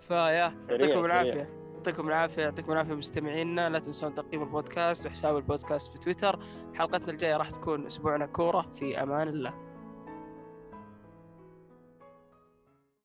فيا 0.00 0.54
يعطيكم. 0.68 1.04
العافية. 1.04 1.48
يعطيكم 1.74 2.08
العافية 2.08 2.42
يعطيكم 2.42 2.72
العافية 2.72 2.94
مستمعينا. 2.94 3.68
لا 3.68 3.78
تنسون 3.78 4.14
تقييم 4.14 4.42
البودكاست 4.42 5.06
وحساب 5.06 5.36
البودكاست 5.36 5.92
في 5.92 5.98
تويتر. 5.98 6.38
حلقتنا 6.74 7.10
الجاية 7.10 7.36
راح 7.36 7.50
تكون 7.50 7.86
أسبوعنا 7.86 8.26
كورة. 8.26 8.62
في 8.62 9.02
أمان 9.02 9.28
الله. 9.28 9.65